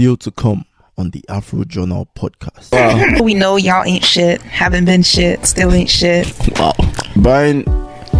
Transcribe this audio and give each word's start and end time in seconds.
Still 0.00 0.16
to 0.16 0.30
come 0.30 0.64
on 0.96 1.10
the 1.10 1.22
Afro 1.28 1.62
Journal 1.64 2.08
podcast. 2.16 3.20
We 3.22 3.34
know 3.34 3.56
y'all 3.56 3.84
ain't 3.84 4.02
shit, 4.02 4.40
haven't 4.40 4.86
been 4.86 5.02
shit, 5.02 5.44
still 5.44 5.74
ain't 5.74 5.90
shit. 5.90 6.26
Wow. 6.58 6.72
Buying 7.16 7.64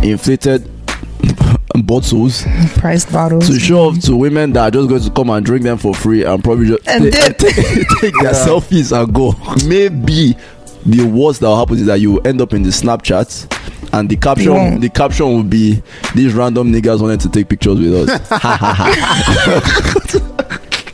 inflated 0.03 0.71
bottles 1.85 2.45
Priced 2.74 3.11
bottles. 3.11 3.46
to 3.48 3.58
show 3.58 3.88
off 3.88 3.98
to 4.01 4.14
women 4.14 4.53
that 4.53 4.61
are 4.64 4.71
just 4.71 4.90
going 4.90 5.01
to 5.01 5.11
come 5.11 5.30
and 5.30 5.43
drink 5.46 5.62
them 5.62 5.79
for 5.79 5.95
free 5.95 6.22
and 6.22 6.45
probably 6.45 6.66
just 6.66 6.87
And 6.87 7.11
take, 7.11 7.38
dip. 7.38 7.54
take, 7.56 7.89
take 7.99 8.15
their 8.21 8.33
selfies 8.35 8.93
and 8.95 9.15
go. 9.15 9.33
Maybe 9.67 10.37
the 10.85 11.07
worst 11.07 11.41
that 11.41 11.47
will 11.47 11.57
happen 11.59 11.77
is 11.79 11.87
that 11.87 12.01
you 12.01 12.21
end 12.21 12.43
up 12.43 12.53
in 12.53 12.62
the 12.62 12.69
Snapchat 12.69 13.89
and 13.95 14.07
the 14.11 14.17
caption 14.19 14.53
won't. 14.53 14.83
the 14.83 14.91
caption 14.91 15.29
will 15.29 15.43
be 15.45 15.83
these 16.15 16.35
random 16.35 16.71
niggas 16.75 17.01
wanted 17.01 17.21
to 17.21 17.31
take 17.31 17.49
pictures 17.49 17.81
with 17.81 18.11
us. 18.11 18.21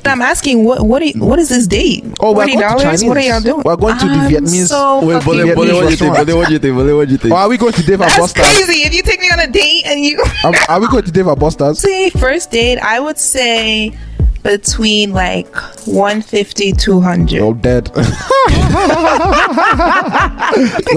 I'm 0.09 0.23
asking 0.23 0.65
what 0.65 0.87
what 0.87 0.99
do 1.01 1.07
you, 1.09 1.15
what 1.25 1.39
is 1.39 1.49
this 1.49 1.67
date? 1.67 2.05
Oh, 2.21 2.33
we're 2.33 2.47
Forty 2.47 2.55
going 2.57 2.77
to? 2.79 2.83
Chinese. 2.83 3.05
What 3.05 3.17
are 3.17 3.21
y'all 3.21 3.41
doing? 3.41 3.63
We're 3.65 3.77
going 3.77 3.99
to 3.99 4.05
the 4.07 4.11
I'm 4.13 4.31
Vietnamese- 4.31 4.69
So 4.69 4.77
oh, 4.79 5.07
Wait, 5.07 5.23
fucking 5.23 5.47
but, 5.49 5.55
but 5.55 5.57
what 5.57 5.67
do 5.67 5.75
you 5.75 5.81
think? 5.81 5.91
restaurant. 6.13 6.27
But 6.27 6.37
what 6.37 6.47
do 6.49 6.53
you 6.55 6.59
think? 6.59 6.77
But 6.77 6.95
what 6.97 7.07
do 7.07 7.13
you 7.13 7.19
think? 7.19 7.33
Or 7.35 7.39
are 7.39 7.49
we 7.49 7.57
going 7.59 7.73
to 7.73 7.83
Dave 7.83 8.01
and 8.01 8.03
That's 8.11 8.19
Buster's? 8.19 8.45
crazy. 8.45 8.83
If 8.83 8.95
you 8.95 9.03
take 9.03 9.21
me 9.21 9.29
on 9.31 9.41
a 9.41 9.47
date 9.47 9.85
and 9.87 10.01
you 10.05 10.23
Are, 10.45 10.53
are 10.69 10.81
we 10.81 10.87
going 10.89 11.05
to 11.05 11.11
Dave 11.13 11.27
and 11.27 11.39
Buster's? 11.39 11.79
say 11.81 12.11
first 12.11 12.51
date, 12.51 12.79
I 12.79 13.01
would 13.01 13.19
say 13.19 13.97
between 14.43 15.13
like 15.13 15.53
150 15.87 16.73
200. 16.73 17.31
You're 17.33 17.55
dead. 17.55 17.91
Your 17.97 18.05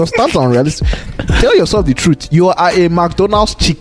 stats 0.06 0.36
are 0.36 0.46
unrealistic. 0.46 0.86
Tell 1.40 1.56
yourself 1.56 1.86
the 1.86 1.94
truth. 1.94 2.28
You 2.32 2.48
are 2.48 2.70
a 2.70 2.88
McDonald's 2.88 3.54
chick. 3.56 3.78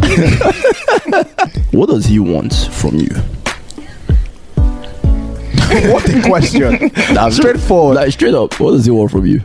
What 1.72 1.88
does 1.88 2.04
he 2.06 2.18
want 2.18 2.52
from 2.72 2.96
you? 2.96 3.10
what 5.92 6.08
a 6.08 6.20
question. 6.22 6.90
Nah, 7.14 7.30
Straightforward. 7.30 7.94
Like 7.96 8.12
straight 8.12 8.34
up, 8.34 8.58
what 8.58 8.72
does 8.72 8.84
he 8.86 8.90
want 8.90 9.12
from 9.12 9.24
you? 9.24 9.40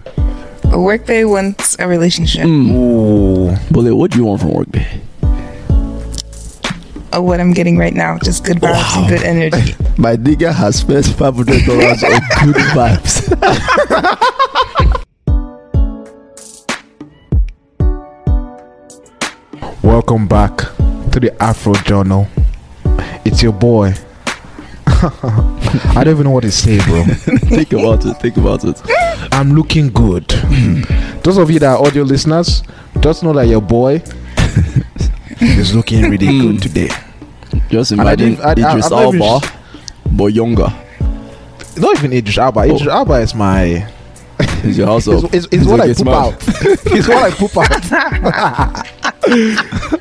A 0.72 0.80
workday 0.80 1.23
wants 1.23 1.78
a 1.78 1.88
relationship. 1.88 2.45
Mm. 2.45 2.72
Ooh. 2.73 3.56
But 3.70 3.94
what 3.94 4.09
do 4.09 4.17
you 4.17 4.26
want 4.26 4.42
from 4.42 4.54
work, 4.54 4.72
babe? 4.72 4.88
Of 7.14 7.23
what 7.23 7.40
I'm 7.40 7.54
getting 7.54 7.78
right 7.78 7.94
now, 7.94 8.17
just 8.17 8.44
good 8.44 8.58
vibes 8.58 8.98
and 8.98 9.08
good 9.08 9.22
energy. 9.22 9.76
My 9.98 10.16
nigga 10.16 10.52
has 10.52 10.78
spent 10.80 11.06
five 11.06 11.36
hundred 11.36 11.64
dollars 11.64 12.04
on 12.04 12.20
good 12.52 12.62
vibes. 12.73 13.30
Welcome 19.84 20.28
back 20.28 20.58
to 21.12 21.20
the 21.20 21.32
Afro 21.39 21.73
Journal. 21.76 22.28
It's 23.23 23.44
your 23.44 23.54
boy. 23.54 23.94
I 25.06 26.03
don't 26.03 26.14
even 26.16 26.23
know 26.25 26.31
what 26.31 26.44
to 26.44 26.52
say, 26.52 26.80
bro. 26.86 27.03
think 27.50 27.73
about 27.73 28.06
it. 28.06 28.14
Think 28.16 28.38
about 28.38 28.64
it. 28.64 28.81
I'm 29.31 29.53
looking 29.53 29.89
good. 29.89 30.31
Hmm. 30.31 30.81
Those 31.22 31.38
of 31.38 31.50
you 31.52 31.59
that 31.59 31.78
are 31.78 31.86
audio 31.86 32.03
listeners, 32.03 32.64
just 33.02 33.23
know 33.23 33.33
that 33.33 33.48
your 33.48 33.61
boy 33.61 33.95
is 35.42 35.76
looking 35.76 36.09
really 36.09 36.28
hmm. 36.28 36.42
good 36.42 36.61
today. 36.61 36.89
Just 37.70 37.92
imagine 37.92 38.36
didn't- 38.36 38.45
I- 38.45 38.50
I- 38.50 38.52
Idris 38.72 38.86
I've 38.86 38.92
not 38.92 39.16
Elba, 39.16 39.39
but 40.11 40.26
younger. 40.33 40.73
Not 41.78 41.98
even 41.98 42.14
Idris 42.14 42.38
Elba. 42.38 42.59
Oh. 42.61 42.64
Idris 42.76 42.88
Elba 42.88 43.14
is 43.16 43.36
my. 43.36 43.92
Is 44.66 44.78
your 44.80 44.88
house 44.88 45.08
It's, 45.08 45.23
up? 45.23 45.33
it's, 45.33 45.48
it's 45.52 45.66
what 45.66 45.80
I 45.80 45.86
like, 45.86 45.95
poop 45.95 46.08
"Smile." 46.08 46.30
out. 46.30 46.44
it's 46.88 47.08
what 47.08 47.23
I 47.23 47.30
poop 47.31 47.56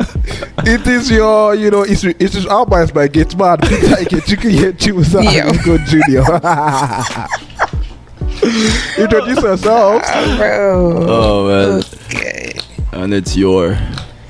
out. 0.00 0.10
it 0.66 0.86
is 0.86 1.10
your, 1.10 1.54
you 1.54 1.70
know, 1.70 1.82
it's 1.82 2.04
it's 2.04 2.46
Elba 2.46 2.76
is 2.82 2.94
my 2.94 3.08
gate 3.08 3.36
man. 3.36 3.58
Peter 3.58 3.96
Ikechukwu 3.96 4.50
Yechimusa 4.50 5.22
Yo. 5.22 5.42
Aluko 5.42 5.78
Junior. 5.86 6.24
Introduce 8.98 9.42
yourself. 9.42 10.02
Oh, 10.14 10.36
bro. 10.36 11.06
Oh 11.08 11.46
man, 11.48 11.82
Okay. 12.06 12.52
and 12.92 13.12
it's 13.14 13.36
your, 13.36 13.76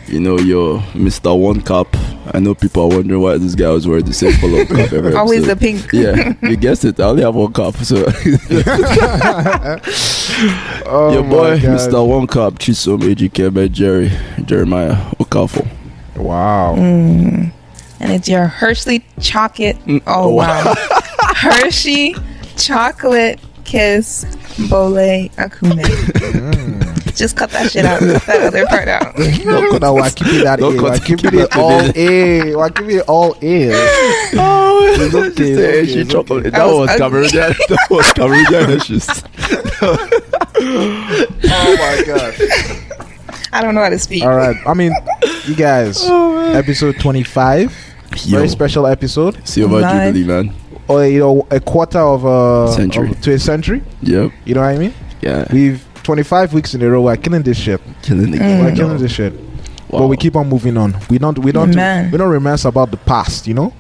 you 0.07 0.21
know, 0.21 0.39
your 0.39 0.81
Mr. 0.95 1.39
One 1.39 1.61
Cup. 1.61 1.89
I 2.33 2.39
know 2.41 2.55
people 2.55 2.85
are 2.85 2.97
wondering 2.97 3.21
why 3.21 3.37
this 3.39 3.55
guy 3.55 3.69
was 3.71 3.87
wearing 3.87 4.05
the 4.07 4.13
same 4.15 4.33
color 4.41 4.65
cup 4.65 4.93
every 4.93 5.15
Always 5.15 5.47
the 5.47 5.55
pink. 5.57 5.93
Yeah, 5.93 6.33
you 6.43 6.57
guessed 6.57 6.85
it. 6.85 6.99
I 6.99 7.05
only 7.05 7.23
have 7.23 7.35
one 7.35 7.53
cup, 7.53 7.77
so 7.77 7.97
Oh 10.87 11.13
your 11.13 11.23
boy, 11.23 11.59
Mr. 11.59 12.07
One 12.07 12.27
Cup, 12.27 12.55
Chisom 12.59 13.01
Ejikeme 13.03 13.71
Jerry 13.71 14.11
Jeremiah 14.45 14.97
Okafo. 15.19 15.67
Wow. 16.17 16.75
Mm. 16.77 17.53
And 18.01 18.13
it's 18.13 18.29
your 18.29 18.47
Hershey 18.47 19.05
chocolate. 19.21 19.77
Mm, 19.87 20.03
oh, 20.07 20.25
oh, 20.25 20.29
wow. 20.35 20.75
Hershey 21.37 22.15
chocolate 22.57 23.41
kiss 23.65 24.25
bole 24.69 25.29
akume. 25.37 25.83
Mm. 26.35 27.17
Just 27.17 27.37
cut 27.37 27.51
that 27.51 27.71
shit 27.71 27.85
out. 27.85 28.01
Cut 28.01 28.27
that 28.27 28.43
other 28.43 28.67
part 28.67 28.89
out. 28.89 29.17
No, 29.45 29.71
cut 29.71 29.81
that. 29.83 29.93
We're 29.95 30.11
keeping 30.11 30.43
that 30.45 30.59
Don't 30.59 30.75
A. 30.77 30.81
cut 30.81 30.83
We're 30.83 30.95
it. 30.95 31.05
Keep 31.05 31.25
it 31.25 31.33
that 31.51 31.57
all 31.57 31.81
in 31.81 31.93
A. 31.97 32.57
We're 32.57 32.71
keeping 32.71 32.97
it 32.99 33.05
all 33.09 33.37
A. 33.41 33.71
Oh, 34.37 34.97
It's 34.99 35.15
okay, 35.15 35.27
it's 35.29 35.39
okay, 35.39 35.55
Hershey 35.81 36.01
it's 36.01 36.11
chocolate. 36.13 36.41
okay. 36.47 36.51
That 36.51 36.61
I 36.61 36.67
was 36.67 36.75
was 36.79 37.01
ugly. 37.01 37.29
Cameroonian. 37.29 37.57
That 37.69 37.87
was 37.91 38.07
Cameroonian 38.15 38.67
Hershey's. 38.67 39.09
Oh 41.47 41.77
my 41.79 42.03
god. 42.07 42.35
I 43.55 43.63
don't 43.63 43.75
know 43.75 43.83
how 43.83 43.89
to 43.89 43.99
speak. 43.99 44.23
All 44.25 44.35
right. 44.37 44.57
I 44.67 44.75
mean, 44.75 44.93
you 45.47 45.55
guys, 45.55 46.05
episode 46.05 46.99
25. 47.01 47.95
Yo, 48.27 48.37
Very 48.39 48.49
special 48.49 48.87
episode. 48.87 49.47
Silver 49.47 49.81
Live. 49.81 50.15
Jubilee, 50.15 50.27
man. 50.47 50.55
Or, 50.89 51.07
you 51.07 51.19
know, 51.21 51.47
a 51.51 51.61
quarter 51.61 51.99
of 52.01 52.25
a 52.25 52.73
Century. 52.73 53.11
of- 53.11 53.21
to 53.23 53.33
a 53.33 53.39
century. 53.39 53.83
Yep. 54.03 54.33
You 54.45 54.55
know 54.55 54.61
what 54.61 54.69
I 54.71 54.79
mean? 54.79 54.95
Yeah. 55.23 55.47
We've 55.53 55.85
25 56.03 56.53
weeks 56.53 56.75
in 56.75 56.83
a 56.83 56.91
row. 56.91 57.01
We're 57.03 57.17
killing 57.17 57.43
this 57.43 57.57
shit. 57.59 57.81
Killing 58.03 58.31
the 58.33 58.39
Mm. 58.39 58.41
game. 58.41 58.65
We're 58.65 58.75
killing 58.75 58.99
this 58.99 59.13
shit. 59.13 59.33
But 59.91 60.09
we 60.09 60.17
keep 60.17 60.35
on 60.37 60.49
moving 60.49 60.77
on. 60.77 60.97
We 61.09 61.19
don't. 61.19 61.39
We 61.39 61.53
don't. 61.53 61.73
Man. 61.75 62.11
We 62.11 62.19
don't 62.19 62.29
reminisce 62.29 62.65
about 62.65 62.91
the 62.91 62.97
past. 62.97 63.47
You 63.47 63.55
know. 63.55 63.73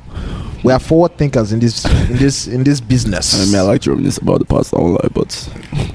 We 0.64 0.72
are 0.72 0.78
forward 0.80 1.18
thinkers 1.18 1.52
in 1.52 1.60
this 1.60 1.84
in 1.84 2.16
this 2.16 2.46
in 2.46 2.64
this 2.64 2.80
business. 2.80 3.34
I 3.40 3.44
mean, 3.44 3.56
I 3.56 3.60
like 3.62 3.82
to 3.82 3.90
reminisce 3.90 4.16
about 4.18 4.38
the 4.38 4.46
past, 4.46 4.72
I 4.74 4.78
won't 4.78 4.94
lie, 5.02 5.10
but 5.12 5.48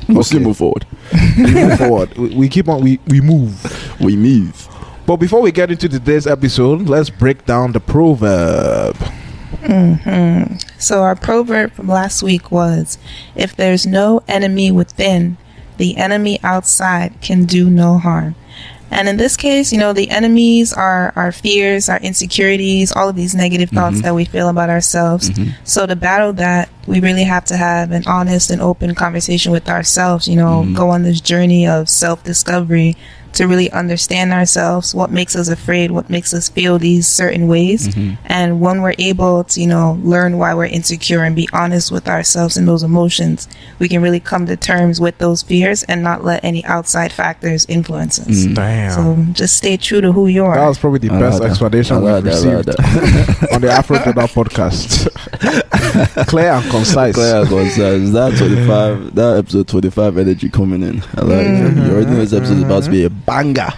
we'll 0.07 0.23
still 0.23 0.37
Okay. 0.37 0.45
move 0.45 0.57
forward. 0.57 0.85
we 1.37 1.53
move 1.53 1.77
forward. 1.79 2.15
We, 2.17 2.35
we 2.35 2.49
keep 2.49 2.69
on. 2.69 2.81
We 2.83 2.99
we 3.07 3.19
move. 3.19 3.99
We 3.99 4.15
move. 4.15 4.67
But 5.07 5.17
before 5.17 5.41
we 5.41 5.51
get 5.51 5.71
into 5.71 5.89
today's 5.89 6.27
episode, 6.27 6.87
let's 6.87 7.09
break 7.09 7.45
down 7.47 7.71
the 7.71 7.79
proverb. 7.79 8.95
Mm-hmm. 9.63 10.57
So 10.77 11.01
our 11.01 11.15
proverb 11.15 11.73
from 11.73 11.87
last 11.87 12.21
week 12.21 12.51
was, 12.51 12.99
"If 13.35 13.55
there's 13.55 13.87
no 13.87 14.21
enemy 14.27 14.71
within, 14.71 15.37
the 15.77 15.97
enemy 15.97 16.39
outside 16.43 17.19
can 17.21 17.45
do 17.45 17.69
no 17.71 17.97
harm." 17.97 18.35
And 18.91 19.07
in 19.07 19.17
this 19.17 19.37
case, 19.37 19.71
you 19.71 19.79
know, 19.79 19.93
the 19.93 20.09
enemies 20.09 20.73
are 20.73 21.13
our 21.15 21.31
fears, 21.31 21.89
our 21.89 21.99
insecurities, 21.99 22.91
all 22.91 23.09
of 23.09 23.15
these 23.15 23.35
negative 23.35 23.69
thoughts 23.69 23.97
mm-hmm. 23.97 24.05
that 24.05 24.15
we 24.15 24.25
feel 24.25 24.49
about 24.49 24.69
ourselves. 24.69 25.29
Mm-hmm. 25.29 25.51
So 25.63 25.85
to 25.85 25.95
battle 25.95 26.33
that, 26.33 26.69
we 26.87 26.99
really 26.99 27.23
have 27.23 27.45
to 27.45 27.57
have 27.57 27.91
an 27.91 28.03
honest 28.07 28.49
and 28.49 28.61
open 28.61 28.95
conversation 28.95 29.51
with 29.51 29.69
ourselves, 29.69 30.27
you 30.27 30.35
know, 30.35 30.63
mm-hmm. 30.63 30.75
go 30.75 30.89
on 30.89 31.03
this 31.03 31.21
journey 31.21 31.67
of 31.67 31.87
self-discovery 31.87 32.97
to 33.33 33.45
really 33.47 33.71
understand 33.71 34.33
ourselves, 34.33 34.93
what 34.95 35.11
makes 35.11 35.35
us 35.35 35.49
afraid, 35.49 35.91
what 35.91 36.09
makes 36.09 36.33
us 36.33 36.49
feel 36.49 36.79
these 36.79 37.07
certain 37.07 37.47
ways. 37.47 37.87
Mm-hmm. 37.87 38.15
And 38.25 38.59
when 38.59 38.81
we're 38.81 38.95
able 38.97 39.43
to, 39.45 39.61
you 39.61 39.67
know, 39.67 39.99
learn 40.03 40.37
why 40.37 40.53
we're 40.53 40.65
insecure 40.65 41.23
and 41.23 41.35
be 41.35 41.47
honest 41.53 41.91
with 41.91 42.07
ourselves 42.07 42.57
and 42.57 42.67
those 42.67 42.83
emotions, 42.83 43.47
we 43.77 43.87
can 43.87 44.01
really 44.01 44.19
come 44.19 44.45
to 44.47 44.57
terms 44.57 44.99
with 44.99 45.17
those 45.19 45.41
fears 45.41 45.83
and 45.83 46.03
not 46.03 46.23
let 46.23 46.43
any 46.43 46.63
outside 46.65 47.11
factors 47.11 47.65
influence 47.67 48.19
us. 48.19 48.27
Mm. 48.27 48.55
Damn. 48.55 48.91
So 48.91 49.33
just 49.33 49.57
stay 49.57 49.77
true 49.77 50.01
to 50.01 50.11
who 50.11 50.27
you 50.27 50.45
are. 50.45 50.55
that 50.55 50.67
was 50.67 50.77
probably 50.77 50.99
the 50.99 51.13
I 51.13 51.19
best 51.19 51.41
explanation 51.41 51.97
I 51.97 51.99
like 51.99 52.23
we've 52.23 52.33
that, 52.33 52.65
received 52.65 53.51
on 53.53 53.61
the 53.61 53.71
Afro 53.71 53.97
Total 53.99 54.27
podcast. 54.27 55.07
Clear 56.27 56.51
and 56.53 56.69
concise. 56.69 57.13
Clear 57.15 57.37
and 57.41 57.47
concise. 57.47 58.09
That 58.11 58.35
25, 58.37 59.15
that 59.15 59.37
episode 59.37 59.67
25 59.67 60.17
energy 60.17 60.49
coming 60.49 60.81
in. 60.83 61.01
I 61.15 61.21
like 61.21 61.45
it. 61.47 61.77
You 61.77 61.91
already 61.93 62.05
know 62.11 62.15
this 62.17 62.33
episode 62.33 62.57
is 62.57 62.63
about 62.63 62.83
to 62.83 62.91
be 62.91 63.03
a 63.05 63.09
banger. 63.09 63.69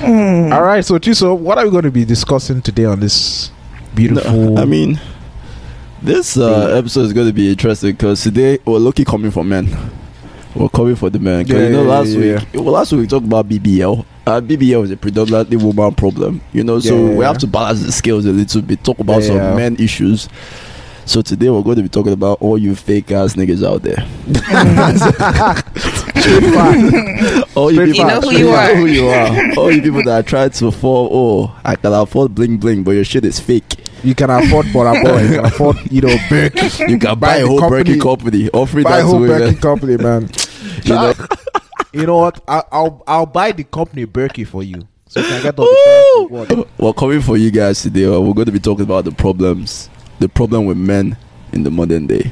All 0.00 0.62
right, 0.62 0.84
so 0.84 0.98
Chiso, 0.98 1.36
what 1.38 1.58
are 1.58 1.64
we 1.64 1.70
going 1.70 1.84
to 1.84 1.90
be 1.90 2.04
discussing 2.04 2.62
today 2.62 2.84
on 2.84 3.00
this 3.00 3.50
beautiful? 3.94 4.32
No, 4.32 4.62
I 4.62 4.64
mean, 4.64 5.00
this 6.02 6.36
uh, 6.36 6.74
episode 6.76 7.02
is 7.02 7.12
going 7.12 7.26
to 7.28 7.32
be 7.32 7.50
interesting 7.50 7.92
because 7.92 8.22
today 8.22 8.58
we're 8.64 8.78
lucky 8.78 9.04
coming 9.04 9.30
for 9.30 9.44
men. 9.44 9.68
We're 10.54 10.68
coming 10.68 10.96
for 10.96 11.08
the 11.08 11.18
men. 11.18 11.46
'Cause 11.46 11.54
Yeah, 11.56 11.62
you 11.66 11.72
know, 11.72 11.82
last 11.84 12.08
yeah, 12.08 12.38
week, 12.40 12.48
well, 12.54 12.72
last 12.74 12.92
week 12.92 13.02
we 13.02 13.06
talked 13.06 13.24
about 13.26 13.48
BBL. 13.48 14.04
Uh, 14.26 14.40
BBL 14.40 14.84
is 14.84 14.90
a 14.90 14.96
predominantly 14.96 15.56
woman 15.56 15.94
problem, 15.94 16.40
you 16.52 16.62
know, 16.62 16.78
so 16.78 16.94
Yeah, 16.96 17.10
yeah, 17.10 17.16
we 17.18 17.24
have 17.24 17.38
to 17.38 17.46
balance 17.46 17.82
the 17.82 17.90
scales 17.92 18.26
a 18.26 18.32
little 18.32 18.60
bit, 18.62 18.82
talk 18.84 18.98
about 18.98 19.22
Yeah, 19.22 19.28
some 19.28 19.36
yeah. 19.36 19.54
men 19.56 19.76
issues. 19.78 20.28
So 21.04 21.20
today 21.20 21.50
we're 21.50 21.62
going 21.62 21.76
to 21.76 21.82
be 21.82 21.88
talking 21.88 22.12
about 22.12 22.38
all 22.40 22.56
you 22.56 22.74
fake 22.74 23.10
ass 23.10 23.34
niggas 23.34 23.62
out 23.66 23.82
there. 23.82 23.98
All 27.56 27.70
you 27.72 27.84
people, 27.92 27.94
You 28.00 28.06
know 28.06 28.20
who 28.20 28.30
you 28.30 28.48
are. 28.50 28.74
who 28.76 28.86
you 28.86 29.08
are. 29.08 29.52
All 29.58 29.72
you 29.72 29.82
people 29.82 30.02
that 30.04 30.24
try 30.26 30.48
to 30.48 30.70
fall, 30.70 31.08
oh, 31.12 31.60
I 31.64 31.74
can 31.74 31.92
afford 31.92 32.34
bling 32.34 32.58
bling, 32.58 32.84
but 32.84 32.92
your 32.92 33.04
shit 33.04 33.24
is 33.24 33.40
fake. 33.40 33.84
You 34.04 34.14
can 34.14 34.30
afford 34.30 34.72
Bora 34.72 34.92
Bora. 35.02 35.22
You 35.22 35.28
can 35.36 35.44
afford, 35.46 35.76
you 35.90 36.00
know, 36.02 36.14
Berkey. 36.28 36.88
You 36.88 36.98
can 36.98 37.18
buy 37.18 37.36
a 37.38 37.42
the 37.42 37.48
whole 37.48 37.60
Berkey 37.62 38.00
company. 38.00 38.48
Offer 38.50 38.82
Buy 38.82 38.90
that 38.92 39.00
a 39.00 39.04
whole. 39.04 39.20
Berkey 39.20 39.60
company, 39.60 39.96
man. 39.96 40.30
You 40.84 40.94
know? 40.94 41.14
you 41.92 42.06
know 42.06 42.18
what? 42.18 42.40
I, 42.48 42.62
I'll 42.72 43.02
I'll 43.06 43.26
buy 43.26 43.50
the 43.52 43.64
company 43.64 44.06
Berkey 44.06 44.46
for 44.46 44.62
you, 44.62 44.86
so 45.08 45.20
you 45.20 45.26
can 45.26 45.42
get 45.42 45.58
all 45.58 45.66
the 45.66 45.74
benefits 45.84 46.50
you 46.50 46.56
want. 46.56 46.68
Well, 46.78 46.92
coming 46.92 47.20
for 47.20 47.36
you 47.36 47.50
guys 47.50 47.82
today, 47.82 48.06
we're 48.08 48.32
going 48.32 48.46
to 48.46 48.52
be 48.52 48.60
talking 48.60 48.84
about 48.84 49.04
the 49.04 49.12
problems, 49.12 49.90
the 50.18 50.28
problem 50.28 50.66
with 50.66 50.76
men 50.76 51.16
in 51.52 51.62
the 51.62 51.70
modern 51.70 52.06
day. 52.06 52.30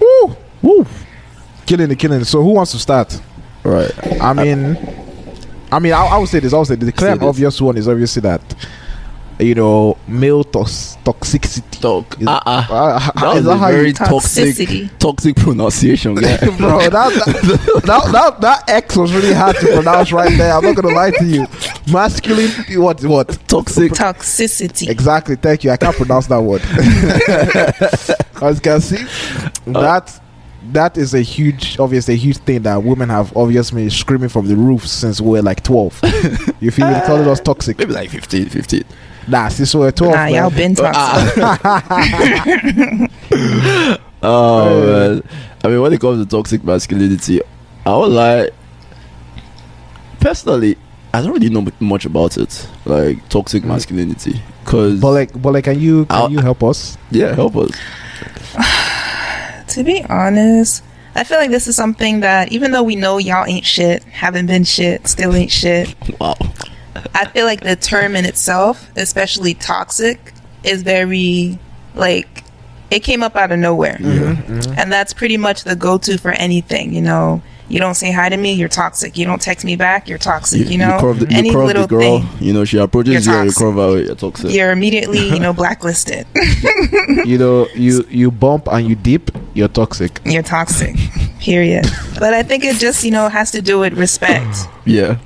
Woo! 0.00 0.36
Woo! 0.62 0.86
Killing 1.66 1.90
it, 1.90 1.98
killing 1.98 2.20
it. 2.20 2.24
So 2.26 2.42
who 2.42 2.50
wants 2.50 2.72
to 2.72 2.78
start? 2.78 3.20
Right. 3.64 3.92
I 4.22 4.32
mean, 4.32 4.78
I 5.72 5.78
mean, 5.78 5.92
I, 5.92 6.06
I 6.06 6.18
would 6.18 6.28
say 6.28 6.40
this. 6.40 6.52
I 6.52 6.58
would 6.58 6.66
say 6.66 6.76
the 6.76 6.92
clear 6.92 7.12
and 7.12 7.22
obvious 7.22 7.60
one 7.60 7.76
is 7.76 7.88
obviously 7.88 8.20
that 8.22 8.42
you 9.38 9.54
know 9.54 9.96
male 10.08 10.42
tox- 10.44 10.96
toxicity. 11.04 11.80
Talk. 11.80 12.20
Is- 12.20 12.26
Uh, 12.26 12.40
uh, 12.46 12.64
Uh, 12.70 12.98
that 13.20 13.36
is 13.36 13.44
was 13.44 13.46
a 13.46 13.56
how 13.58 13.68
you- 13.68 13.76
very 13.76 13.92
toxic, 13.92 14.54
Toxicity. 14.56 14.90
toxic 14.98 15.36
pronunciation, 15.36 16.14
guy. 16.16 16.36
bro. 16.56 16.78
That 16.78 16.90
that, 16.90 17.82
that 17.84 18.12
that 18.12 18.40
that 18.40 18.70
X 18.70 18.96
was 18.96 19.12
really 19.12 19.34
hard 19.34 19.56
to 19.56 19.66
pronounce 19.74 20.10
right 20.12 20.36
there. 20.38 20.52
I'm 20.54 20.64
not 20.64 20.74
gonna 20.76 20.94
lie 20.94 21.10
to 21.10 21.24
you. 21.24 21.46
Masculine, 21.92 22.50
what 22.80 23.02
what? 23.04 23.38
toxic. 23.48 23.92
Toxicity. 23.92 24.88
Exactly. 24.88 25.36
Thank 25.36 25.64
you. 25.64 25.70
I 25.70 25.76
can't 25.76 25.94
pronounce 25.96 26.26
that 26.28 26.40
word. 26.42 26.62
As 28.42 28.56
you 28.56 28.60
can 28.60 28.80
see, 28.80 29.04
that 29.66 30.20
that 30.72 30.96
is 30.98 31.14
a 31.14 31.20
huge, 31.20 31.78
obviously 31.78 32.14
a 32.14 32.16
huge 32.16 32.38
thing 32.38 32.62
that 32.62 32.82
women 32.82 33.08
have 33.08 33.34
obviously 33.36 33.82
been 33.82 33.90
screaming 33.90 34.28
from 34.28 34.48
the 34.48 34.56
roof 34.56 34.86
since 34.86 35.20
we 35.20 35.30
were 35.30 35.42
like 35.42 35.62
12. 35.62 36.00
you 36.60 36.70
feel 36.72 36.88
me? 36.90 37.00
calling 37.06 37.28
us 37.28 37.38
toxic? 37.40 37.78
Maybe 37.78 37.92
like 37.92 38.10
15, 38.10 38.48
15. 38.48 38.82
Nah, 39.28 39.48
since 39.48 39.74
we 39.74 39.80
were 39.80 39.92
12. 39.92 40.12
Nah, 40.14 40.24
man. 40.24 40.34
y'all 40.34 40.50
been 40.50 40.74
toxic. 40.76 41.42
Oh, 44.22 44.86
man. 44.86 45.22
I 45.62 45.68
mean, 45.68 45.80
when 45.80 45.92
it 45.92 46.00
comes 46.00 46.24
to 46.24 46.28
toxic 46.36 46.64
masculinity, 46.64 47.40
I 47.84 47.96
would 47.96 48.10
like, 48.10 48.50
personally, 50.20 50.76
I 51.14 51.22
don't 51.22 51.32
really 51.32 51.48
know 51.50 51.66
much 51.80 52.06
about 52.06 52.36
it. 52.38 52.68
Like, 52.84 53.28
toxic 53.28 53.62
Mm. 53.62 53.66
masculinity. 53.68 54.40
Because, 54.64 55.00
But 55.00 55.10
like, 55.12 55.40
but 55.40 55.52
like, 55.52 55.64
can 55.64 55.78
you 55.78 56.06
can 56.06 56.16
I'll- 56.16 56.30
you 56.30 56.38
help 56.40 56.64
us? 56.64 56.96
yeah, 57.10 57.34
help 57.34 57.56
us. 57.56 57.70
to 59.74 59.84
be 59.84 60.02
honest, 60.08 60.82
I 61.14 61.22
feel 61.22 61.38
like 61.38 61.50
this 61.50 61.68
is 61.68 61.76
something 61.76 62.20
that 62.20 62.50
even 62.50 62.72
though 62.72 62.82
we 62.82 62.96
know 62.96 63.18
y'all 63.18 63.46
ain't 63.46 63.64
shit, 63.64 64.02
haven't 64.04 64.46
been 64.46 64.64
shit, 64.64 65.06
still 65.06 65.34
ain't 65.34 65.50
shit, 65.52 65.94
Wow. 66.20 66.34
I 67.14 67.26
feel 67.26 67.46
like 67.46 67.60
the 67.60 67.76
term 67.76 68.16
in 68.16 68.24
itself, 68.24 68.90
especially 68.96 69.54
toxic, 69.54 70.32
is 70.64 70.82
very 70.82 71.58
like 71.94 72.44
it 72.90 73.00
came 73.00 73.22
up 73.22 73.36
out 73.36 73.52
of 73.52 73.58
nowhere. 73.58 73.98
Mm-hmm. 74.00 74.52
Mm-hmm. 74.52 74.78
And 74.78 74.92
that's 74.92 75.12
pretty 75.12 75.36
much 75.36 75.64
the 75.64 75.74
go 75.76 75.98
to 75.98 76.18
for 76.18 76.30
anything, 76.32 76.92
you 76.92 77.02
know. 77.02 77.42
You 77.68 77.80
don't 77.80 77.94
say 77.96 78.12
hi 78.12 78.28
to 78.28 78.36
me, 78.36 78.52
you're 78.52 78.68
toxic. 78.68 79.18
You 79.18 79.26
don't 79.26 79.42
text 79.42 79.64
me 79.64 79.74
back, 79.74 80.08
you're 80.08 80.18
toxic. 80.18 80.70
You, 80.70 80.78
know, 80.78 80.98
curve 81.00 81.18
the, 81.18 81.26
you 81.28 81.36
any 81.36 81.50
curve 81.50 81.64
little 81.66 81.82
the 81.82 81.88
girl, 81.88 82.20
thing, 82.20 82.28
you 82.38 82.52
know, 82.52 82.64
she 82.64 82.78
approaches 82.78 83.26
You're 83.26 83.34
you 83.34 83.40
and 83.40 83.46
you 83.46 83.50
toxic. 83.50 83.64
curve 83.64 83.74
her 83.74 83.80
away, 83.80 84.04
you're 84.04 84.14
toxic. 84.14 84.50
you're 84.52 84.70
immediately, 84.70 85.28
you 85.28 85.40
know, 85.40 85.52
blacklisted. 85.62 86.28
you 87.24 87.36
know, 87.38 87.66
you 87.74 88.04
you 88.08 88.30
bump 88.30 88.68
and 88.68 88.86
you 88.88 88.94
dip, 88.94 89.32
you're 89.54 89.66
toxic. 89.66 90.20
you're 90.24 90.44
toxic. 90.44 90.94
Period. 91.40 91.86
But 92.20 92.34
I 92.34 92.44
think 92.44 92.64
it 92.64 92.76
just, 92.76 93.02
you 93.02 93.10
know, 93.10 93.28
has 93.28 93.50
to 93.50 93.60
do 93.60 93.80
with 93.80 93.94
respect. 93.98 94.68
yeah. 94.84 95.18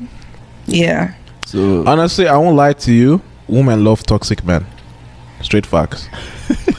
Yeah. 0.67 1.15
So, 1.51 1.85
Honestly, 1.87 2.29
I 2.29 2.37
won't 2.37 2.57
lie 2.57 2.75
to 2.75 2.93
you. 2.93 3.21
Women 3.49 3.83
love 3.85 4.05
toxic 4.05 4.45
men. 4.45 4.65
Straight 5.43 5.67
facts. 5.67 6.09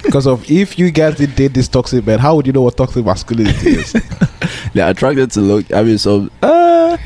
Because 0.03 0.27
of 0.27 0.49
if 0.51 0.77
you 0.79 0.91
guys 0.91 1.15
did 1.15 1.35
date 1.35 1.53
this 1.53 1.67
toxic 1.69 2.05
man, 2.05 2.19
how 2.19 2.35
would 2.35 2.45
you 2.47 2.51
know 2.53 2.63
what 2.63 2.75
toxic 2.75 3.05
masculinity 3.05 3.69
is? 3.79 3.93
they're 4.73 4.89
attracted 4.89 5.31
to 5.31 5.39
look, 5.41 5.71
I 5.73 5.83
mean, 5.83 5.97
so, 5.97 6.27
uh, 6.41 6.97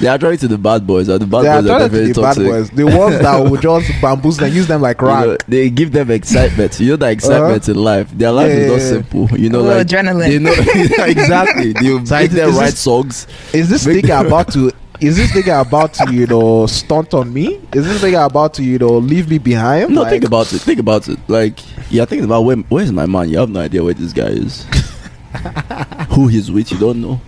they're 0.00 0.14
attracted 0.16 0.40
to 0.40 0.48
the 0.48 0.58
bad 0.58 0.84
boys. 0.86 1.08
And 1.08 1.20
the 1.20 1.26
bad 1.26 1.42
they 1.42 1.48
are 1.48 1.62
boys 1.62 1.70
are 1.70 1.76
attracted 1.76 1.90
to 1.90 2.12
definitely 2.12 2.12
the 2.12 2.22
bad 2.22 2.36
boys. 2.50 2.70
The 2.70 2.84
ones 2.98 3.18
that 3.20 3.38
would 3.50 3.60
just 3.62 4.02
bamboozle 4.02 4.44
and 4.46 4.54
use 4.54 4.66
them 4.66 4.80
like 4.82 5.00
You 5.00 5.06
know, 5.06 5.36
they 5.48 5.70
give 5.70 5.92
them 5.92 6.10
excitement. 6.10 6.80
You 6.80 6.90
know 6.90 6.96
the 6.96 7.10
excitement 7.10 7.68
in 7.68 7.76
life. 7.76 8.10
Their 8.10 8.32
life 8.32 8.48
Yeah, 8.48 8.54
is 8.56 8.66
not 8.66 8.72
yeah, 8.76 8.82
yeah. 8.82 8.88
simple. 8.88 9.38
You 9.38 9.48
know, 9.50 9.62
like 9.62 9.86
adrenaline. 9.86 10.28
They 10.28 10.38
know 10.38 11.04
exactly. 11.04 11.72
They 11.72 12.04
So 12.04 12.14
make 12.16 12.30
is- 12.30 12.36
them 12.36 12.50
write 12.56 12.64
this- 12.70 12.78
songs. 12.80 13.26
Is 13.52 13.68
this 13.68 13.86
Make- 13.86 14.04
nigga 14.04 14.26
about 14.26 14.52
to? 14.54 14.72
Is 15.00 15.16
this 15.16 15.30
nigga 15.32 15.62
about 15.66 15.94
to, 15.94 16.12
you 16.12 16.26
know, 16.26 16.66
stunt 16.66 17.14
on 17.14 17.32
me? 17.32 17.54
Is 17.72 17.86
this 17.86 18.02
nigga 18.02 18.26
about 18.26 18.54
to, 18.54 18.62
you 18.62 18.78
know, 18.78 18.98
leave 18.98 19.30
me 19.30 19.38
behind? 19.38 19.94
No, 19.94 20.02
Like, 20.02 20.10
think 20.10 20.24
about 20.24 20.52
it. 20.52 20.58
Think 20.60 20.78
about 20.78 21.08
it. 21.08 21.18
Like 21.28 21.58
yeah, 21.90 22.04
think 22.04 22.22
about 22.22 22.42
where, 22.42 22.56
where's 22.56 22.92
my 22.92 23.06
man? 23.06 23.28
You 23.30 23.38
have 23.38 23.48
no 23.50 23.60
idea 23.60 23.82
where 23.82 23.94
this 23.94 24.12
guy 24.12 24.28
is. 24.28 24.66
Who 26.10 26.28
he's 26.28 26.50
with, 26.50 26.70
you 26.72 26.78
don't 26.78 27.00
know. 27.00 27.20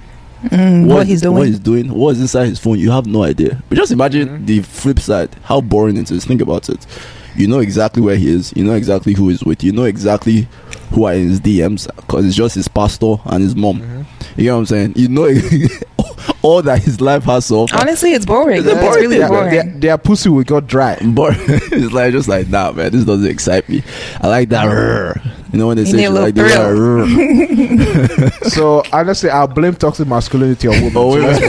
Mm, 0.45 0.89
what, 0.89 1.07
he's 1.07 1.23
doing. 1.23 1.37
What 1.37 1.47
he's 1.47 1.61
doing. 1.61 1.93
What 1.93 2.11
is 2.17 2.21
inside 2.21 2.47
his 2.49 2.59
phone, 2.59 2.79
you 2.79 2.91
have 2.91 3.07
no 3.07 3.23
idea. 3.23 3.63
But 3.69 3.79
just 3.79 3.93
imagine 3.93 4.29
Mm-hmm. 4.29 4.45
the 4.47 4.61
flip 4.63 4.99
side. 4.99 5.31
How 5.45 5.61
boring 5.61 5.97
it 5.97 6.11
is. 6.11 6.25
Think 6.25 6.41
about 6.41 6.69
it. 6.69 6.85
You 7.37 7.47
know 7.47 7.61
exactly 7.61 8.03
where 8.03 8.17
he 8.17 8.29
is. 8.31 8.53
You 8.57 8.65
know 8.65 8.75
exactly 8.75 9.15
who 9.15 9.29
he's 9.29 9.43
with. 9.45 9.63
You 9.63 9.73
know 9.73 9.85
exactly 9.85 10.49
who 10.93 11.05
are 11.05 11.15
in 11.15 11.29
his 11.29 11.41
DMs 11.41 11.87
because 11.97 12.27
it's 12.27 12.37
just 12.37 12.55
his 12.55 12.69
pastor 12.69 13.17
and 13.27 13.43
his 13.43 13.57
mom. 13.57 13.81
Mm-hmm. 13.81 14.41
You 14.41 14.47
know 14.47 14.55
what 14.55 14.61
I'm 14.61 14.67
saying? 14.67 14.93
You 14.97 15.09
know 15.09 15.29
all 16.43 16.63
that 16.63 16.83
his 16.83 17.01
life 17.01 17.25
has 17.25 17.49
to 17.49 17.55
offer. 17.55 17.77
Honestly, 17.77 18.13
it's 18.13 18.25
boring. 18.27 18.59
It's 18.59 18.67
It's, 18.67 18.77
a 18.77 18.81
boring 18.81 19.01
really 19.03 19.19
thing, 19.19 19.29
boring. 19.29 19.51
Their, 19.51 19.65
their 19.81 19.99
pussy 19.99 20.29
will 20.29 20.45
go 20.45 20.61
dry. 20.61 20.97
But 21.03 21.35
it's 21.39 21.93
like 21.93 22.13
just 22.13 22.29
like 22.29 22.49
nah, 22.49 22.73
man. 22.73 22.93
This 22.93 23.05
doesn't 23.05 23.29
excite 23.31 23.69
me. 23.69 23.83
I 24.21 24.29
like 24.29 24.49
that. 24.51 24.67
"Rrr." 24.67 25.25
You 25.53 25.59
know 25.59 25.67
when 25.69 25.77
they 25.77 25.83
You 25.83 25.87
say 25.91 25.97
need 25.99 26.03
shit 26.05 26.11
a 26.13 26.15
like 26.15 26.35
little 26.35 27.07
that. 27.07 28.33
So 28.53 28.83
honestly, 28.93 29.29
I'll 29.29 29.47
blame 29.49 29.75
toxic 29.75 30.09
masculinity 30.09 30.69
on 30.69 30.75
women. 30.75 30.93
Oh, 30.97 31.15
So 31.15 31.21
wait, 31.21 31.41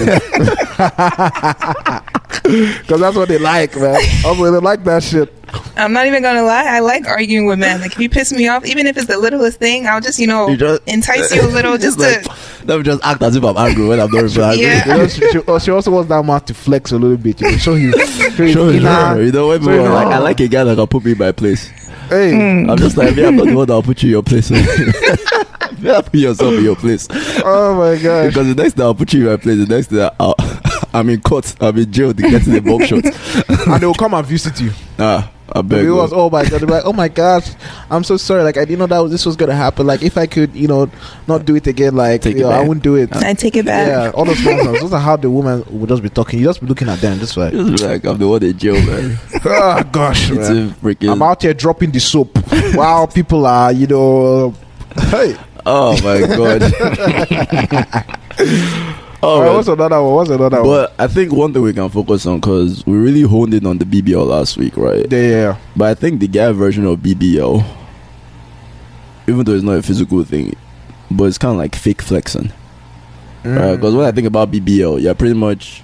let's 0.78 2.04
Because 2.44 3.00
that's 3.02 3.16
what 3.16 3.28
they 3.30 3.38
like, 3.38 3.76
man. 3.76 4.00
Oh, 4.26 4.36
they 4.52 4.60
like 4.60 4.84
that 4.86 5.04
shit. 5.04 5.34
I'm 5.78 5.94
not 5.94 6.08
even 6.08 6.24
gonna 6.24 6.42
lie. 6.44 6.66
I 6.66 6.80
like 6.80 7.06
arguing 7.08 7.46
with 7.46 7.60
men. 7.60 7.80
Like 7.82 7.92
if 7.94 8.00
you 8.00 8.10
piss 8.10 8.32
me 8.34 8.48
off, 8.48 8.66
even 8.66 8.88
if 8.88 8.98
it's 8.98 9.06
the 9.08 9.18
littlest 9.20 9.60
thing, 9.60 9.86
I'll 9.88 10.02
just 10.02 10.18
you 10.20 10.26
know 10.28 10.48
You 10.48 10.58
just- 10.58 10.82
entice 10.88 11.34
you 11.36 11.42
a 11.44 11.48
little 11.48 11.78
just 11.78 12.00
like, 12.00 12.24
to. 12.24 12.36
let 12.66 12.78
me 12.80 12.84
just 12.84 13.04
act 13.06 13.22
as 13.22 13.36
if 13.36 13.44
I'm 13.44 13.56
angry 13.58 13.88
when 13.88 14.00
I'm 14.00 14.10
not 14.10 14.24
even 14.26 14.42
angry. 14.44 14.66
Yeah. 14.66 14.86
You 14.88 14.98
know, 15.04 15.08
she, 15.08 15.30
she, 15.32 15.40
oh, 15.48 15.54
also 15.76 15.92
wants 15.92 16.10
that 16.10 16.26
man 16.26 16.42
to 16.42 16.54
flex 16.54 16.92
a 16.92 16.98
little 16.98 17.18
bit. 17.18 17.40
You 17.42 17.52
know, 17.52 17.58
show 17.58 17.76
his, 17.76 17.94
show 17.94 18.30
his 18.44 18.54
Sure, 18.54 18.72
inner- 18.74 19.22
You 19.22 19.32
know 19.32 19.50
when 19.50 19.60
so 19.62 19.68
people 19.68 19.74
you 19.76 19.86
are 19.86 19.94
like, 19.94 20.08
I 20.08 20.18
like 20.18 20.40
a 20.40 20.48
guy 20.48 20.64
that 20.64 20.76
can 20.76 20.88
put 20.88 21.06
me 21.06 21.12
in 21.12 21.18
my 21.20 21.32
place. 21.32 21.68
Hey, 22.10 22.32
Mm. 22.34 22.70
I'm 22.72 22.78
just 22.78 22.98
like, 22.98 23.16
me, 23.16 23.26
I'm 23.26 23.36
not 23.36 23.46
the 23.46 23.54
one 23.56 23.68
that'll 23.68 23.84
put 23.84 24.02
you 24.04 24.08
in 24.10 24.12
your 24.12 24.24
place. 24.24 24.50
you 24.50 24.62
gotta 25.84 26.04
put 26.10 26.16
yourself 26.20 26.54
in 26.54 26.64
your 26.64 26.76
place. 26.76 27.08
oh 27.46 27.76
my 27.78 28.02
gosh. 28.02 28.28
Because 28.34 28.48
the 28.48 28.56
next 28.56 28.74
time 28.74 28.86
I'll 28.88 28.96
put 28.96 29.14
you 29.14 29.22
in 29.22 29.28
my 29.28 29.38
place, 29.38 29.58
the 29.68 29.76
next 29.76 29.88
time 29.88 30.12
I'll, 30.20 30.36
I'm 30.94 31.10
in 31.10 31.22
court, 31.22 31.56
I'm 31.62 31.78
in 31.78 31.92
jail 31.92 32.14
to 32.14 32.22
get 32.22 32.44
to 32.44 32.50
the 32.50 32.62
box 32.62 32.88
shot. 32.88 33.06
and 33.68 33.82
they 33.82 33.86
will 33.86 33.94
come 33.94 34.14
and 34.14 34.26
visit 34.26 34.60
you. 34.62 34.72
Ah, 35.00 35.32
I 35.52 35.62
beg 35.62 35.86
It 35.86 35.92
was 35.92 36.12
oh 36.14 36.30
my 36.30 36.44
god, 36.46 36.62
they'll 36.62 36.70
like, 36.70 36.84
oh 36.86 36.94
my 36.94 37.08
gosh, 37.08 37.50
I'm 37.90 38.04
so 38.04 38.18
sorry. 38.18 38.44
Like 38.44 38.58
I 38.58 38.66
didn't 38.66 38.80
know 38.80 38.88
that 38.88 39.00
was, 39.00 39.12
this 39.12 39.26
was 39.26 39.36
gonna 39.36 39.56
happen. 39.56 39.86
Like 39.88 40.02
if 40.04 40.18
I 40.18 40.26
could, 40.28 40.56
you 40.56 40.68
know, 40.68 40.90
not 41.28 41.46
do 41.46 41.56
it 41.56 41.68
again, 41.68 41.96
like 41.96 42.22
Take 42.22 42.36
you 42.38 42.42
it 42.42 42.50
know, 42.50 42.56
I 42.56 42.62
wouldn't 42.62 42.84
do 42.84 42.96
it. 42.96 43.16
I 43.16 43.34
take 43.34 43.56
it 43.56 43.66
back. 43.66 43.88
Yeah, 43.88 44.12
all 44.12 44.26
those 44.26 44.44
nonsense. 44.44 44.80
Those 44.82 44.94
are 44.94 45.00
how 45.00 45.16
the 45.18 45.30
woman 45.30 45.64
would 45.70 45.90
just 45.90 46.02
be 46.04 46.10
talking. 46.10 46.40
You 46.40 46.46
just 46.46 46.62
be 46.62 46.68
looking 46.68 46.90
at 46.90 47.00
them, 47.00 47.20
just 47.20 47.36
like, 47.38 47.54
Just 47.54 47.84
like 47.84 48.06
I'm 48.06 48.18
the 48.18 48.28
one 48.28 48.44
in 48.44 48.58
jail, 48.58 48.76
man. 48.86 49.18
oh 49.46 49.84
gosh, 49.92 50.30
It's 50.32 50.50
man. 50.50 50.70
freaking. 50.76 51.12
I'm 51.12 51.22
out 51.22 51.42
here 51.42 51.54
dropping 51.54 51.92
the 51.92 52.00
soap 52.00 52.38
while 52.76 53.08
people 53.08 53.46
are, 53.46 53.72
you 53.72 53.88
know, 53.88 54.54
hey. 55.10 55.36
Oh 55.66 55.94
my 56.04 56.20
god. 56.28 56.62
oh, 59.24 59.36
Alright, 59.36 59.48
man. 59.48 59.56
what's 59.56 59.68
another 59.68 60.02
one? 60.04 60.14
What's 60.14 60.30
another 60.30 60.58
one? 60.62 60.68
But 60.70 60.94
I 61.00 61.08
think 61.08 61.32
one 61.32 61.54
thing 61.54 61.62
we 61.62 61.74
can 61.74 61.90
focus 61.90 62.26
on 62.26 62.40
because 62.40 62.86
we 62.86 62.94
really 62.98 63.22
honed 63.22 63.54
in 63.54 63.66
on 63.66 63.78
the 63.78 63.86
BBL 63.86 64.26
last 64.28 64.58
week, 64.58 64.76
right? 64.78 65.06
Yeah, 65.12 65.20
yeah. 65.20 65.58
But 65.76 65.90
I 65.90 65.94
think 65.96 66.20
the 66.20 66.28
guy 66.28 66.52
version 66.52 66.86
of 66.86 67.00
BBL, 67.00 67.66
even 69.28 69.44
though 69.46 69.54
it's 69.54 69.64
not 69.64 69.78
a 69.78 69.82
physical 69.84 70.24
thing, 70.24 70.56
but 71.10 71.26
it's 71.26 71.38
kind 71.38 71.52
of 71.54 71.58
like 71.58 71.76
fake 71.76 72.02
flexing, 72.02 72.52
right? 73.44 73.58
Mm. 73.58 73.76
Because 73.78 73.96
when 73.96 74.06
I 74.06 74.12
think 74.12 74.28
about 74.28 74.52
BBL, 74.52 75.02
yeah, 75.02 75.14
pretty 75.14 75.36
much. 75.36 75.82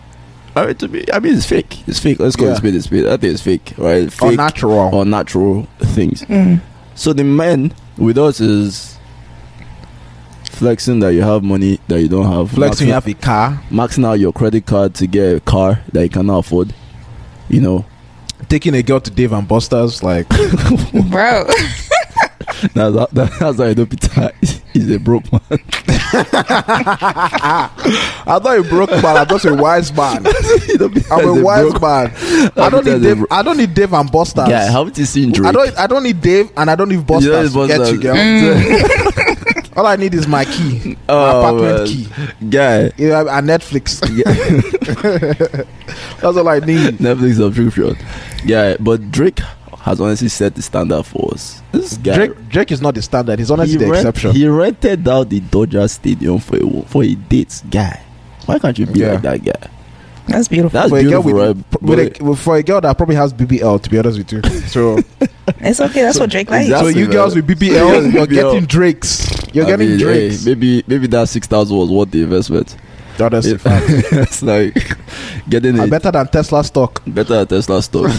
I 0.56 0.66
mean, 0.66 0.76
to 0.76 0.88
me, 0.88 1.06
I 1.14 1.20
mean, 1.20 1.36
it's 1.38 1.46
fake. 1.46 1.88
It's 1.88 2.00
fake. 2.00 2.20
Let's 2.20 2.36
call 2.36 2.48
Yeah. 2.48 2.54
it 2.54 2.58
spade. 2.58 2.76
It's 2.76 2.86
spade. 2.86 3.06
I 3.06 3.18
think 3.18 3.34
it's 3.34 3.42
fake, 3.42 3.74
right? 3.78 4.22
Or 4.22 4.32
natural. 4.34 4.94
or 4.94 5.06
natural 5.06 5.68
things. 5.80 6.24
Mm. 6.24 6.60
So 6.96 7.14
the 7.14 7.24
man 7.24 7.74
with 7.98 8.18
us 8.18 8.42
is 8.42 8.98
flexing 10.60 11.00
that 11.00 11.14
you 11.14 11.22
have 11.22 11.42
money 11.42 11.80
that 11.88 12.02
you 12.02 12.10
don't 12.10 12.26
have. 12.32 12.52
Flexing, 12.52 12.88
you 12.88 12.94
have 12.94 13.08
a 13.08 13.14
car. 13.14 13.62
maxing 13.72 14.06
out 14.06 14.20
your 14.20 14.34
credit 14.34 14.66
card 14.66 14.94
to 14.96 15.08
get 15.08 15.36
a 15.38 15.40
car 15.40 15.80
that 15.94 16.04
you 16.04 16.10
cannot 16.10 16.40
afford. 16.40 16.74
You 17.48 17.62
know, 17.62 17.86
Taking 18.50 18.74
a 18.76 18.82
girl 18.84 19.00
to 19.00 19.10
Dave 19.12 19.32
and 19.34 19.48
Buster's, 19.48 20.02
like, 20.04 20.28
Bro, 21.10 21.46
that's 22.74 22.74
how, 22.76 23.08
that's 23.12 23.36
how 23.38 23.52
I 23.64 23.74
don't 23.74 23.90
be 23.90 23.96
tight. 23.98 24.34
He's 24.74 24.90
a 24.92 24.98
broke 25.00 25.32
man. 25.32 25.42
I'm 28.26 28.44
not 28.44 28.58
a 28.60 28.64
broke 28.64 28.90
man. 28.92 29.06
I'm 29.18 29.28
just 29.28 29.46
a 29.46 29.54
wise 29.54 29.94
man. 29.94 30.26
I'm 31.12 31.28
a 31.28 31.44
wise 31.44 31.82
man. 31.82 32.14
I 32.56 32.70
don't 32.70 32.86
need 32.86 33.02
Dave. 33.02 33.18
bro- 33.18 33.28
I 33.32 33.42
don't 33.44 33.58
need 33.58 33.74
Dave 33.74 33.94
and 33.94 34.12
Busters. 34.12 34.48
Yeah, 34.48 34.70
haven't 34.72 34.98
you 34.98 35.06
seen 35.06 35.32
Drake? 35.32 35.48
I 35.48 35.52
don't. 35.52 35.78
I 35.80 35.88
don't 35.88 36.04
need 36.04 36.22
Dave, 36.22 36.52
and 36.56 36.70
I 36.70 36.76
don't 36.76 36.90
need 36.90 36.96
You 36.96 37.02
know 37.02 37.06
Buster. 37.06 37.42
it's 37.44 37.54
to 37.54 37.68
get 37.68 37.80
you, 37.92 38.00
Busta. 38.00 38.02
girl. 38.02 38.16
Mm. 38.16 39.29
All 39.80 39.88
I 39.88 39.96
need 39.96 40.14
is 40.14 40.28
my 40.28 40.44
key, 40.44 40.98
oh, 41.10 41.16
my 41.16 41.32
Oh, 41.32 41.40
apartment 41.40 41.78
man. 41.78 41.88
key, 41.88 42.50
Guy, 42.50 42.92
yeah, 42.98 43.38
and 43.38 43.48
Netflix. 43.48 44.02
Yeah. 44.12 45.64
That's 46.22 46.36
all 46.38 46.50
I 46.50 46.60
need. 46.60 46.96
Netflix 46.96 47.36
subscription. 47.38 47.96
Yeah, 48.44 48.76
but 48.78 49.10
Drake 49.10 49.40
has 49.80 50.02
honestly 50.02 50.28
set 50.28 50.54
the 50.56 50.62
standard 50.62 51.04
for 51.06 51.34
us. 51.34 51.62
This 51.72 51.96
guy, 51.96 52.16
Drake, 52.16 52.50
Drake 52.50 52.72
is 52.74 52.82
not 52.82 52.96
the 52.96 53.02
standard. 53.02 53.40
He's 53.40 53.50
honestly 53.52 53.78
he, 53.80 53.86
the 53.86 53.90
rent- 53.90 54.06
exception. 54.08 54.32
he 54.34 54.48
rented 54.50 55.08
out 55.08 55.30
the 55.30 55.40
Dodger 55.40 55.88
Stadium 55.88 56.40
for 56.40 56.58
a 56.58 56.82
for 56.84 57.04
a 57.06 57.16
date, 57.16 57.62
guy. 57.70 58.02
Why 58.48 58.60
can't 58.60 58.78
you 58.78 58.86
be 58.86 59.00
Yeah. 59.00 59.14
like 59.14 59.22
that 59.22 59.44
guy? 59.46 59.70
That's 60.30 60.48
beautiful. 60.48 60.70
That's 60.80 60.90
for 60.90 60.98
a 60.98 61.04
girl 61.04 61.24
beautiful, 61.24 61.34
with, 61.34 61.58
right? 61.74 61.82
with 61.82 62.20
But- 62.20 62.30
a, 62.30 62.36
for 62.36 62.56
a 62.58 62.64
girl 62.64 62.82
that 62.82 62.96
probably 62.98 63.16
has 63.16 63.34
BBL, 63.34 63.82
to 63.82 63.90
be 63.90 64.00
honest 64.00 64.18
with 64.18 64.32
you. 64.32 64.42
So, 64.70 65.00
it's 65.60 65.80
okay. 65.82 66.02
That's 66.04 66.20
what 66.20 66.30
Drake 66.30 66.50
likes. 66.50 66.66
Exactly. 66.68 66.94
so 66.94 67.00
you 67.00 67.06
man. 67.06 67.14
girls 67.14 67.36
with 67.36 67.50
Yeah, 67.50 67.56
BBL, 67.56 68.14
you're 68.14 68.26
BBL. 68.28 68.30
getting 68.30 68.66
Drakes. 68.66 69.28
You're 69.54 69.66
I 69.66 69.70
getting 69.70 69.90
mean, 69.90 70.00
hey, 70.00 70.38
maybe 70.46 70.84
maybe 70.88 71.08
that 71.08 71.28
six 71.30 71.48
thousand 71.48 71.76
was 71.78 71.90
worth 71.90 72.12
the 72.12 72.22
investment. 72.22 72.78
That 73.18 73.34
is 73.34 73.48
It- 73.48 73.62
it's 73.66 74.42
like 74.44 74.76
getting 75.50 75.78
it 75.78 75.90
better 75.90 76.12
than 76.12 76.28
Tesla 76.28 76.64
stock. 76.64 77.02
better 77.08 77.44
than 77.44 77.48
Tesla 77.48 77.82
stock. 77.82 78.12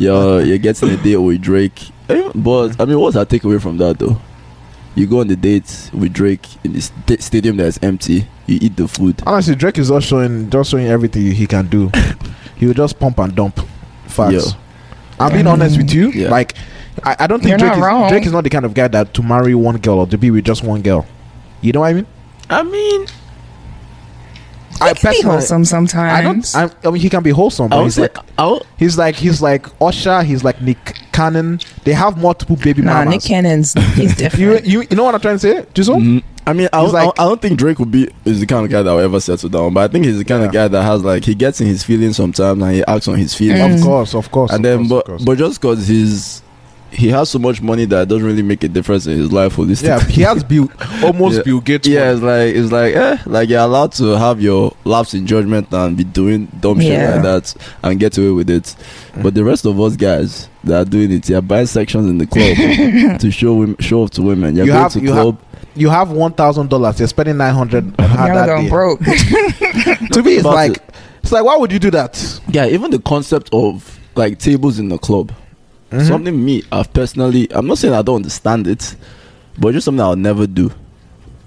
you're 0.00 0.42
you're 0.42 0.58
getting 0.58 0.90
a 0.90 0.96
date 0.96 1.16
with 1.18 1.42
Drake. 1.42 1.90
Eh, 2.08 2.30
But 2.34 2.80
I 2.80 2.86
mean, 2.86 2.98
what's 2.98 3.16
our 3.16 3.26
takeaway 3.26 3.60
from 3.60 3.76
that 3.78 3.98
though? 3.98 4.18
You 4.94 5.06
go 5.06 5.20
on 5.20 5.28
the 5.28 5.36
date 5.36 5.90
with 5.92 6.12
Drake 6.14 6.46
in 6.64 6.72
this 6.72 6.86
sta- 7.04 7.20
stadium 7.20 7.58
that's 7.58 7.78
empty. 7.82 8.26
You 8.46 8.58
eat 8.60 8.76
the 8.76 8.86
food. 8.86 9.22
Honestly, 9.26 9.54
Drake 9.54 9.78
is 9.78 9.88
just 9.88 10.06
showing, 10.06 10.48
just 10.50 10.70
showing 10.70 10.86
everything 10.86 11.30
he 11.32 11.46
can 11.46 11.66
do. 11.66 11.90
he 12.56 12.66
will 12.66 12.74
just 12.74 12.98
pump 12.98 13.18
and 13.18 13.34
dump. 13.34 13.60
Facts. 14.06 14.32
Yeah. 14.34 14.52
I'm 15.18 15.32
being 15.32 15.46
honest 15.46 15.76
with 15.76 15.92
you. 15.92 16.10
Yeah. 16.10 16.30
Like, 16.30 16.54
I, 17.02 17.16
I 17.20 17.26
don't 17.26 17.42
think 17.42 17.58
Drake 17.58 17.72
is, 17.72 17.78
wrong. 17.78 18.08
Drake 18.08 18.24
is 18.26 18.32
not 18.32 18.44
the 18.44 18.50
kind 18.50 18.64
of 18.64 18.74
guy 18.74 18.88
that 18.88 19.14
to 19.14 19.22
marry 19.22 19.54
one 19.54 19.78
girl 19.78 20.00
or 20.00 20.06
to 20.06 20.18
be 20.18 20.30
with 20.30 20.44
just 20.44 20.62
one 20.62 20.82
girl. 20.82 21.06
You 21.60 21.72
know 21.72 21.80
what 21.80 21.88
I 21.88 21.92
mean? 21.94 22.06
I 22.48 22.62
mean, 22.62 23.06
I 24.80 24.88
He 24.90 24.94
can 24.94 25.12
be 25.12 25.22
wholesome 25.22 25.54
I 25.56 26.22
don't. 26.22 26.42
sometimes. 26.44 26.54
I, 26.54 26.70
I 26.86 26.90
mean, 26.90 27.00
he 27.02 27.08
can 27.08 27.22
be 27.22 27.30
wholesome, 27.30 27.68
but 27.68 27.78
would 27.78 27.84
he's 27.84 27.98
like, 27.98 28.16
oh, 28.38 28.60
he's 28.78 28.98
like, 28.98 29.14
he's 29.16 29.40
like 29.42 29.66
Usher. 29.80 30.22
He's 30.22 30.44
like 30.44 30.60
Nick 30.62 30.96
Cannon. 31.12 31.60
They 31.84 31.92
have 31.92 32.18
multiple 32.18 32.56
baby 32.56 32.82
nah, 32.82 33.04
mamas. 33.04 33.12
Nick 33.14 33.22
Cannon's 33.22 33.72
he's 33.94 33.98
you, 34.10 34.28
different. 34.28 34.66
you, 34.66 34.82
you 34.90 34.96
know 34.96 35.04
what 35.04 35.14
I'm 35.14 35.20
trying 35.20 35.36
to 35.36 35.38
say, 35.40 35.62
Jizzle? 35.74 35.96
Mhm. 36.00 36.22
I 36.48 36.52
mean, 36.52 36.68
I, 36.72 36.82
He's 36.82 36.92
don't- 36.92 37.00
I, 37.00 37.04
like- 37.06 37.20
I 37.20 37.24
don't 37.24 37.42
think 37.42 37.58
Drake 37.58 37.78
would 37.80 37.90
be 37.90 38.08
is 38.24 38.38
the 38.38 38.46
kind 38.46 38.64
of 38.64 38.70
guy 38.70 38.80
that 38.82 38.92
will 38.92 39.00
ever 39.00 39.18
settle 39.18 39.48
down. 39.48 39.74
But 39.74 39.90
I 39.90 39.92
think 39.92 40.04
he's 40.04 40.18
the 40.18 40.24
kind 40.24 40.44
of 40.44 40.52
guy 40.52 40.68
that 40.68 40.82
has 40.82 41.02
like 41.02 41.24
he 41.24 41.34
gets 41.34 41.60
in 41.60 41.66
his 41.66 41.82
feelings 41.82 42.16
sometimes 42.16 42.62
and 42.62 42.72
he 42.72 42.84
acts 42.86 43.08
on 43.08 43.16
his 43.16 43.34
feelings. 43.34 43.80
Of 43.80 43.84
course, 43.86 44.14
of 44.14 44.30
course. 44.30 44.52
and 44.52 44.64
of 44.64 44.78
then, 44.80 44.88
course, 44.88 45.04
but 45.06 45.24
but 45.24 45.38
just 45.38 45.60
because 45.60 45.88
he's 45.88 46.42
he 46.92 47.08
has 47.08 47.28
so 47.30 47.38
much 47.38 47.60
money 47.60 47.84
that 47.84 48.02
it 48.02 48.08
doesn't 48.08 48.24
really 48.26 48.42
make 48.42 48.62
a 48.64 48.68
difference 48.68 49.06
in 49.06 49.18
his 49.18 49.32
life 49.32 49.56
holistically. 49.56 49.82
yeah, 49.88 50.04
he 50.04 50.22
has 50.22 50.42
Bill, 50.44 50.70
almost 51.02 51.36
Yeah. 51.38 51.42
Bill 51.42 51.60
Gates. 51.60 51.88
Yeah, 51.88 52.12
it's 52.12 52.22
like 52.22 52.54
it's 52.54 52.72
like 52.72 52.94
eh, 52.94 53.18
like 53.26 53.48
you're 53.48 53.60
allowed 53.60 53.92
to 53.92 54.16
have 54.18 54.40
your 54.40 54.74
lapse 54.84 55.12
in 55.14 55.26
judgment 55.26 55.68
and 55.72 55.96
be 55.96 56.04
doing 56.04 56.46
dumb 56.60 56.80
shit 56.80 56.98
like 57.10 57.22
that 57.22 57.54
and 57.82 57.98
get 58.00 58.16
away 58.18 58.30
with 58.30 58.50
it. 58.50 58.74
But 59.22 59.34
the 59.34 59.44
rest 59.44 59.66
of 59.66 59.80
us 59.80 59.96
guys 59.96 60.48
that 60.64 60.80
are 60.86 60.88
doing 60.90 61.10
it, 61.12 61.28
you're 61.28 61.42
buying 61.42 61.66
sections 61.66 62.06
in 62.08 62.18
the 62.18 62.26
club 62.26 62.56
to 63.20 63.30
show 63.30 63.54
women, 63.54 63.76
show 63.78 64.02
off 64.02 64.10
to 64.12 64.22
women. 64.22 64.56
You're 64.56 64.66
You 64.66 64.72
going 64.72 64.82
have- 64.82 64.92
to 64.92 65.00
you 65.00 65.12
club. 65.12 65.40
You 65.74 65.90
have 65.90 66.10
one 66.10 66.32
thousand 66.32 66.70
dollars. 66.70 66.98
You're 66.98 67.08
spending 67.08 67.36
nine 67.36 67.52
hundred 67.54 67.84
on 68.00 68.08
her 68.08 68.26
Y'all 68.28 68.34
that 68.34 68.46
going 68.46 68.64
day. 68.64 68.70
broke. 68.70 69.00
To 70.12 70.22
me, 70.22 70.36
it's 70.36 70.44
like 70.44 70.76
it. 70.78 70.82
it's 71.22 71.32
like 71.32 71.44
why 71.44 71.56
would 71.56 71.70
you 71.72 71.78
do 71.78 71.90
that? 71.90 72.40
yeah, 72.48 72.66
even 72.66 72.90
the 72.90 72.98
concept 72.98 73.50
of 73.52 73.98
like 74.14 74.38
tables 74.38 74.78
in 74.78 74.88
the 74.88 74.96
club, 74.98 75.32
Mhm. 75.90 76.06
something 76.06 76.44
me 76.44 76.62
I've 76.72 76.92
personally. 76.92 77.48
I'm 77.50 77.66
not 77.66 77.78
saying 77.78 77.94
I 77.94 78.02
don't 78.02 78.16
understand 78.16 78.66
it, 78.66 78.96
but 79.58 79.72
just 79.72 79.84
something 79.84 80.00
I'll 80.00 80.16
never 80.16 80.46
do, 80.46 80.70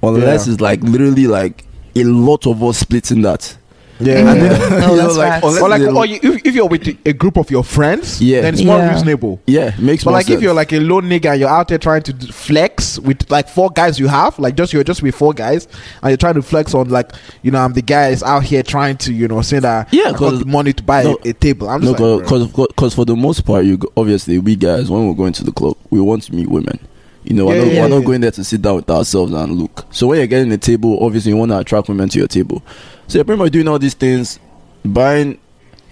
unless 0.02 0.48
Yeah. 0.48 0.54
it's 0.54 0.62
like 0.62 0.82
literally 0.84 1.28
like 1.28 1.66
a 1.96 2.04
lot 2.04 2.48
of 2.48 2.64
us 2.64 2.78
splitting 2.78 3.22
that. 3.24 3.58
Yeah. 4.00 4.20
And 4.32 4.42
then- 4.42 4.70
No, 4.80 4.92
You 4.92 4.96
know, 5.02 5.14
that's 5.14 5.18
like, 5.18 5.44
or 5.44 5.70
like, 5.70 5.82
or 5.82 6.06
you, 6.06 6.20
if, 6.24 6.46
if 6.46 6.56
you're 6.56 6.68
with 6.68 6.88
a 7.06 7.14
group 7.14 7.38
of 7.38 7.52
your 7.52 7.64
friends, 7.64 8.22
Yeah. 8.22 8.42
then 8.42 8.54
it's 8.54 8.64
more 8.64 8.78
Yeah. 8.78 8.94
reasonable. 8.94 9.42
yeah, 9.46 9.74
makes 9.78 10.04
But 10.04 10.12
more 10.12 10.20
like 10.20 10.26
sense. 10.28 10.38
if 10.38 10.42
you're 10.44 10.54
like 10.54 10.72
a 10.72 10.80
lone 10.80 11.04
nigga 11.10 11.32
and 11.32 11.40
you're 11.42 11.50
out 11.50 11.68
there 11.68 11.78
trying 11.78 12.04
to 12.04 12.14
flex 12.32 12.98
with 13.00 13.30
like 13.30 13.50
four 13.50 13.70
guys 13.70 14.00
you 14.00 14.08
have, 14.08 14.38
like 14.40 14.56
just 14.56 14.72
you're 14.74 14.84
just 14.84 15.02
with 15.04 15.16
four 15.16 15.34
guys 15.34 15.68
and 16.02 16.12
you're 16.12 16.18
trying 16.18 16.36
to 16.36 16.42
flex 16.42 16.74
on 16.74 16.90
like 16.90 17.12
you 17.44 17.52
know 17.52 17.60
I'm 17.60 17.74
the 17.74 17.82
guys 17.82 18.24
out 18.24 18.44
here 18.44 18.64
trying 18.64 18.98
to 18.98 19.14
you 19.14 19.28
know 19.28 19.42
say 19.42 19.60
that 19.60 19.88
Yeah, 19.94 20.04
I 20.08 20.12
got 20.12 20.18
'cause- 20.20 20.40
the 20.40 20.46
money 20.46 20.74
to 20.74 20.84
buy 20.84 21.04
no, 21.04 21.18
a, 21.26 21.30
a 21.30 21.34
table. 21.34 21.70
I'm 21.70 21.82
No, 21.82 21.92
just 21.92 22.00
like, 22.00 22.28
bro. 22.28 22.48
because 22.48 22.68
because 22.68 22.94
for 22.94 23.06
the 23.06 23.16
most 23.16 23.46
part, 23.46 23.66
you 23.66 23.78
go, 23.78 23.92
obviously 23.98 24.40
we 24.40 24.56
guys 24.56 24.90
when 24.90 25.08
we're 25.08 25.14
going 25.14 25.34
to 25.34 25.44
the 25.44 25.52
club, 25.52 25.76
we 25.90 26.00
want 26.00 26.24
to 26.24 26.34
meet 26.36 26.50
women. 26.50 26.80
You 27.24 27.36
know, 27.36 27.46
we're, 27.48 27.58
not, 27.64 27.68
yeah, 27.74 27.82
we're 27.82 27.90
not 27.90 28.06
going 28.06 28.22
there 28.22 28.32
to 28.32 28.44
sit 28.44 28.62
down 28.62 28.78
with 28.78 28.90
ourselves 28.90 29.34
and 29.34 29.52
look. 29.54 29.86
So 29.92 30.08
when 30.08 30.20
you're 30.20 30.28
getting 30.28 30.52
a 30.54 30.58
table, 30.58 31.04
obviously 31.04 31.32
you 31.32 31.38
want 31.38 31.52
to 31.52 31.60
attract 31.60 31.90
women 31.90 32.08
to 32.10 32.18
your 32.20 32.28
table. 32.28 32.64
So 33.08 33.18
you're 33.18 33.26
pretty 33.26 33.40
much 33.40 33.52
doing 33.52 33.68
all 33.68 33.78
these 33.80 33.94
things, 33.94 34.40
buying 34.86 35.40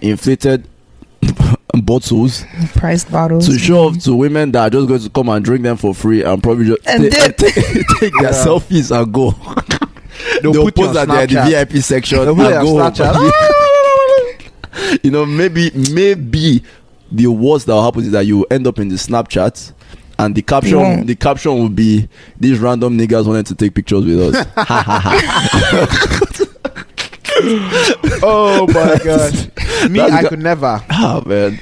inflated 0.01 0.67
bottles 1.83 2.45
Priced 2.75 3.11
bottles. 3.11 3.47
to 3.47 3.57
show 3.59 3.87
off 3.87 3.99
to 4.03 4.15
women 4.15 4.51
that 4.53 4.61
are 4.67 4.69
just 4.69 4.87
going 4.87 5.01
to 5.01 5.09
come 5.09 5.29
and 5.29 5.43
drink 5.43 5.63
them 5.63 5.75
for 5.77 5.93
free 5.93 6.23
and 6.23 6.41
probably 6.41 6.65
just 6.65 6.87
And 6.87 7.03
take, 7.11 7.37
dip. 7.37 7.37
take, 7.37 7.53
take 7.99 8.13
their 8.19 8.31
Yeah. 8.31 8.45
selfies 8.45 8.97
and 8.97 9.13
go. 9.13 9.31
They'll 10.41 10.51
They'll 10.53 10.63
put 10.65 10.77
you 10.77 10.85
post 10.85 10.93
that 10.93 11.07
they're 11.07 11.27
the 11.27 11.49
VIP 11.49 11.83
section 11.83 12.19
They'll 12.19 12.29
and 12.39 12.65
you 12.65 12.75
go 12.79 13.31
you 15.03 15.11
know, 15.11 15.25
maybe 15.25 15.71
maybe 15.91 16.63
the 17.11 17.27
worst 17.27 17.65
that 17.65 17.73
will 17.73 17.83
happen 17.83 18.01
is 18.03 18.11
that 18.11 18.25
you 18.25 18.45
end 18.51 18.67
up 18.67 18.79
in 18.79 18.89
the 18.89 18.95
Snapchat 18.95 19.73
and 20.19 20.35
the 20.35 20.41
caption 20.41 20.77
won't. 20.79 21.07
the 21.07 21.15
caption 21.15 21.53
will 21.55 21.69
be 21.69 22.07
these 22.39 22.59
random 22.59 22.97
niggas 22.97 23.27
wanted 23.27 23.45
to 23.47 23.55
take 23.55 23.73
pictures 23.75 24.05
with 24.05 24.35
us. 24.35 24.47
oh 28.23 28.65
my 28.73 28.97
god, 29.03 29.33
me 29.91 29.99
That's 29.99 30.13
I 30.13 30.27
could 30.27 30.39
never. 30.39 30.81
ah 30.89 31.21
man. 31.25 31.59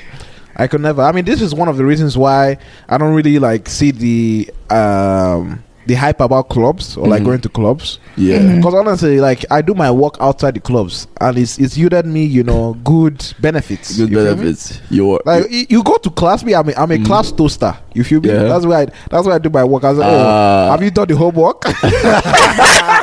I 0.55 0.67
could 0.67 0.79
never. 0.79 1.01
I 1.01 1.11
mean, 1.11 1.25
this 1.25 1.41
is 1.41 1.53
one 1.53 1.67
of 1.67 1.75
the 1.75 1.83
reasons 1.83 2.17
why 2.17 2.57
I 2.87 2.97
don't 2.97 3.13
really 3.13 3.39
like 3.39 3.67
see 3.67 3.91
the 3.91 4.49
um 4.73 5.64
the 5.87 5.93
hype 5.95 6.19
about 6.21 6.49
clubs 6.49 6.97
or 6.97 7.07
like 7.07 7.21
Mhm. 7.21 7.25
going 7.25 7.41
to 7.41 7.49
clubs. 7.49 7.99
Yeah. 8.17 8.39
Mhm. 8.39 8.57
Because 8.57 8.73
honestly, 8.73 9.19
like 9.19 9.45
I 9.51 9.61
do 9.61 9.73
my 9.73 9.91
work 9.91 10.15
outside 10.19 10.55
the 10.55 10.59
clubs, 10.59 11.07
and 11.21 11.37
it's 11.37 11.57
it's 11.59 11.77
yielded 11.77 12.05
me, 12.05 12.23
you 12.23 12.43
know, 12.43 12.75
good 12.83 13.23
benefits. 13.39 13.95
Good 13.97 14.09
You 14.09 14.17
benefits. 14.17 14.79
You 14.89 15.19
Like 15.25 15.49
you, 15.51 15.65
you 15.69 15.83
go 15.83 15.97
to 15.97 16.09
class, 16.09 16.43
me. 16.43 16.53
I'm 16.55 16.69
a, 16.69 16.73
I'm 16.77 16.91
a 16.91 16.97
Mhm. 16.97 17.05
class 17.05 17.31
toaster. 17.31 17.75
You 17.93 18.03
feel 18.03 18.19
me? 18.21 18.29
Yeah. 18.29 18.43
That's 18.43 18.65
why 18.65 18.81
I, 18.83 18.87
that's 19.09 19.25
why 19.27 19.35
I 19.35 19.37
do 19.39 19.49
my 19.49 19.63
work. 19.63 19.83
I 19.83 19.89
was 19.89 19.99
like, 19.99 20.09
oh, 20.11 20.23
Ah. 20.25 20.71
have 20.71 20.83
you 20.83 20.91
done 20.91 21.07
the 21.07 21.15
homework? 21.15 21.63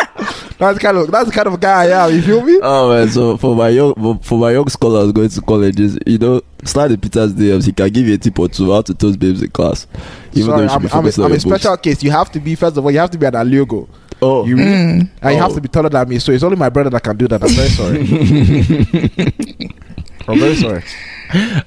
that's 0.63 0.79
the 0.79 0.81
kind 0.81 0.97
of 0.97 1.11
that's 1.11 1.27
the 1.27 1.33
kind 1.35 1.49
of 1.49 1.61
guy 1.61 1.85
I 1.85 2.07
am. 2.09 2.15
You 2.15 2.23
feel 2.23 2.43
me? 2.43 2.59
Oh 2.63 2.91
man, 2.95 3.09
so 3.09 3.37
for 3.37 3.55
my 3.57 3.69
young 3.69 4.19
for 4.21 4.39
my 4.39 4.53
young 4.53 4.69
scholars 4.69 5.13
going 5.13 5.29
to 5.29 5.41
colleges, 5.43 5.99
you 6.07 6.19
know, 6.19 6.41
start 6.65 6.91
the 6.91 6.99
Peter's 6.99 7.33
DMs, 7.35 7.67
he 7.67 7.73
can 7.73 7.89
give 7.91 8.07
you 8.07 8.15
a 8.15 8.19
tip 8.19 8.39
or 8.39 8.49
two 8.49 8.73
how 8.73 8.83
to 8.83 8.95
toast 8.95 9.19
babes 9.19 9.43
in 9.43 9.51
class. 9.51 9.87
Even 10.33 10.47
Sorry, 10.47 10.57
though 10.59 10.63
you 10.63 10.69
should 10.69 10.75
I'm, 10.75 10.83
be 10.83 10.85
I'm, 10.85 10.85
a, 10.85 10.89
focused 10.89 11.19
on 11.19 11.25
I'm 11.25 11.33
a 11.33 11.35
your 11.35 11.43
books. 11.43 11.63
special 11.63 11.77
case. 11.79 12.03
You 12.03 12.11
have 12.11 12.31
to 12.33 12.41
be 12.41 12.55
first 12.55 12.77
of 12.77 12.85
all. 12.85 12.91
You 12.91 12.99
have 12.99 13.11
to 13.11 13.19
be 13.19 13.27
an 13.27 13.33
aliogo. 13.35 13.89
Oh, 14.25 14.47
You 14.47 14.57
read, 14.57 14.67
Mm. 14.67 15.09
and 15.23 15.35
you 15.35 15.41
have 15.41 15.51
Oh. 15.51 15.55
to 15.57 15.61
be 15.61 15.69
taller 15.69 15.89
than 15.89 16.09
me. 16.09 16.19
So 16.21 16.31
it's 16.31 16.45
only 16.45 16.57
my 16.57 16.69
brother 16.69 16.91
that 16.91 17.03
can 17.03 17.17
do 17.17 17.27
that. 17.29 17.43
I'm 17.43 17.51
very 17.51 17.69
sorry. 17.71 17.99
I'm 20.29 20.39
very 20.39 20.55
sorry. 20.57 20.83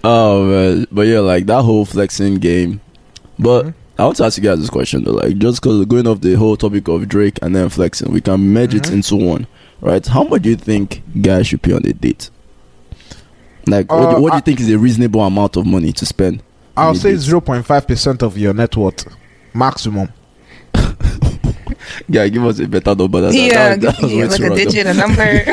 Oh 0.04 0.46
man, 0.46 0.88
but 0.92 1.08
yeah, 1.08 1.20
like 1.20 1.46
that 1.48 1.64
whole 1.64 1.86
flexing 1.86 2.36
game. 2.36 2.80
But 3.38 3.66
Mhm. 3.66 3.74
I 3.98 4.04
want 4.04 4.18
to 4.18 4.26
ask 4.26 4.38
you 4.38 4.44
guys 4.44 4.60
this 4.60 4.70
question 4.70 5.04
though, 5.04 5.14
like 5.14 5.38
just 5.38 5.62
because 5.62 5.86
going 5.86 6.06
off 6.08 6.20
the 6.22 6.36
whole 6.36 6.58
topic 6.58 6.88
of 6.90 7.08
Drake 7.08 7.40
and 7.42 7.56
then 7.56 7.70
flexing, 7.70 8.12
we 8.12 8.20
can 8.22 8.40
merge 8.54 8.76
it 8.76 8.84
Mhm. 8.84 8.94
into 8.94 9.16
one, 9.16 9.48
right? 9.82 10.06
How 10.06 10.24
much 10.24 10.42
do 10.42 10.50
you 10.50 10.58
think 10.58 11.02
guys 11.22 11.48
should 11.48 11.62
pay 11.62 11.72
on 11.74 11.86
a 11.86 11.94
date? 11.94 12.30
Like, 13.68 13.90
what, 13.92 14.10
do, 14.12 14.18
Uh, 14.18 14.20
what 14.20 14.30
do 14.30 14.34
I- 14.34 14.38
you 14.38 14.42
think 14.42 14.60
is 14.60 14.70
a 14.70 14.78
reasonable 14.78 15.22
amount 15.24 15.56
of 15.56 15.66
money 15.66 15.92
to 15.94 16.06
spend? 16.06 16.44
I'll 16.78 16.94
say 16.94 17.16
zero 17.16 17.40
point 17.40 17.66
five 17.66 17.88
percent 17.88 18.22
of 18.22 18.38
your 18.38 18.54
net 18.54 18.76
worth 18.76 19.06
maximum. 19.54 20.10
Yeah, 22.08 22.28
give 22.28 22.46
us 22.46 22.60
a 22.60 22.68
better 22.68 22.96
number. 22.96 23.22
Than 23.22 23.34
Yeah, 23.34 23.76
that. 23.76 23.82
That, 23.82 23.98
that 24.02 24.10
yeah, 24.10 24.26
like 24.26 24.38
too 24.38 24.54
a 24.54 24.56
digit, 24.56 24.88
a 24.88 24.94
number. 24.94 25.46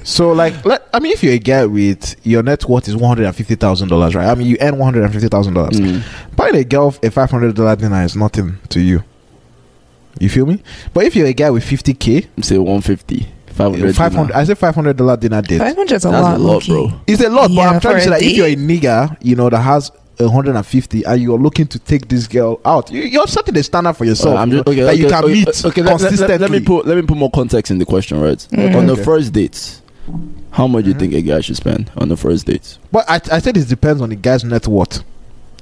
So 0.04 0.32
like, 0.32 0.64
let, 0.64 0.88
I 0.92 0.98
mean, 1.00 1.12
if 1.12 1.22
you're 1.22 1.34
a 1.34 1.38
guy 1.38 1.66
with 1.66 2.14
your 2.26 2.42
net 2.42 2.64
worth 2.64 2.88
is 2.88 2.96
one 2.96 3.08
hundred 3.08 3.26
and 3.26 3.36
fifty 3.36 3.54
thousand 3.54 3.88
dollars, 3.88 4.14
right? 4.14 4.26
I 4.26 4.34
mean, 4.34 4.46
you 4.46 4.56
earn 4.60 4.78
one 4.78 4.86
hundred 4.92 5.04
and 5.04 5.12
fifty 5.12 5.28
thousand 5.28 5.54
dollars. 5.54 5.78
Mm. 5.78 6.02
Buying 6.36 6.56
a 6.56 6.64
girl 6.64 6.94
a 7.02 7.10
five 7.10 7.30
hundred 7.30 7.54
dollar 7.54 7.76
dinner 7.76 8.02
is 8.02 8.16
nothing 8.16 8.58
to 8.70 8.80
you. 8.80 9.02
You 10.18 10.28
feel 10.28 10.46
me? 10.46 10.62
But 10.92 11.04
if 11.04 11.14
you're 11.16 11.26
a 11.26 11.32
guy 11.32 11.50
with 11.50 11.64
fifty 11.64 11.94
k, 11.94 12.26
Say 12.42 12.58
150, 12.58 13.26
500. 13.52 13.94
five 13.96 14.12
hundred, 14.14 14.32
I 14.34 14.44
say 14.44 14.54
five 14.54 14.74
hundred 14.74 14.96
dollar 14.96 15.16
dinner 15.16 15.40
date. 15.42 15.58
Five 15.58 15.76
hundred's 15.76 16.04
a 16.04 16.10
That's 16.10 16.22
lot, 16.22 16.36
a 16.36 16.42
lot, 16.42 16.66
bro. 16.66 17.00
It's 17.06 17.22
a 17.22 17.28
lot, 17.28 17.50
but 17.54 17.60
I'm 17.60 17.80
trying 17.80 17.96
to 17.96 18.00
say 18.00 18.06
a 18.08 18.10
that 18.10 18.22
if 18.22 18.36
you're 18.36 18.46
a 18.46 18.56
nigga, 18.56 19.16
you 19.22 19.36
know, 19.36 19.48
that 19.50 19.60
has 19.60 19.90
150 20.20 21.04
and 21.04 21.22
you're 21.22 21.38
looking 21.38 21.66
to 21.68 21.78
take 21.78 22.08
this 22.08 22.26
girl 22.26 22.60
out, 22.64 22.90
you, 22.90 23.02
you're 23.02 23.26
setting 23.26 23.56
a 23.56 23.62
standard 23.62 23.94
for 23.94 24.04
yourself. 24.04 24.36
Uh, 24.36 24.38
I'm 24.40 24.50
just 24.50 24.66
know, 24.66 24.72
okay. 24.72 24.82
that 24.82 24.90
okay, 24.94 25.02
you 25.02 25.08
can 25.08 25.24
okay, 25.24 25.32
meet 25.32 25.64
okay, 25.64 25.82
let- 25.82 25.90
let- 25.92 26.00
consistently. 26.00 26.38
Let, 26.38 26.40
let 26.42 26.50
me 26.50 26.60
put 26.60 26.86
let 26.86 26.96
me 26.96 27.02
put 27.02 27.16
more 27.16 27.30
context 27.30 27.70
in 27.70 27.78
the 27.78 27.86
question, 27.86 28.20
right? 28.20 28.38
Mm. 28.52 28.74
On 28.76 28.86
the 28.86 28.96
first 28.96 29.32
date, 29.32 29.80
how 30.52 30.66
much 30.66 30.84
Mm-hmm. 30.84 30.98
do 30.98 31.04
you 31.06 31.10
think 31.12 31.14
a 31.14 31.22
guy 31.22 31.40
should 31.40 31.56
spend 31.56 31.90
on 31.96 32.08
the 32.08 32.16
first 32.16 32.46
date? 32.46 32.78
but 32.90 33.08
I, 33.08 33.20
I 33.32 33.38
said 33.38 33.56
it 33.56 33.68
depends 33.68 34.00
on 34.02 34.08
the 34.10 34.16
guy's 34.16 34.44
net 34.44 34.66
worth. 34.66 35.04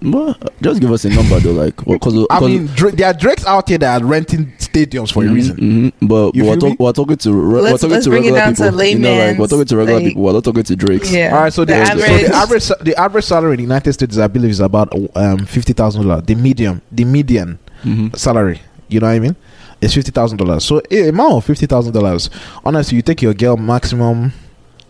Well, 0.03 0.37
just 0.61 0.81
give 0.81 0.93
us 0.93 1.05
a 1.05 1.11
number 1.11 1.41
though, 1.41 1.53
like 1.53 1.77
because 1.85 2.27
I 2.31 2.41
mean, 2.41 2.67
Dra- 2.67 2.93
there 2.93 3.09
are 3.09 3.15
Drakes 3.15 3.45
out 3.47 3.69
here 3.69 3.79
that 3.79 4.01
are 4.01 4.05
renting 4.07 4.53
stadiums 4.59 5.13
for 5.13 5.25
a 5.25 5.29
reason. 5.29 5.57
Mm-hmm. 5.57 6.07
But 6.07 6.35
You 6.37 6.45
we're, 6.45 6.57
talk, 6.57 6.79
we're 6.79 6.93
talking 6.93 7.17
to 7.17 7.33
re- 7.33 7.41
we're 7.55 7.61
Let's- 7.63 7.81
talking 7.81 7.91
let's 7.95 8.05
to 8.05 8.11
bring 8.11 8.25
it 8.25 8.33
regular 8.33 8.41
down 8.41 8.55
to 8.55 8.63
people. 8.65 8.85
you 8.85 8.99
know, 8.99 9.17
like 9.27 9.39
we're 9.39 9.47
talking 9.49 9.65
to 9.67 9.77
regular 9.77 9.99
like- 10.01 10.09
people. 10.09 10.23
We're 10.23 10.33
not 10.33 10.45
talking 10.45 10.63
to 10.63 10.77
Drakes. 10.77 11.11
Yeah. 11.13 11.35
All 11.35 11.43
right, 11.43 11.53
so 11.53 11.65
the, 11.65 11.75
the 11.75 11.87
so 11.87 11.95
the 11.97 12.05
average. 12.05 12.31
average 12.31 12.63
sa- 12.63 12.75
the 12.81 12.97
average 12.97 13.25
salary 13.25 13.53
in 13.53 13.57
the 13.57 13.63
United 13.65 13.93
States, 13.93 14.19
I 14.19 14.27
believe, 14.29 14.51
is 14.51 14.61
about 14.61 14.93
um 15.17 15.45
fifty 15.47 15.73
thousand 15.73 16.07
dollars. 16.07 16.23
The 16.25 16.35
medium, 16.37 16.81
the 16.93 17.05
median 17.05 17.59
Mhm. 17.85 18.17
salary, 18.17 18.61
you 18.89 19.01
know 19.01 19.07
what 19.09 19.15
I 19.15 19.19
mean, 19.19 19.37
is 19.81 19.95
fifty 19.95 20.13
thousand 20.13 20.39
dollars. 20.39 20.65
So 20.65 20.81
a 20.91 21.09
amount 21.09 21.33
of 21.35 21.45
fifty 21.45 21.67
thousand 21.67 21.93
dollars. 21.93 22.31
Honestly, 22.65 22.97
you 22.97 23.03
take 23.03 23.21
your 23.23 23.35
girl 23.35 23.57
maximum 23.57 24.33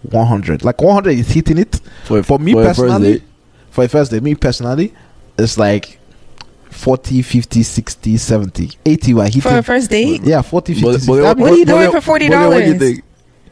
one 0.02 0.26
hundred. 0.26 0.64
Like 0.64 0.80
one 0.82 0.94
hundred 0.94 1.18
is 1.18 1.28
hitting 1.30 1.58
it. 1.58 1.80
For, 2.04 2.22
For 2.22 2.38
me 2.38 2.52
for 2.52 2.64
personally, 2.64 3.12
date, 3.14 3.22
For 3.78 3.84
a 3.84 3.88
first 3.88 4.10
day, 4.10 4.18
me 4.18 4.34
personally, 4.34 4.92
it's 5.38 5.56
like 5.56 6.00
40, 6.70 7.22
50, 7.22 7.62
60, 7.62 8.16
70, 8.16 8.70
80 8.84 9.14
were 9.14 9.24
hitting. 9.26 9.40
For 9.40 9.56
a 9.56 9.62
first 9.62 9.88
date? 9.88 10.20
yeah, 10.24 10.42
40, 10.42 10.74
50, 10.74 10.84
But- 10.84 10.92
60. 10.94 11.06
but- 11.06 11.24
I 11.24 11.34
mean, 11.34 11.42
What 11.44 11.52
are 11.52 11.56
you 11.56 11.64
doing 11.64 11.90
for 11.92 12.00
$40? 12.00 12.48
What 12.48 12.58
do 12.58 12.72
you 12.72 12.76
think? 12.78 13.04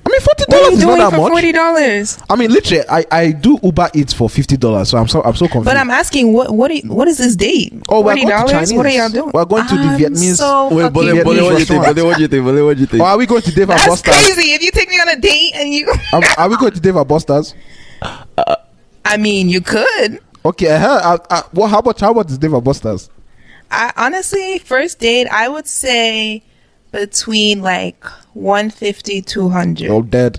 I 0.04 0.08
mean, 0.08 0.20
forty 0.20 0.44
dollars 0.48 0.72
is 0.78 0.84
not 0.84 0.96
that 0.98 1.10
for 1.10 1.22
much. 1.22 1.30
forty 1.32 1.52
dollars? 1.52 2.18
I 2.30 2.36
mean, 2.36 2.52
literally, 2.52 2.84
I, 2.88 3.04
I 3.10 3.30
do 3.32 3.58
Uber 3.60 3.90
Eats 3.94 4.12
for 4.12 4.28
fifty 4.30 4.56
dollars, 4.56 4.88
so 4.90 4.98
I'm 4.98 5.08
so 5.08 5.20
I'm 5.22 5.34
so 5.34 5.46
confused. 5.46 5.64
But 5.64 5.76
I'm 5.76 5.90
asking, 5.90 6.32
what 6.32 6.54
what 6.54 6.72
you, 6.72 6.82
what 6.88 7.08
is 7.08 7.18
this 7.18 7.34
date? 7.34 7.72
Oh, 7.88 8.02
we're 8.02 8.14
going 8.14 8.26
to 8.28 8.32
dollars? 8.32 8.72
What 8.72 8.86
are 8.86 8.88
y'all 8.90 9.08
doing? 9.08 9.30
We're 9.34 9.44
going 9.44 9.66
to 9.66 9.74
the 9.74 9.80
I'm 9.80 9.98
Vietnamese- 9.98 10.36
So 10.36 10.68
Wait, 10.72 10.92
but 10.92 11.06
fucking 11.06 11.16
but 11.16 11.26
what 11.26 11.34
do 11.34 11.42
you 11.42 11.48
think? 11.50 11.58
restaurant. 11.58 11.96
But 11.96 12.04
what 12.04 12.16
do 12.16 12.22
you 12.22 12.28
think? 12.28 12.44
But 12.44 12.64
what 12.64 12.74
do 12.76 12.80
you 12.80 12.86
think? 12.86 13.02
or 13.02 13.06
are 13.06 13.18
we 13.18 13.26
going 13.26 13.42
to 13.42 13.50
Dave 13.50 13.58
and 13.70 13.78
Buster's? 13.80 14.02
That's 14.02 14.02
Buster's? 14.02 14.34
crazy. 14.36 14.52
If 14.52 14.62
you 14.62 14.70
take 14.70 14.88
me 14.90 14.96
on 15.00 15.08
a 15.08 15.16
date 15.20 15.52
and 15.56 15.74
you, 15.74 15.92
Are, 16.12 16.22
are 16.38 16.48
we 16.50 16.56
going 16.56 16.72
to 16.72 16.80
Dave 16.80 16.94
and 16.96 17.08
Buster's? 17.08 17.54
Uh, 18.00 18.56
I 19.06 19.16
mean, 19.16 19.48
you 19.48 19.60
could. 19.60 20.20
Okay. 20.44 20.68
Uh-huh. 20.74 21.00
Uh, 21.02 21.18
uh, 21.30 21.42
well, 21.52 21.68
how 21.68 21.78
about 21.78 22.00
How 22.00 22.12
much 22.12 22.30
is 22.30 22.38
Dave 22.38 22.52
Buster's? 22.62 23.08
I 23.70 23.92
honestly, 23.96 24.58
first 24.58 24.98
date, 25.00 25.26
I 25.28 25.48
would 25.48 25.66
say 25.66 26.42
between 26.92 27.62
like 27.62 28.04
one 28.32 28.64
hundred 28.64 28.74
fifty, 28.74 29.22
two 29.22 29.48
hundred. 29.48 29.88
200 29.88 29.90
oh 29.90 30.02
dead 30.02 30.38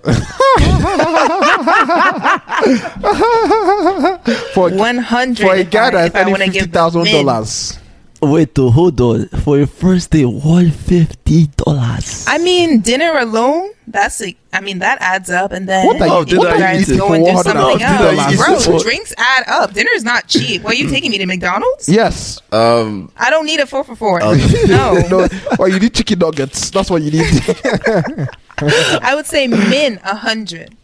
for 4.54 4.70
100 4.76 5.38
for 5.46 5.54
a 5.56 5.64
guy 5.64 5.90
that's 5.92 6.16
earning 6.16 6.52
$50000 6.52 7.80
Wait, 8.22 8.56
to 8.56 8.70
hold 8.72 9.00
on 9.00 9.28
for 9.46 9.60
a 9.62 9.68
first 9.68 10.10
day, 10.12 10.26
one 10.26 10.72
fifty 10.72 11.48
dollars. 11.56 12.26
I 12.28 12.40
mean, 12.40 12.80
dinner 12.82 13.18
alone, 13.20 13.72
that's 13.86 14.20
like, 14.20 14.38
I 14.52 14.60
mean, 14.60 14.80
that 14.80 14.98
adds 15.02 15.30
up. 15.30 15.52
And 15.52 15.70
then 15.70 15.86
What 15.86 16.02
are 16.02 16.08
you- 16.08 16.22
if 16.24 16.32
you 16.32 16.38
what 16.40 16.48
are 16.48 16.54
you 16.56 16.60
guys 16.60 16.82
eating 16.82 16.98
go 16.98 17.14
and 17.14 17.24
do 17.26 17.32
something 17.44 17.82
else. 17.84 18.66
For- 18.66 18.72
Bro, 18.72 18.80
drinks 18.80 19.14
add 19.18 19.44
up. 19.48 19.74
Dinner 19.74 19.92
is 19.94 20.04
not 20.04 20.28
cheap. 20.28 20.64
What, 20.64 20.78
you 20.78 20.90
taking 20.90 21.12
me 21.12 21.20
to 21.20 21.26
McDonald's? 21.28 21.88
Yes. 21.88 22.42
Um, 22.52 23.12
I 23.18 23.30
don't 23.30 23.46
need 23.46 23.60
a 23.60 23.68
four 23.68 23.84
for 23.84 23.96
four. 23.96 24.20
Oh. 24.24 24.34
no. 24.68 24.94
no. 25.12 25.28
Well, 25.60 25.68
you 25.70 25.80
need 25.80 25.94
chicken 25.94 26.18
nuggets. 26.20 26.72
That's 26.72 26.90
what 26.90 27.04
you 27.04 27.12
need. 27.12 27.26
I 28.60 29.14
would 29.14 29.28
say 29.28 29.46
min 29.48 30.00
a 30.04 30.16
hundred. 30.16 30.76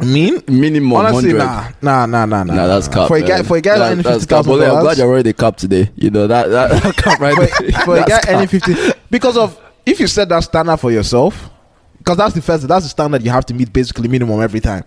Mean? 0.00 0.42
minimum 0.48 0.92
Honestly, 0.92 1.30
hundred. 1.30 1.38
nah, 1.38 1.70
nah, 1.80 2.06
nah, 2.06 2.26
nah, 2.26 2.42
nah. 2.42 2.54
Nah, 2.54 2.66
that's 2.66 2.88
cap. 2.88 3.08
For 3.08 3.16
a 3.16 3.22
guy, 3.22 3.38
eh. 3.38 3.42
for 3.42 3.56
a 3.56 3.60
guy 3.60 3.78
That- 3.78 3.92
earning 3.92 4.02
that's 4.02 4.24
fifty 4.24 4.34
cap. 4.34 4.44
thousand 4.44 4.52
Well, 4.52 4.62
I'm 4.62 4.70
glad 4.70 4.82
dollars, 4.82 4.98
you're 4.98 5.08
already 5.08 5.32
cap 5.32 5.56
today. 5.56 5.90
You 5.94 6.10
know 6.10 6.26
that 6.26 6.48
that, 6.48 6.82
that 6.82 6.96
cap 7.04 7.20
right 7.20 7.34
for, 7.34 7.62
there. 7.62 7.72
for 7.84 7.96
a 7.96 8.00
guy 8.00 8.06
That's 8.08 8.28
earning 8.28 8.48
fifty, 8.48 8.74
because 9.10 9.36
of 9.36 9.60
if 9.86 10.00
you 10.00 10.06
set 10.06 10.28
that 10.30 10.40
standard 10.40 10.78
for 10.78 10.90
yourself, 10.90 11.50
because 11.98 12.16
that's 12.16 12.34
the 12.34 12.42
first, 12.42 12.66
that's 12.66 12.84
the 12.84 12.88
standard 12.88 13.22
you 13.22 13.30
have 13.30 13.46
to 13.46 13.54
meet 13.54 13.72
basically 13.72 14.08
minimum 14.08 14.40
every 14.42 14.60
time. 14.60 14.84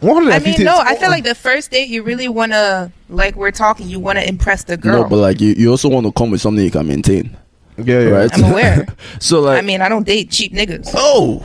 One 0.00 0.14
hundred 0.14 0.34
I 0.34 0.38
mean, 0.38 0.62
no, 0.64 0.78
I 0.78 0.94
feel 0.94 1.10
like 1.10 1.24
the 1.24 1.34
first 1.34 1.72
date 1.72 1.88
you 1.88 2.04
really 2.04 2.28
want 2.28 2.52
to, 2.52 2.92
like 3.08 3.34
we're 3.34 3.50
talking, 3.50 3.88
you 3.88 3.98
want 3.98 4.18
to 4.18 4.28
impress 4.28 4.62
the 4.64 4.76
girl. 4.76 5.02
No, 5.02 5.08
but 5.08 5.16
like 5.16 5.40
you, 5.40 5.54
you 5.54 5.70
also 5.70 5.88
want 5.88 6.06
to 6.06 6.12
come 6.12 6.30
with 6.30 6.40
something 6.40 6.64
you 6.64 6.70
can 6.70 6.86
maintain, 6.86 7.36
yeah, 7.78 8.00
yeah. 8.00 8.08
right? 8.10 8.30
I'm 8.32 8.52
aware. 8.52 8.86
so 9.18 9.40
like, 9.40 9.58
I 9.58 9.66
mean, 9.66 9.80
I 9.80 9.88
don't 9.88 10.06
date 10.06 10.30
cheap 10.30 10.52
niggas. 10.52 10.90
oh, 10.94 11.42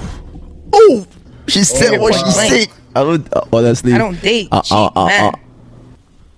oh, 0.72 1.08
she 1.48 1.64
said 1.64 1.94
Oh, 1.96 2.02
what 2.02 2.14
she 2.16 2.24
point 2.24 2.36
said. 2.36 2.68
I 2.96 3.02
don't 3.04 3.34
uh, 3.36 3.42
honestly. 3.52 3.94
I 3.94 3.98
don't 3.98 4.22
date 4.22 4.48
uh, 4.52 4.62
cheap 4.62 4.74
uh, 4.74 4.86
uh, 4.96 5.06
uh, 5.28 5.32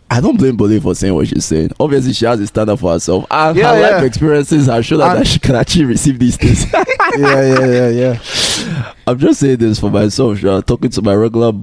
I 0.10 0.22
don't 0.22 0.38
blame 0.38 0.56
Bolin 0.56 0.82
for 0.82 0.94
saying 0.96 1.14
what 1.16 1.28
she's 1.28 1.44
saying. 1.46 1.72
Obviously, 1.80 2.14
she 2.14 2.26
has 2.26 2.40
a 2.40 2.46
standard 2.48 2.78
for 2.78 2.92
herself, 2.94 3.26
and 3.32 3.58
Yeah, 3.58 3.74
her 3.74 3.80
yeah. 3.82 3.90
life 3.98 4.04
experiences 4.04 4.68
have 4.68 4.86
shown 4.86 5.00
her 5.00 5.16
that 5.16 5.26
she 5.28 5.40
can 5.40 5.56
actually 5.56 5.86
receive 5.86 6.20
these 6.20 6.38
things. 6.38 6.72
yeah, 6.74 6.86
yeah, 7.18 7.66
yeah, 7.66 7.90
yeah. 7.90 8.94
I'm 9.08 9.18
just 9.18 9.40
saying 9.40 9.58
this 9.58 9.80
for 9.80 9.90
myself. 9.90 10.38
Sure, 10.38 10.62
talking 10.62 10.92
to 10.92 11.02
my 11.02 11.16
regular 11.16 11.54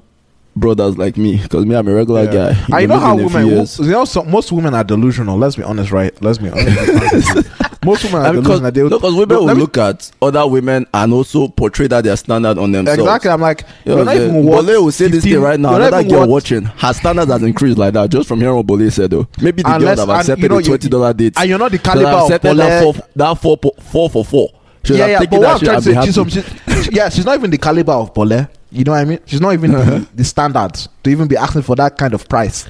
brothers 0.57 0.99
like 0.99 1.17
me, 1.17 1.39
because 1.39 1.65
me, 1.65 1.75
I'm 1.77 1.87
a 1.89 1.95
regular 1.95 2.25
Yeah. 2.25 2.33
guy. 2.33 2.49
And 2.51 2.83
you 2.83 2.89
know 2.89 2.95
Been 2.95 3.01
how 3.01 3.15
living 3.17 3.27
a 3.27 3.31
few 3.31 3.39
women, 3.39 3.57
years. 3.59 3.79
you 3.79 3.87
know, 3.87 4.05
some, 4.05 4.31
most 4.31 4.51
women 4.53 4.75
are 4.75 4.85
delusional. 4.85 5.39
Let's 5.39 5.57
be 5.57 5.63
honest, 5.63 5.93
right? 5.93 6.13
Let's 6.21 6.39
be 6.39 6.51
honest. 6.51 7.49
most 7.85 8.05
women 8.05 8.21
are 8.27 8.33
delusional. 8.33 8.71
They 8.71 8.83
because 8.83 9.15
women 9.15 9.39
will 9.39 9.55
me- 9.55 9.61
look 9.61 9.77
at 9.79 10.11
other 10.21 10.47
women 10.47 10.87
and 10.95 11.13
also 11.13 11.49
portray 11.49 11.87
that 11.89 12.05
their 12.05 12.17
standard 12.17 12.59
on 12.59 12.73
themselves. 12.73 13.01
Exactly. 13.01 13.31
I'm 13.31 13.41
like, 13.41 13.65
You 13.85 13.97
know, 13.97 14.05
not 14.05 14.17
even 14.17 14.45
worth 14.45 14.67
Bole 14.67 14.85
will 14.85 14.93
say 14.93 15.07
this 15.09 15.25
15 15.25 15.33
thing 15.33 15.43
right 15.43 15.59
now. 15.61 15.75
Another 15.75 16.03
girl 16.05 16.21
worth- 16.21 16.29
watching, 16.31 16.65
her 16.65 16.93
standard 16.93 17.29
has 17.29 17.43
increased 17.43 17.79
like 17.79 17.95
that 17.95 18.11
just 18.11 18.29
from 18.29 18.41
hearing 18.41 18.57
what 18.57 18.67
Bole 18.67 18.89
said 18.91 19.11
though. 19.11 19.27
Maybe 19.41 19.63
the 19.63 19.69
girl 19.69 19.77
Unless- 19.77 19.97
that 19.99 20.03
have 20.03 20.09
and 20.11 20.21
accepted 20.21 20.43
you 20.43 20.49
know, 20.49 20.57
the 20.59 20.63
twenty 20.65 20.89
dollar 20.89 21.13
date. 21.13 21.35
And 21.39 21.49
you're 21.49 21.59
not 21.59 21.73
the 21.73 21.79
caliber 21.79 22.09
of 22.09 22.23
accepted 22.31 22.57
that 22.57 22.83
Bole. 22.83 22.93
four, 22.93 23.03
that 23.17 23.35
four, 23.41 23.59
four 23.83 24.11
for 24.11 24.25
four. 24.25 24.49
Should 24.85 24.97
yeah, 24.97 25.07
yeah. 25.07 25.19
But 25.21 25.31
what 25.41 25.47
I'm 25.49 25.59
trying 25.61 25.81
to 25.81 25.83
say, 25.83 26.05
she's, 26.05 26.15
some- 26.15 26.29
she- 26.29 26.91
yeah, 26.93 27.09
she's 27.09 27.25
not 27.25 27.37
even 27.39 27.51
the 27.51 27.59
caliber 27.59 27.93
of 27.93 28.13
Bole. 28.15 28.47
You 28.71 28.85
know 28.85 28.93
what 28.93 28.99
I 29.01 29.05
mean? 29.05 29.19
She's 29.27 29.41
not 29.41 29.53
even 29.53 29.71
the, 29.73 30.07
the 30.15 30.25
standards 30.25 30.89
to 31.05 31.11
even 31.11 31.29
be 31.29 31.37
asking 31.37 31.63
for 31.63 31.77
that 31.77 31.99
kind 31.99 32.15
of 32.15 32.29
price. 32.29 32.67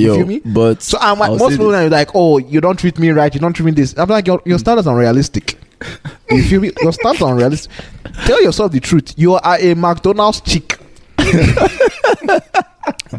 You 0.00 0.14
feel 0.16 0.26
me? 0.26 0.40
But 0.44 0.82
So 0.82 0.98
I'm 1.00 1.18
like, 1.18 1.30
most 1.38 1.50
people 1.52 1.74
are 1.74 1.88
like, 1.88 2.10
oh, 2.14 2.38
you 2.38 2.60
don't 2.60 2.78
treat 2.78 2.98
me 2.98 3.10
right, 3.10 3.32
you 3.34 3.40
don't 3.40 3.52
treat 3.52 3.66
me 3.66 3.72
this. 3.72 3.96
I'm 3.96 4.08
like, 4.08 4.26
your, 4.26 4.40
your 4.44 4.58
standards 4.58 4.86
are 4.86 4.94
unrealistic. 4.94 5.58
you 6.30 6.42
feel 6.44 6.60
me? 6.60 6.70
Your 6.82 6.92
standards 6.92 7.22
are 7.22 7.32
unrealistic. 7.32 7.70
Tell 8.24 8.42
yourself 8.42 8.72
the 8.72 8.80
truth. 8.80 9.14
You 9.16 9.34
are 9.34 9.58
a 9.60 9.74
McDonald's 9.74 10.40
chick. 10.40 10.78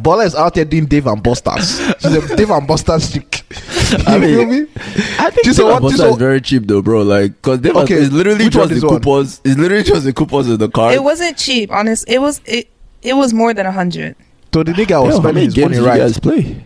Bola 0.01 0.25
is 0.25 0.35
out 0.35 0.53
there 0.53 0.65
doing 0.65 0.85
Dave 0.85 1.07
and 1.07 1.21
Busters. 1.23 1.79
She's 1.99 2.13
a 2.13 2.35
Dave 2.35 2.51
and 2.51 2.67
Busters 2.67 3.11
chick. 3.13 3.41
You 3.85 3.97
I 4.07 4.17
mean, 4.17 4.35
feel 4.35 4.45
me? 4.47 4.61
I 5.19 5.29
think 5.29 5.45
Dave 5.45 5.59
a 5.59 5.67
and 5.75 5.83
what- 5.83 5.91
just 5.95 6.03
is 6.03 6.15
very 6.17 6.41
cheap 6.41 6.65
though, 6.65 6.81
bro. 6.81 7.03
Like, 7.03 7.39
cause 7.43 7.59
Dave 7.59 7.75
Okay, 7.75 7.93
okay, 7.95 8.03
is 8.03 8.11
literally 8.11 8.49
just 8.49 8.71
is 8.71 8.81
the 8.81 8.88
one? 8.88 8.95
coupons. 8.97 9.41
It's 9.45 9.57
literally 9.59 9.83
just 9.83 10.03
the 10.05 10.11
coupons 10.13 10.49
in 10.49 10.57
the 10.57 10.69
card. 10.69 10.95
It 10.95 11.03
wasn't 11.03 11.38
cheap, 11.38 11.71
honest. 11.71 12.03
It 12.07 12.19
was 12.19 12.41
it. 12.45 12.67
It 13.03 13.13
was 13.13 13.31
more 13.31 13.53
than 13.53 13.67
a 13.67 13.71
hundred. 13.71 14.15
So 14.55 14.63
the 14.63 14.71
nigga 14.71 15.03
was 15.03 15.15
Yo, 15.15 15.15
how 15.15 15.19
spending 15.19 15.33
many 15.33 15.45
his 15.47 15.53
games 15.53 15.63
money 15.63 15.75
did 15.75 15.81
you 15.81 15.87
right. 15.89 15.97
guys 15.97 16.17
play? 16.17 16.63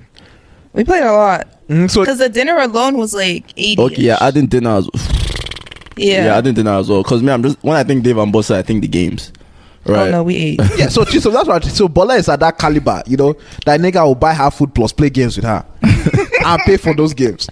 We 0.73 0.83
played 0.83 1.01
a 1.01 1.11
lot 1.11 1.47
Mm, 1.69 1.89
so 1.89 2.01
because 2.01 2.19
the 2.19 2.29
dinner 2.29 2.55
alone 2.59 2.99
was 2.99 3.15
like 3.15 3.45
eighty. 3.57 3.81
Okay, 3.81 4.03
yeah, 4.03 4.19
I 4.21 4.29
didn't 4.29 4.51
dinner 4.51 4.69
as 4.69 4.87
yeah. 5.97 6.25
yeah. 6.25 6.37
I 6.37 6.41
didn't 6.41 6.57
dinner 6.57 6.73
as 6.73 6.87
well. 6.87 7.03
Cause 7.03 7.23
me, 7.23 7.31
I'm 7.31 7.41
just 7.41 7.57
when 7.63 7.75
I 7.75 7.83
think 7.83 8.03
Dave 8.03 8.19
and 8.19 8.31
Buster, 8.31 8.53
I 8.53 8.61
think 8.61 8.81
the 8.81 8.87
games. 8.87 9.33
Right. 9.85 10.07
Oh 10.07 10.11
no, 10.11 10.23
we 10.23 10.35
ate. 10.35 10.59
yeah, 10.77 10.87
so 10.87 11.03
so 11.03 11.31
that's 11.31 11.47
what. 11.47 11.63
So 11.63 11.87
Bola 11.87 12.17
is 12.17 12.29
at 12.29 12.39
that 12.41 12.59
caliber, 12.59 13.01
you 13.07 13.17
know. 13.17 13.33
That 13.65 13.79
nigga 13.79 14.05
will 14.05 14.13
buy 14.13 14.35
her 14.35 14.51
food 14.51 14.75
plus 14.75 14.91
play 14.91 15.09
games 15.09 15.35
with 15.35 15.45
her, 15.45 15.65
and 16.45 16.61
pay 16.61 16.77
for 16.77 16.93
those 16.93 17.15
games. 17.15 17.49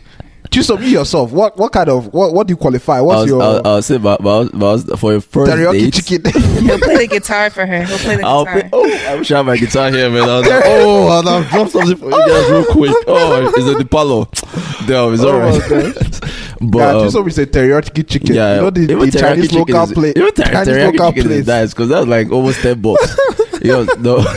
Choose 0.57 0.69
of 0.71 0.81
you 0.81 0.89
yourself. 0.89 1.31
What 1.31 1.55
what 1.55 1.71
kind 1.71 1.87
of 1.87 2.11
what 2.11 2.33
what 2.33 2.47
do 2.47 2.51
you 2.53 2.57
qualify? 2.57 2.97
I 2.97 3.01
What's 3.01 3.21
was, 3.21 3.29
your 3.29 3.41
I'll, 3.43 3.67
I'll 3.67 3.81
say, 3.83 3.97
but, 3.99 4.23
but, 4.23 4.29
I 4.35 4.39
was, 4.39 4.49
but 4.51 4.65
I 4.67 4.71
was- 4.71 4.99
for 4.99 5.13
a 5.15 5.21
first 5.21 5.51
teriyaki 5.51 5.71
date, 5.91 5.93
chicken? 5.93 6.41
He'll 6.65 6.79
play 6.79 6.97
the 6.97 7.07
guitar 7.07 7.49
for 7.51 7.63
her. 7.65 7.83
He'll 7.83 7.97
play 7.99 8.15
the 8.15 8.25
I'll 8.25 8.43
guitar. 8.45 8.61
play, 8.61 8.69
oh, 8.73 9.05
I 9.07 9.15
wish 9.15 9.31
I 9.31 9.37
had 9.37 9.45
my 9.45 9.57
guitar 9.57 9.91
here, 9.91 10.09
man. 10.09 10.23
I 10.27 10.39
was 10.39 10.47
like, 10.49 10.63
oh, 10.65 11.19
and 11.19 11.29
I'll 11.29 11.43
drop 11.43 11.69
something 11.69 11.95
for 11.97 12.05
you 12.09 12.27
guys 12.27 12.49
real 12.49 12.65
quick. 12.71 12.91
Oh, 13.05 13.53
it's 13.55 13.67
at 13.69 13.77
the 13.77 13.85
palo. 13.85 14.25
Damn, 14.87 15.13
it's 15.13 15.21
Oh, 15.21 15.29
alright. 15.35 15.61
okay. 15.71 15.93
but 16.61 16.77
yeah, 16.79 16.89
um, 16.95 17.03
choose 17.03 17.15
of 17.15 17.27
is 17.27 17.37
a 17.37 17.45
teriyaki 17.45 18.07
chicken. 18.09 18.35
yeah, 18.35 18.55
you 18.55 18.61
know 18.61 18.69
the, 18.71 18.81
even 18.81 19.09
the 19.11 19.19
Chinese 19.19 19.53
local 19.53 19.83
is- 19.83 19.93
plate. 19.93 20.17
Even 20.17 20.33
ter- 20.33 20.43
Chinese 20.43 20.67
teriyaki 20.67 20.97
local 20.97 21.13
chicken 21.13 21.31
is 21.33 21.45
place. 21.45 21.47
nice 21.47 21.69
because 21.73 21.89
that's 21.89 22.07
like 22.07 22.31
almost 22.31 22.59
ten 22.61 22.81
bucks. 22.81 23.15
Yo, 23.63 23.83
no, 23.99 24.17
And 24.17 24.27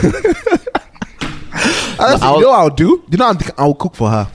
that's- 1.99 2.21
I'll- 2.21 2.35
you 2.35 2.41
know 2.43 2.49
what 2.49 2.59
I'll 2.59 2.69
do? 2.69 3.03
You 3.09 3.17
know 3.17 3.25
I'll, 3.25 3.37
I'll 3.57 3.73
cook 3.73 3.95
for 3.95 4.09
her. 4.11 4.27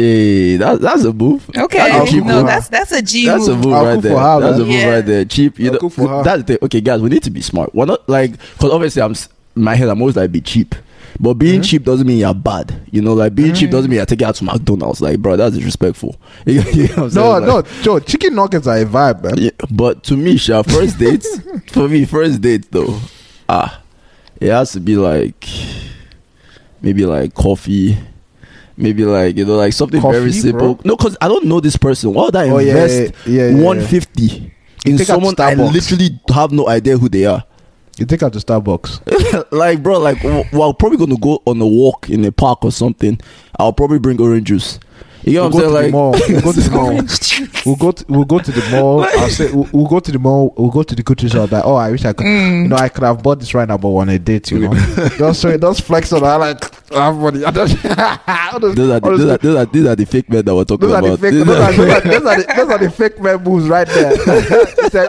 Hey, 0.00 0.56
that, 0.56 0.80
that's 0.80 1.04
a 1.04 1.12
move. 1.12 1.48
Okay, 1.56 1.78
I'll 1.78 2.06
cheap 2.06 2.24
no, 2.24 2.38
move. 2.38 2.46
that's 2.46 2.68
that's 2.68 2.92
a 2.92 3.02
G 3.02 3.26
That's 3.26 3.46
a 3.48 3.54
move. 3.54 3.64
move 3.66 3.74
I'll 3.74 3.84
right 3.84 4.02
there. 4.02 4.18
her, 4.18 4.40
that's 4.40 4.56
a 4.58 4.64
move 4.64 4.68
Yeah. 4.68 4.94
right 4.94 5.06
there. 5.06 5.24
Cheap. 5.24 5.58
You 5.58 5.72
I'll 5.72 5.78
know, 5.82 5.88
for 5.90 6.08
her. 6.08 6.22
that's 6.22 6.38
the 6.42 6.46
thing. 6.46 6.58
Okay, 6.62 6.80
guys, 6.80 7.00
we 7.02 7.08
need 7.10 7.22
to 7.24 7.30
be 7.30 7.40
smart. 7.42 7.74
We're 7.74 7.86
not 7.86 8.08
like 8.08 8.32
because 8.32 8.70
obviously 8.72 9.02
I'm 9.02 9.14
my 9.54 9.74
head. 9.74 9.88
I'm 9.88 10.00
always 10.00 10.16
like 10.16 10.32
be 10.32 10.40
cheap, 10.40 10.74
but 11.18 11.34
being 11.34 11.54
Mm-hmm. 11.60 11.62
cheap 11.62 11.84
doesn't 11.84 12.06
mean 12.06 12.18
you're 12.18 12.32
bad. 12.34 12.80
You 12.90 13.02
know, 13.02 13.12
like 13.14 13.34
being 13.34 13.52
cheap 13.54 13.70
doesn't 13.70 13.90
mean 13.90 13.96
you're 13.98 14.06
taking 14.06 14.26
out 14.26 14.36
to 14.36 14.44
McDonald's. 14.44 15.00
Like, 15.00 15.18
bro, 15.20 15.36
that's 15.36 15.54
disrespectful. 15.56 16.16
You, 16.46 16.62
you 16.72 16.88
know 16.88 16.88
what 16.88 16.98
I'm 16.98 17.02
No, 17.02 17.08
saying? 17.34 17.46
no, 17.46 17.54
Like, 17.56 17.66
Joe. 17.82 17.98
Chicken 18.00 18.34
nuggets 18.36 18.66
are 18.66 18.78
a 18.78 18.84
vibe, 18.84 19.22
man. 19.24 19.34
yeah, 19.38 19.50
but 19.70 20.02
to 20.04 20.16
me, 20.16 20.36
Sha, 20.36 20.62
first 20.62 20.98
dates 20.98 21.28
for 21.72 21.88
me, 21.88 22.04
first 22.04 22.40
date 22.40 22.70
though, 22.72 22.98
ah, 23.48 23.82
it 24.40 24.50
has 24.50 24.72
to 24.72 24.80
be 24.80 24.96
like 24.96 25.46
maybe 26.80 27.04
like 27.04 27.34
coffee 27.34 27.98
maybe 28.76 29.04
like 29.04 29.36
you 29.36 29.44
know 29.44 29.56
like 29.56 29.72
something 29.72 30.00
very 30.00 30.32
simple. 30.32 30.74
bro? 30.76 30.80
No, 30.84 30.96
because 30.96 31.16
I 31.20 31.28
don't 31.28 31.44
know 31.46 31.60
this 31.60 31.76
person. 31.76 32.12
Why 32.14 32.24
would 32.24 32.36
I 32.36 32.48
Oh 32.50 32.58
invest 32.58 33.14
yeah, 33.26 33.48
yeah, 33.48 33.48
yeah. 33.56 33.62
one 33.64 33.80
fifty 33.84 34.52
in 34.86 34.98
someone 34.98 35.34
I 35.38 35.54
literally 35.54 36.18
have 36.32 36.52
no 36.52 36.68
idea 36.68 36.96
who 36.98 37.08
they 37.08 37.24
are? 37.26 37.44
You 37.98 38.06
take 38.06 38.22
her 38.22 38.30
to 38.30 38.38
Starbucks. 38.38 39.52
like, 39.52 39.82
bro, 39.82 39.98
like 39.98 40.22
w- 40.22 40.44
we're 40.52 40.72
probably 40.72 40.96
gonna 40.96 41.18
go 41.18 41.42
on 41.44 41.60
a 41.60 41.66
walk 41.66 42.08
in 42.08 42.24
a 42.24 42.32
park 42.32 42.64
or 42.64 42.72
something. 42.72 43.20
I'll 43.58 43.74
probably 43.74 43.98
bring 43.98 44.20
orange 44.20 44.48
juice. 44.48 44.78
You 45.22 45.34
know 45.34 45.48
We'll 45.48 45.50
what 45.50 45.60
go 45.60 45.66
I'm 45.66 45.70
to 45.70 45.70
the 45.72 45.80
saying? 45.80 45.92
mall. 45.92 46.12
Like, 46.12 46.30
We'll 46.44 46.46
go 46.46 46.52
to 46.52 46.60
the 46.62 46.70
mall. 46.70 47.62
We'll 47.66 47.76
go. 47.76 47.90
To, 47.92 48.04
we'll 48.08 48.24
go 48.24 48.38
to 48.38 48.52
the 48.52 48.70
mall. 48.70 49.04
I'll 49.04 49.28
say 49.28 49.52
we'll, 49.52 49.68
we'll 49.72 49.86
go 49.86 50.00
to 50.00 50.12
the 50.12 50.18
mall. 50.18 50.54
We'll 50.56 50.70
go 50.70 50.82
to 50.82 50.94
the 50.94 51.02
Gucci 51.02 51.30
shop. 51.30 51.50
That 51.50 51.64
oh, 51.64 51.74
I 51.74 51.90
wish 51.90 52.04
I 52.04 52.12
could. 52.12 52.26
Mm. 52.26 52.62
You 52.62 52.68
know, 52.68 52.76
I 52.76 52.88
could 52.88 53.04
have 53.04 53.22
bought 53.22 53.38
this 53.40 53.52
right 53.54 53.68
now, 53.68 53.76
but 53.76 53.88
on 53.88 54.08
a 54.08 54.18
date, 54.18 54.50
you 54.50 54.60
know, 54.60 54.74
just 55.18 55.40
so 55.42 55.56
just 55.58 55.82
flex 55.82 56.12
on. 56.12 56.24
I 56.24 56.36
like 56.36 56.92
I 56.92 57.06
have 57.06 57.16
money. 57.16 57.44
I 57.44 57.50
don't, 57.50 58.74
those 58.74 58.90
are, 58.90 59.00
the, 59.00 59.10
those, 59.10 59.20
are, 59.24 59.38
those, 59.38 59.56
are, 59.56 59.66
these 59.66 59.86
are 59.86 59.96
the 59.96 60.06
fake 60.06 60.28
men 60.28 60.44
that 60.44 60.54
we're 60.54 60.64
talking 60.64 60.88
Those 60.88 60.96
are, 60.96 61.02
the 61.02 61.08
about. 61.08 61.20
fake, 61.20 61.32
those, 61.34 61.48
are- 61.48 61.62
are, 61.62 61.72
those, 61.72 61.88
are, 61.88 62.00
those, 62.00 62.24
are 62.26 62.36
the, 62.42 62.54
those 62.56 62.70
are 62.70 62.78
the 62.78 62.90
fake 62.90 63.20
men 63.20 63.42
moves 63.44 63.68
right 63.68 63.86
there. 63.86 64.10
he 64.16 64.88
said, 64.88 65.08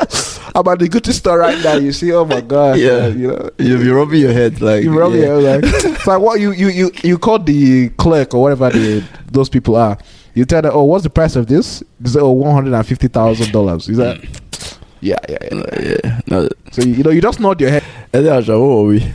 I'm 0.54 0.68
at 0.68 0.80
the 0.80 0.90
Gucci 0.90 1.14
store 1.14 1.40
right 1.40 1.64
now. 1.64 1.76
You 1.76 1.92
see, 1.92 2.12
oh 2.14 2.26
my 2.26 2.42
god, 2.42 2.78
Yeah. 2.78 3.08
you 3.08 3.28
know, 3.30 3.50
You'll 3.58 3.80
be 3.80 3.90
rubbing 3.90 4.20
your 4.22 4.34
head 4.34 4.62
like 4.62 4.84
you 4.84 4.98
rub 4.98 5.14
yeah. 5.14 5.20
your 5.26 5.42
like, 5.42 5.62
it's 5.64 6.06
like 6.06 6.20
what 6.22 6.40
you 6.40 6.52
you 6.52 6.68
you 6.68 6.92
you 7.04 7.18
call 7.18 7.40
the 7.40 7.90
clerk 7.90 8.34
or 8.34 8.42
whatever 8.44 8.70
the 8.70 9.04
those 9.32 9.50
people 9.50 9.76
are. 9.76 9.98
You 10.34 10.46
tell 10.46 10.62
them, 10.62 10.72
oh, 10.74 10.84
what's 10.84 11.04
the 11.04 11.10
price 11.10 11.36
of 11.36 11.48
this? 11.48 11.84
They 12.00 12.10
say, 12.12 12.20
oh, 12.20 12.32
one 12.32 12.54
hundred 12.54 12.74
and 12.74 12.86
fifty 12.88 13.08
thousand 13.08 13.52
dollars. 13.52 13.90
Is 13.90 13.98
that? 13.98 14.18
Yeah, 15.02 15.18
yeah, 15.28 15.38
yeah. 15.42 15.58
Uh, 15.58 15.82
yeah. 15.82 16.20
No, 16.28 16.50
So 16.72 16.82
you 16.84 17.04
know, 17.04 17.10
you 17.10 17.22
just 17.22 17.40
nod 17.40 17.60
your 17.60 17.70
head. 17.72 17.84
and 18.14 18.26
then 18.26 18.42
Asha, 18.42 18.60
what 18.60 18.68
were 18.78 18.86
we? 18.86 19.14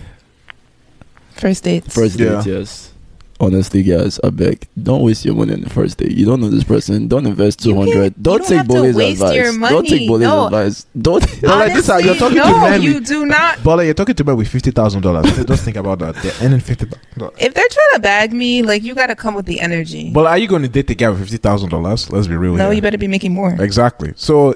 First 1.32 1.64
date. 1.64 1.84
First 1.90 2.18
Yeah. 2.18 2.42
date, 2.42 2.46
yes. 2.58 2.92
Honestly, 3.38 3.82
guys, 3.82 4.18
I 4.24 4.30
beg, 4.30 4.66
don't 4.82 5.02
waste 5.02 5.26
your 5.26 5.34
money 5.34 5.52
on 5.52 5.60
the 5.60 5.68
first 5.68 5.98
day. 5.98 6.08
You 6.08 6.24
don't 6.24 6.40
know 6.40 6.48
this 6.48 6.64
person. 6.64 7.06
Don't 7.06 7.26
invest 7.26 7.62
two 7.62 7.74
hundred. 7.74 7.88
You 7.88 7.94
can't- 8.00 8.16
you 8.16 8.22
Don't 8.22 8.38
don't 8.38 8.48
take 8.48 8.56
have 8.56 8.68
to 8.68 8.72
Bole's 8.72 8.94
waste 8.96 9.20
advice. 9.20 9.34
your 9.36 9.58
Don't 9.68 9.82
take 9.86 9.90
money. 9.92 10.08
Bole's 10.08 10.20
No. 10.22 10.46
advice. 10.46 10.86
Don't. 10.98 11.26
But 11.42 11.58
like 11.58 11.74
this, 11.74 11.86
you're 11.88 12.14
talking 12.14 12.38
to 12.38 12.44
no, 12.44 12.60
men 12.60 12.80
you 12.82 12.94
with- 12.94 13.06
do 13.06 13.26
not. 13.26 13.62
But 13.62 13.76
like, 13.76 13.84
you're 13.84 13.94
talking 13.94 14.14
to 14.14 14.24
me 14.24 14.32
with 14.32 14.48
fifty 14.48 14.70
thousand 14.70 15.02
dollars. 15.02 15.26
Just 15.44 15.64
think 15.64 15.76
about 15.76 15.98
that. 15.98 16.14
They're 16.22 16.32
earning 16.40 16.60
fifty 16.60 16.86
thousand. 16.86 17.36
If 17.38 17.52
they're 17.52 17.68
trying 17.68 17.92
to 17.94 18.00
bag 18.00 18.32
me, 18.32 18.62
like 18.62 18.82
you 18.82 18.94
got 18.94 19.08
to 19.08 19.14
come 19.16 19.34
with 19.34 19.44
the 19.44 19.60
energy. 19.60 20.10
But 20.14 20.24
are 20.26 20.38
you 20.38 20.48
going 20.48 20.62
to 20.62 20.68
date 20.68 20.88
a 20.88 20.94
guy 20.94 21.10
with 21.10 21.20
fifty 21.20 21.36
thousand 21.36 21.68
dollars? 21.68 22.10
Let's 22.10 22.28
be 22.28 22.36
real. 22.36 22.54
no, 22.54 22.64
here. 22.68 22.72
you 22.76 22.80
better 22.82 22.96
be 22.96 23.06
making 23.08 23.34
more. 23.34 23.54
Exactly. 23.60 24.14
So 24.16 24.54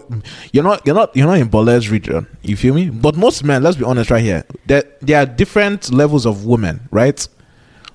you're 0.52 0.64
not 0.64 0.86
you're 0.86 0.94
not 0.94 1.14
you're 1.14 1.26
not 1.26 1.38
in 1.38 1.48
Bole's 1.48 1.88
region. 1.90 2.26
You 2.40 2.56
feel 2.56 2.72
me? 2.72 2.88
But 2.88 3.14
most 3.16 3.44
men, 3.44 3.62
let's 3.62 3.76
be 3.76 3.84
honest 3.84 4.10
right 4.10 4.22
here. 4.22 4.44
There 4.64 4.84
there 5.02 5.20
are 5.20 5.26
different 5.26 5.92
levels 5.92 6.24
of 6.24 6.46
women, 6.46 6.88
right? 6.90 7.28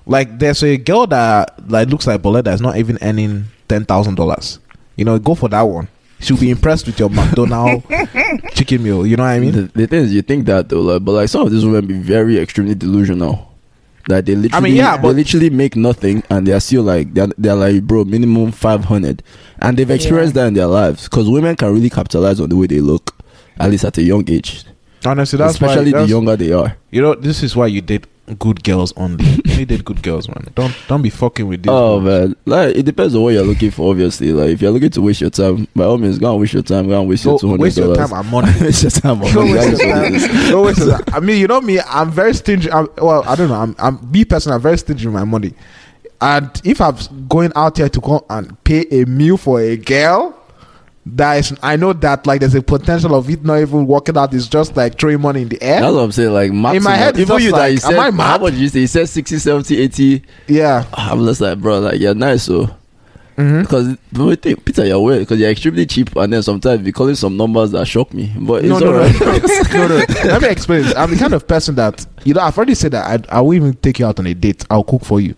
Like 0.06 0.38
there's 0.38 0.62
a 0.62 0.76
girl 0.76 1.06
that 1.08 1.68
like 1.70 1.88
looks 1.88 2.06
like 2.06 2.22
Bole 2.22 2.40
that's 2.42 2.60
not 2.60 2.76
even 2.76 2.98
earning 3.02 3.46
ten 3.68 3.84
thousand 3.84 4.14
dollars. 4.14 4.58
You 4.96 5.04
know, 5.04 5.18
go 5.18 5.34
for 5.34 5.48
that 5.48 5.62
one. 5.62 5.88
She'll 6.20 6.38
be 6.38 6.48
impressed 6.50 6.86
with 6.86 6.98
your 6.98 7.10
McDonald 7.10 7.82
chicken 8.54 8.82
meal. 8.82 9.06
You 9.06 9.16
know 9.16 9.24
what 9.24 9.30
I 9.30 9.38
mean? 9.40 9.52
the, 9.52 9.62
the 9.74 9.86
thing 9.86 10.04
is, 10.04 10.14
you 10.14 10.22
think 10.22 10.46
that 10.46 10.68
though, 10.70 10.80
like, 10.80 11.04
but 11.04 11.12
like 11.12 11.28
some 11.28 11.42
of 11.42 11.50
these 11.52 11.64
women 11.64 11.86
be 11.86 11.94
very 11.98 12.38
extremely 12.38 12.74
delusional. 12.74 13.52
Like 14.08 14.24
they 14.24 14.36
literally, 14.36 14.70
yeah, 14.70 14.96
they 14.96 15.02
but- 15.02 15.16
literally 15.16 15.50
make 15.50 15.74
nothing, 15.76 16.22
and 16.30 16.46
they're 16.46 16.60
still 16.60 16.84
like 16.84 17.12
they're, 17.12 17.26
they're 17.36 17.56
like, 17.56 17.82
bro, 17.82 18.04
minimum 18.04 18.52
five 18.52 18.84
hundred, 18.84 19.22
and 19.58 19.76
they've 19.76 19.90
experienced 19.90 20.34
that 20.34 20.46
in 20.46 20.54
their 20.54 20.68
lives 20.68 21.04
because 21.08 21.28
women 21.28 21.56
can 21.56 21.72
really 21.74 21.90
capitalize 21.90 22.40
on 22.40 22.48
the 22.48 22.56
way 22.56 22.66
they 22.68 22.80
look, 22.80 23.14
at 23.58 23.68
least 23.70 23.84
at 23.84 23.98
a 23.98 24.02
young 24.02 24.24
age, 24.30 24.64
Honestly, 25.04 25.36
that's 25.36 25.60
why. 25.60 25.68
especially 25.68 25.92
why, 25.92 26.00
the 26.02 26.06
younger 26.06 26.36
they 26.36 26.52
are. 26.52 26.76
You 26.92 27.02
know, 27.02 27.14
this 27.16 27.42
is 27.42 27.56
why 27.56 27.66
you 27.66 27.80
date 27.82 28.06
good 28.38 28.62
girls 28.64 28.92
only. 28.96 29.24
You 29.56 29.62
only 29.62 29.76
date 29.76 29.84
good 29.84 30.02
girls, 30.02 30.28
man. 30.28 30.46
Don't 30.54 30.74
don't 30.88 31.02
be 31.02 31.10
fucking 31.10 31.46
with 31.46 31.62
these. 31.62 31.70
Oh 31.70 32.00
girls. 32.00 32.28
man, 32.30 32.36
like 32.44 32.76
it 32.76 32.82
depends 32.84 33.14
on 33.14 33.22
what 33.22 33.34
you're 33.34 33.42
looking 33.44 33.70
for. 33.70 33.90
Obviously, 33.90 34.32
like 34.32 34.50
if 34.50 34.62
you're 34.62 34.70
looking 34.70 34.90
to 34.90 35.00
waste 35.02 35.20
your 35.20 35.30
time, 35.30 35.66
by 35.74 35.84
all 35.84 35.98
means, 35.98 36.18
go 36.18 36.30
and 36.32 36.40
waste 36.40 36.54
your 36.54 36.62
time. 36.62 36.88
Go 36.88 37.00
and 37.00 37.08
waste 37.08 37.24
your 37.24 37.38
two 37.38 37.46
Go 37.46 37.50
hundred 37.50 37.62
waste 37.62 37.76
your 37.78 37.94
dollars. 37.94 38.10
time 38.10 38.20
and 38.20 38.30
money. 38.30 38.52
waste 38.60 38.82
your 38.82 38.90
time. 38.90 39.22
on 39.22 39.32
Don't 39.32 39.48
money. 39.48 39.52
waste 39.68 39.82
your 39.82 39.94
time. 39.94 40.14
is. 40.14 40.50
Don't 40.50 40.66
waste 40.66 40.78
your 40.78 40.98
time. 40.98 41.04
I 41.14 41.20
mean, 41.20 41.40
you 41.40 41.46
know 41.46 41.60
me. 41.60 41.80
I'm 41.80 42.10
very 42.10 42.34
stingy. 42.34 42.70
I'm, 42.70 42.88
well, 42.98 43.22
I 43.26 43.34
don't 43.34 43.48
know. 43.48 43.54
I'm, 43.54 43.74
I'm 43.78 44.10
me 44.10 44.24
personally. 44.24 44.56
I'm 44.56 44.62
very 44.62 44.78
stingy 44.78 45.06
with 45.06 45.14
my 45.14 45.24
money. 45.24 45.54
And 46.20 46.50
if 46.64 46.80
I'm 46.80 46.96
going 47.28 47.52
out 47.56 47.76
here 47.76 47.88
to 47.88 48.00
go 48.00 48.24
and 48.30 48.62
pay 48.64 48.86
a 48.90 49.04
meal 49.06 49.36
for 49.36 49.60
a 49.60 49.76
girl, 49.76 50.34
that 51.08 51.34
is, 51.38 51.56
I 51.62 51.76
know 51.76 51.92
that 51.92 52.26
like 52.26 52.40
there's 52.40 52.54
a 52.54 52.62
potential 52.62 53.14
of 53.14 53.30
it 53.30 53.44
not 53.44 53.60
even 53.60 53.86
working 53.86 54.16
out. 54.16 54.34
It's 54.34 54.48
just 54.48 54.76
like 54.76 54.98
throwing 54.98 55.20
money 55.20 55.42
in 55.42 55.48
the 55.48 55.62
air. 55.62 55.80
That's 55.80 55.94
what 55.94 56.00
I'm 56.02 56.12
saying. 56.12 56.32
Like. 56.32 56.50
In 56.50 56.56
my 56.82 56.96
head, 56.96 57.16
even 57.18 57.40
you 57.40 57.52
that 57.52 57.56
like, 57.58 57.70
you 57.70 57.96
am 57.96 58.12
said, 58.12 58.20
how 58.20 58.38
much 58.38 58.52
did 58.54 58.60
you 58.60 58.68
say? 58.68 58.80
You 58.80 58.86
said 58.88 59.08
60, 59.08 59.38
70, 59.38 59.78
80. 59.82 60.22
yeah. 60.48 60.84
I'm 60.92 61.24
just 61.24 61.40
like, 61.40 61.58
bro, 61.58 61.78
like 61.80 62.00
you're 62.00 62.14
nice, 62.14 62.42
so 62.44 62.68
Mhm. 63.36 63.62
because 63.62 63.96
but 64.12 64.24
we 64.24 64.34
think 64.36 64.64
Peter, 64.64 64.86
you're 64.86 64.98
weird 64.98 65.20
because 65.20 65.38
you're 65.38 65.50
extremely 65.50 65.84
cheap, 65.84 66.16
and 66.16 66.32
then 66.32 66.42
sometimes 66.42 66.86
you 66.86 66.92
calling 66.92 67.14
some 67.14 67.36
numbers 67.36 67.70
that 67.72 67.86
shock 67.86 68.14
me. 68.14 68.32
But 68.34 68.64
it's 68.64 68.68
No, 68.70 68.78
no, 68.78 68.92
no, 68.92 69.08
no, 69.74 69.88
no. 69.88 69.96
Let 70.24 70.40
me 70.42 70.48
explain. 70.48 70.82
This. 70.84 70.94
I'm 70.96 71.10
the 71.10 71.18
kind 71.18 71.34
of 71.34 71.46
person 71.46 71.74
that 71.74 72.06
you 72.24 72.32
know. 72.32 72.40
I've 72.40 72.56
already 72.56 72.74
said 72.74 72.92
that 72.92 73.26
I, 73.30 73.36
I 73.36 73.40
will 73.42 73.52
even 73.52 73.74
take 73.74 73.98
you 73.98 74.06
out 74.06 74.18
on 74.18 74.26
a 74.26 74.32
date. 74.32 74.64
I'll 74.70 74.84
cook 74.84 75.04
for 75.04 75.20
you. 75.20 75.34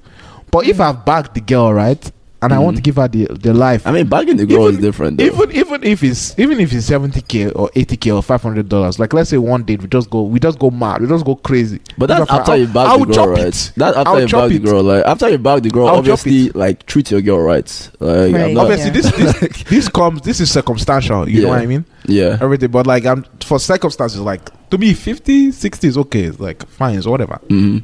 But 0.52 0.66
if 0.66 0.81
I've 0.81 1.04
bagged 1.04 1.35
the 1.35 1.40
girl 1.40 1.74
right, 1.74 2.11
and 2.40 2.53
I 2.53 2.59
want 2.61 2.77
to 2.77 2.83
give 2.83 2.96
her 2.96 3.09
the 3.09 3.24
the 3.27 3.53
life, 3.53 3.87
I 3.87 3.90
mean, 3.92 4.07
bagging 4.07 4.37
the 4.37 4.46
girl 4.46 4.62
Even- 4.68 4.74
is 4.77 4.81
different. 4.81 5.18
Though. 5.18 5.24
even 5.24 5.53
even 5.53 5.83
if 5.85 6.03
it's 6.05 6.38
even 6.38 6.61
if 6.61 6.72
it's 6.72 6.87
seventy 6.87 7.20
k 7.20 7.51
or 7.51 7.68
eighty 7.74 7.96
k 7.96 8.11
or 8.12 8.22
five 8.22 8.42
hundred 8.42 8.68
dollars, 8.68 8.98
like 8.98 9.12
let's 9.12 9.31
say 9.31 9.38
one 9.38 9.64
date 9.64 9.83
we 9.83 9.88
just 9.88 10.09
go 10.11 10.22
we 10.22 10.38
just 10.38 10.59
go 10.59 10.70
mad, 10.70 11.01
we 11.01 11.09
just 11.09 11.24
go 11.24 11.35
crazy. 11.35 11.81
but 11.98 12.07
that's 12.07 12.31
after 12.31 12.57
you 12.57 12.66
bag 12.66 12.77
I'll 12.88 13.01
the 13.05 13.12
girl, 13.14 13.29
right? 13.29 13.40
it. 13.46 13.72
That's 13.77 13.96
after 13.96 14.09
I'll 14.11 14.20
you 14.20 14.29
bag 14.29 14.51
the 14.53 14.59
girl. 14.61 14.83
Like 14.83 15.05
after 15.05 15.29
you 15.29 15.38
bag 15.38 15.62
the 15.64 15.70
girl, 15.70 15.88
I'll 15.88 15.96
obviously, 15.96 16.51
like 16.51 16.87
treat 16.87 17.11
your 17.11 17.20
girl 17.22 17.40
right. 17.40 17.90
Like 17.98 18.33
Right. 18.35 18.55
Not- 18.55 18.66
Obviously, 18.70 18.90
this 18.90 19.11
this 19.12 19.62
this 19.68 19.88
comes 19.88 20.20
this 20.22 20.40
is 20.40 20.51
circumstantial. 20.51 21.29
You 21.29 21.42
know 21.42 21.48
what 21.48 21.61
I 21.61 21.66
mean? 21.66 21.85
yeah. 22.07 22.38
Everything, 22.40 22.70
but 22.70 22.87
like 22.87 23.05
I'm 23.05 23.24
for 23.44 23.59
circumstances, 23.59 24.20
like 24.20 24.51
to 24.70 24.79
me, 24.79 24.92
50, 24.94 25.51
60 25.51 25.88
is 25.88 25.98
okay. 25.98 26.22
It's 26.24 26.38
like 26.38 26.66
fine, 26.68 26.96
it's 26.98 27.07
whatever. 27.07 27.37
hmm 27.48 27.79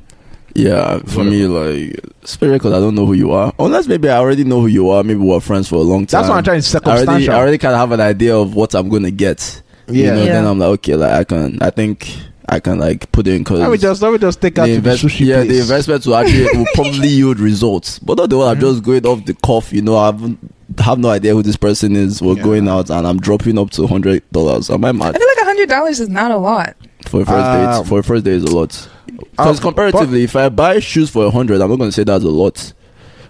Yeah, 0.55 0.99
for 1.07 1.25
me, 1.25 1.47
like, 1.47 1.99
especially 2.23 2.57
because 2.59 2.73
I 2.73 2.79
don't 2.81 2.95
know 2.95 3.07
who 3.07 3.15
you 3.15 3.33
are. 3.33 3.53
Unless 3.59 3.89
maybe 3.89 4.09
I 4.09 4.19
already 4.19 4.45
know 4.45 4.61
who 4.61 4.69
you 4.69 4.89
are. 4.91 5.03
Maybe 5.03 5.19
we're 5.19 5.41
friends 5.41 5.69
for 5.69 5.77
a 5.77 5.79
long 5.81 6.07
time. 6.07 6.21
That's 6.21 6.29
what 6.29 6.39
I'm 6.39 6.45
trying 6.45 6.61
to 6.61 6.69
I 6.69 6.79
already, 6.81 7.01
circumstantial. 7.05 7.35
I 7.35 7.39
already 7.39 7.59
kind 7.59 7.75
of 7.75 7.81
have 7.81 7.91
an 7.93 8.01
idea 8.01 8.37
of 8.37 8.55
what 8.55 8.75
I'm 8.75 8.89
gonna 8.89 9.11
get. 9.11 9.63
You 9.89 10.05
Yeah. 10.05 10.15
know, 10.15 10.25
then 10.25 10.47
I'm 10.47 10.59
like, 10.61 10.69
okay, 10.71 10.95
like 10.95 11.11
I 11.13 11.25
can, 11.25 11.59
I 11.61 11.71
think 11.71 12.09
I 12.49 12.61
can 12.61 12.79
like 12.79 13.11
put 13.11 13.27
in 13.27 13.39
because 13.39 13.59
let 13.61 13.71
me 13.73 13.79
just 13.79 14.01
let 14.01 14.13
me 14.13 14.19
just 14.19 14.41
take 14.41 14.57
out 14.59 14.67
the 14.67 14.75
invest- 14.75 15.03
sushi 15.05 15.27
yeah, 15.27 15.37
place. 15.43 15.49
the 15.49 15.59
investment 15.61 16.07
will 16.07 16.15
actually 16.17 16.47
will 16.59 16.67
probably 16.75 17.09
yield 17.09 17.41
results. 17.41 17.99
But 17.99 18.19
not 18.19 18.31
the 18.31 18.39
one 18.39 18.49
I'm 18.49 18.55
Mm-hmm. 18.57 18.61
just 18.75 18.83
going 18.85 19.07
off 19.07 19.25
the 19.25 19.35
cuff. 19.35 19.73
You 19.73 19.83
know, 19.83 19.97
I 19.97 20.07
haven't 20.07 20.39
have 20.79 20.99
no 20.99 21.09
idea 21.11 21.35
who 21.35 21.43
this 21.43 21.57
person 21.57 21.97
is. 21.97 22.23
We're 22.23 22.37
Yeah. 22.37 22.43
going 22.45 22.69
out 22.69 22.91
and 22.91 23.07
I'm 23.07 23.19
dropping 23.19 23.59
up 23.59 23.71
to 23.73 23.87
hundred 23.89 24.23
dollars. 24.31 24.71
Am 24.71 24.85
I 24.85 24.93
mad? 24.93 25.17
I 25.17 25.19
feel 25.19 25.27
like 25.29 25.43
a 25.43 25.45
hundred 25.47 25.69
dollars 25.69 25.99
is 26.01 26.09
not 26.09 26.31
a 26.31 26.37
lot. 26.37 26.77
for 27.07 27.23
a 27.23 27.25
first 27.27 27.39
Uh, 27.45 27.79
date? 27.83 27.89
For 27.89 27.99
a 27.99 28.03
first 28.05 28.25
date 28.25 28.35
is 28.35 28.45
a 28.45 28.55
lot. 28.55 28.89
Because 29.19 29.59
Um, 29.59 29.63
comparatively, 29.63 30.25
if 30.25 30.35
I 30.37 30.49
buy 30.49 30.79
shoes 30.81 31.11
for 31.11 31.25
a 31.27 31.31
hundred, 31.31 31.61
I'm 31.61 31.71
not 31.71 31.77
going 31.77 31.89
to 31.91 31.93
say 31.93 32.05
that's 32.05 32.25
a 32.25 32.29
lot. 32.29 32.73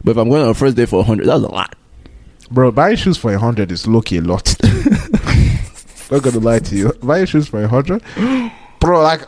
But 0.02 0.12
if 0.12 0.16
I'm 0.18 0.28
going 0.28 0.42
on 0.42 0.48
a 0.50 0.54
first 0.54 0.76
date 0.76 0.88
for 0.88 1.00
a 1.00 1.02
hundred, 1.02 1.26
that's 1.26 1.42
a 1.42 1.48
lot. 1.48 1.74
Bro, 2.50 2.72
buying 2.72 2.96
shoes 2.96 3.16
for 3.16 3.32
a 3.32 3.38
hundred 3.38 3.72
is 3.72 3.86
lucky 3.86 4.18
a 4.18 4.20
lot. 4.20 4.54
Not 6.10 6.22
gonna 6.22 6.38
lie 6.38 6.58
to 6.58 6.76
you. 6.76 6.92
Buying 7.02 7.24
shoes 7.26 7.48
for 7.48 7.62
a 7.64 7.66
hundred, 7.66 8.02
bro, 8.80 9.02
like 9.02 9.22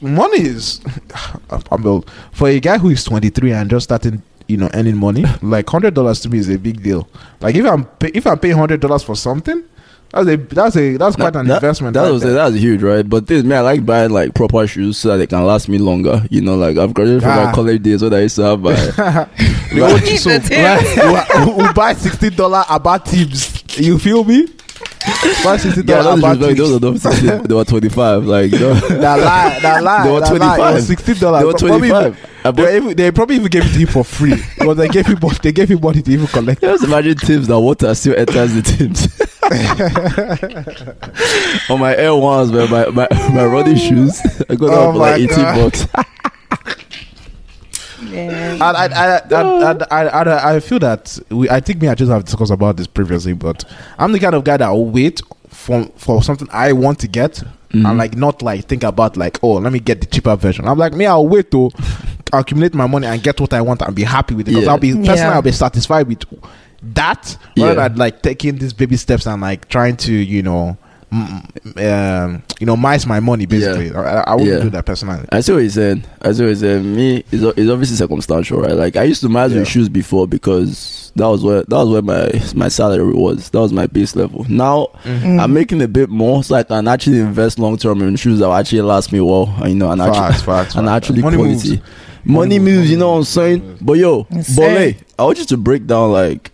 money 0.00 0.40
is. 0.40 0.80
I'm 1.70 1.82
well, 1.82 2.04
for 2.32 2.48
a 2.48 2.58
guy 2.58 2.78
who 2.78 2.88
is 2.88 3.04
23 3.04 3.52
and 3.52 3.68
just 3.70 3.84
starting, 3.84 4.22
you 4.48 4.56
know, 4.56 4.70
earning 4.72 4.96
money. 4.96 5.24
Like 5.42 5.68
hundred 5.68 5.92
dollars 5.94 6.20
to 6.20 6.30
me 6.30 6.38
is 6.38 6.48
a 6.48 6.56
big 6.58 6.82
deal. 6.82 7.06
Like 7.40 7.54
if 7.54 7.66
I'm 7.66 7.84
pay, 7.84 8.10
if 8.14 8.26
I'm 8.26 8.38
paying 8.38 8.56
hundred 8.56 8.80
dollars 8.80 9.02
for 9.02 9.14
something, 9.14 9.62
that's 10.12 10.28
a 10.28 10.36
that's 10.36 10.76
a 10.76 10.96
that's 10.96 11.16
quite 11.16 11.34
an 11.36 11.46
That- 11.46 11.56
investment. 11.56 11.94
That 11.94 12.02
right 12.02 12.10
was 12.12 12.22
there. 12.22 12.32
that's 12.34 12.56
huge, 12.56 12.82
right? 12.82 13.08
But 13.08 13.26
this 13.26 13.42
man, 13.44 13.58
I 13.58 13.60
like 13.62 13.86
buying 13.86 14.10
like 14.10 14.34
proper 14.34 14.66
shoes 14.66 14.98
so 14.98 15.08
that 15.08 15.16
they 15.16 15.26
can 15.26 15.44
last 15.44 15.68
me 15.68 15.78
longer. 15.78 16.22
You 16.30 16.40
know, 16.42 16.54
like 16.56 16.76
I've 16.76 16.92
graduated 16.94 17.22
from 17.22 17.32
Ah. 17.32 17.44
my 17.46 17.52
college 17.52 17.82
days 17.82 18.02
when 18.02 18.12
I 18.14 18.20
used 18.20 18.36
to 18.36 18.42
have 18.42 18.60
my 18.60 18.72
The 18.74 19.28
Right. 19.80 19.94
OG 19.94 20.18
so 20.18 20.38
The 20.38 21.26
who, 21.44 21.62
who 21.66 21.72
buy 21.72 21.94
sixty 21.94 22.30
dollar 22.30 22.64
about 22.68 23.06
tips. 23.06 23.78
You 23.78 23.98
feel 23.98 24.22
me? 24.24 24.48
Buy 25.42 25.56
sixteen 25.56 25.86
Yeah, 25.88 26.02
those, 26.02 26.18
about 26.18 26.38
like, 26.38 26.48
tips. 26.56 26.58
those 26.60 26.72
are 26.76 26.78
those 26.78 27.02
16, 27.02 27.42
they 27.44 27.54
were 27.54 27.64
25. 27.64 28.24
Like, 28.24 28.52
you 28.52 28.58
know, 28.58 28.74
That 28.74 29.18
lie, 29.18 29.58
that 29.60 29.82
lie. 29.82 30.04
They 30.04 30.12
were 30.12 30.20
that 30.20 30.38
lie. 30.38 30.54
It 30.54 30.58
25. 30.58 30.82
Sixty 30.82 31.14
dollars. 31.14 31.40
they 31.40 31.46
were 31.46 31.52
25. 31.78 32.28
I 32.44 32.50
They, 32.50 32.76
even, 32.76 32.96
they 32.96 33.10
probably 33.10 33.36
even 33.36 33.48
gave 33.48 33.64
it 33.64 33.72
to 33.72 33.78
him 33.78 33.86
for 33.88 34.04
free. 34.04 34.34
Because 34.58 34.76
they 34.76 34.88
gave 34.88 35.06
him 35.06 35.18
money, 35.22 35.38
they 35.42 35.52
gave 35.52 35.70
him 35.70 35.80
money 35.80 36.02
to 36.02 36.10
even 36.10 36.26
collect. 36.26 36.60
just 36.60 36.84
imagine 36.84 37.16
tips 37.16 37.46
that 37.48 37.58
water 37.58 37.92
still 37.94 38.14
enters 38.16 38.52
the 38.54 38.62
tips. 38.62 39.08
On 41.70 41.80
my 41.80 41.96
Air 41.96 42.14
Ones, 42.14 42.52
man, 42.52 42.70
my, 42.70 42.86
my, 42.86 43.08
my 43.34 43.44
running 43.44 43.76
shoes, 43.76 44.20
I 44.48 44.54
got 44.54 44.70
Oh 44.70 44.86
them 44.86 44.92
for 44.92 44.98
like 44.98 45.18
my 45.20 45.24
18 45.24 45.28
God. 45.36 45.56
bucks. 45.72 45.86
Yeah. 48.04 48.58
I, 48.60 48.72
I, 48.72 48.86
I, 48.86 49.20
I, 49.30 49.86
I, 49.90 50.02
I, 50.24 50.54
I 50.56 50.60
feel 50.60 50.78
that 50.80 51.18
we, 51.30 51.48
I 51.48 51.60
think 51.60 51.80
me, 51.80 51.86
I 51.88 51.94
just 51.94 52.10
have 52.10 52.24
discussed 52.24 52.50
about 52.50 52.76
this 52.76 52.86
previously, 52.88 53.32
but 53.32 53.64
I'm 53.96 54.10
the 54.12 54.18
kind 54.18 54.34
of 54.34 54.42
guy 54.44 54.56
that 54.58 54.68
will 54.68 54.90
wait 54.90 55.22
for 55.48 55.84
for 55.96 56.20
something 56.22 56.48
I 56.52 56.72
want 56.72 56.98
to 57.00 57.08
get 57.08 57.42
Mhm. 57.70 57.88
and 57.88 57.96
like 57.98 58.16
not 58.16 58.42
like 58.42 58.66
think 58.66 58.82
about 58.82 59.16
like 59.16 59.38
oh 59.42 59.52
let 59.54 59.72
me 59.72 59.78
get 59.80 60.00
the 60.00 60.06
cheaper 60.06 60.36
version. 60.36 60.66
I'm 60.68 60.76
like 60.78 60.92
me, 60.92 61.06
I'll 61.06 61.26
wait 61.26 61.50
to 61.52 61.70
accumulate 62.32 62.74
my 62.74 62.86
money 62.86 63.06
and 63.06 63.22
get 63.22 63.40
what 63.40 63.52
I 63.54 63.62
want 63.62 63.80
and 63.80 63.94
be 63.96 64.02
happy 64.02 64.34
with 64.34 64.46
it. 64.48 64.50
Because 64.50 64.64
Yeah. 64.64 64.70
I'll 64.72 64.78
be 64.78 64.90
personally, 64.92 65.16
Yeah. 65.18 65.32
I'll 65.34 65.42
be 65.42 65.52
satisfied 65.52 66.06
with 66.08 66.22
that 66.94 67.36
Yeah. 67.56 67.68
rather 67.68 67.88
than 67.88 67.98
like 67.98 68.22
taking 68.22 68.56
these 68.58 68.72
baby 68.72 68.96
steps 68.96 69.26
and 69.26 69.40
like 69.42 69.68
trying 69.68 69.96
to, 69.98 70.12
you 70.12 70.42
know, 70.42 70.76
mm, 71.12 72.24
um, 72.24 72.42
you 72.58 72.66
know, 72.66 72.76
mice 72.76 73.06
my 73.06 73.20
money 73.20 73.46
basically. 73.46 73.94
I, 73.94 74.20
I 74.22 74.34
wouldn't 74.34 74.50
Yeah. 74.58 74.62
do 74.64 74.70
that 74.70 74.84
personally. 74.86 75.24
I 75.30 75.40
see 75.40 75.52
what 75.52 75.62
he's 75.62 75.74
saying. 75.74 76.04
I 76.22 76.32
see 76.32 76.42
what 76.42 76.48
he's 76.50 76.60
saying. 76.60 76.94
Me, 76.96 77.24
it's, 77.30 77.42
o- 77.42 77.54
it's 77.56 77.70
obviously 77.70 77.96
circumstantial, 77.96 78.60
right? 78.60 78.72
Like 78.74 78.96
I 78.96 79.04
used 79.04 79.20
to 79.22 79.28
manage 79.28 79.52
Yeah. 79.52 79.60
with 79.60 79.68
shoes 79.68 79.88
before 79.88 80.26
because 80.26 81.12
that 81.16 81.26
was 81.26 81.44
where 81.44 81.62
that 81.62 81.76
was 81.76 81.88
where 81.90 82.02
my 82.02 82.30
my 82.54 82.68
salary 82.68 83.12
was. 83.12 83.50
That 83.50 83.60
was 83.60 83.72
my 83.72 83.86
base 83.86 84.16
level. 84.16 84.46
Now 84.48 84.88
Mm-hmm. 85.04 85.40
I'm 85.40 85.52
making 85.52 85.82
a 85.82 85.88
bit 85.88 86.08
more, 86.08 86.42
so 86.44 86.54
I 86.54 86.62
can 86.62 86.88
actually 86.88 87.20
invest 87.20 87.58
long 87.58 87.76
term 87.76 88.00
in 88.02 88.16
shoes 88.16 88.38
that 88.38 88.46
will 88.46 88.54
actually 88.54 88.80
last 88.82 89.12
me 89.12 89.20
well. 89.20 89.54
You 89.66 89.74
know, 89.74 89.90
and 89.90 90.00
Facts, 90.00 90.16
actually 90.18 90.42
facts, 90.46 90.74
and 90.74 90.86
facts. 90.88 90.96
actually 91.08 91.22
Money 91.22 91.36
quality. 91.36 91.52
moves. 91.54 91.68
Money, 91.70 91.80
Money 92.24 92.58
moves, 92.60 92.76
moves, 92.78 92.90
you 92.92 92.96
know 92.98 93.10
what 93.10 93.16
I'm 93.18 93.24
saying? 93.24 93.60
moves. 93.66 93.82
But 93.82 93.92
yo, 93.94 94.26
Yes, 94.30 94.54
Bole. 94.56 94.94
I 95.18 95.22
want 95.24 95.38
you 95.38 95.44
to 95.44 95.56
break 95.56 95.86
down 95.88 96.12
like 96.12 96.51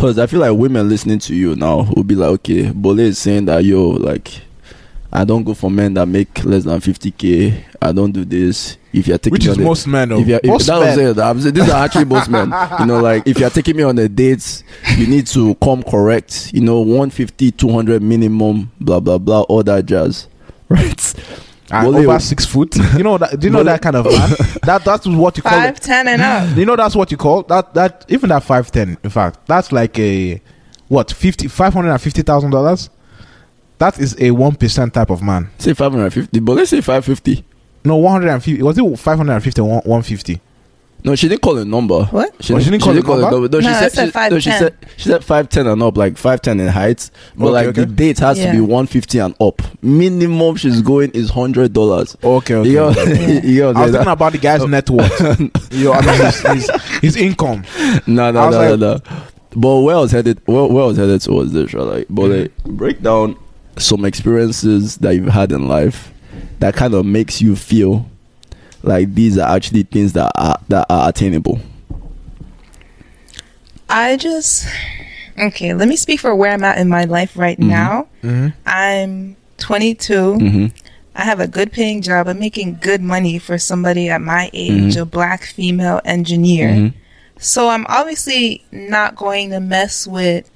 because 0.00 0.18
I 0.18 0.26
feel 0.26 0.40
like 0.40 0.56
women 0.56 0.88
listening 0.88 1.18
to 1.18 1.34
you 1.34 1.54
now 1.56 1.82
will 1.94 2.04
be 2.04 2.14
like, 2.14 2.30
okay, 2.30 2.70
Bole 2.70 3.00
is 3.00 3.18
saying 3.18 3.44
that 3.44 3.66
yo, 3.66 3.90
like, 3.90 4.40
I 5.12 5.26
don't 5.26 5.44
go 5.44 5.52
for 5.52 5.70
men 5.70 5.92
that 5.92 6.06
make 6.06 6.42
less 6.42 6.64
than 6.64 6.80
50k. 6.80 7.62
I 7.82 7.92
don't 7.92 8.10
do 8.10 8.24
this. 8.24 8.78
If 8.94 9.06
you're 9.06 9.18
taking 9.18 9.32
Which 9.32 9.44
is 9.44 9.58
on 9.58 9.62
a- 9.62 9.66
most 9.66 9.86
men. 9.86 10.10
if 10.12 10.26
if, 10.26 10.44
most 10.44 10.66
that 10.68 10.78
was 11.34 11.44
it. 11.44 11.54
These 11.54 11.68
are 11.68 11.84
actually 11.84 12.06
most 12.06 12.30
men. 12.30 12.50
You 12.80 12.86
know, 12.86 13.02
like 13.02 13.26
if 13.26 13.38
you're 13.38 13.50
taking 13.50 13.76
me 13.76 13.82
on 13.82 13.98
a 13.98 14.08
date, 14.08 14.62
you 14.96 15.06
need 15.06 15.26
to 15.28 15.54
come 15.56 15.82
correct. 15.82 16.50
You 16.54 16.62
know, 16.62 16.80
150, 16.80 17.50
200 17.50 18.00
minimum, 18.02 18.72
blah 18.80 19.00
blah 19.00 19.18
blah, 19.18 19.42
all 19.42 19.62
that 19.64 19.84
jazz, 19.84 20.28
right? 20.70 21.14
Ah, 21.72 21.82
and 21.84 21.92
Bole- 21.92 22.08
over 22.08 22.18
six 22.18 22.44
foot. 22.46 22.76
You 22.96 23.02
know 23.04 23.18
that? 23.18 23.38
Do 23.38 23.46
you 23.46 23.50
know 23.52 23.58
Bole- 23.58 23.64
that 23.66 23.82
kind 23.82 23.96
of 23.96 24.04
man? 24.06 24.30
that 24.64 24.82
that's 24.84 25.06
what 25.06 25.36
you 25.36 25.42
call 25.42 25.52
Five, 25.52 25.76
it. 25.76 25.82
ten, 25.82 26.08
and 26.08 26.20
up. 26.22 26.56
You 26.56 26.66
know 26.66 26.76
that's 26.76 26.94
what 26.96 27.10
you 27.10 27.16
call 27.16 27.42
that. 27.44 27.74
That 27.74 28.04
even 28.08 28.28
that 28.30 28.42
five 28.42 28.70
ten. 28.70 28.96
In 29.04 29.10
fact, 29.10 29.46
that's 29.46 29.70
like 29.72 29.98
a 29.98 30.40
what 30.88 31.10
fifty 31.12 31.48
five 31.48 31.72
hundred 31.74 31.92
and 31.92 32.00
fifty 32.00 32.22
thousand 32.22 32.50
dollars. 32.50 32.90
That 33.78 33.98
is 33.98 34.14
a 34.20 34.30
one 34.32 34.56
percent 34.56 34.92
type 34.94 35.10
of 35.10 35.22
man. 35.22 35.48
Say 35.58 35.72
550, 35.72 36.40
but 36.40 36.52
let's 36.56 36.68
say 36.70 36.80
550. 36.82 37.44
No, 37.84 37.96
one 37.96 38.12
hundred 38.12 38.28
and 38.30 38.42
fifty. 38.44 38.62
Was 38.62 38.76
it 38.76 38.98
five 38.98 39.16
hundred 39.16 39.32
and 39.34 39.42
fifty? 39.44 39.62
One 39.62 40.02
fifty. 40.02 40.40
No, 41.04 41.14
she 41.14 41.28
didn't 41.28 41.42
call 41.42 41.56
a 41.58 41.64
number. 41.64 42.04
What? 42.04 42.34
She, 42.44 42.52
Oh, 42.54 42.58
she 42.58 42.70
didn't 42.70 42.82
call 42.82 42.92
a 43.18 43.30
number? 43.30 43.48
No, 43.48 43.60
she 43.60 43.66
No, 43.66 43.72
I 43.72 43.88
said, 43.88 44.12
said 44.12 44.28
she, 44.28 44.30
no, 44.34 44.38
she 44.38 44.50
said 44.50 44.74
she 44.96 45.08
said 45.08 45.24
five 45.24 45.48
ten 45.48 45.66
and 45.66 45.82
up, 45.82 45.96
like 45.96 46.16
five 46.18 46.42
ten 46.42 46.60
in 46.60 46.68
height. 46.68 47.10
But 47.36 47.46
Okay, 47.46 47.52
like 47.52 47.66
okay. 47.68 47.80
the 47.80 47.86
date 47.86 48.18
has 48.18 48.38
to 48.38 48.50
be 48.52 48.60
one 48.60 48.86
fifty 48.86 49.18
and 49.18 49.34
up. 49.40 49.62
Minimum 49.82 50.56
she's 50.56 50.82
going 50.82 51.10
is 51.12 51.30
hundred 51.30 51.72
dollars. 51.72 52.16
Okay, 52.22 52.54
okay. 52.54 52.68
You 52.68 52.76
know, 52.76 52.88
okay. 52.90 53.40
you 53.46 53.64
I 53.64 53.68
was 53.68 53.76
that- 53.92 53.98
thinking 53.98 54.12
about 54.12 54.32
the 54.32 54.38
guy's 54.38 54.66
net 54.66 54.90
worth. 54.90 55.40
you 55.72 55.84
know, 55.84 55.92
I 55.92 56.00
mean, 56.06 56.20
his, 56.20 56.40
his, 56.40 56.70
his 57.00 57.16
income. 57.16 57.64
no, 58.06 58.24
I 58.28 58.30
no, 58.30 58.46
was 58.46 58.54
no, 58.54 58.70
like- 58.70 58.80
no, 58.80 58.94
no. 58.94 59.22
But 59.56 59.80
where 59.80 59.96
I 59.96 60.00
was 60.00 60.12
headed, 60.12 60.40
where, 60.46 60.64
where 60.66 60.84
I 60.84 60.86
was 60.86 60.96
headed 60.96 61.20
towards 61.22 61.52
this, 61.52 61.74
right? 61.74 61.82
Like, 61.82 62.06
but 62.08 62.28
like, 62.30 62.56
break 62.64 63.02
down 63.02 63.36
some 63.78 64.04
experiences 64.04 64.96
that 64.98 65.14
you've 65.14 65.28
had 65.28 65.50
in 65.52 65.66
life 65.66 66.12
that 66.58 66.74
kind 66.74 66.92
of 66.94 67.06
makes 67.06 67.40
you 67.40 67.56
feel 67.56 68.08
like 68.82 69.14
these 69.14 69.36
are 69.38 69.54
actually 69.54 69.82
things 69.84 70.12
that 70.14 70.30
are 70.36 70.58
that 70.68 70.86
are 70.90 71.08
attainable. 71.08 71.58
I 73.88 74.16
just 74.16 74.66
okay. 75.38 75.74
Let 75.74 75.88
me 75.88 75.96
speak 75.96 76.20
for 76.20 76.34
where 76.34 76.52
I'm 76.52 76.64
at 76.64 76.78
in 76.78 76.88
my 76.88 77.04
life 77.04 77.36
right 77.36 77.58
Mhm. 77.58 77.66
now. 77.68 78.06
Mm-hmm. 78.22 78.48
I'm 78.66 79.36
22. 79.58 80.14
Mm-hmm. 80.14 80.66
I 81.16 81.24
have 81.24 81.40
a 81.40 81.48
good 81.48 81.72
paying 81.72 82.02
job. 82.02 82.28
I'm 82.28 82.38
making 82.38 82.78
good 82.80 83.00
money 83.02 83.38
for 83.38 83.58
somebody 83.58 84.08
at 84.08 84.20
my 84.20 84.48
age, 84.52 84.94
Mhm. 84.94 85.00
a 85.02 85.04
black 85.04 85.42
female 85.44 86.00
engineer. 86.04 86.68
Mhm. 86.70 86.94
So 87.38 87.68
I'm 87.68 87.86
obviously 87.88 88.64
not 88.70 89.16
going 89.16 89.50
to 89.50 89.60
mess 89.60 90.06
with 90.06 90.49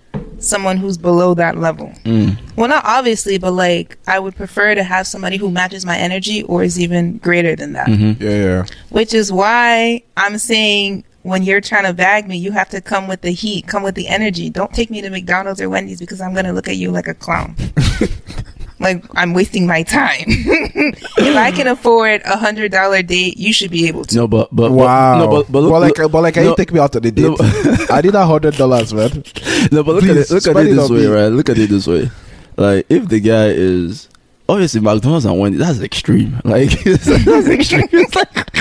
someone 0.44 0.76
who's 0.76 0.96
below 0.98 1.34
that 1.34 1.56
level. 1.58 1.92
Mm. 2.04 2.36
Well, 2.56 2.68
not 2.68 2.84
obviously, 2.84 3.38
but 3.38 3.52
like 3.52 3.98
I 4.06 4.18
would 4.18 4.36
prefer 4.36 4.74
to 4.74 4.82
have 4.82 5.06
somebody 5.06 5.36
who 5.36 5.50
matches 5.50 5.84
my 5.84 5.96
energy 5.96 6.42
or 6.44 6.62
is 6.62 6.78
even 6.78 7.18
greater 7.18 7.56
than 7.56 7.72
that. 7.72 7.86
Mhm. 7.88 8.20
Yeah, 8.20 8.30
yeah. 8.30 8.64
Which 8.90 9.14
is 9.14 9.32
why 9.32 10.02
I'm 10.16 10.38
saying 10.38 11.04
when 11.22 11.42
you're 11.42 11.60
trying 11.62 11.84
to 11.84 11.94
bag 11.94 12.28
me, 12.28 12.36
you 12.36 12.52
have 12.52 12.68
to 12.68 12.80
come 12.82 13.08
with 13.08 13.22
the 13.22 13.30
heat, 13.30 13.66
come 13.66 13.82
with 13.82 13.94
the 13.94 14.08
energy. 14.08 14.50
Don't 14.50 14.72
take 14.74 14.90
me 14.90 15.00
to 15.00 15.08
McDonald's 15.08 15.60
or 15.60 15.70
Wendy's 15.70 15.98
because 15.98 16.20
I'm 16.20 16.34
going 16.34 16.44
to 16.44 16.52
look 16.52 16.68
at 16.68 16.76
you 16.76 16.90
like 16.90 17.08
a 17.08 17.14
clown. 17.14 17.56
like 18.80 19.04
I'm 19.14 19.34
wasting 19.34 19.66
my 19.66 19.82
time. 19.82 20.24
if 20.26 21.36
I 21.36 21.50
can 21.52 21.66
afford 21.68 22.22
a 22.24 22.36
hundred 22.36 22.72
dollar 22.72 23.02
date, 23.02 23.36
you 23.38 23.52
should 23.52 23.70
be 23.70 23.86
able 23.88 24.04
to. 24.06 24.16
No, 24.16 24.28
but 24.28 24.48
but 24.54 24.72
Wow. 24.72 25.18
But, 25.18 25.18
no, 25.24 25.30
but 25.30 25.52
but 25.52 25.60
look, 25.60 25.70
but 25.72 25.80
like, 25.80 25.98
look- 25.98 26.12
but 26.12 26.22
like, 26.22 26.34
can 26.34 26.44
no, 26.44 26.50
you 26.50 26.56
take 26.56 26.72
me 26.72 26.80
out 26.80 26.94
on 26.96 27.02
the 27.02 27.10
date? 27.10 27.22
no. 27.22 27.36
I 27.90 28.00
need 28.00 28.14
a 28.14 28.26
hundred 28.26 28.54
dollars, 28.56 28.92
man. 28.92 29.10
no, 29.72 29.82
but 29.82 29.94
look 29.94 30.04
Please, 30.04 30.30
at 30.30 30.30
it. 30.30 30.30
Look 30.30 30.46
at 30.46 30.56
it 30.56 30.72
it 30.72 30.74
this 30.74 30.90
way, 30.90 30.98
me. 30.98 31.06
right? 31.06 31.28
Look 31.28 31.48
at 31.48 31.58
it 31.58 31.70
this 31.70 31.86
way. 31.86 32.10
Like 32.56 32.86
if 32.88 33.08
the 33.08 33.20
guy 33.20 33.46
is 33.48 34.08
obviously 34.48 34.80
McDonald's 34.80 35.24
and 35.24 35.38
Wendy's, 35.38 35.60
that's 35.60 35.80
extreme. 35.80 36.40
Like 36.44 36.70
that's 36.84 37.08
extreme. 37.48 37.88
It's 37.92 38.14
like 38.14 38.53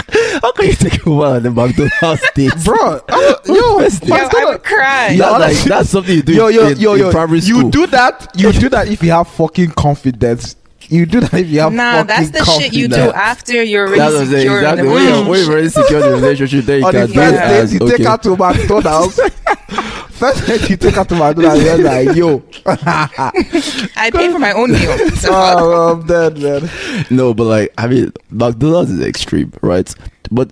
how 0.55 0.61
can 0.61 0.65
you 0.67 0.73
take 0.73 1.05
him 1.05 1.13
out 1.13 1.23
on 1.37 1.43
the 1.43 1.51
McDonald's 1.51 2.23
date, 2.35 2.51
bro. 2.63 3.01
I, 3.09 3.35
yo, 3.45 3.79
First 3.79 4.03
Yo, 4.05 4.15
date. 4.15 4.33
I 4.35 4.45
would 4.45 4.63
cry. 4.63 5.15
That's 5.15 5.17
Yeah, 5.17 5.29
like 5.37 5.57
that's 5.63 5.89
something 5.89 6.15
you 6.15 6.21
do 6.23 6.33
yo, 6.33 6.47
yo, 6.47 6.67
in, 6.67 6.77
yo, 6.79 6.93
in 6.93 6.99
yo. 6.99 7.11
primary 7.11 7.41
school. 7.41 7.63
You 7.63 7.71
do 7.71 7.87
that. 7.87 8.31
You 8.35 8.51
do 8.51 8.69
that 8.69 8.87
if 8.87 9.01
you 9.03 9.11
have 9.11 9.27
fucking 9.27 9.71
confidence. 9.71 10.55
You 10.93 11.05
do 11.07 11.19
that 11.21 11.33
if 11.33 11.47
you 11.49 11.59
have 11.61 11.73
Nah, 11.73 12.03
that's 12.03 12.29
fucking 12.29 12.45
the 12.45 12.45
shit 12.61 12.73
you 12.73 12.87
do 12.87 12.95
after 13.11 13.63
you're 13.63 13.87
already 13.87 13.99
That's 13.99 14.13
what 14.13 14.21
I'm 14.21 14.27
saying. 14.27 14.41
secure 14.41 14.59
in 14.59 14.63
Exactly. 14.65 14.83
the 14.87 14.93
When 14.93 15.03
you're, 15.03 15.11
relationship. 15.11 15.29
when 15.29 15.39
you're 15.39 15.47
very 15.55 15.69
secure 15.69 15.99
in 15.99 16.05
the 16.05 16.15
relationship, 16.15 16.65
then 16.65 16.79
you 16.79 16.85
On 16.85 16.91
can 16.91 17.01
the 17.01 17.07
do 17.07 17.13
first 17.13 17.33
it 17.33 17.37
date, 17.37 17.59
as 17.63 17.73
you 17.73 17.79
okay. 17.81 17.97
take 17.97 18.07
her 18.07 18.17
to 18.17 18.29
McDonald's. 18.37 19.19
first 20.11 20.47
date, 20.47 20.69
you 20.69 20.77
take 20.77 20.95
her 20.95 21.03
to 21.05 21.15
McDonald's. 21.15 21.63
You're 21.63 21.77
like, 21.79 22.15
yo. 22.15 22.43
I 22.65 24.09
pay 24.13 24.31
for 24.31 24.39
my 24.39 24.53
own 24.53 24.71
meal. 24.71 24.97
So 25.11 25.29
oh, 25.31 25.93
I'm 25.93 26.05
dead, 26.07 26.37
man. 26.37 26.69
No, 27.09 27.33
but 27.33 27.45
like 27.45 27.73
I 27.77 27.87
mean, 27.87 28.11
McDonald's 28.29 28.91
is 28.91 29.01
extreme, 29.01 29.51
right? 29.61 29.93
But 30.31 30.51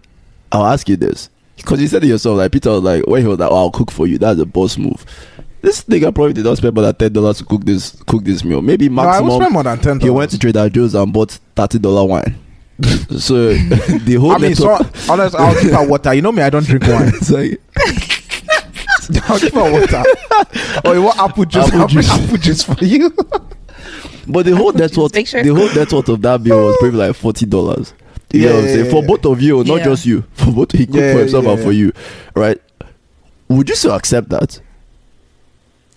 I'll 0.51 0.65
ask 0.65 0.89
you 0.89 0.95
this 0.95 1.29
because 1.57 1.79
you 1.81 1.87
said 1.87 2.03
it 2.03 2.07
yourself. 2.07 2.37
Like 2.37 2.51
Peter 2.51 2.71
was 2.71 2.81
like, 2.83 3.05
when 3.07 3.21
he 3.21 3.27
was 3.27 3.39
like, 3.39 3.51
oh, 3.51 3.55
"I'll 3.55 3.71
cook 3.71 3.91
for 3.91 4.07
you," 4.07 4.17
that's 4.17 4.39
a 4.39 4.45
boss 4.45 4.77
move. 4.77 5.05
This 5.61 5.83
nigga 5.83 6.13
probably 6.13 6.33
did 6.33 6.45
not 6.45 6.57
spend 6.57 6.73
more 6.73 6.83
than 6.85 6.95
ten 6.95 7.13
dollars 7.13 7.37
to 7.37 7.45
cook 7.45 7.63
this 7.63 7.91
cook 8.07 8.23
this 8.23 8.43
meal. 8.43 8.61
Maybe 8.61 8.89
No, 8.89 9.03
I 9.03 9.19
would 9.21 9.33
spend 9.33 9.53
more 9.53 9.63
than 9.63 9.79
ten 9.79 9.99
he 9.99 10.09
went 10.09 10.31
to 10.31 10.39
Trader 10.39 10.69
Joe's 10.69 10.95
and 10.95 11.13
bought 11.13 11.31
thirty 11.55 11.77
dollar 11.79 12.05
wine. 12.05 12.35
so 13.19 13.53
the 13.53 14.17
whole 14.19 14.31
I 14.31 14.37
mean, 14.39 14.55
so, 14.55 14.67
network- 14.77 15.09
honest, 15.09 15.35
I'll 15.35 15.61
give 15.61 15.71
her 15.71 15.87
water. 15.87 16.13
You 16.15 16.21
know 16.23 16.31
me, 16.31 16.41
I 16.41 16.49
don't 16.49 16.65
drink 16.65 16.83
wine. 16.87 17.07
it's 17.13 17.29
like 17.29 17.61
I'll 19.29 19.39
give 19.39 19.53
her 19.53 19.71
water. 19.71 19.97
or 19.97 20.05
oh, 20.85 20.93
you 20.93 21.01
want 21.03 21.19
apple 21.19 21.45
juice? 21.45 21.67
Apple 21.67 21.81
I'll 21.81 21.87
juice. 21.87 22.09
apple 22.09 22.37
juice 22.37 22.63
for 22.63 22.83
you. 22.83 23.11
But 24.27 24.45
the 24.45 24.55
whole 24.55 24.71
net 24.73 24.95
worth, 24.97 25.13
Make 25.13 25.27
sure- 25.27 25.43
the 25.43 25.53
whole 25.53 25.73
net 25.75 25.91
worth 25.93 26.09
of 26.09 26.21
that 26.23 26.43
bill 26.43 26.65
was 26.67 26.77
probably 26.79 26.97
like 27.07 27.15
forty 27.15 27.45
dollars. 27.45 27.93
You 28.33 28.41
know 28.41 28.47
Yeah, 28.47 28.53
what 28.53 28.59
I'm 28.59 28.65
yeah, 28.65 28.71
saying? 28.73 28.85
yeah, 28.85 28.91
For 28.91 29.01
yeah. 29.01 29.07
both 29.07 29.25
of 29.25 29.41
you, 29.41 29.57
not 29.63 29.77
Yeah. 29.77 29.83
just 29.83 30.05
you. 30.05 30.23
For 30.33 30.51
both, 30.51 30.71
he 30.71 30.85
cooked 30.85 30.97
Yeah, 30.97 31.13
for 31.13 31.19
himself 31.19 31.45
yeah, 31.45 31.51
and 31.51 31.61
for 31.61 31.71
you, 31.71 31.91
right? 32.33 32.57
Would 33.49 33.67
you 33.69 33.75
still 33.75 33.93
accept 33.93 34.29
that? 34.29 34.59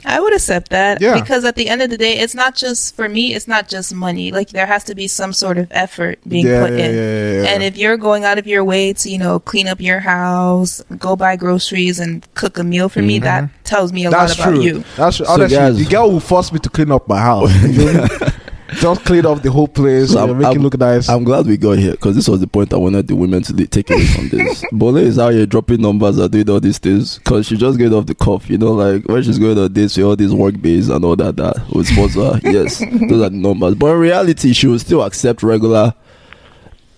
I 0.05 0.21
would 0.21 0.35
accept 0.35 0.71
that 0.71 1.01
Yeah. 1.01 1.19
because 1.21 1.45
at 1.45 1.57
the 1.57 1.69
end 1.69 1.81
of 1.83 1.91
the 1.91 1.97
day, 1.99 2.19
it's 2.19 2.35
not 2.35 2.55
just 2.55 2.95
for 2.95 3.09
me. 3.09 3.35
It's 3.35 3.49
not 3.49 3.69
just 3.69 3.95
money. 3.95 4.33
Like 4.33 4.51
there 4.51 4.67
has 4.67 4.85
to 4.85 4.95
be 4.95 5.09
some 5.09 5.33
sort 5.33 5.57
of 5.59 5.67
effort 5.71 6.19
being 6.29 6.47
Yeah, 6.47 6.61
put 6.67 6.73
yeah, 6.79 6.85
in. 6.87 6.95
yeah, 6.95 7.01
yeah, 7.01 7.43
yeah. 7.43 7.49
And 7.55 7.63
if 7.63 7.77
you're 7.79 7.97
going 7.97 8.25
out 8.25 8.39
of 8.39 8.47
your 8.47 8.63
way 8.65 8.93
to, 8.93 9.09
you 9.11 9.19
know, 9.19 9.41
clean 9.41 9.67
up 9.69 9.81
your 9.81 10.01
house, 10.01 10.83
go 10.99 11.17
buy 11.17 11.37
groceries, 11.37 11.99
and 12.01 12.27
cook 12.35 12.59
a 12.59 12.65
meal 12.65 12.89
for 12.89 13.01
me, 13.03 13.19
that 13.21 13.49
tells 13.65 13.93
me 13.93 14.05
a 14.05 14.11
Mm-hmm. 14.11 14.19
That's 14.21 14.39
lot 14.39 14.47
about 14.49 14.55
true. 14.57 14.63
you. 14.63 14.85
That's 14.97 15.17
true. 15.17 15.27
So 15.27 15.33
Honestly, 15.33 15.57
guys- 15.57 15.77
the 15.79 15.85
girl 15.87 16.11
who 16.11 16.21
forced 16.21 16.53
me 16.53 16.59
to 16.61 16.69
clean 16.69 16.91
up 16.93 17.09
my 17.09 17.19
house. 17.21 17.51
You 18.75 18.81
feel 18.81 18.91
me? 18.91 18.95
Just 18.97 19.07
clean 19.07 19.27
up 19.27 19.43
the 19.43 19.51
whole 19.51 19.69
place, 19.69 20.11
So 20.13 20.21
you 20.25 20.27
I'm- 20.31 20.39
make 20.39 20.47
I'm- 20.49 20.57
it 20.57 20.61
look 20.63 20.79
nice. 20.79 21.09
I'm 21.09 21.25
glad 21.25 21.47
we 21.47 21.57
got 21.57 21.79
here 21.79 21.93
because 21.93 22.15
this 22.17 22.29
was 22.29 22.41
the 22.41 22.47
point 22.47 22.73
I 22.73 22.77
wanted 22.77 23.07
the 23.09 23.17
women 23.17 23.43
to 23.45 23.53
li- 23.53 23.67
take 23.67 23.91
away 23.91 24.05
from 24.07 24.29
this. 24.29 24.65
Bole 24.73 24.97
is 24.97 25.19
out 25.19 25.33
here 25.33 25.47
dropping 25.47 25.81
numbers 25.83 26.19
and 26.19 26.31
doing 26.31 26.49
all 26.51 26.61
these 26.61 26.79
things 26.79 27.19
because 27.19 27.47
she 27.47 27.57
just 27.57 27.79
get 27.79 27.93
off 27.93 28.07
the 28.07 28.15
cuff, 28.15 28.49
you 28.51 28.59
know, 28.59 28.73
like 28.73 29.05
when 29.09 29.23
she's 29.23 29.39
going 29.39 29.59
on 29.59 29.73
dates 29.73 29.97
with 29.97 30.07
all 30.07 30.17
these 30.17 30.33
work 30.35 30.61
bays 30.61 30.89
and 30.89 31.05
all 31.05 31.17
that, 31.17 31.37
that 31.37 31.57
would 31.71 31.87
sponsor 31.87 32.25
her. 32.35 32.41
Yes, 32.51 32.79
those 32.79 33.21
are 33.23 33.31
the 33.31 33.37
numbers. 33.37 33.75
But 33.75 33.93
in 33.95 33.99
reality, 34.01 34.53
she 34.53 34.67
will 34.67 34.79
still 34.79 35.03
accept 35.03 35.43
regular 35.43 35.95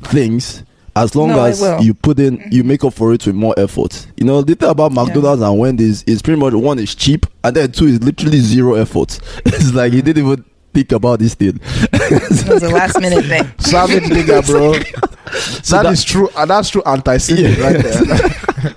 things 0.03 0.63
as 0.95 1.15
long 1.15 1.29
No, 1.29 1.45
as 1.45 1.61
you 1.85 1.93
put 1.93 2.19
in, 2.19 2.39
mm-hmm. 2.39 2.49
you 2.53 2.65
make 2.65 2.83
up 2.83 2.95
for 2.95 3.13
it 3.13 3.27
with 3.27 3.35
more 3.35 3.55
effort. 3.59 4.07
You 4.17 4.25
know, 4.25 4.41
the 4.41 4.55
thing 4.55 4.69
about 4.71 4.93
McDonald's 4.93 5.43
and 5.43 5.59
Wendy's 5.59 6.03
is 6.05 6.23
pretty 6.23 6.41
much 6.41 6.55
one 6.55 6.79
is 6.79 6.95
cheap 6.95 7.27
and 7.45 7.55
then 7.55 7.71
two 7.71 7.87
is 7.87 8.03
literally 8.03 8.39
zero 8.41 8.75
effort. 8.75 9.19
It's 9.47 9.75
like 9.75 9.93
you 9.93 10.01
didn't 10.03 10.25
even 10.27 10.45
think 10.77 10.93
about 10.93 11.19
this 11.19 11.35
thing. 11.35 11.59
It 12.09 12.49
was 12.49 12.63
a 12.63 12.69
last 12.69 13.01
minute 13.01 13.25
thing. 13.25 13.45
Savage 13.59 14.05
nigga, 14.05 14.45
bro. 14.47 14.75
So 15.63 15.83
that 15.83 15.93
is 15.93 16.05
true. 16.05 16.29
And 16.37 16.49
that's 16.49 16.71
true 16.71 16.83
anti-Semitic 16.87 17.59
Yeah. 17.59 17.65
right 17.65 17.83
there. 17.83 18.77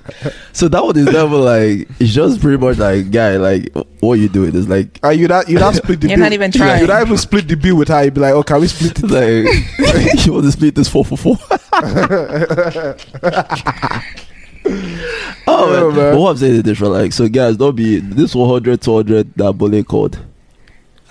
So 0.51 0.67
that 0.67 0.83
one 0.83 0.97
is 0.97 1.05
never 1.05 1.38
like 1.38 1.88
it's 1.99 2.12
just 2.12 2.41
pretty 2.41 2.57
much 2.57 2.77
like 2.79 3.12
guy 3.12 3.38
like 3.38 3.71
what 3.99 4.15
you 4.15 4.27
doing 4.29 4.55
is 4.55 4.67
like 4.67 4.99
Uh, 5.03 5.09
you 5.09 5.27
not 5.27 5.47
you 5.47 5.59
not 5.59 5.75
split 5.75 6.01
the 6.01 6.07
You're 6.07 6.17
bill. 6.17 6.25
not 6.25 6.33
even 6.33 6.51
Yeah, 6.51 6.57
trying. 6.57 6.81
You 6.81 6.88
not 6.88 7.01
even 7.03 7.17
split 7.17 7.47
the 7.47 7.55
bill 7.55 7.77
with 7.77 7.88
her. 7.89 8.03
You 8.03 8.12
be 8.12 8.19
like, 8.21 8.33
oh, 8.33 8.43
can 8.43 8.59
we 8.62 8.67
split 8.67 8.97
it? 9.03 9.09
like 9.12 10.25
you 10.25 10.33
want 10.33 10.45
to 10.45 10.51
split 10.51 10.73
this 10.75 10.89
four 10.89 11.05
for 11.05 11.17
four. 11.17 11.38
oh 15.47 15.71
Yeah, 15.71 15.81
man. 15.88 15.95
man. 15.95 16.13
But 16.13 16.19
what 16.19 16.31
I'm 16.31 16.38
saying 16.38 16.55
is 16.55 16.63
different. 16.63 16.93
Like 16.93 17.13
so, 17.13 17.27
guys, 17.29 17.57
don't 17.57 17.75
be 17.75 17.99
this 17.99 18.33
100 18.35 18.81
200 18.81 19.33
that 19.35 19.53
bullet 19.53 19.88
called. 19.88 20.19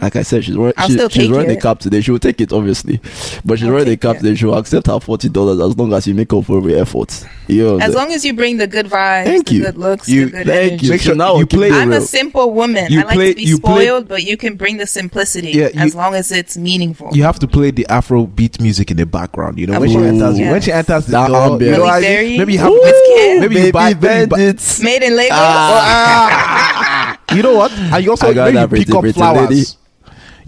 Like 0.01 0.15
I 0.15 0.23
said, 0.23 0.45
she's 0.45 0.57
wearing, 0.57 0.75
I'll 0.77 0.87
she- 0.87 0.93
she's 0.99 1.09
take 1.09 1.31
wearing 1.33 1.49
the 1.49 1.55
it. 1.55 1.61
cap 1.61 1.81
today. 1.81 2.01
She 2.01 2.13
will 2.13 2.21
take 2.21 2.41
it, 2.41 2.53
obviously, 2.53 3.01
but 3.45 3.59
she's 3.59 3.67
I'll 3.67 3.73
wearing 3.73 3.87
the 3.87 3.93
take 3.93 4.01
cap 4.01 4.17
it. 4.17 4.21
today. 4.21 4.35
She 4.37 4.45
will 4.47 4.57
accept 4.57 4.87
her 4.87 5.01
forty 5.01 5.29
dollars 5.29 5.59
as 5.61 5.77
long 5.77 5.93
as 5.93 6.07
you 6.07 6.15
make 6.15 6.33
up 6.33 6.45
for 6.45 6.59
every 6.59 6.77
effort. 6.77 7.25
You 7.49 7.65
know 7.65 7.77
As 7.79 7.83
saying? 7.87 7.95
long 7.95 8.13
as 8.13 8.25
you 8.25 8.33
bring 8.35 8.59
the 8.59 8.67
good 8.69 8.87
vibes, 8.87 9.25
Thank 9.25 9.49
the 9.49 9.55
you. 9.55 9.63
good 9.65 9.77
looks, 9.77 10.09
You- 10.09 10.27
the 10.27 10.31
good 10.31 10.47
Thank 10.47 10.73
energy. 10.73 10.87
you. 10.87 10.93
Make 10.93 11.01
sure 11.01 11.15
now 11.17 11.33
you 11.33 11.39
we 11.41 11.45
play- 11.47 11.73
I'm 11.73 11.93
a 11.93 12.01
simple 12.01 12.53
woman. 12.53 12.93
You 12.93 13.01
I 13.01 13.05
like 13.05 13.15
play- 13.15 13.29
to 13.31 13.35
be 13.37 13.43
you 13.43 13.59
play- 13.59 13.87
spoiled, 13.87 14.07
but 14.09 14.23
you 14.23 14.37
can 14.37 14.55
bring 14.55 14.77
the 14.77 14.87
simplicity 14.87 15.51
Yeah, 15.51 15.69
you- 15.75 15.81
as 15.81 15.95
long 15.97 16.15
as 16.15 16.31
it's 16.31 16.57
meaningful. 16.57 17.09
You 17.13 17.25
have 17.25 17.39
to 17.41 17.49
play 17.49 17.71
the 17.73 17.87
Afro 17.89 18.27
beat 18.27 18.61
music 18.61 18.91
in 18.93 18.99
the 18.99 19.07
background. 19.07 19.59
You 19.59 19.67
know 19.67 19.81
when 19.81 19.91
she 19.91 19.97
enters. 19.97 20.39
Yes. 20.39 20.53
When 20.53 20.61
she 20.61 20.71
enters 20.73 21.07
the 21.07 21.13
That 21.13 21.27
door, 21.29 21.61
you 21.61 21.71
know, 21.73 21.85
I- 21.85 22.01
Berry? 22.01 22.39
maybe 22.39 22.53
you 22.53 22.59
have 22.61 22.71
Ooh, 22.71 23.41
maybe 23.41 23.61
you 23.63 23.73
buy, 23.73 23.95
Baby 23.95 24.07
maybe 24.07 24.21
you 24.21 24.27
bandits. 24.29 24.81
Made 24.81 25.03
in 25.03 25.17
Lagos. 25.17 25.39
Ah. 25.41 27.19
you 27.35 27.43
know 27.43 27.55
what? 27.57 27.73
And 27.73 28.05
you 28.05 28.11
also 28.11 28.29
I 28.29 28.33
got 28.35 28.53
maybe 28.55 28.85
pick 28.85 28.95
up 28.95 29.05
flowers. 29.15 29.77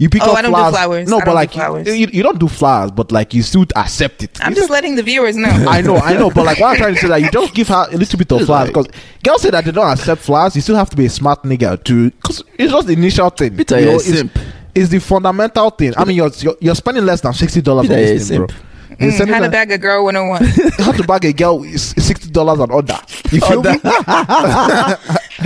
Lady. 0.01 0.05
You 0.05 0.09
pick 0.09 0.21
Oh, 0.23 0.31
up 0.31 0.37
I 0.37 0.41
don't 0.41 0.51
do 0.51 0.55
flowers. 0.57 0.73
flowers. 0.75 1.09
No, 1.09 1.17
I 1.17 1.19
but 1.19 1.25
don't 1.25 1.51
do 1.51 1.59
like 1.59 1.87
you, 1.87 1.93
you, 1.93 2.07
you 2.11 2.23
don't 2.23 2.39
do 2.39 2.47
flowers, 2.47 2.91
but 2.91 3.11
like 3.11 3.33
you 3.33 3.43
still 3.43 3.65
accept 3.75 4.23
it. 4.23 4.39
I'm 4.43 4.49
You 4.51 4.55
just 4.55 4.67
said- 4.67 4.73
letting 4.73 4.95
the 4.95 5.03
viewers 5.03 5.35
know. 5.37 5.49
I 5.69 5.81
know, 5.81 5.97
I 5.97 6.13
know, 6.13 6.29
but 6.31 6.45
like 6.45 6.59
what 6.59 6.71
I'm 6.71 6.77
trying 6.77 6.95
to 6.95 6.99
say 7.01 7.07
that 7.07 7.21
you 7.21 7.29
don't 7.29 7.53
give 7.53 7.67
her 7.67 7.87
a 7.91 7.95
little 7.97 8.17
bit 8.17 8.31
of 8.31 8.37
It's 8.39 8.47
flowers 8.47 8.71
like- 8.75 8.87
because 8.87 9.01
girls 9.23 9.41
say 9.43 9.49
that 9.51 9.65
they 9.65 9.71
don't 9.71 9.89
accept 9.91 10.21
flowers. 10.21 10.55
You 10.55 10.61
still 10.61 10.75
have 10.75 10.89
to 10.89 10.95
be 10.97 11.05
a 11.05 11.09
smart 11.09 11.43
nigga 11.43 11.83
to 11.83 12.09
because 12.11 12.43
it's 12.57 12.71
just 12.71 12.87
the 12.87 12.93
initial 12.93 13.29
thing. 13.29 13.55
Peter, 13.55 13.79
you 13.79 13.85
know, 13.85 13.91
a 13.91 13.95
it's, 13.95 14.05
simp. 14.05 14.37
it's 14.73 14.89
the 14.89 14.99
fundamental 14.99 15.69
thing. 15.71 15.93
I 15.97 16.05
mean, 16.05 16.15
you're 16.17 16.31
you're, 16.37 16.55
you're 16.59 16.75
spending 16.75 17.05
less 17.05 17.21
than 17.21 17.33
sixty 17.33 17.61
dollars 17.61 17.89
on 17.89 17.95
Peter, 17.95 18.01
you're 18.01 18.09
a 18.09 18.17
this 18.17 18.29
thing, 18.29 18.37
bro. 18.39 18.47
simp. 18.47 18.59
You're 18.99 19.11
Mm, 19.11 19.29
how 19.29 19.39
to 19.39 19.45
a- 19.47 19.49
bag 19.49 19.71
a 19.71 19.77
girl 19.77 20.03
101. 20.05 20.43
how 20.85 20.91
to 20.91 21.03
bag 21.03 21.25
a 21.25 21.33
girl 21.33 21.63
is 21.63 21.93
sixty 21.97 22.29
dollars 22.29 22.59
and 22.59 22.71
under. 22.71 22.99
You 23.31 23.39
feel 23.41 23.63
me? 23.63 23.71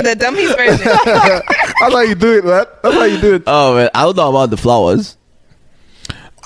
the 0.02 0.15
dummies 0.20 0.52
version. 0.56 0.88
That's 1.79 1.93
how 1.93 2.01
you 2.01 2.15
do 2.15 2.38
it, 2.38 2.45
man. 2.45 2.65
That's 2.83 2.95
how 2.95 3.03
you 3.03 3.19
do 3.21 3.35
it. 3.35 3.43
Oh 3.47 3.75
man, 3.75 3.89
I 3.93 4.03
don't 4.03 4.15
know 4.17 4.29
about 4.29 4.49
the 4.49 4.57
flowers. 4.57 5.17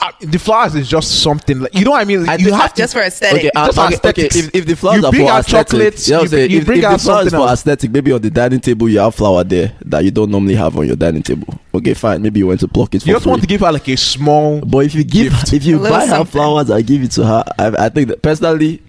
Uh, 0.02 0.12
the 0.22 0.40
flowers 0.40 0.76
is 0.76 0.88
just 0.88 1.22
something 1.22 1.60
like 1.60 1.76
you 1.76 1.84
know 1.84 1.92
what 1.92 2.00
I 2.02 2.06
mean. 2.06 2.28
I 2.30 2.36
you 2.38 2.46
think- 2.46 2.56
have 2.56 2.74
to 2.74 2.82
Just 2.84 2.94
for 2.94 3.02
aesthetic. 3.02 3.40
Okay, 3.40 3.52
uh, 3.54 3.66
Just 3.66 3.78
okay, 4.06 4.10
okay. 4.10 4.26
If, 4.28 4.56
if 4.56 4.66
the 4.66 4.76
flowers 4.78 5.02
You 5.02 5.08
are 5.08 5.12
bring 5.12 5.26
for 5.28 5.32
out 5.34 5.40
aesthetic, 5.46 5.68
chocolates, 5.68 6.08
yeah, 6.08 6.16
I 6.16 6.20
you 6.20 6.22
was 6.24 6.32
saying, 6.32 6.42
bring- 6.48 6.52
you 6.52 6.58
if, 6.60 6.66
bring 6.66 6.80
if 6.80 6.86
out 6.86 6.92
the 6.94 7.00
flowers 7.00 7.30
something 7.32 7.48
for 7.48 7.52
aesthetic, 7.54 7.92
maybe 7.92 8.12
on 8.14 8.22
the 8.22 8.30
dining 8.30 8.60
table 8.62 8.88
you 8.88 9.00
have 9.00 9.14
flower 9.14 9.44
there 9.44 9.74
that 9.86 10.06
you 10.06 10.12
don't 10.12 10.32
normally 10.32 10.56
have 10.56 10.78
on 10.78 10.88
your 10.88 10.96
dining 10.96 11.22
table. 11.22 11.54
Okay, 11.74 11.94
fine. 11.94 12.22
Maybe 12.22 12.40
you 12.40 12.48
went 12.48 12.62
to 12.62 12.70
pluck 12.70 12.96
it 12.96 13.02
for 13.02 13.10
you 13.10 13.14
just 13.16 13.24
free. 13.24 13.30
want 13.32 13.42
to 13.42 13.48
give 13.48 13.60
her 13.60 13.72
like 13.74 13.90
a 13.90 13.98
small. 13.98 14.62
But 14.62 14.86
if 14.86 14.96
you 14.96 15.04
give, 15.04 15.34
gift. 15.34 15.52
if 15.54 15.66
you 15.66 15.78
A 15.78 15.80
little 15.80 15.98
buy 15.98 16.08
her 16.08 16.24
flowers 16.24 16.72
I 16.72 16.82
give 16.82 17.04
it 17.04 17.12
to 17.12 17.26
her, 17.26 17.44
I, 17.60 17.68
I 17.86 17.90
think 17.90 18.08
that 18.08 18.22
personally, 18.22 18.82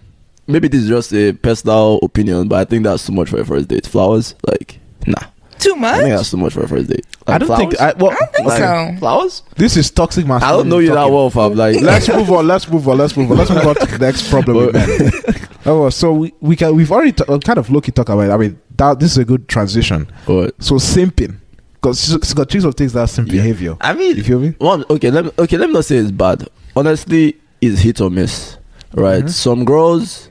maybe 0.46 0.68
this 0.68 0.82
is 0.84 0.88
just 0.88 1.12
a 1.12 1.32
personal 1.32 1.98
opinion, 2.04 2.46
but 2.46 2.60
I 2.60 2.64
think 2.64 2.84
that's 2.84 3.04
too 3.04 3.12
much 3.12 3.30
for 3.30 3.40
a 3.40 3.44
first 3.44 3.66
date. 3.66 3.84
Flowers, 3.84 4.36
like, 4.46 4.78
nah, 5.08 5.24
Too 5.60 5.76
much? 5.76 5.94
I 5.94 5.98
think 5.98 6.08
much? 6.10 6.18
that's 6.18 6.30
too 6.30 6.36
much 6.38 6.52
for 6.54 6.62
a 6.62 6.68
first 6.68 6.88
date. 6.88 7.06
I 7.26 7.38
don't 7.38 7.56
think. 7.56 7.80
I, 7.80 7.92
well, 7.92 8.10
I 8.10 8.14
don't 8.16 8.32
think 8.34 8.48
Like, 8.48 8.58
so. 8.58 8.96
Flowers? 8.98 9.42
this 9.56 9.76
is 9.76 9.90
toxic 9.90 10.26
masculinity. 10.26 10.54
I 10.54 10.56
don't 10.56 10.68
know 10.68 10.78
you 10.78 10.94
that 10.94 11.10
well, 11.10 11.30
fam. 11.30 11.54
Like, 11.54 11.80
let's 11.80 12.08
move 12.08 12.30
on. 12.30 12.46
Let's 12.48 12.68
move 12.68 12.88
on. 12.88 12.98
Let's 12.98 13.16
move 13.16 13.30
on. 13.30 13.36
Let's 13.38 13.50
move 13.50 13.66
on 13.66 13.74
to 13.76 13.86
the 13.86 13.98
next 13.98 14.28
problem. 14.30 14.56
with 14.72 15.48
oh, 15.66 15.90
so 15.90 16.12
we, 16.14 16.32
we 16.40 16.56
can 16.56 16.74
we've 16.74 16.90
already 16.90 17.12
t- 17.12 17.24
uh, 17.28 17.38
kind 17.38 17.58
of 17.58 17.70
look 17.70 17.84
talk 17.86 18.08
about. 18.08 18.22
It. 18.22 18.30
I 18.30 18.36
mean, 18.36 18.58
that 18.76 18.98
this 18.98 19.12
is 19.12 19.18
a 19.18 19.24
good 19.24 19.48
transition. 19.48 20.10
What? 20.26 20.54
So 20.62 20.76
simping, 20.76 21.36
because 21.74 22.16
got 22.34 22.48
choose 22.48 22.64
of 22.64 22.74
things 22.74 22.92
that 22.94 23.08
simp 23.10 23.28
Yeah. 23.28 23.32
behavior. 23.34 23.76
I 23.80 23.92
mean, 23.92 24.16
You 24.16 24.24
feel 24.24 24.40
me? 24.40 24.54
One, 24.58 24.84
okay, 24.90 25.10
let 25.10 25.26
me, 25.26 25.30
okay, 25.38 25.56
let 25.58 25.68
me 25.68 25.74
not 25.74 25.84
say 25.84 25.96
it's 25.96 26.10
bad. 26.10 26.48
Honestly, 26.74 27.36
it's 27.60 27.80
hit 27.80 28.00
or 28.00 28.10
miss, 28.10 28.56
right? 28.94 29.24
Mhm. 29.24 29.30
Some 29.30 29.64
girls 29.66 30.30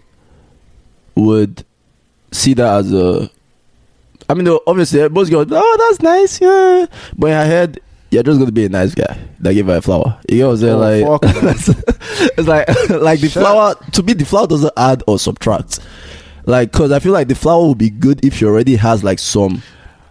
would 1.15 1.63
see 2.31 2.53
that 2.55 2.79
as 2.79 2.93
a. 2.93 3.29
I 4.29 4.35
mean, 4.35 4.45
though, 4.45 4.61
obviously, 4.67 5.01
uh, 5.01 5.09
most 5.09 5.29
girls, 5.31 5.47
oh, 5.51 5.77
that's 5.89 6.01
nice, 6.03 6.39
yeah. 6.39 6.85
But 7.17 7.27
in 7.27 7.33
her 7.33 7.45
head, 7.45 7.79
you're 8.11 8.23
just 8.23 8.39
gonna 8.39 8.51
be 8.51 8.65
a 8.65 8.69
nice 8.69 8.93
guy 8.95 9.17
that 9.39 9.53
give 9.53 9.67
her 9.67 9.77
a 9.77 9.81
flower. 9.81 10.19
You 10.29 10.39
know 10.39 10.47
what 10.49 10.53
I'm 10.63 10.79
saying? 10.81 11.07
Oh, 11.07 11.19
like, 11.21 11.27
it's 12.37 12.47
like, 12.47 12.67
like 12.89 13.19
the 13.21 13.29
Shut 13.29 13.43
flower. 13.43 13.75
To 13.93 14.03
me, 14.03 14.13
the 14.13 14.25
flower 14.25 14.47
doesn't 14.47 14.73
add 14.77 15.03
or 15.07 15.19
subtract. 15.19 15.79
Like, 16.45 16.71
cause 16.71 16.91
I 16.91 16.99
feel 16.99 17.11
like 17.11 17.27
the 17.27 17.35
flower 17.35 17.67
would 17.67 17.77
be 17.77 17.89
good 17.89 18.23
if 18.25 18.35
she 18.35 18.45
already 18.45 18.75
has 18.77 19.03
like 19.03 19.19
some 19.19 19.61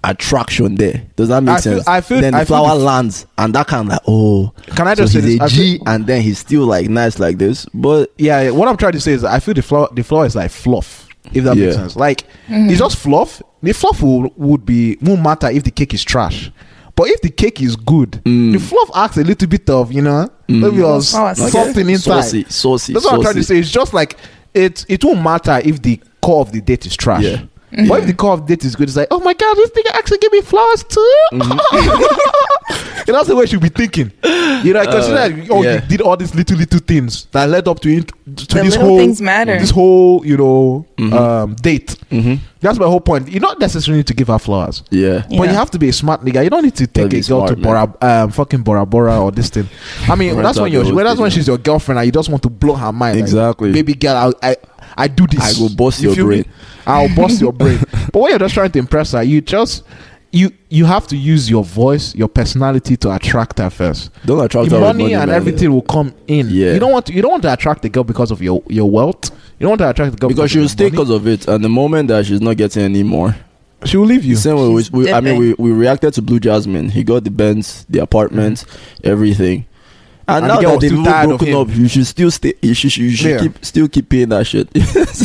attraction 0.04 0.76
there. 0.76 1.02
Does 1.16 1.28
that 1.28 1.42
make 1.42 1.56
I 1.56 1.60
feel- 1.60 1.72
sense? 1.74 1.88
I 1.88 2.00
feel- 2.00 2.20
then 2.20 2.32
the 2.32 2.38
I 2.38 2.44
feel 2.44 2.58
flower 2.58 2.78
the- 2.78 2.84
lands, 2.84 3.26
and 3.36 3.54
that 3.54 3.66
kind 3.66 3.88
of 3.88 3.92
like, 3.92 4.02
oh, 4.06 4.52
Can 4.76 4.86
I 4.86 4.94
so 4.94 5.02
just 5.02 5.12
say 5.14 5.20
he's 5.20 5.38
this? 5.38 5.52
a 5.52 5.54
G, 5.54 5.76
feel- 5.78 5.88
and 5.88 6.06
then 6.06 6.22
he's 6.22 6.38
still 6.38 6.66
like 6.66 6.88
nice 6.88 7.18
like 7.18 7.38
this. 7.38 7.66
But 7.74 8.12
yeah, 8.18 8.42
yeah, 8.42 8.50
what 8.50 8.68
I'm 8.68 8.76
trying 8.76 8.92
to 8.92 9.00
say 9.00 9.12
is 9.12 9.24
I 9.24 9.40
feel 9.40 9.54
the 9.54 9.62
flower, 9.62 9.88
the 9.92 10.02
floor 10.04 10.26
is 10.26 10.36
like 10.36 10.50
fluff. 10.50 11.07
If 11.32 11.44
that 11.44 11.56
makes 11.56 11.74
sense. 11.76 11.96
Like 11.96 12.24
it's 12.48 12.78
just 12.78 12.96
fluff. 12.96 13.42
The 13.62 13.72
fluff 13.72 14.02
will, 14.02 14.32
would 14.36 14.64
be 14.64 14.96
won't 15.00 15.22
matter 15.22 15.48
if 15.48 15.64
the 15.64 15.70
cake 15.70 15.94
is 15.94 16.04
trash. 16.04 16.50
But 16.94 17.08
if 17.10 17.20
the 17.20 17.30
cake 17.30 17.62
is 17.62 17.76
good, 17.76 18.20
Mm. 18.24 18.52
the 18.52 18.58
fluff 18.58 18.90
acts 18.94 19.16
a 19.18 19.22
little 19.22 19.46
bit 19.48 19.70
of, 19.70 19.92
you 19.92 20.02
know, 20.02 20.28
maybe 20.48 20.82
Oh, 20.82 20.96
of. 20.96 21.14
Okay. 21.14 21.34
something 21.48 21.88
inside. 21.88 22.22
saucy, 22.22 22.44
saucy. 22.48 22.92
That's 22.92 23.04
what 23.04 23.14
I'm 23.14 23.22
trying 23.22 23.34
to 23.36 23.44
say. 23.44 23.58
It's 23.58 23.70
just 23.70 23.94
like 23.94 24.16
it 24.54 24.84
it 24.88 25.04
won't 25.04 25.22
matter 25.22 25.60
if 25.64 25.80
the 25.82 26.00
core 26.22 26.40
of 26.40 26.50
the 26.52 26.60
date 26.60 26.86
is 26.86 26.96
trash. 26.96 27.22
Yeah. 27.24 27.42
But 27.70 28.00
if 28.00 28.06
the 28.06 28.14
core 28.14 28.32
of 28.32 28.46
the 28.46 28.56
date 28.56 28.64
is 28.64 28.74
good, 28.76 28.88
it's 28.88 28.96
like, 28.96 29.08
oh 29.10 29.20
my 29.20 29.34
god, 29.34 29.54
this 29.56 29.70
thing 29.70 29.84
actually 29.92 30.18
give 30.18 30.32
me 30.32 30.40
flowers 30.40 30.84
too. 30.84 31.14
Mm-hmm. 31.32 33.02
and 33.08 33.14
that's 33.16 33.28
the 33.28 33.34
way 33.36 33.42
you 33.42 33.46
should 33.46 33.60
be 33.60 33.68
thinking. 33.68 34.10
You 34.64 34.72
know, 34.72 34.84
consider 34.84 35.16
Uh, 35.18 35.46
oh, 35.50 35.62
yeah. 35.62 35.74
you 35.74 35.80
did 35.88 36.00
all 36.00 36.16
these 36.16 36.34
little 36.34 36.56
little 36.56 36.80
things 36.80 37.26
that 37.32 37.48
led 37.48 37.68
up 37.68 37.80
to 37.80 37.88
it, 37.90 38.08
to 38.36 38.46
The 38.56 38.62
this 38.62 38.74
whole 38.74 38.98
things 38.98 39.20
matter. 39.20 39.58
this 39.58 39.70
whole 39.70 40.24
you 40.26 40.36
know 40.36 40.86
Mhm. 40.98 41.12
um, 41.12 41.54
date. 41.56 41.96
Mhm. 42.10 42.40
That's 42.60 42.78
my 42.78 42.86
whole 42.86 43.00
point. 43.00 43.28
You 43.30 43.38
don't 43.38 43.60
necessarily 43.60 43.98
need 43.98 44.06
to 44.08 44.14
give 44.14 44.28
her 44.28 44.38
flowers. 44.38 44.82
Yeah. 44.90 45.22
Yeah. 45.28 45.38
But 45.38 45.48
you 45.48 45.54
have 45.54 45.70
to 45.72 45.78
be 45.78 45.88
a 45.90 45.92
smart 45.92 46.24
nigga. 46.24 46.42
You 46.42 46.50
don't 46.50 46.64
need 46.64 46.74
to 46.76 46.86
take 46.88 47.06
a 47.12 47.20
girl 47.20 47.46
smart, 47.46 47.50
to 47.50 47.56
Bora, 47.56 47.94
um, 48.00 48.30
fucking 48.30 48.62
Bora 48.62 48.84
Bora 48.84 49.20
or 49.20 49.30
this 49.30 49.48
thing. 49.50 49.68
I 50.08 50.14
mean, 50.16 50.36
that's 50.42 50.58
when 50.58 50.72
you're 50.72 50.82
whole 50.84 50.94
when 50.94 51.04
that's 51.04 51.20
when 51.20 51.30
she's 51.30 51.46
your 51.46 51.58
girlfriend 51.58 51.98
and 52.00 52.06
you 52.06 52.12
just 52.12 52.28
want 52.28 52.42
to 52.42 52.50
blow 52.50 52.74
her 52.74 52.92
mind. 52.92 53.16
like, 53.16 53.22
Exactly. 53.24 53.72
baby 53.72 53.94
girl, 53.94 54.34
I, 54.42 54.50
I 54.50 54.56
I 54.98 55.08
do 55.08 55.26
this. 55.26 55.40
I 55.40 55.58
go 55.58 55.74
bust 55.74 56.00
You 56.02 56.08
your 56.08 56.16
feel 56.16 56.26
me? 56.26 56.42
brain. 56.42 56.54
I'll 56.86 57.14
bust 57.16 57.40
your 57.40 57.52
brain. 57.52 57.78
But 58.12 58.20
when 58.20 58.30
you're 58.30 58.38
just 58.38 58.54
trying 58.54 58.72
to 58.72 58.78
impress 58.78 59.12
her, 59.12 59.22
you 59.22 59.40
just 59.40 59.84
you 60.32 60.50
you 60.68 60.84
have 60.84 61.06
to 61.06 61.16
use 61.16 61.48
your 61.48 61.64
voice, 61.64 62.14
your 62.14 62.28
personality 62.28 62.96
to 62.98 63.14
attract 63.14 63.58
her 63.58 63.70
first. 63.70 64.10
Don't 64.26 64.44
attract 64.44 64.68
The 64.68 64.76
her 64.76 64.86
with 64.86 64.96
money, 64.96 65.14
and 65.14 65.28
man. 65.30 65.36
everything 65.36 65.72
will 65.72 65.82
come 65.82 66.14
in. 66.26 66.48
Yeah. 66.50 66.74
You 66.74 66.80
don't 66.80 66.92
want 66.92 67.06
to, 67.06 67.12
you 67.14 67.22
don't 67.22 67.30
want 67.30 67.42
to 67.44 67.52
attract 67.52 67.82
the 67.82 67.88
girl 67.88 68.04
because 68.04 68.30
of 68.30 68.42
your 68.42 68.62
your 68.68 68.90
wealth. 68.90 69.30
You 69.58 69.64
don't 69.64 69.70
want 69.70 69.80
to 69.80 69.90
attract 69.90 70.12
the 70.12 70.18
girl 70.18 70.28
because 70.28 70.50
she 70.50 70.58
of 70.58 70.62
will 70.64 70.68
stay 70.68 70.90
because 70.90 71.10
of 71.10 71.26
it. 71.26 71.48
And 71.48 71.64
the 71.64 71.68
moment 71.68 72.08
that 72.08 72.26
she's 72.26 72.40
not 72.40 72.56
getting 72.56 72.82
any 72.82 73.02
more, 73.04 73.36
she 73.84 73.96
will 73.96 74.06
leave 74.06 74.24
you. 74.24 74.36
same 74.36 74.56
way 74.56 74.68
we, 74.68 74.84
we 74.92 75.12
I 75.12 75.20
mean, 75.20 75.38
we, 75.38 75.54
we 75.54 75.70
reacted 75.72 76.14
to 76.14 76.22
Blue 76.22 76.40
Jasmine. 76.40 76.90
He 76.90 77.04
got 77.04 77.24
the 77.24 77.30
Benz, 77.30 77.86
the 77.88 78.00
apartment, 78.00 78.58
mm-hmm. 78.58 79.08
everything. 79.08 79.66
And, 80.28 80.44
And 80.44 80.46
now 80.54 80.60
that 80.60 80.68
was 80.74 80.80
they've 80.82 80.90
still 80.90 81.04
tired 81.04 81.28
broken 81.28 81.46
him. 81.48 81.56
up, 81.56 81.68
you 81.70 81.88
should 81.88 82.06
still 82.06 82.30
stay. 82.30 82.52
You 82.60 82.74
should, 82.74 82.96
you 82.98 83.10
should 83.10 83.30
Yeah. 83.30 83.38
keep 83.40 83.64
still 83.64 83.88
keep 83.88 84.08
paying 84.10 84.28
that 84.28 84.46
shit. 84.46 84.68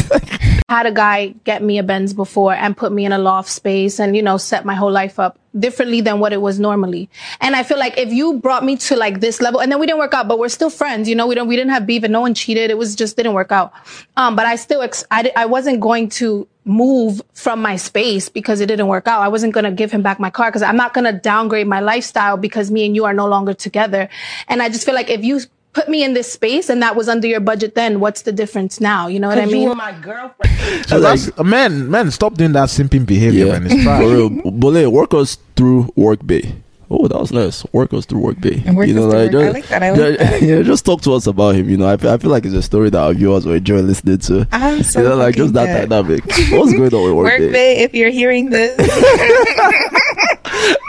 Like- 0.10 0.42
had 0.70 0.86
a 0.86 0.92
guy 0.92 1.36
get 1.44 1.62
me 1.62 1.78
a 1.78 1.84
Benz 1.84 2.14
before 2.14 2.54
and 2.54 2.76
put 2.76 2.92
me 2.92 3.06
in 3.06 3.12
a 3.12 3.18
loft 3.20 3.50
space 3.50 4.00
and, 4.00 4.16
you 4.16 4.22
know, 4.24 4.38
set 4.38 4.64
my 4.66 4.74
whole 4.74 4.92
life 4.92 5.20
up 5.20 5.38
differently 5.58 6.02
than 6.02 6.20
what 6.20 6.34
it 6.34 6.42
was 6.42 6.60
normally. 6.60 7.10
And 7.42 7.56
I 7.56 7.64
feel 7.64 7.78
like 7.78 7.98
if 7.98 8.12
you 8.12 8.40
brought 8.40 8.64
me 8.64 8.78
to 8.78 8.96
like 8.96 9.20
this 9.20 9.42
level 9.42 9.62
and 9.62 9.72
then 9.72 9.80
we 9.80 9.86
didn't 9.86 10.00
work 10.00 10.14
out, 10.14 10.28
but 10.28 10.40
we're 10.40 10.50
still 10.50 10.70
friends, 10.70 11.08
you 11.08 11.16
know, 11.16 11.28
we 11.28 11.36
don't, 11.36 11.48
we 11.48 11.56
didn't 11.56 11.72
have 11.72 11.86
beef 11.86 12.04
and 12.04 12.14
no 12.14 12.22
one 12.22 12.34
cheated. 12.34 12.72
It 12.72 12.78
was 12.78 12.96
just 12.96 13.18
didn't 13.18 13.34
work 13.34 13.52
out. 13.52 13.74
Um, 14.18 14.36
but 14.36 14.46
I 14.46 14.56
still, 14.56 14.82
ex- 14.82 15.06
I, 15.12 15.32
I 15.36 15.46
wasn't 15.46 15.80
going 15.80 16.10
to 16.10 16.48
move 16.66 17.22
from 17.34 17.62
my 17.62 17.76
space 17.76 18.30
because 18.30 18.62
it 18.62 18.68
didn't 18.68 18.88
work 18.88 19.08
out. 19.08 19.22
I 19.22 19.28
wasn't 19.28 19.54
going 19.54 19.66
to 19.66 19.72
give 19.72 19.92
him 19.92 20.02
back 20.02 20.20
my 20.20 20.30
car 20.30 20.50
because 20.50 20.62
I'm 20.62 20.78
not 20.78 20.94
going 20.94 21.06
to 21.06 21.14
downgrade 21.14 21.68
my 21.68 21.82
lifestyle 21.82 22.38
because 22.38 22.72
me 22.72 22.86
and 22.86 22.96
you 22.96 23.06
are 23.06 23.14
no 23.14 23.28
longer 23.28 23.54
together. 23.54 24.10
And 24.48 24.62
I 24.62 24.70
just 24.70 24.86
feel 24.86 24.96
like 24.96 25.10
if 25.10 25.24
you 25.24 25.42
put 25.74 25.90
me 25.90 26.04
in 26.04 26.14
this 26.14 26.32
space 26.32 26.70
and 26.70 26.82
that 26.82 26.96
was 26.96 27.10
under 27.10 27.28
your 27.28 27.40
budget 27.40 27.76
then, 27.76 28.00
what's 28.00 28.22
the 28.24 28.32
difference 28.32 28.80
now? 28.80 29.08
You 29.08 29.20
know 29.20 29.28
what 29.28 29.38
I 29.40 29.46
mean? 29.46 29.70
So 30.88 30.98
Like- 30.98 31.20
that's 31.20 31.38
men, 31.44 31.90
men, 31.92 32.10
stop 32.12 32.36
doing 32.36 32.54
that 32.54 32.70
simping 32.70 33.06
behavior, 33.06 33.48
yeah, 33.48 33.60
man. 33.60 33.66
It's 33.72 33.84
trash. 33.84 34.02
for 34.02 34.10
real. 34.10 34.30
Bole, 34.52 34.88
work 34.90 35.14
us 35.14 35.38
through 35.56 35.92
Work 35.96 36.26
Bay. 36.26 36.56
Oh, 36.96 37.08
that 37.08 37.20
was 37.20 37.32
nice. 37.32 37.66
Work 37.74 37.92
us 37.94 38.06
through 38.06 38.20
Work 38.20 38.40
Bay. 38.40 38.62
And 38.68 38.78
work 38.78 38.88
you 38.88 38.94
know, 38.94 39.08
like, 39.08 39.32
Work- 39.32 39.42
I 39.42 39.46
just, 39.46 39.54
like 39.56 39.68
that, 39.70 39.82
I 39.84 39.90
like 39.92 40.00
just, 40.00 40.20
that. 40.20 40.42
yeah, 40.48 40.62
just 40.62 40.86
talk 40.86 41.02
to 41.02 41.14
us 41.14 41.26
about 41.26 41.56
him. 41.56 41.68
You 41.68 41.78
know, 41.78 41.88
I 41.88 41.98
feel, 41.98 42.12
I 42.12 42.18
feel 42.18 42.30
like 42.30 42.46
it's 42.46 42.54
a 42.54 42.62
story 42.62 42.92
that 42.92 43.00
our 43.02 43.14
viewers 43.16 43.48
will 43.48 43.56
enjoy 43.56 43.80
listening 43.82 44.20
to. 44.20 44.48
I'm 44.52 44.84
so 44.84 45.02
you 45.02 45.10
know, 45.10 45.16
like 45.16 45.36
just 45.36 45.54
that 45.56 45.66
fucking 45.66 45.90
dead. 45.90 45.90
dynamic. 45.90 46.26
What's 46.52 46.72
going 46.74 46.94
on 46.94 47.04
with 47.04 47.14
Work, 47.14 47.26
Work 47.26 47.40
Bay? 47.40 47.52
Bay, 47.52 47.78
if 47.84 47.96
you're 47.96 48.12
hearing 48.12 48.52
this, 48.52 48.78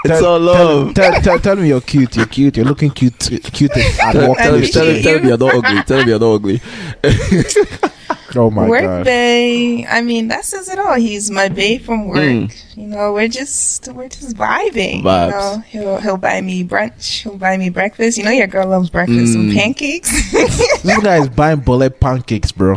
It's 0.07 0.23
all 0.23 0.39
love. 0.39 0.93
Tell, 0.95 1.13
tell, 1.13 1.23
tell, 1.23 1.39
tell 1.39 1.57
me 1.57 1.69
you're 1.69 1.81
cute. 1.81 2.15
You're 2.17 2.27
cute. 2.27 2.59
You're 2.59 2.67
looking 2.67 2.91
cute. 2.91 3.19
Cute 3.19 3.71
at 3.75 4.13
Tell, 4.13 4.35
tell, 4.35 4.59
me, 4.59 4.67
tell, 4.69 4.85
me, 4.87 5.03
tell 5.03 5.15
me 5.17 5.23
you. 5.23 5.29
you're 5.29 5.39
not 5.39 5.55
ugly. 5.55 5.83
Tell 5.85 6.05
me 6.05 6.11
you're 6.11 6.19
not 6.19 6.35
ugly. 6.35 6.61
Oh 8.37 8.51
my 8.51 8.69
work 8.69 8.83
god. 8.83 9.05
bay. 9.05 9.87
I 9.87 10.01
mean, 10.01 10.29
that 10.29 10.45
says 10.45 10.69
it 10.69 10.79
all. 10.79 10.95
He's 10.95 11.31
my 11.31 11.49
bae 11.49 11.79
from 11.79 12.07
work. 12.09 12.19
Mm. 12.19 12.77
You 12.77 12.87
know, 12.89 13.13
we're 13.13 13.29
just 13.29 13.89
we're 13.93 14.09
just 14.09 14.37
vibing. 14.37 15.03
Vibes. 15.03 15.73
You 15.73 15.81
know, 15.81 15.89
he'll 15.93 16.01
he'll 16.01 16.17
buy 16.17 16.41
me 16.41 16.65
brunch. 16.65 17.23
He'll 17.23 17.37
buy 17.39 17.57
me 17.57 17.71
breakfast. 17.71 18.19
You 18.19 18.25
know, 18.25 18.31
your 18.31 18.47
girl 18.47 18.69
loves 18.69 18.91
breakfast 18.91 19.35
and 19.35 19.51
Mm. 19.53 19.55
pancakes. 19.55 20.11
This 20.85 21.03
guy 21.03 21.19
is 21.21 21.29
buying 21.31 21.61
bullet 21.61 21.99
pancakes, 22.01 22.53
bro. 22.53 22.77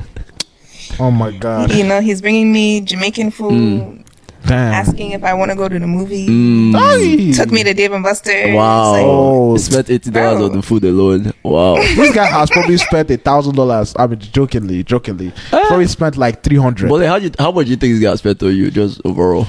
Oh 0.99 1.11
my 1.11 1.31
god. 1.31 1.71
you 1.73 1.83
know, 1.83 1.99
he's 1.99 2.21
bringing 2.21 2.51
me 2.51 2.79
Jamaican 2.81 3.31
food, 3.31 3.51
Mm. 3.51 4.06
Damn. 4.45 4.73
asking 4.73 5.11
if 5.11 5.23
I 5.23 5.33
want 5.33 5.51
to 5.51 5.57
go 5.57 5.67
to 5.67 5.77
the 5.79 5.87
movie. 5.87 6.27
Mm. 6.27 6.73
Ay. 6.75 7.31
Took 7.35 7.51
me 7.51 7.63
to 7.63 7.73
Dave 7.73 7.91
and 7.91 8.03
Buster's. 8.03 8.53
Wow. 8.55 8.91
Like, 8.93 9.03
Oh. 9.05 9.57
Spent 9.57 9.89
eighty 9.89 10.09
dollars 10.11 10.41
on 10.41 10.51
the 10.53 10.61
food 10.61 10.83
alone. 10.85 11.33
Wow. 11.43 11.75
This 11.95 12.13
guy 12.15 12.25
has 12.27 12.49
probably 12.49 12.77
spent 12.77 13.11
a 13.11 13.17
thousand 13.17 13.55
dollars. 13.55 13.93
I 13.97 14.07
mean, 14.07 14.19
jokingly, 14.19 14.83
jokingly, 14.83 15.33
Ah. 15.51 15.65
probably 15.67 15.87
spent 15.87 16.17
like 16.17 16.43
three 16.43 16.57
hundred. 16.57 16.89
But 16.89 16.99
like, 17.01 17.07
how 17.09 17.15
you 17.17 17.31
how 17.39 17.51
much 17.51 17.65
do 17.65 17.71
you 17.71 17.77
think 17.77 17.93
this 17.95 18.03
guy 18.03 18.15
spent 18.15 18.41
on 18.43 18.55
you 18.55 18.71
just 18.71 19.01
overall? 19.03 19.47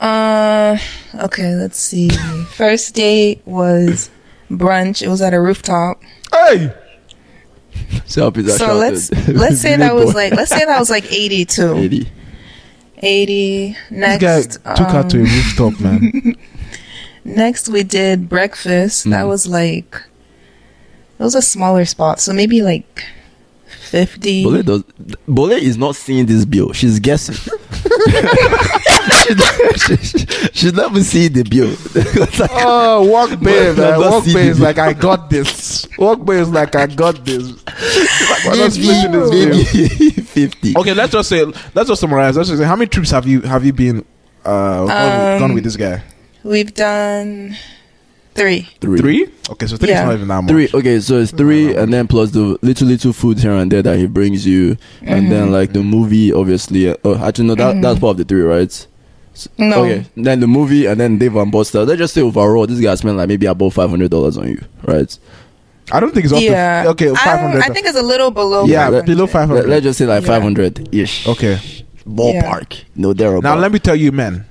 Uh, 0.00 0.76
okay, 1.22 1.54
let's 1.54 1.78
see. 1.78 2.08
First 2.54 2.94
date 2.94 3.40
was 3.46 4.10
brunch. 4.50 5.00
It 5.02 5.08
was 5.08 5.22
at 5.22 5.32
a 5.34 5.40
rooftop. 5.40 6.00
Hey, 6.32 6.72
So, 8.06 8.32
so 8.32 8.74
let's 8.76 9.10
let's 9.28 9.60
say 9.64 9.76
that 9.76 9.94
was 9.94 10.14
like 10.14 10.32
let's 10.34 10.50
say 10.50 10.64
that 10.64 10.78
was 10.78 10.90
like 10.90 11.10
82. 11.12 12.06
80. 13.02 13.42
80. 13.42 13.72
this 13.72 13.90
Next, 13.90 14.56
guy 14.58 14.74
took 14.74 14.88
her 14.90 15.02
to 15.08 15.18
a 15.18 15.20
um, 15.20 15.26
rooftop, 15.26 15.80
man. 15.80 16.36
next 17.24 17.68
we 17.68 17.82
did 17.82 18.28
breakfast. 18.28 19.04
That 19.04 19.24
Mhm. 19.24 19.28
was 19.28 19.46
like 19.46 20.02
it 21.18 21.22
was 21.22 21.34
a 21.34 21.42
smaller 21.42 21.84
spot, 21.84 22.20
so 22.20 22.32
maybe 22.32 22.62
like 22.62 23.04
50. 23.92 24.44
Bole 24.44 24.62
does. 24.62 24.82
Bole 25.28 25.52
is 25.52 25.76
not 25.76 25.94
seeing 25.96 26.24
this 26.24 26.46
bill. 26.46 26.72
She's 26.72 26.98
guessing. 26.98 27.34
she, 29.22 29.34
she, 29.76 29.96
she, 29.96 30.26
she's 30.54 30.72
never 30.72 31.02
seen 31.02 31.34
the 31.34 31.42
bill. 31.44 31.76
Like, 32.40 32.50
oh, 32.54 33.04
walk 33.04 33.38
bay, 33.40 33.74
But 33.74 33.90
man. 33.90 34.00
Walk 34.00 34.24
seeing 34.24 34.34
bay 34.36 34.48
is 34.48 34.58
like 34.60 34.78
I 34.78 34.94
got 34.94 35.28
this. 35.28 35.86
Walk 35.98 36.24
bay 36.24 36.38
is 36.40 36.48
like 36.48 36.74
I 36.74 36.86
got 36.86 37.22
this. 37.26 37.42
We're 38.46 38.56
not 38.56 38.70
this 38.72 39.30
maybe 39.30 39.62
fifty. 40.22 40.74
Okay, 40.74 40.94
let's 40.94 41.12
just 41.12 41.28
say 41.28 41.44
let's 41.74 41.88
just 41.90 42.00
summarize. 42.00 42.34
Let's 42.34 42.48
just 42.48 42.60
say 42.62 42.66
how 42.66 42.76
many 42.76 42.88
trips 42.88 43.10
have 43.10 43.26
you 43.26 43.42
have 43.42 43.62
you 43.66 43.74
been 43.74 44.06
uh 44.46 44.82
Um, 44.84 45.38
gone 45.38 45.52
with 45.52 45.64
this 45.64 45.76
guy? 45.76 46.02
We've 46.44 46.72
done 46.72 47.56
three. 48.34 48.68
Three. 48.80 48.98
Three? 48.98 49.28
Okay, 49.50 49.66
so 49.66 49.76
three 49.76 49.90
Yeah. 49.90 50.02
is 50.02 50.06
not 50.08 50.14
even 50.14 50.28
that 50.28 50.42
much. 50.42 50.50
Three. 50.50 50.68
Okay, 50.72 51.00
so 51.00 51.18
it's 51.18 51.30
three, 51.32 51.74
and 51.74 51.92
then 51.92 52.06
plus 52.06 52.30
the 52.30 52.58
little 52.62 52.86
little 52.88 53.12
food 53.12 53.38
here 53.38 53.52
and 53.52 53.70
there 53.70 53.82
that 53.82 53.98
he 53.98 54.06
brings 54.06 54.46
you, 54.46 54.76
and 55.02 55.30
then 55.30 55.44
Mm-hmm. 55.44 55.52
like 55.52 55.72
the 55.72 55.82
movie, 55.82 56.32
obviously. 56.32 56.88
uh, 56.88 56.96
Oh, 57.04 57.16
actually, 57.16 57.46
no, 57.48 57.54
that 57.56 57.80
that's 57.82 57.98
part 58.00 58.12
of 58.12 58.16
the 58.18 58.24
three, 58.24 58.42
right? 58.42 58.86
No. 59.58 59.84
Okay, 59.84 60.06
then 60.16 60.40
the 60.40 60.46
movie, 60.46 60.86
and 60.86 61.00
then 61.00 61.18
Dave 61.18 61.36
and 61.36 61.50
Buster. 61.50 61.84
Let's 61.84 61.98
just 61.98 62.14
say 62.14 62.20
overall, 62.20 62.66
this 62.66 62.80
guy 62.80 62.94
spent 62.96 63.16
like 63.16 63.28
maybe 63.28 63.46
about 63.46 63.72
five 63.72 63.88
hundred 63.90 64.10
dollars 64.10 64.36
on 64.36 64.48
you, 64.48 64.60
right? 64.84 65.16
I 65.90 66.00
don't 66.00 66.12
think 66.14 66.24
it's 66.24 66.32
up 66.32 66.40
Yeah. 66.40 66.84
to 66.84 66.88
okay 66.90 67.10
I, 67.10 67.14
five 67.14 67.40
don't- 67.40 67.50
hundred. 67.50 67.64
I 67.64 67.74
think 67.74 67.86
it's 67.86 67.98
a 67.98 68.02
little 68.02 68.30
below. 68.30 68.64
Yeah, 68.66 68.86
500. 68.86 69.06
below 69.06 69.26
five 69.26 69.50
Let, 69.50 69.68
us 69.68 69.82
just 69.82 69.98
say 69.98 70.06
like 70.06 70.22
Yeah. 70.22 70.28
five 70.28 70.42
hundred 70.42 70.88
ish. 70.94 71.26
Okay. 71.26 71.58
ballpark. 72.08 72.82
No, 72.96 73.12
there 73.12 73.40
Now 73.40 73.56
let 73.56 73.72
me 73.72 73.78
tell 73.78 73.96
you, 73.96 74.12
man. 74.12 74.44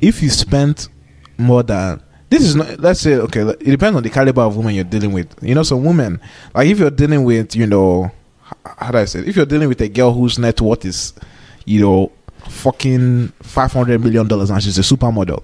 If 0.00 0.22
you 0.22 0.30
spent 0.30 0.88
more 1.36 1.62
than 1.62 2.00
this 2.30 2.42
is 2.42 2.56
not. 2.56 2.78
Let's 2.80 3.00
say 3.00 3.14
okay. 3.14 3.40
It 3.40 3.64
depends 3.64 3.96
on 3.96 4.02
the 4.02 4.10
caliber 4.10 4.42
of 4.42 4.56
woman 4.56 4.74
you're 4.74 4.84
dealing 4.84 5.12
with. 5.12 5.34
You 5.42 5.54
know, 5.54 5.62
some 5.62 5.84
women 5.84 6.20
like 6.54 6.68
if 6.68 6.78
you're 6.78 6.90
dealing 6.90 7.24
with 7.24 7.56
you 7.56 7.66
know 7.66 8.10
how 8.78 8.90
do 8.90 8.98
I 8.98 9.04
say? 9.04 9.20
It? 9.20 9.28
If 9.28 9.36
you're 9.36 9.46
dealing 9.46 9.68
with 9.68 9.80
a 9.80 9.88
girl 9.88 10.12
whose 10.12 10.38
net 10.38 10.60
worth 10.60 10.84
is 10.84 11.12
you 11.64 11.80
know 11.80 12.12
fucking 12.48 13.28
five 13.42 13.72
hundred 13.72 14.00
million 14.02 14.26
dollars 14.28 14.50
and 14.50 14.62
she's 14.62 14.78
a 14.78 14.82
supermodel. 14.82 15.42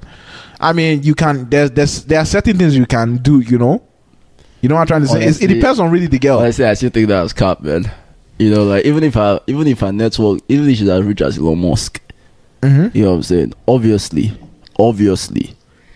I 0.60 0.72
mean, 0.72 1.02
you 1.02 1.14
can. 1.14 1.48
There's 1.50 1.70
there's 1.72 2.04
there 2.04 2.20
are 2.20 2.24
certain 2.24 2.56
things 2.56 2.76
you 2.76 2.86
can 2.86 3.16
do. 3.18 3.40
You 3.40 3.58
know. 3.58 3.82
You 4.60 4.68
know 4.68 4.76
what 4.76 4.82
I'm 4.82 4.86
trying 4.86 5.02
to 5.02 5.08
say? 5.32 5.44
It 5.44 5.48
depends 5.48 5.78
on 5.78 5.90
really 5.90 6.06
the 6.06 6.18
girl. 6.18 6.38
Honestly, 6.38 6.64
I 6.64 6.72
still 6.72 6.88
think 6.88 7.08
that 7.08 7.20
was 7.22 7.34
cap, 7.34 7.60
man. 7.60 7.90
You 8.38 8.50
know, 8.50 8.64
like 8.64 8.84
even 8.86 9.04
if 9.04 9.16
I 9.16 9.38
even 9.46 9.66
if 9.66 9.80
her 9.80 9.92
network, 9.92 10.40
even 10.48 10.68
if 10.68 10.78
she's 10.78 10.88
as 10.88 11.02
rich 11.02 11.20
as 11.22 11.38
Elon 11.38 11.58
Musk, 11.58 12.00
Mm-hmm. 12.62 12.96
you 12.96 13.04
know 13.04 13.10
what 13.10 13.16
I'm 13.16 13.22
saying? 13.22 13.52
Obviously, 13.68 14.32
obviously, 14.78 15.53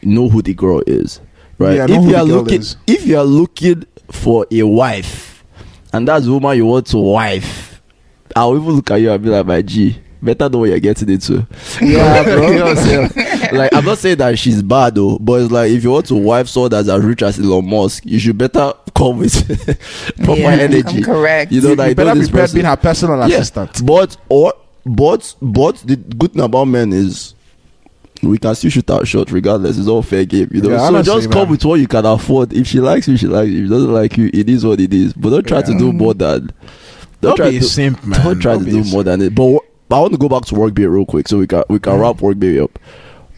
know 0.08 0.28
who 0.28 0.42
the 0.42 0.54
girl 0.54 0.82
is, 0.86 1.20
right? 1.58 1.76
Yeah, 1.76 1.84
if 1.88 2.04
you 2.10 2.16
are 2.16 2.24
looking, 2.24 2.60
is. 2.60 2.76
if 2.86 3.06
you 3.06 3.18
are 3.18 3.24
looking 3.24 3.84
for 4.10 4.46
a 4.50 4.62
wife, 4.62 5.44
and 5.92 6.06
that's 6.08 6.24
the 6.26 6.32
woman 6.32 6.56
you 6.56 6.66
want 6.66 6.86
to 6.88 6.98
wife, 6.98 7.80
I'll 8.36 8.56
even 8.56 8.70
look 8.70 8.90
at 8.90 8.96
you 8.96 9.10
and 9.10 9.22
be 9.22 9.30
like, 9.30 9.46
my 9.46 9.62
G, 9.62 9.98
better 10.22 10.48
know 10.48 10.58
what 10.58 10.68
you're 10.70 10.80
getting 10.80 11.08
into. 11.10 11.46
Yeah, 11.80 12.22
bro. 12.24 12.50
you 12.50 12.58
know 12.58 12.64
what 12.66 12.78
I'm 12.78 13.10
saying? 13.10 13.56
Like, 13.56 13.72
I'm 13.74 13.84
not 13.84 13.98
saying 13.98 14.18
that 14.18 14.38
she's 14.38 14.62
bad 14.62 14.94
though, 14.96 15.18
but 15.18 15.40
it's 15.42 15.50
like 15.52 15.70
if 15.70 15.82
you 15.84 15.90
want 15.90 16.06
to 16.06 16.14
wife 16.14 16.48
someone 16.48 16.70
that's 16.70 16.88
as 16.88 17.02
rich 17.02 17.22
as 17.22 17.38
Elon 17.38 17.68
Musk, 17.68 18.04
you 18.04 18.18
should 18.18 18.36
better 18.36 18.72
come 18.94 19.18
with 19.18 19.34
proper 20.24 20.40
Yeah, 20.40 20.50
energy. 20.50 20.98
I'm 20.98 21.04
correct. 21.04 21.52
You 21.52 21.60
know, 21.62 21.70
you 21.70 21.76
like 21.76 21.96
better 21.96 22.08
know 22.10 22.14
be 22.14 22.20
this 22.20 22.28
prepared 22.28 22.44
person. 22.44 22.54
being 22.56 22.66
her 22.66 22.76
personal 22.76 23.28
Yeah, 23.28 23.36
assistant. 23.36 23.86
But 23.86 24.16
or 24.28 24.52
but 24.84 25.34
but 25.40 25.76
the 25.78 25.96
good 25.96 26.32
thing 26.34 26.42
about 26.42 26.64
men 26.66 26.92
is 26.92 27.34
we 28.22 28.38
can 28.38 28.54
still 28.54 28.70
shoot 28.70 28.90
our 28.90 29.04
shot 29.04 29.30
regardless. 29.30 29.78
It's 29.78 29.88
all 29.88 30.02
fair 30.02 30.24
game, 30.24 30.48
you 30.52 30.60
know. 30.62 30.70
Yeah, 30.70 30.78
so 30.78 30.84
honestly, 30.84 31.14
just 31.14 31.30
come 31.30 31.42
man. 31.42 31.50
with 31.50 31.64
what 31.64 31.80
you 31.80 31.86
can 31.88 32.04
afford. 32.06 32.52
If 32.52 32.66
she 32.66 32.80
likes 32.80 33.06
you, 33.08 33.16
she 33.16 33.26
likes 33.26 33.50
you. 33.50 33.58
If 33.58 33.64
she 33.64 33.68
doesn't 33.70 33.92
like 33.92 34.16
you, 34.16 34.30
it 34.32 34.48
is 34.48 34.64
what 34.64 34.80
it 34.80 34.92
is. 34.92 35.12
But 35.12 35.30
don't 35.30 35.46
try 35.46 35.62
to 35.62 35.78
do 35.78 35.92
more 35.92 36.14
than 36.14 36.50
Don't 37.20 37.36
try 37.36 37.50
be 37.50 37.56
a 37.56 37.60
to 37.60 37.66
simp, 37.66 38.04
man. 38.04 38.24
don't 38.24 38.40
try 38.40 38.54
Don't 38.54 38.64
to 38.64 38.70
do 38.70 38.80
a 38.80 38.82
simp. 38.82 38.92
more 38.92 39.02
than 39.04 39.22
it. 39.22 39.34
But 39.34 39.52
wh- 39.54 39.92
I 39.94 40.00
want 40.00 40.12
to 40.12 40.18
go 40.18 40.28
back 40.28 40.44
to 40.46 40.54
work 40.54 40.74
bay 40.74 40.86
real 40.86 41.06
quick 41.06 41.28
so 41.28 41.38
we 41.38 41.46
can 41.46 41.64
we 41.68 41.78
can 41.78 41.94
Mm. 41.94 42.00
wrap 42.00 42.20
work 42.20 42.38
bay 42.38 42.58
up. 42.60 42.78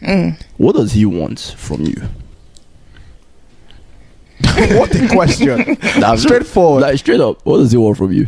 Mm. 0.01 0.41
What 0.57 0.75
does 0.75 0.91
he 0.93 1.05
want 1.05 1.39
from 1.57 1.81
you? 1.83 2.01
what 4.77 4.93
a 4.95 5.07
question. 5.07 5.77
Nah, 5.99 6.15
Straightforward. 6.15 6.81
Like 6.81 6.97
straight 6.97 7.21
up, 7.21 7.39
what 7.45 7.57
does 7.57 7.71
he 7.71 7.77
want 7.77 7.97
from 7.97 8.11
you? 8.11 8.27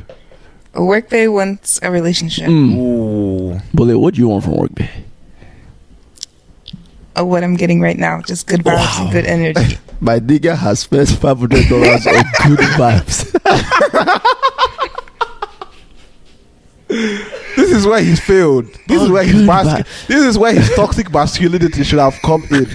A 0.75 0.83
work 0.83 1.09
bay 1.09 1.27
wants 1.27 1.79
a 1.83 1.91
relationship. 1.91 2.47
Mm. 2.47 2.75
Ooh. 2.77 3.59
But 3.73 3.85
like, 3.85 3.97
what 3.97 4.13
do 4.13 4.21
you 4.21 4.27
want 4.27 4.43
from 4.43 4.55
work 4.57 4.73
bay? 4.75 4.89
Of 7.15 7.27
what 7.27 7.43
I'm 7.43 7.55
getting 7.55 7.79
right 7.79 7.97
now, 7.97 8.21
just 8.21 8.47
good 8.47 8.61
vibes 8.61 8.99
and 9.01 9.11
good 9.11 9.25
energy. 9.25 9.77
My 10.01 10.19
nigga 10.19 10.55
has 10.57 10.79
spent 10.79 11.09
five 11.09 11.37
hundred 11.39 11.67
dollars 11.69 12.05
on 12.07 12.23
good 12.47 12.59
vibes. 12.75 13.29
This 17.55 17.71
is 17.71 17.85
where 17.87 18.01
he's 18.03 18.19
failed. 18.19 18.65
This 18.87 19.01
is 19.01 19.09
Oh, 19.09 19.13
where 19.13 19.23
his 19.23 19.33
good 19.33 19.45
mas- 19.45 19.65
man. 19.65 19.85
This 20.07 20.23
is 20.23 20.37
where 20.37 20.53
his 20.53 20.69
toxic 20.75 21.11
masculinity 21.11 21.83
should 21.83 21.99
have 21.99 22.15
come 22.23 22.43
in. 22.51 22.67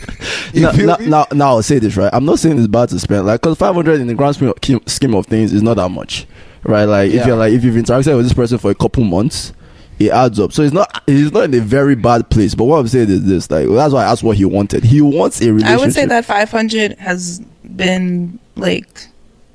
Now, 0.55 0.71
now, 0.73 0.97
now, 1.01 1.27
now 1.33 1.49
I'll 1.51 1.63
say 1.63 1.79
this 1.79 1.97
right. 1.97 2.11
I'm 2.13 2.25
not 2.25 2.39
saying 2.39 2.59
it's 2.59 2.67
bad 2.69 2.89
to 2.91 2.99
spend 2.99 3.27
like 3.27 3.41
because 3.41 3.57
500 3.59 4.01
in 4.01 4.07
the 4.07 4.15
grand 4.15 4.35
scheme 4.37 4.49
of, 4.49 4.59
scheme 4.91 5.15
of 5.15 5.27
things 5.27 5.53
is 5.53 5.63
not 5.63 5.75
that 5.75 5.91
much, 5.91 6.27
right? 6.65 6.85
Like 6.85 7.13
Yeah. 7.13 7.21
if 7.21 7.27
you're 7.27 7.37
like 7.37 7.53
if 7.53 7.63
you've 7.65 7.75
interacted 7.77 8.17
with 8.17 8.25
this 8.27 8.35
person 8.35 8.59
for 8.59 8.71
a 8.71 8.75
couple 8.75 9.05
months, 9.05 9.53
it 9.99 10.11
adds 10.11 10.39
up. 10.41 10.53
So 10.53 10.63
it's 10.63 10.73
not 10.73 11.03
he's 11.07 11.33
not 11.33 11.45
in 11.45 11.55
a 11.55 11.61
very 11.61 11.95
bad 11.95 12.29
place. 12.31 12.55
But 12.55 12.65
what 12.65 12.79
I'm 12.79 12.89
saying 12.89 13.09
is 13.11 13.25
this: 13.25 13.51
like 13.51 13.69
that's 13.69 13.93
why 13.93 14.05
I 14.05 14.11
asked 14.11 14.23
what 14.23 14.37
he 14.37 14.45
wanted. 14.45 14.85
He 14.85 15.01
wants 15.01 15.41
a 15.41 15.53
relationship. 15.53 15.79
I 15.81 15.85
would 15.85 15.93
say 15.95 16.07
that 16.07 16.25
500 16.25 16.99
has 16.99 17.41
been 17.77 18.39
like 18.57 19.07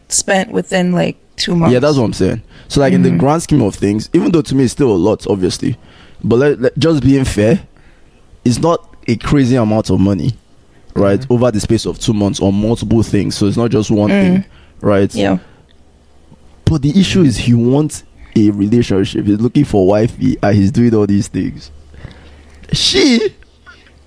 spent 0.10 0.52
within 0.52 0.92
like 0.92 1.18
two 1.38 1.56
months. 1.56 1.74
Yeah, 1.74 1.80
that's 1.80 1.98
what 1.98 2.04
I'm 2.06 2.14
saying. 2.14 2.42
So 2.68 2.80
like 2.82 2.94
in 2.94 3.04
the 3.04 3.10
Mhm. 3.10 3.20
grand 3.20 3.44
scheme 3.44 3.62
of 3.62 3.76
things, 3.76 4.10
even 4.14 4.32
though 4.32 4.42
to 4.42 4.56
me 4.56 4.64
it's 4.64 4.74
still 4.74 4.92
a 4.92 4.96
lot, 4.98 5.26
obviously, 5.28 5.78
but 6.24 6.38
let, 6.38 6.62
let- 6.62 6.78
just 6.78 7.04
being 7.04 7.26
fair, 7.26 7.62
it's 8.46 8.60
not 8.60 8.96
a 9.08 9.16
crazy 9.18 9.56
amount 9.56 9.90
of 9.90 10.00
money, 10.00 10.34
right? 10.96 11.20
Mm-hmm. 11.20 11.34
Over 11.34 11.52
the 11.52 11.60
space 11.60 11.86
of 11.86 12.00
two 12.00 12.14
months 12.14 12.40
on 12.40 12.54
multiple 12.56 13.04
things. 13.04 13.36
So 13.36 13.48
it's 13.48 13.58
not 13.58 13.70
just 13.72 13.92
one 13.92 14.10
Mm. 14.10 14.22
thing, 14.22 14.46
right? 14.82 15.14
Yeah. 15.14 15.38
But 16.66 16.82
the 16.82 16.98
issue 17.00 17.22
is 17.22 17.38
he 17.38 17.54
wants 17.54 18.04
a 18.36 18.50
relationship. 18.52 19.26
He's 19.26 19.40
looking 19.40 19.66
for 19.66 19.86
wifey 19.88 20.38
and 20.42 20.56
he's 20.56 20.72
doing 20.72 20.94
all 20.96 21.06
these 21.08 21.28
things. 21.28 21.72
She 22.72 23.20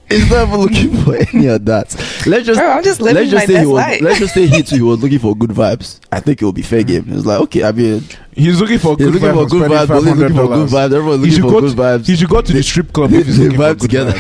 is 0.08 0.30
not 0.30 0.48
even 0.48 0.60
looking 0.60 0.96
for 1.04 1.16
any 1.36 1.46
of 1.48 1.64
that. 1.66 1.94
Let's 2.26 2.46
just 2.46 2.58
Bro, 2.60 2.70
I'm 2.70 2.82
just 2.84 3.00
living 3.00 3.16
let's 3.16 3.30
just 3.30 3.48
my 3.48 3.54
say 3.54 3.60
he 3.60 3.66
was 3.66 3.74
life. 3.74 4.00
let's 4.00 4.18
just 4.18 4.34
say 4.34 4.46
he 4.46 4.62
too 4.64 4.76
he 4.76 4.82
was 4.82 5.02
looking 5.02 5.18
for 5.18 5.36
good 5.36 5.50
vibes. 5.50 6.00
I 6.10 6.20
think 6.20 6.40
it 6.42 6.44
will 6.44 6.52
be 6.52 6.62
fair 6.62 6.82
game. 6.82 7.04
It's 7.08 7.26
like 7.26 7.40
okay, 7.42 7.64
I 7.64 7.72
mean 7.72 8.02
He's 8.32 8.60
looking 8.60 8.78
for 8.78 8.96
He's 8.96 9.06
good 9.06 9.14
looking 9.14 9.28
vibes. 9.28 9.48
for 9.50 9.58
good 9.58 9.70
vibes. 9.70 9.86
Bully's 9.88 10.16
looking 10.16 10.36
for 10.36 10.46
good 10.48 10.68
vibes. 10.68 10.92
Everyone's 10.94 11.24
He 11.24 11.30
looking 11.30 11.30
should 11.32 11.42
for 11.42 11.50
go 11.50 11.60
good 11.60 11.76
to- 11.76 11.82
vibes. 11.82 12.06
He 12.06 12.16
should 12.16 12.28
go 12.28 12.40
to 12.42 12.52
the 12.52 12.62
strip 12.62 12.92
club 12.92 13.12
if 13.12 13.26
he's 13.26 13.38
They 13.38 13.44
looking 13.44 13.58
for 13.58 13.64
vibe 13.64 13.78
good 13.78 13.90
together. 13.90 14.12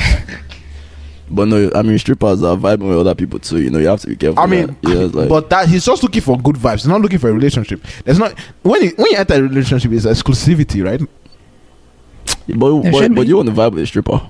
Vibes. 1.28 1.34
But 1.34 1.48
no, 1.48 1.70
I 1.74 1.82
mean 1.82 1.98
strippers 1.98 2.42
are 2.42 2.56
vibing 2.56 2.88
with 2.88 2.98
other 2.98 3.14
people 3.14 3.38
too. 3.38 3.60
You 3.62 3.70
know, 3.70 3.78
you 3.78 3.88
have 3.88 4.00
to 4.00 4.06
be 4.08 4.16
careful. 4.16 4.38
I 4.40 4.46
mean, 4.46 4.66
man. 4.66 4.76
yeah, 4.82 5.04
it's 5.04 5.14
like, 5.14 5.28
but 5.28 5.50
that 5.50 5.68
he's 5.68 5.84
just 5.84 6.02
looking 6.02 6.22
for 6.22 6.38
good 6.38 6.56
vibes. 6.56 6.76
He's 6.76 6.86
not 6.88 7.00
looking 7.00 7.18
for 7.18 7.28
a 7.30 7.32
relationship. 7.32 7.82
There's 8.04 8.18
not 8.18 8.38
when 8.62 8.82
you 8.82 8.90
when 8.96 9.10
you 9.10 9.16
enter 9.18 9.34
a 9.34 9.42
relationship, 9.42 9.92
it's 9.92 10.06
exclusivity, 10.06 10.84
right? 10.84 11.00
but, 12.48 12.82
There 12.82 12.92
but, 12.92 13.14
but 13.14 13.26
you 13.26 13.36
want 13.36 13.48
to 13.48 13.54
vibe 13.54 13.72
with 13.72 13.82
a 13.82 13.86
stripper? 13.86 14.20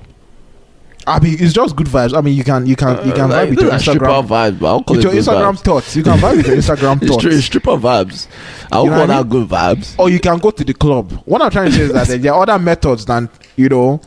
I 1.08 1.20
mean, 1.20 1.36
it's 1.38 1.52
just 1.52 1.76
good 1.76 1.86
vibes. 1.86 2.16
I 2.18 2.20
mean, 2.20 2.34
you 2.36 2.42
can 2.42 2.66
you 2.66 2.74
can 2.74 2.96
you 3.06 3.12
can 3.12 3.26
Uh, 3.26 3.28
like, 3.28 3.48
vibe 3.48 3.50
with 3.50 3.58
those 3.60 3.86
your 3.86 3.94
Instagram. 3.94 4.26
vibes, 4.26 4.58
but 4.58 4.66
I'll 4.66 4.82
call 4.82 4.96
With 4.96 5.04
it 5.06 5.08
your 5.08 5.12
good 5.12 5.22
Instagram 5.24 5.52
vibes. 5.54 5.60
thoughts, 5.60 5.96
you 5.96 6.02
can 6.02 6.18
vibe 6.18 6.36
with 6.38 6.46
your 6.48 6.56
Instagram 6.56 6.96
It's, 7.02 7.10
thoughts. 7.12 7.24
it's 7.26 7.44
stripper 7.46 7.70
vibes. 7.76 8.26
I'll 8.72 8.84
You 8.84 8.90
know 8.90 8.96
call 8.96 9.06
what 9.06 9.10
I 9.10 9.22
that 9.22 9.28
good 9.28 9.48
vibes. 9.48 9.94
or 10.00 10.10
you 10.10 10.18
can 10.18 10.38
go 10.38 10.50
to 10.50 10.64
the 10.64 10.74
club. 10.74 11.12
What 11.24 11.42
I'm 11.42 11.50
trying 11.52 11.70
to 11.70 11.76
say 11.76 11.82
is 11.84 11.92
that 11.92 12.08
there 12.22 12.32
are 12.34 12.42
other 12.42 12.58
methods 12.58 13.04
than 13.06 13.28
you 13.54 13.68
know 13.68 14.00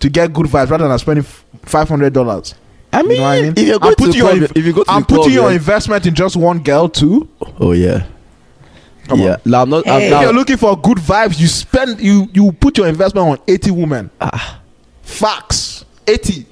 to 0.00 0.10
get 0.10 0.30
good 0.34 0.46
vibes 0.46 0.68
rather 0.68 0.86
than 0.88 0.98
spending 0.98 1.24
five 1.64 1.88
hundred 1.88 2.12
dollars. 2.12 2.54
I 2.92 3.02
mean, 3.02 3.12
You 3.12 3.18
know 3.18 3.24
I 3.26 3.40
mean? 3.42 3.52
if 3.56 3.66
you're 3.66 3.74
I'm 3.76 3.80
to 3.80 3.88
the 3.90 3.96
putting 3.96 4.14
your 4.18 4.30
club, 4.36 4.52
if 4.56 4.64
you 4.66 4.72
go 4.72 4.84
to 4.84 4.90
I'm 4.90 5.00
the 5.02 5.06
club, 5.06 5.18
putting 5.20 5.32
your 5.34 5.48
yeah. 5.50 5.56
investment 5.56 6.06
in 6.06 6.14
just 6.14 6.36
one 6.36 6.62
girl 6.62 6.88
too. 6.88 7.28
oh 7.58 7.72
yeah, 7.72 8.06
Come 9.08 9.20
yeah. 9.20 9.36
Now 9.44 9.62
I'm 9.62 9.70
not. 9.70 9.86
I'm 9.88 10.00
Hey. 10.00 10.14
If 10.14 10.20
you're 10.22 10.32
looking 10.32 10.56
for 10.58 10.76
good 10.80 10.98
vibes, 10.98 11.40
you 11.40 11.46
spend 11.46 12.00
you 12.00 12.28
you 12.34 12.52
put 12.52 12.76
your 12.76 12.86
investment 12.88 13.26
on 13.28 13.38
eighty 13.48 13.70
women. 13.70 14.10
Ah. 14.20 14.60
Facts. 15.02 15.84
Eighty. 16.06 16.46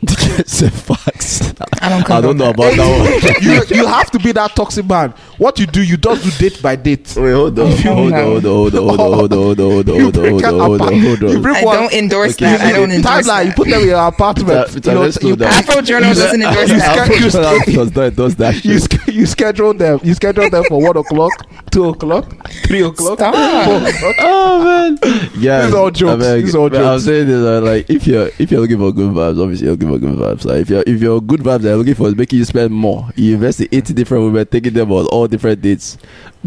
say 0.46 0.68
facts. 0.70 1.52
I 1.82 1.88
don't. 1.88 2.08
I 2.10 2.20
don't 2.20 2.36
know 2.36 2.50
about 2.50 2.76
that 2.76 3.32
one. 3.34 3.42
you 3.42 3.76
you 3.82 3.86
have 3.86 4.10
to 4.12 4.18
be 4.20 4.30
that 4.32 4.54
toxic 4.54 4.86
man. 4.86 5.12
What 5.38 5.58
you 5.58 5.66
do, 5.66 5.82
you 5.82 5.96
just 5.96 6.22
do 6.38 6.48
date 6.50 6.62
by 6.62 6.76
date. 6.76 7.12
Wait, 7.16 7.32
hold 7.32 7.58
on, 7.58 7.70
you- 7.70 7.76
hold 7.78 8.12
on, 8.14 8.42
hold 8.42 8.44
on, 8.44 8.86
hold 8.86 9.00
on, 9.00 9.12
hold 9.12 9.32
on, 9.32 9.58
hold 9.58 9.88
on, 9.88 10.00
hold 10.00 10.16
on, 10.16 10.30
hold 10.30 10.44
on, 10.44 10.60
hold 10.60 10.80
on, 10.80 10.80
hold 10.80 10.80
on, 10.82 11.00
hold 11.00 11.22
on, 11.22 11.42
hold 11.42 11.46
on. 11.46 11.56
I 11.56 11.62
don't 11.76 11.92
endorse 11.92 12.32
Okay, 12.34 12.44
that. 12.44 12.60
I 12.60 12.72
don't 12.72 12.90
endorse 12.92 13.26
timeline. 13.26 13.46
You 13.46 13.52
put 13.52 13.68
them 13.68 13.80
in 13.82 13.86
your 13.88 14.06
apartment. 14.06 14.66
Peter, 14.68 14.80
Peter, 14.80 14.90
you 14.90 14.94
know, 14.94 15.00
let's 15.02 15.22
you. 15.22 15.36
Afro 15.44 15.82
Journal 15.82 16.14
doesn't 16.14 16.42
endorse 16.42 16.68
that. 16.68 17.08
sca- 17.08 17.18
you 17.18 17.26
Afro 17.26 17.30
sca- 17.30 17.72
does 17.74 17.96
not 17.96 18.16
does 18.16 18.36
that 18.36 18.64
you, 18.64 18.78
shit. 18.78 19.08
you 19.14 19.26
schedule 19.26 19.74
them. 19.74 19.98
You 20.04 20.14
schedule 20.14 20.48
them 20.48 20.64
for 20.68 20.80
one 20.80 20.96
o'clock, 20.96 21.32
two 21.70 21.88
o'clock, 21.88 22.26
three 22.66 22.82
o'clock, 22.82 23.18
Stop. 23.18 23.34
four 23.64 23.88
o'clock. 23.88 24.14
Oh 24.20 24.64
man, 24.64 24.98
yeah. 25.38 25.66
These 25.66 25.74
are 25.74 25.78
all 25.78 25.90
jokes. 25.90 26.24
I 26.24 26.34
mean, 26.36 26.44
These 26.44 26.54
are 26.54 26.58
all 26.58 26.70
but 26.70 26.84
I'm 26.84 27.00
saying 27.00 27.28
is 27.28 27.42
uh, 27.44 27.60
like 27.62 27.90
if 27.90 28.06
you're 28.06 28.30
if 28.38 28.50
you're 28.50 28.60
looking 28.60 28.78
for 28.78 28.92
good 28.92 29.10
vibes, 29.12 29.39
obviously 29.40 29.66
you're 29.66 29.74
looking 29.76 29.88
for 29.88 29.98
good 29.98 30.16
vibes. 30.18 30.44
Like 30.44 30.60
if 30.62 30.70
you're 30.70 30.84
if 30.86 31.00
you're 31.00 31.20
good 31.20 31.40
vibes, 31.40 31.62
they're 31.62 31.76
looking 31.76 31.94
for 31.94 32.08
is 32.08 32.14
making 32.16 32.38
you 32.38 32.44
spend 32.44 32.72
more. 32.72 33.08
You 33.16 33.34
invest 33.34 33.60
in 33.60 33.68
80 33.72 33.92
different 33.94 34.24
women, 34.24 34.46
taking 34.46 34.72
them 34.72 34.92
on 34.92 35.06
all 35.06 35.26
different 35.26 35.60
dates. 35.62 35.96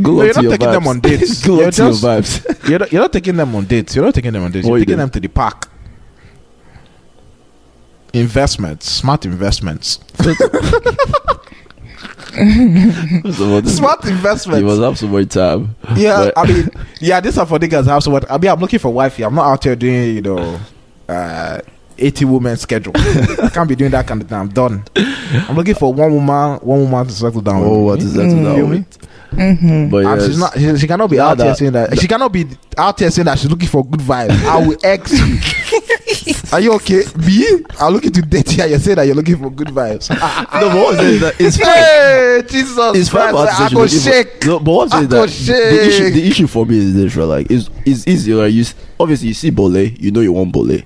Go 0.01 0.11
No, 0.15 0.23
you're 0.23 0.33
not 0.33 0.43
your 0.43 0.51
taking 0.51 0.71
them 0.71 0.87
on 0.87 0.99
dates. 0.99 1.45
Go 1.45 1.55
You're 1.61 1.71
to 1.71 1.81
your 1.83 1.91
just- 1.91 2.03
vibes. 2.03 2.43
You're 2.69 2.79
not, 2.79 2.91
you're 2.93 3.01
not 3.01 3.11
taking 3.13 3.35
them 3.35 3.53
on 3.55 3.65
dates. 3.65 3.93
You're 3.95 4.05
not 4.05 4.13
taking 4.15 4.31
them 4.31 4.43
on 4.43 4.51
dates. 4.51 4.65
What 4.65 4.71
You're 4.71 4.79
you 4.79 4.85
taking 4.85 4.95
doing? 4.97 4.99
them 4.99 5.09
to 5.11 5.19
the 5.19 5.27
park. 5.27 5.69
Investments, 8.13 8.89
smart 8.89 9.25
investments, 9.25 9.99
smart 13.33 14.03
you 14.05 14.11
investments. 14.11 14.63
must 14.63 14.81
have 14.81 14.97
some 14.99 15.09
more 15.09 15.23
time. 15.23 15.75
Yeah, 15.95 16.31
I 16.35 16.45
mean, 16.47 16.69
yeah, 17.01 17.19
these 17.19 17.37
are 17.37 17.45
for 17.45 17.59
niggas. 17.59 17.85
Have 17.87 18.03
so 18.03 18.11
what? 18.11 18.29
I 18.31 18.37
mean, 18.37 18.51
I'm 18.51 18.59
looking 18.59 18.79
for 18.79 18.91
wifey. 18.93 19.23
I'm 19.23 19.35
not 19.35 19.45
out 19.45 19.63
here 19.63 19.75
doing, 19.75 20.15
you 20.15 20.21
know, 20.21 20.59
uh, 21.09 21.59
80 22.03 22.25
women 22.25 22.57
schedule. 22.57 22.93
I 22.95 23.49
can't 23.53 23.67
be 23.69 23.75
doing 23.75 23.91
that 23.91 24.05
kind 24.07 24.21
of 24.21 24.27
thing. 24.27 24.37
I'm 24.37 24.49
done. 24.49 24.83
I'm 24.95 25.55
looking 25.55 25.75
for 25.75 25.93
one 25.93 26.13
woman, 26.13 26.59
one 26.59 26.79
woman 26.81 27.07
to 27.07 27.13
settle 27.13 27.41
down. 27.41 27.63
Oh, 27.63 27.79
what 27.79 27.99
is 27.99 28.13
that? 28.13 28.23
You 28.23 28.35
now? 28.35 28.85
Mm-hmm. 29.33 29.89
But 29.89 29.97
yes, 29.99 30.25
she's 30.27 30.37
not. 30.37 30.53
She, 30.57 30.77
she 30.77 30.87
cannot 30.87 31.09
be 31.09 31.17
Nah, 31.17 31.29
out 31.29 31.39
here 31.41 31.55
saying 31.55 31.71
that. 31.73 31.99
She 31.99 32.07
cannot 32.07 32.31
be 32.31 32.45
out 32.77 32.99
here 32.99 33.09
saying 33.09 33.25
that 33.25 33.39
she's 33.39 33.49
looking 33.49 33.67
for 33.67 33.83
good 33.83 34.01
vibes. 34.01 34.31
I 34.45 34.65
will 34.67 34.77
X 34.83 35.11
you. 35.11 35.39
Are 36.53 36.59
you 36.59 36.73
okay? 36.73 37.01
B, 37.25 37.65
I'm 37.79 37.93
looking 37.93 38.11
to 38.11 38.21
date 38.21 38.55
you. 38.55 38.63
You're 38.65 38.77
saying 38.77 38.97
that 38.97 39.03
you're 39.07 39.15
looking 39.15 39.37
for 39.37 39.49
good 39.49 39.69
vibes. 39.69 40.09
no, 40.53 40.69
but 40.69 40.75
what 40.75 40.93
I'm 40.93 40.99
saying 40.99 41.13
is 41.15 41.21
that 41.21 41.41
it's 41.41 41.57
fine. 41.57 41.73
hey, 41.73 42.41
Jesus 42.47 42.95
It's 42.95 43.09
fine 43.09 43.33
Christ! 43.33 43.59
us 43.59 43.71
I 43.71 43.73
go 43.73 43.87
she's 43.87 44.05
looking 44.05 44.39
for- 44.41 44.47
No, 44.47 44.59
but 44.59 44.71
what 44.71 44.83
I'm 44.83 44.89
saying 44.89 45.01
I 45.01 45.23
is 45.23 45.47
go 45.47 45.53
that 45.53 45.71
the 45.71 45.87
issue, 45.87 46.09
the 46.11 46.27
issue 46.27 46.47
for 46.47 46.65
me 46.67 46.77
is 46.77 46.93
this, 46.93 47.15
right? 47.15 47.23
Like, 47.23 47.47
it's, 47.49 47.69
it's 47.85 48.07
easy. 48.07 48.33
Like, 48.35 48.53
you 48.53 48.65
obviously 48.99 49.29
you 49.29 49.33
see 49.33 49.49
Bole, 49.49 49.75
you 49.77 50.11
know 50.11 50.21
you 50.21 50.31
want 50.31 50.51
Bole. 50.51 50.77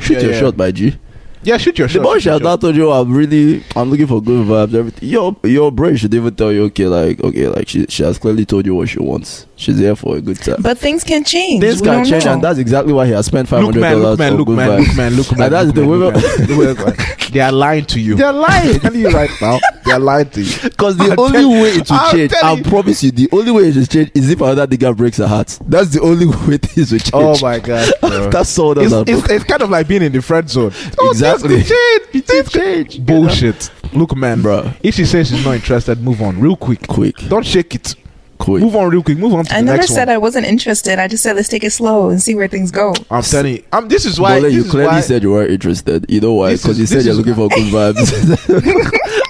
Shoot 0.00 0.14
Yeah, 0.14 0.20
your 0.22 0.32
yeah. 0.32 0.40
shot, 0.40 0.56
my 0.56 0.70
G. 0.70 0.96
Yeah, 1.44 1.56
shoot 1.56 1.76
your 1.76 1.88
The 1.88 1.94
shot. 1.94 2.02
boy 2.04 2.18
shoot 2.20 2.26
your 2.30 2.38
should 2.38 2.46
have 2.46 2.60
told 2.60 2.76
you, 2.76 2.88
I'm 2.92 3.12
really, 3.12 3.64
I'm 3.74 3.90
looking 3.90 4.06
for 4.06 4.22
good 4.22 4.46
vibes. 4.46 4.74
Everything. 4.74 5.08
Your 5.08 5.34
your 5.42 5.72
brain 5.72 5.96
should 5.96 6.14
even 6.14 6.32
tell 6.36 6.52
you, 6.52 6.64
okay, 6.66 6.86
like, 6.86 7.18
okay, 7.20 7.48
like 7.48 7.68
she 7.68 7.84
she 7.88 8.04
has 8.04 8.16
clearly 8.16 8.44
told 8.44 8.64
you 8.64 8.76
what 8.76 8.88
she 8.88 9.00
wants. 9.00 9.46
She's 9.56 9.76
there 9.78 9.96
for 9.96 10.16
a 10.16 10.20
good 10.20 10.36
time. 10.38 10.62
But 10.62 10.78
things 10.78 11.02
can 11.02 11.24
change. 11.24 11.60
Things 11.60 11.80
We 11.80 11.86
can 11.88 11.94
don't 11.96 12.04
change, 12.04 12.24
know. 12.26 12.34
and 12.34 12.44
that's 12.44 12.60
exactly 12.60 12.92
why 12.92 13.06
he 13.06 13.12
has 13.12 13.26
spent 13.26 13.48
five 13.48 13.58
Look, 13.64 13.74
hundred 13.74 13.80
man, 13.80 13.92
dollars 14.00 14.10
look, 14.10 14.18
man, 14.20 14.32
on 14.32 14.38
look, 14.38 14.46
good 14.46 14.56
man, 14.56 14.68
vibes. 14.70 14.86
look, 14.86 14.96
man, 14.96 15.14
look, 15.16 15.32
man. 15.38 15.50
That's 15.50 15.66
look, 15.66 15.74
the 15.74 15.80
man, 15.80 15.90
look, 15.98 16.14
man. 16.14 16.58
Look, 16.76 16.98
man. 16.98 17.16
They 17.32 17.40
are 17.40 17.52
lying 17.52 17.84
to 17.86 18.00
you. 18.00 18.14
They're 18.14 18.32
lying. 18.32 18.74
I'm 18.74 18.80
telling 18.80 19.00
you 19.00 19.08
right 19.10 19.30
now. 19.40 19.58
They 19.84 19.92
are 19.92 19.98
lying 19.98 20.30
to 20.30 20.42
you. 20.42 20.52
Because 20.62 20.96
the 20.96 21.12
I'm 21.12 21.18
only 21.18 21.40
tell- 21.40 21.50
way 21.50 21.68
it 21.70 21.90
will 21.90 21.96
I'm 21.98 22.16
change, 22.16 22.32
I 22.42 22.52
you. 22.54 22.64
promise 22.64 23.02
you, 23.02 23.10
the 23.10 23.28
only 23.32 23.50
way 23.50 23.68
it 23.68 23.76
will 23.76 23.86
change 23.86 24.10
is 24.14 24.30
if 24.30 24.40
another 24.40 24.66
nigga 24.66 24.96
breaks 24.96 25.18
her 25.18 25.26
heart. 25.26 25.58
That's 25.66 25.90
the 25.90 26.00
only 26.00 26.26
way 26.48 26.58
things 26.58 26.92
will 26.92 27.00
oh 27.14 27.34
change. 27.34 27.42
Oh 27.42 27.46
my 27.46 27.58
god. 27.58 27.92
That's 28.32 28.58
all 28.58 28.74
that's 28.74 28.92
it's, 28.92 29.10
it's, 29.10 29.30
it's 29.30 29.44
kind 29.44 29.62
of 29.62 29.70
like 29.70 29.88
being 29.88 30.02
in 30.02 30.12
the 30.12 30.22
friend 30.22 30.48
zone. 30.48 30.72
Oh, 30.98 31.10
Exactly. 31.10 31.62
change. 31.62 32.24
Things 32.26 32.50
change. 32.52 33.04
Bullshit. 33.04 33.70
Look, 33.92 34.16
man, 34.16 34.40
bro. 34.42 34.72
If 34.82 34.94
she 34.94 35.04
says 35.04 35.28
she's 35.28 35.44
not 35.44 35.54
interested, 35.56 36.00
move 36.00 36.22
on 36.22 36.40
real 36.40 36.56
quick. 36.56 36.86
Quick, 36.88 37.16
Don't 37.28 37.44
shake 37.46 37.74
it. 37.74 37.94
Quick. 38.42 38.62
Move 38.62 38.76
on 38.76 38.90
real 38.90 39.02
quick. 39.02 39.18
Move 39.18 39.34
on 39.34 39.44
to 39.46 39.54
I 39.54 39.58
the 39.60 39.64
never 39.66 39.78
next 39.78 39.94
said 39.94 40.08
one. 40.08 40.14
I 40.16 40.18
wasn't 40.18 40.46
interested. 40.46 40.98
I 40.98 41.08
just 41.08 41.22
said 41.22 41.36
let's 41.36 41.48
take 41.48 41.64
it 41.64 41.70
slow 41.70 42.10
and 42.10 42.20
see 42.22 42.34
where 42.34 42.48
things 42.48 42.70
go. 42.70 42.92
I'm 43.10 43.22
telling 43.22 43.56
you. 43.56 43.64
Um, 43.72 43.88
this 43.88 44.04
is 44.04 44.20
why. 44.20 44.34
Bole, 44.34 44.42
this 44.42 44.54
you 44.54 44.60
is 44.64 44.70
clearly 44.70 44.88
why, 44.88 45.00
said 45.00 45.22
you 45.22 45.30
weren't 45.30 45.50
interested. 45.50 46.06
You 46.08 46.20
know 46.20 46.34
why? 46.34 46.50
This 46.50 46.62
Because 46.62 46.78
is- 46.78 46.80
you 46.80 46.86
said 46.86 46.98
this 46.98 47.04
you're 47.06 47.12
is- 47.12 47.18
looking 47.18 47.34
for 47.34 47.48
good 47.48 47.72
vibes. 47.96 48.46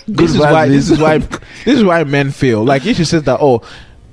good 0.07 0.17
this 0.17 0.31
is 0.35 0.39
why. 0.39 0.69
This 0.69 0.91
is 0.91 0.99
why. 0.99 1.19
This 1.19 1.79
is 1.79 1.85
why 1.85 2.03
men 2.05 2.31
fail. 2.31 2.65
Like 2.65 2.85
if 2.87 2.97
she 2.97 3.05
says 3.05 3.23
that, 3.25 3.39
oh, 3.41 3.63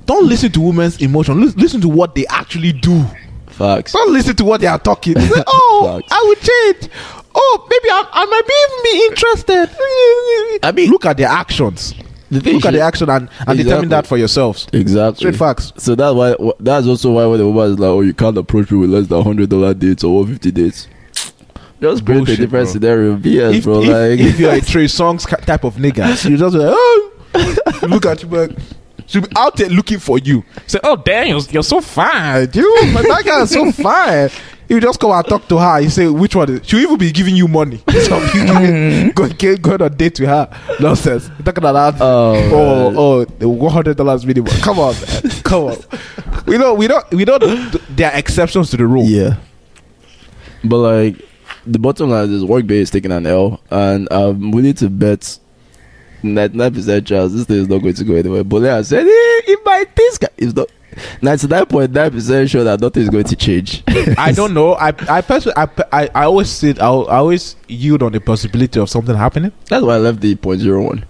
don't 0.06 0.28
listen 0.28 0.52
to 0.54 0.62
women's 0.62 1.02
emotion. 1.02 1.40
Lis- 1.42 1.56
Listen 1.56 1.82
to 1.82 1.90
what 1.90 2.16
they 2.16 2.26
actually 2.28 2.74
do. 2.74 3.04
Facts. 3.48 3.92
Don't 3.94 4.14
listen 4.14 4.36
to 4.38 4.46
what 4.46 4.62
they 4.62 4.68
are 4.68 4.80
talking. 4.80 5.20
Say, 5.20 5.44
oh, 5.48 6.00
Facts. 6.00 6.12
I 6.12 6.24
would 6.28 6.40
change. 6.82 6.94
Oh, 7.36 7.68
maybe 7.70 7.90
I, 7.92 8.06
I 8.12 8.26
might 8.26 8.48
be 8.48 8.54
even 8.64 8.84
be 8.84 9.06
interested. 9.08 10.64
I 10.64 10.72
mean, 10.72 10.90
look 10.90 11.06
at 11.06 11.18
their 11.18 11.28
actions. 11.28 11.94
The 12.32 12.40
thing 12.42 12.54
Look 12.56 12.66
at 12.66 12.74
the 12.74 12.82
action 12.82 13.10
and, 13.10 13.24
and 13.28 13.32
Exactly. 13.40 13.64
determine 13.64 13.90
that 13.90 14.06
for 14.08 14.18
yourselves. 14.18 14.68
Exactly. 14.72 15.18
Straight 15.18 15.36
facts. 15.36 15.74
So 15.78 15.96
that's 15.96 16.14
why. 16.16 16.36
That's 16.60 16.86
also 16.86 17.12
why 17.14 17.26
when 17.26 17.40
the 17.40 17.48
woman 17.48 17.72
is 17.74 17.80
like, 17.80 17.88
"Oh, 17.90 18.02
you 18.02 18.14
can't 18.14 18.38
approach 18.38 18.70
me 18.72 18.78
with 18.78 18.92
less 18.92 19.08
than 19.08 19.24
hundred 19.24 19.50
dollar 19.50 19.74
dates 19.74 20.04
or 20.04 20.16
one 20.18 20.28
fifty 20.28 20.52
dates." 20.52 20.88
Just 21.82 22.06
create 22.06 22.18
Bullshit, 22.18 22.40
a 22.40 22.42
different 22.44 22.66
bro. 22.66 22.72
scenario. 22.74 23.16
BS, 23.18 23.54
if, 23.56 23.64
bro. 23.64 23.82
if, 23.82 23.88
like, 23.90 24.20
if 24.20 24.40
you're 24.40 24.52
a 24.54 24.62
Trey 24.74 24.86
Songz 24.86 25.26
ki- 25.28 25.44
type 25.46 25.64
of 25.64 25.76
nigga, 25.76 26.30
you 26.30 26.36
just 26.38 26.54
be 26.54 26.60
like, 26.60 26.74
oh, 26.78 27.12
look 27.88 28.06
at 28.06 28.22
you, 28.22 28.28
like, 28.28 28.52
she'll 29.08 29.22
be 29.22 29.30
out 29.38 29.56
there 29.56 29.70
looking 29.70 29.98
for 29.98 30.20
you. 30.20 30.44
Say, 30.68 30.80
oh, 30.84 30.98
damn, 30.98 31.28
you're, 31.30 31.40
you're 31.50 31.64
so 31.64 31.80
fine. 31.80 32.50
You, 32.54 32.82
my 32.94 33.02
that 33.02 33.24
guy 33.26 33.42
is 33.44 33.52
so 33.52 33.72
fine. 33.72 34.30
You 34.70 34.80
just 34.80 35.00
come 35.00 35.12
and 35.12 35.26
talk 35.26 35.48
to 35.48 35.58
her. 35.58 35.82
You 35.82 35.90
say, 35.90 36.08
which 36.08 36.36
one? 36.36 36.50
Is, 36.50 36.68
she'll 36.68 36.80
even 36.80 36.98
be 36.98 37.12
giving 37.12 37.36
you 37.36 37.48
money. 37.48 37.82
So 38.04 38.20
you 38.34 39.12
go, 39.14 39.28
go 39.58 39.74
on 39.74 39.82
a 39.82 39.90
date 39.90 40.20
with 40.20 40.30
her. 40.30 40.48
Nonsense. 40.80 41.28
You're 41.28 41.38
talking 41.46 41.64
about 41.64 41.96
that. 41.98 42.04
Oh, 42.04 42.36
oh, 42.54 42.94
oh, 42.96 43.26
the 43.26 43.50
one 43.50 43.74
hundred 43.74 43.98
dollars 43.98 44.26
minimum. 44.26 44.54
Come 44.62 44.78
on, 44.80 44.94
man. 44.94 45.32
Come 45.44 45.64
on. 45.64 45.78
We 46.46 46.58
don't, 46.58 46.78
we 46.78 46.88
don't, 46.88 47.10
we 47.12 47.26
don't. 47.26 47.96
There 47.96 48.12
are 48.12 48.18
exceptions 48.18 48.70
to 48.70 48.78
the 48.78 48.86
rule. 48.86 49.06
yeah. 49.06 49.38
But 50.64 50.78
like, 50.78 51.28
the 51.66 51.80
bottom 51.80 52.12
line 52.12 52.30
is 52.32 52.44
Workbay 52.44 52.72
is 52.72 52.92
taking 52.92 53.12
an 53.12 53.26
L, 53.26 53.60
and 53.72 54.08
I'm 54.12 54.52
willing 54.52 54.76
to 54.76 54.90
bet. 54.90 55.40
99% 56.22 57.06
chance 57.06 57.32
this 57.32 57.46
thing 57.46 57.56
is 57.62 57.70
not 57.70 57.78
going 57.82 57.94
to 57.94 58.04
go 58.04 58.14
anywhere. 58.14 58.44
But 58.44 58.60
then 58.60 58.78
I 58.78 58.82
said, 58.82 59.06
eh, 59.06 59.08
it 59.08 59.60
might 59.66 59.96
this 59.96 60.18
guy 60.18 60.28
is 60.38 60.54
not 60.54 60.68
99.9% 61.22 62.50
sure 62.50 62.64
that 62.64 62.82
nothing 62.82 63.04
is 63.04 63.10
going 63.10 63.24
to 63.26 63.36
change. 63.36 63.84
I 64.18 64.32
don't 64.32 64.54
know. 64.54 64.74
I 64.74 64.88
I 65.08 65.22
personally 65.22 65.56
I, 65.58 65.68
I, 65.92 66.10
I 66.16 66.24
always 66.26 66.50
sit. 66.50 66.80
I, 66.82 66.88
I 66.88 67.18
always 67.18 67.56
yield 67.68 68.04
on 68.04 68.12
the 68.12 68.22
possibility 68.22 68.80
of 68.80 68.90
something 68.90 69.16
happening. 69.16 69.52
That's 69.68 69.84
why 69.84 69.96
I 69.96 69.98
left 69.98 70.22
the 70.22 70.36
point 70.36 70.62
zero 70.62 70.84
one. 70.84 71.06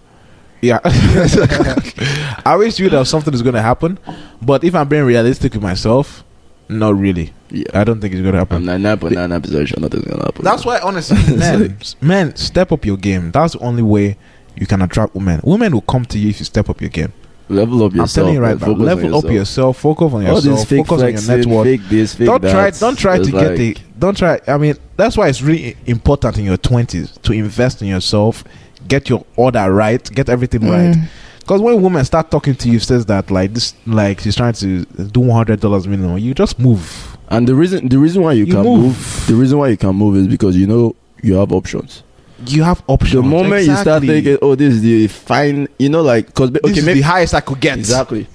Yeah, 0.62 0.80
I 0.84 2.42
always 2.46 2.78
yield 2.80 2.92
that 2.92 3.08
something 3.08 3.34
is 3.34 3.42
going 3.42 3.56
to 3.56 3.62
happen. 3.62 3.98
But 4.42 4.66
if 4.66 4.76
I'm 4.76 4.90
being 4.90 5.06
realistic 5.06 5.54
with 5.54 5.64
myself, 5.64 6.26
not 6.68 6.98
really. 6.98 7.34
Yeah. 7.50 7.64
I 7.74 7.84
don't 7.84 8.00
think 8.00 8.14
it's 8.14 8.22
going 8.22 8.34
to 8.36 8.42
I'm 8.42 8.66
happen. 8.66 9.10
99.99% 9.10 9.68
sure 9.68 9.80
nothing's 9.80 10.04
going 10.04 10.20
to 10.20 10.26
happen. 10.26 10.44
That's 10.44 10.66
why, 10.66 10.80
honestly, 10.80 11.36
man, 11.36 11.78
men, 12.02 12.36
step 12.36 12.72
up 12.72 12.86
your 12.86 12.98
game. 12.98 13.32
That's 13.32 13.54
the 13.54 13.60
only 13.60 13.84
way 13.84 14.18
you 14.56 14.68
can 14.68 14.82
attract 14.82 15.16
women. 15.16 15.42
Women 15.44 15.74
will 15.74 15.82
come 15.82 16.06
to 16.06 16.20
you 16.20 16.30
if 16.30 16.40
you 16.40 16.46
step 16.46 16.70
up 16.70 16.82
your 16.82 16.90
game. 16.90 17.14
Level 17.50 17.84
up 17.84 17.92
I'm 17.94 17.98
yourself. 17.98 18.14
telling 18.14 18.34
you 18.36 18.42
right 18.42 18.60
now. 18.60 18.66
Focus 18.68 18.80
on 18.80 18.86
Level 18.86 19.16
up 19.18 19.26
yourself. 19.26 19.78
Focus 19.78 20.14
on 20.14 20.14
All 20.14 20.22
yourself. 20.36 20.44
this 20.44 20.66
fake 20.66 20.88
Focus 20.88 21.02
on 21.04 21.10
your 21.12 21.18
flexing, 21.22 21.38
net 21.38 21.46
worth. 21.56 21.66
fake 21.66 21.82
this, 21.90 22.16
fake 22.16 22.28
don't 22.28 22.42
that. 22.42 22.52
try 22.52 22.70
don't 22.80 22.98
try 22.98 23.16
to 23.18 23.22
It's 23.24 23.32
get 23.32 23.58
the 23.58 23.78
don't 23.98 24.16
try 24.18 24.40
i 24.48 24.58
mean 24.58 24.76
that's 24.96 25.18
why 25.18 25.28
it's 25.28 25.42
really 25.42 25.76
important 25.86 26.38
in 26.38 26.46
your 26.46 26.58
20s 26.58 27.22
to 27.24 27.34
invest 27.34 27.82
in 27.82 27.90
yourself 27.90 28.44
get 28.88 29.10
your 29.10 29.26
order 29.36 29.74
right 29.74 30.04
get 30.14 30.30
everything 30.30 30.62
mm. 30.62 30.72
right 30.72 31.10
because 31.40 31.62
when 31.62 31.82
women 31.82 32.06
start 32.06 32.30
talking 32.32 32.56
to 32.56 32.70
you 32.70 32.80
says 32.80 33.06
that 33.08 33.30
like 33.30 33.54
this 33.54 33.74
like 33.86 34.20
she's 34.22 34.36
trying 34.36 34.54
to 34.54 34.86
do 34.86 35.20
$100 35.20 35.88
minimum 35.88 36.18
you 36.20 36.34
just 36.34 36.60
move 36.60 37.18
And 37.30 37.46
the 37.48 37.56
reason 37.56 37.90
the 37.90 37.98
reason 37.98 38.22
why 38.24 38.34
you, 38.34 38.46
You 38.46 38.54
can 38.54 38.64
move. 38.64 38.82
move. 38.84 39.26
the 39.28 39.36
reason 39.36 39.58
why 39.60 39.68
you 39.70 39.78
can 39.78 39.96
move 39.96 40.16
is 40.18 40.28
because 40.28 40.56
you 40.56 40.66
know 40.68 40.96
you 41.22 41.34
have 41.36 41.52
options. 41.52 42.04
You 42.46 42.64
have 42.64 42.84
options 42.88 43.14
The 43.14 43.22
moment 43.22 43.66
you 43.66 43.76
start 43.76 44.04
thinking, 44.04 44.38
oh, 44.42 44.56
this 44.56 44.76
is 44.76 44.82
the 44.82 45.08
fine, 45.08 45.68
you 45.78 45.90
know, 45.90 46.02
like 46.02 46.28
because 46.28 46.52
this 46.52 46.62
okay, 46.64 46.80
is 46.80 46.86
maybe 46.86 47.00
the 47.02 47.06
highest 47.08 47.34
i 47.34 47.42
could 47.42 47.60
get 47.60 47.78
exactly. 47.78 48.28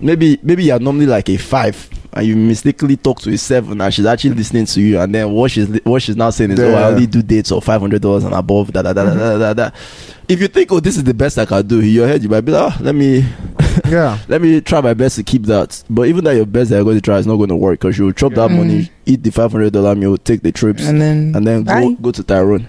Maybe 0.00 0.38
maybe 0.42 0.64
you're 0.64 0.78
normally 0.80 1.06
like 1.06 1.28
a 1.30 1.36
five, 1.36 1.88
and 2.14 2.26
you 2.26 2.36
mistakenly 2.36 2.96
talk 2.96 3.20
to 3.20 3.30
a 3.30 3.38
seven 3.38 3.80
and 3.80 3.92
she's 3.92 4.06
actually 4.06 4.34
listening 4.34 4.66
to 4.66 4.80
you 4.80 5.00
and 5.00 5.14
then 5.14 5.30
what 5.32 5.50
she's 5.50 5.68
what 5.84 6.00
she's 6.02 6.16
now 6.16 6.30
saying 6.30 6.52
is 6.52 6.60
oh 6.60 6.68
I 6.74 6.80
Yeah. 6.80 6.86
only 6.88 7.06
do 7.06 7.22
dates 7.22 7.50
of 7.52 7.64
five 7.64 7.80
hundred 7.80 8.02
dollars 8.02 8.24
and 8.24 8.32
above 8.34 8.72
da 8.72 8.82
da 8.82 8.92
da 8.92 9.04
da 9.04 9.10
mm-hmm. 9.10 9.40
da 9.40 9.52
da 9.52 9.70
da 9.70 9.76
if 10.28 10.40
you 10.40 10.48
think 10.48 10.70
oh 10.72 10.80
this 10.80 10.96
is 10.96 11.04
the 11.04 11.14
best 11.14 11.38
I 11.38 11.44
can 11.44 11.66
do 11.66 11.80
in 11.80 11.88
your 11.88 12.06
head 12.06 12.22
you 12.22 12.28
might 12.28 12.42
be 12.42 12.52
like 12.52 12.72
oh, 12.72 12.82
let 12.82 12.94
me 12.94 13.24
Yeah. 13.88 14.18
let 14.28 14.40
me 14.40 14.60
try 14.60 14.80
my 14.80 14.94
best 14.94 15.16
to 15.16 15.22
keep 15.22 15.42
that 15.44 15.82
but 15.90 16.06
even 16.06 16.24
that 16.24 16.36
your 16.36 16.46
best 16.46 16.70
that 16.70 16.76
you're 16.76 16.84
going 16.84 16.96
to 16.96 17.02
try 17.02 17.18
is 17.18 17.26
not 17.26 17.36
going 17.36 17.48
to 17.48 17.56
work 17.56 17.80
because 17.80 17.98
you'll 17.98 18.12
chop 18.12 18.34
that 18.34 18.50
Yeah. 18.50 18.56
money 18.56 18.90
eat 19.06 19.22
the 19.22 19.30
five 19.30 19.50
hundred 19.52 19.72
dollar 19.72 19.94
meal 19.94 20.16
take 20.16 20.42
the 20.42 20.52
trips 20.52 20.86
And 20.86 21.00
then, 21.00 21.34
and 21.34 21.46
then 21.46 21.64
go 21.64 21.94
go 21.96 22.10
to 22.12 22.22
Tyrone 22.22 22.68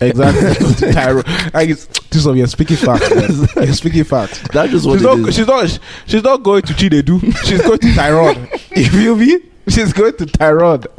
Exactly. 0.00 0.92
Tyro. 0.92 1.22
I 1.54 1.66
guess 1.66 1.86
this 2.10 2.24
one 2.24 2.36
you're 2.38 2.46
speaking 2.46 2.76
facts. 2.76 3.10
man. 3.14 3.48
You're 3.66 3.74
speaking 3.74 4.04
facts. 4.04 4.40
that's 4.48 4.70
just 4.72 4.86
what 4.86 4.94
She's 4.94 5.02
not, 5.02 5.18
is. 5.28 5.34
she's 5.34 5.46
not. 5.46 5.78
She's 6.06 6.22
not 6.22 6.42
going 6.42 6.62
to 6.62 6.72
Chinedu. 6.72 7.36
She's 7.44 7.60
going 7.60 7.78
to 7.78 7.94
Tyrone. 7.94 8.48
you 8.74 8.88
feel 8.88 9.16
me? 9.16 9.38
She's 9.68 9.92
going 9.92 10.16
to 10.16 10.26
Tyrone. 10.26 10.84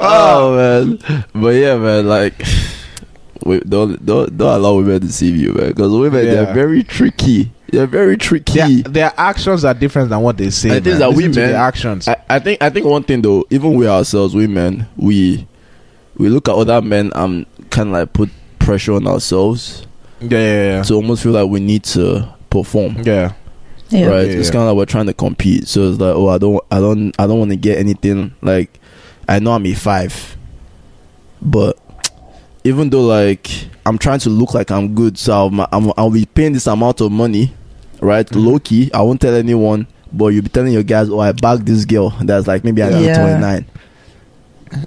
oh 0.00 0.56
man 0.56 1.24
but 1.34 1.48
yeah 1.50 1.76
man 1.76 2.06
like 2.08 2.34
don't 3.68 4.04
don't 4.04 4.36
don't 4.36 4.54
allow 4.54 4.74
women 4.76 5.00
to 5.00 5.06
deceive 5.06 5.36
you 5.36 5.52
man 5.52 5.68
because 5.68 5.92
women 5.92 6.24
Yeah. 6.24 6.34
they're 6.44 6.54
very 6.54 6.82
tricky 6.82 7.52
they're 7.70 7.86
very 7.86 8.16
tricky 8.16 8.82
Their, 8.82 8.92
their 8.92 9.12
actions 9.18 9.64
are 9.66 9.74
different 9.74 10.08
than 10.08 10.20
what 10.22 10.38
they 10.38 10.48
say. 10.48 10.70
I 10.70 10.72
think 10.80 10.86
man. 10.86 10.98
that 11.00 11.10
to 11.10 11.16
women- 11.16 11.54
actions. 11.54 12.08
I, 12.08 12.16
I 12.30 12.38
think 12.38 12.62
I 12.62 12.70
think 12.70 12.86
one 12.86 13.02
thing 13.02 13.20
though 13.20 13.44
even 13.50 13.74
we 13.74 13.86
ourselves 13.86 14.34
women 14.34 14.86
we 14.96 15.46
we 16.18 16.28
look 16.28 16.48
at 16.48 16.54
other 16.54 16.80
men 16.82 17.10
and 17.14 17.46
kind 17.70 17.88
of 17.88 17.92
like 17.94 18.12
put 18.12 18.28
pressure 18.58 18.92
on 18.94 19.06
ourselves 19.06 19.86
yeah, 20.20 20.28
yeah, 20.30 20.62
yeah. 20.76 20.82
to 20.82 20.94
almost 20.94 21.22
feel 21.22 21.32
like 21.32 21.48
we 21.48 21.60
need 21.60 21.84
to 21.84 22.28
perform 22.50 22.96
yeah. 23.04 23.32
yeah. 23.90 24.06
right 24.06 24.26
Yeah, 24.26 24.36
it's 24.38 24.50
kind 24.50 24.62
of 24.62 24.68
like 24.68 24.76
we're 24.76 24.86
trying 24.86 25.06
to 25.06 25.14
compete 25.14 25.68
so 25.68 25.88
it's 25.90 26.00
like 26.00 26.14
oh 26.14 26.28
i 26.28 26.38
don't 26.38 26.62
i 26.70 26.78
don't 26.80 27.14
i 27.18 27.26
don't 27.26 27.38
want 27.38 27.50
to 27.52 27.56
get 27.56 27.78
anything 27.78 28.34
like 28.42 28.78
i 29.28 29.38
know 29.38 29.52
i'm 29.52 29.64
a 29.66 29.74
five 29.74 30.36
but 31.40 31.78
even 32.64 32.90
though 32.90 33.04
like 33.04 33.48
i'm 33.86 33.96
trying 33.98 34.18
to 34.20 34.30
look 34.30 34.54
like 34.54 34.70
i'm 34.70 34.94
good 34.94 35.16
so 35.16 35.46
i'm, 35.46 35.60
I'm 35.72 35.92
i'll 35.96 36.10
be 36.10 36.26
paying 36.26 36.52
this 36.52 36.66
amount 36.66 37.00
of 37.00 37.12
money 37.12 37.52
right 38.00 38.26
Mhm. 38.26 38.44
low 38.44 38.58
key 38.58 38.90
i 38.92 39.00
won't 39.02 39.20
tell 39.20 39.34
anyone 39.34 39.86
but 40.12 40.28
you'll 40.28 40.42
be 40.42 40.48
telling 40.48 40.72
your 40.72 40.82
guys 40.82 41.08
oh 41.10 41.20
i 41.20 41.32
bagged 41.32 41.66
this 41.66 41.84
girl 41.84 42.10
that's 42.22 42.46
like 42.46 42.64
maybe 42.64 42.82
i 42.82 42.90
got 42.90 43.02
Yeah. 43.02 43.36
29 43.38 43.66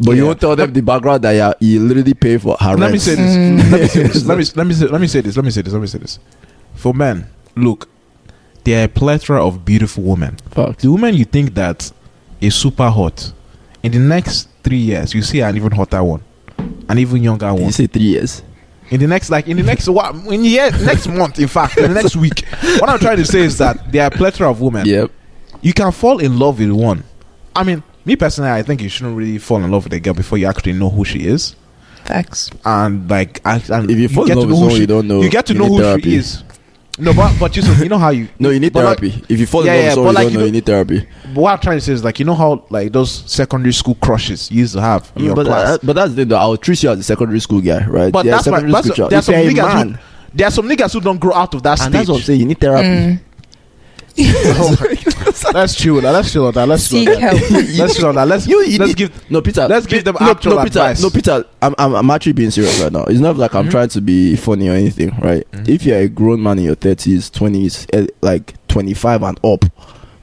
but 0.01 0.11
you 0.11 0.17
Yeah. 0.17 0.23
won't 0.23 0.39
tell 0.41 0.55
them 0.55 0.71
the 0.73 0.81
background 0.81 1.23
that 1.23 1.57
you, 1.61 1.73
you 1.73 1.79
literally 1.79 2.13
pay 2.13 2.37
for 2.37 2.55
her 2.59 2.75
Let 2.75 2.77
me 2.91 2.99
rent. 2.99 3.01
say 3.01 3.15
this. 3.15 3.35
Mm. 3.35 3.71
Let 3.71 3.81
me 3.81 3.87
say 3.87 4.03
this. 4.03 4.25
Let 4.25 4.37
me 4.37 4.43
let 4.55 4.67
me 4.67 4.73
say 4.73 4.87
let 4.87 5.01
me 5.01 5.07
say 5.07 5.21
this. 5.21 5.35
Let 5.35 5.45
me 5.45 5.51
say 5.51 5.61
this. 5.61 5.73
Let 5.73 5.81
me 5.81 5.87
say 5.87 5.97
this. 5.99 6.19
For 6.75 6.93
men, 6.93 7.27
look, 7.55 7.87
there 8.63 8.81
are 8.81 8.85
a 8.85 8.87
plethora 8.89 9.45
of 9.45 9.65
beautiful 9.65 10.03
women. 10.03 10.37
Facts. 10.51 10.83
The 10.83 10.91
woman 10.91 11.15
you 11.15 11.25
think 11.25 11.53
that 11.55 11.91
is 12.39 12.55
super 12.55 12.89
hot, 12.89 13.31
in 13.83 13.91
the 13.91 13.99
next 13.99 14.47
three 14.63 14.77
years, 14.77 15.13
you 15.13 15.21
see 15.21 15.41
an 15.41 15.55
even 15.55 15.71
hotter 15.71 16.03
one, 16.03 16.21
an 16.89 16.97
even 16.97 17.21
younger 17.23 17.53
one. 17.53 17.63
you 17.65 17.71
say 17.71 17.87
three 17.87 18.03
years 18.03 18.43
In 18.91 18.99
the 18.99 19.07
next, 19.07 19.29
like 19.29 19.47
in 19.47 19.57
the 19.57 19.63
next 19.63 19.87
what? 19.87 20.13
In 20.15 20.41
the 20.43 20.49
year, 20.49 20.71
next 20.83 21.07
month, 21.07 21.39
in 21.39 21.47
fact, 21.47 21.77
in 21.77 21.93
the 21.93 22.01
next 22.01 22.15
week. 22.15 22.45
What 22.79 22.89
I'm 22.89 22.99
trying 22.99 23.17
to 23.17 23.25
say 23.25 23.41
is 23.41 23.57
that 23.59 23.91
there 23.91 24.03
are 24.03 24.07
a 24.07 24.11
plethora 24.11 24.49
of 24.49 24.59
women. 24.61 24.85
yep 24.85 25.09
You 25.61 25.73
can 25.73 25.91
fall 25.91 26.19
in 26.19 26.37
love 26.39 26.59
with 26.59 26.71
one. 26.71 27.03
I 27.55 27.63
mean, 27.63 27.83
me 28.05 28.15
personally, 28.15 28.49
I 28.51 28.61
think 28.63 28.81
you 28.81 28.89
shouldn't 28.89 29.15
really 29.17 29.37
fall 29.37 29.63
in 29.63 29.69
love 29.71 29.83
with 29.85 29.93
a 29.93 29.99
girl 29.99 30.13
before 30.13 30.37
you 30.37 30.47
actually 30.47 30.73
know 30.73 30.89
who 30.89 31.03
she 31.05 31.19
is. 31.27 31.55
Facts. 32.03 32.49
and 32.65 33.09
like 33.09 33.39
I, 33.45 33.61
and 33.69 33.89
If 33.91 33.97
you 33.99 34.09
fall 34.09 34.29
in 34.29 34.37
love 34.37 34.47
to 34.47 34.47
with 34.47 34.49
know 34.49 34.55
who 34.55 34.55
someone 34.55 34.71
she- 34.75 34.81
you 34.81 34.87
don't 34.87 35.07
know, 35.07 35.21
you 35.21 35.29
get 35.29 35.45
to 35.47 35.53
you 35.53 35.59
know 35.59 35.65
who 35.67 35.79
therapy. 35.79 36.01
she 36.11 36.15
is. 36.15 36.43
No, 36.99 37.13
but 37.13 37.33
but 37.39 37.55
you, 37.55 37.63
you 37.75 37.89
know 37.89 37.97
how 37.97 38.09
you. 38.09 38.27
no 38.37 38.49
you 38.49 38.59
need 38.59 38.73
but 38.73 38.83
like- 38.83 38.99
therapy 38.99 39.23
if 39.29 39.39
you 39.39 39.45
fall 39.47 39.61
in 39.61 39.67
Yeah, 39.67 39.73
love 39.73 39.81
yeah, 39.81 39.87
with 39.87 39.93
someone 39.95 40.13
but 40.15 40.19
you 40.21 40.25
like 40.25 40.33
don't 40.33 40.33
know 40.33 40.39
you 40.41 40.45
you 40.47 40.51
need 40.51 40.65
therapy 40.65 41.07
What 41.33 41.51
I'm 41.53 41.59
trying 41.59 41.77
to 41.77 41.81
say 41.81 41.93
is 41.93 42.03
like 42.03 42.19
you 42.19 42.25
know 42.25 42.35
how 42.35 42.65
like 42.69 42.91
those 42.91 43.11
secondary 43.31 43.71
school 43.73 43.95
crushes 43.95 44.51
you 44.51 44.59
used 44.59 44.73
to 44.73 44.81
have 44.81 45.11
in 45.15 45.23
your 45.25 45.35
but, 45.35 45.45
class. 45.45 45.77
but 45.81 45.93
that's 45.93 46.09
the 46.11 46.15
thing 46.17 46.27
though. 46.27 46.35
I'll 46.37 46.57
treat 46.57 46.83
you 46.83 46.89
as 46.89 46.99
a 46.99 47.03
secondary 47.03 47.39
school 47.39 47.61
guy, 47.61 47.85
right? 47.87 48.11
but 48.11 48.25
Yeah, 48.25 48.31
that's 48.33 48.47
why 48.47 48.59
secondary 48.59 48.71
that's, 48.73 48.87
school 48.87 48.95
child. 48.97 49.11
there 49.11 49.19
are 49.19 49.21
some 49.21 49.35
niggas 49.35 49.91
who 49.91 49.97
there 50.33 50.47
are 50.47 50.51
some 50.51 50.67
niggas 50.69 50.93
who 50.93 51.01
don't 51.01 51.19
grow 51.19 51.33
out 51.33 51.53
of 51.53 51.63
that 51.63 51.79
and 51.79 51.79
stage. 51.81 51.93
that's 51.93 52.09
what 52.09 52.15
I'm 52.17 52.21
saying. 52.23 52.39
You 52.41 52.45
need 52.47 52.59
therapy. 52.59 52.87
Mm. 52.87 53.19
let's 55.53 55.75
chill 55.75 55.97
on 55.97 56.03
that. 56.03 56.11
Let's 56.13 56.31
chill 56.31 56.45
on 56.47 56.53
that. 56.53 56.67
Let's 56.67 56.89
chill 56.89 56.99
Seek 56.99 57.09
on 57.09 57.21
that. 57.21 57.37
help. 57.37 57.51
Let's 57.79 57.95
chill 57.95 58.07
on 58.07 58.15
that. 58.15 58.27
Let's 58.27 58.47
You- 58.47 58.61
you 58.63 58.77
let's 58.79 58.89
need- 58.89 58.97
give. 58.97 59.31
No, 59.31 59.41
Peter. 59.41 59.67
Let's 59.67 59.85
give 59.85 60.03
them 60.03 60.17
no, 60.19 60.31
actual 60.31 60.55
no, 60.55 60.63
Peter, 60.63 60.79
advice. 60.79 61.01
No, 61.01 61.09
Peter. 61.09 61.45
I'm, 61.61 61.75
I'm, 61.77 61.93
I'm 61.95 62.09
actually 62.11 62.33
being 62.33 62.51
serious 62.51 62.79
right 62.81 62.91
now. 62.91 63.03
It's 63.05 63.19
not 63.19 63.37
like 63.37 63.53
I'm 63.55 63.67
Mhm. 63.67 63.71
trying 63.71 63.89
to 63.89 64.01
be 64.01 64.35
funny 64.35 64.67
or 64.69 64.73
anything, 64.73 65.09
right? 65.21 65.49
Mhm. 65.51 65.69
If 65.69 65.83
you're 65.85 65.97
a 65.99 66.07
grown 66.07 66.41
man 66.43 66.59
in 66.59 66.65
your 66.65 66.75
30s, 66.75 67.29
20s, 67.31 67.85
eh, 67.93 68.07
like 68.21 68.53
25 68.67 69.23
and 69.23 69.39
up, 69.43 69.65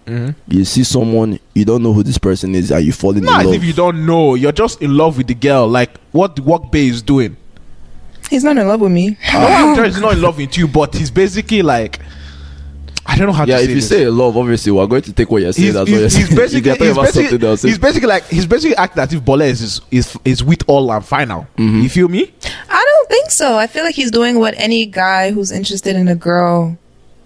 Mhm. 0.07 0.34
you 0.49 0.64
see 0.64 0.84
someone 0.84 1.39
you 1.55 1.64
don't 1.64 1.82
know 1.82 1.93
who 1.93 2.03
this 2.03 2.18
person 2.18 2.55
is, 2.55 2.70
and 2.70 2.84
you 2.84 2.93
fall 2.93 3.16
in 3.16 3.24
Not 3.24 3.41
as 3.41 3.47
love. 3.47 3.55
if 3.55 3.64
you 3.64 3.72
don't 3.72 4.07
know. 4.07 4.34
You're 4.34 4.53
just 4.53 4.80
in 4.82 4.97
love 4.97 5.16
with 5.18 5.26
the 5.26 5.34
girl. 5.34 5.68
Like 5.68 5.91
what 6.12 6.36
the 6.36 6.43
work 6.43 6.70
bay 6.70 6.89
is 6.89 7.03
doing. 7.03 7.36
He's 8.30 8.45
not 8.45 8.59
in 8.59 8.68
love 8.68 8.80
with 8.80 8.93
me. 8.93 9.16
No, 9.32 9.82
he's 9.84 10.01
not 10.01 10.12
in 10.14 10.20
love 10.22 10.36
with 10.36 10.57
you, 10.59 10.68
but 10.68 10.95
he's 10.95 11.11
basically 11.11 11.62
like. 11.62 11.99
I 13.11 13.17
don't 13.17 13.27
know 13.27 13.33
how 13.33 13.47
yeah, 13.47 13.57
to 13.57 13.65
say 13.65 13.65
Yeah, 13.65 13.65
if 13.65 13.67
say 13.67 13.75
you 13.75 13.81
this. 13.81 13.89
say 13.89 14.07
love, 14.09 14.37
obviously 14.37 14.71
we're 14.73 14.87
going 14.87 15.03
to 15.03 15.13
take 15.15 15.31
what 15.31 15.41
you're 15.43 15.53
saying. 15.53 15.65
he's, 15.67 15.75
That's 15.75 15.91
what 15.91 15.95
you're 15.97 16.03
he's, 16.05 16.13
saying. 16.13 16.27
he's 16.29 16.37
basically, 16.37 16.69
you're 16.69 16.95
he's, 16.95 16.97
basically 16.97 17.69
he's 17.69 17.79
basically 17.79 18.09
like 18.09 18.25
he's 18.29 18.47
basically 18.47 18.77
acting 18.77 19.03
as 19.03 19.13
if 19.15 19.25
Bola 19.25 19.45
is 19.47 19.61
is, 19.63 19.81
is 19.91 20.17
is 20.27 20.45
with 20.45 20.63
all 20.69 20.93
and 20.93 21.05
final. 21.05 21.47
Mhm. 21.57 21.83
You 21.83 21.89
feel 21.89 22.09
me? 22.09 22.33
I 22.69 22.85
don't 22.93 23.09
think 23.09 23.31
so. 23.31 23.57
I 23.57 23.67
feel 23.67 23.83
like 23.83 23.95
he's 23.95 24.11
doing 24.11 24.39
what 24.39 24.55
any 24.59 24.85
guy 24.87 25.31
who's 25.31 25.51
interested 25.51 25.97
in 25.97 26.07
a 26.09 26.15
girl 26.15 26.77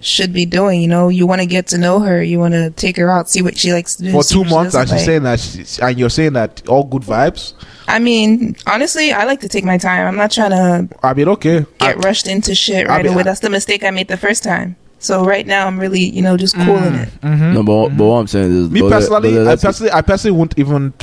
should 0.00 0.32
be 0.32 0.46
doing. 0.46 0.80
You 0.82 0.88
know, 0.88 1.08
you 1.08 1.26
want 1.26 1.40
to 1.40 1.46
get 1.46 1.66
to 1.68 1.78
know 1.78 1.98
her, 2.00 2.22
you 2.22 2.38
want 2.38 2.54
to 2.54 2.70
take 2.70 2.96
her 2.96 3.10
out, 3.10 3.28
see 3.28 3.42
what 3.42 3.56
she 3.58 3.72
likes 3.72 3.96
to 3.96 4.04
do 4.04 4.12
For 4.12 4.22
two 4.22 4.44
months, 4.44 4.74
and 4.74 4.84
doesn't 4.84 4.98
she's 4.98 5.06
saying 5.06 5.22
that, 5.24 5.40
she's, 5.40 5.78
and 5.80 5.98
you're 5.98 6.10
saying 6.10 6.32
that 6.34 6.66
all 6.68 6.84
good 6.84 7.02
vibes. 7.02 7.54
I 7.88 7.98
mean, 7.98 8.56
honestly, 8.66 9.12
I 9.12 9.24
like 9.24 9.40
to 9.40 9.48
take 9.48 9.64
my 9.64 9.78
time. 9.78 10.06
I'm 10.06 10.16
not 10.16 10.30
trying 10.30 10.50
to 10.50 10.88
I 11.02 11.14
mean, 11.14 11.28
okay, 11.28 11.66
get 11.78 11.96
I- 11.96 12.00
rushed 12.00 12.26
into 12.28 12.54
shit 12.54 12.86
I 12.88 12.96
right 12.96 13.04
mean, 13.04 13.14
away. 13.14 13.22
That's 13.24 13.40
the 13.40 13.50
mistake 13.50 13.82
I 13.84 13.90
made 13.90 14.08
the 14.08 14.16
first 14.16 14.42
time. 14.44 14.76
So 15.02 15.24
right 15.24 15.44
now, 15.46 15.66
I'm 15.66 15.80
really, 15.80 16.00
you 16.00 16.22
know, 16.22 16.36
just 16.36 16.54
cooling 16.54 16.94
it. 16.94 17.08
mhm. 17.22 17.54
no, 17.54 17.62
but, 17.64 17.96
but 17.96 18.04
what 18.06 18.14
I'm 18.18 18.26
saying 18.28 18.52
is, 18.56 18.70
me 18.70 18.80
but 18.80 18.86
let- 18.86 19.00
personally, 19.00 19.34
but 19.34 19.48
I 19.48 19.56
personally, 19.56 19.92
I 19.92 20.00
personally 20.02 20.38
won't 20.38 20.58
even. 20.58 20.94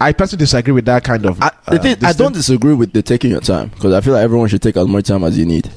I 0.00 0.12
personally 0.12 0.40
disagree 0.40 0.72
with 0.72 0.86
that 0.86 1.04
kind 1.04 1.24
of. 1.26 1.40
I, 1.42 1.50
uh, 1.68 1.78
thing, 1.78 1.96
I 2.02 2.12
don't 2.14 2.32
disagree 2.32 2.74
with 2.74 2.92
the 2.92 3.02
taking 3.02 3.30
your 3.30 3.40
time 3.40 3.68
because 3.68 3.92
I 3.94 4.00
feel 4.00 4.14
like 4.14 4.22
everyone 4.24 4.48
should 4.48 4.62
take 4.62 4.76
as 4.76 4.88
much 4.88 5.06
time 5.06 5.22
as 5.24 5.38
you 5.38 5.44
need, 5.46 5.70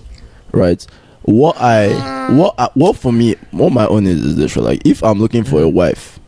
right? 0.54 0.86
What 1.24 1.58
I 1.60 1.90
what 2.34 2.56
I, 2.58 2.70
what 2.74 2.96
for 2.96 3.12
me, 3.12 3.36
what 3.52 3.72
my 3.74 3.86
own 3.88 4.08
is 4.08 4.24
is 4.24 4.36
this: 4.38 4.56
right? 4.56 4.64
like 4.64 4.86
if 4.86 5.04
I'm 5.04 5.20
looking 5.20 5.44
for 5.44 5.62
a 5.62 5.68
wife, 5.70 6.20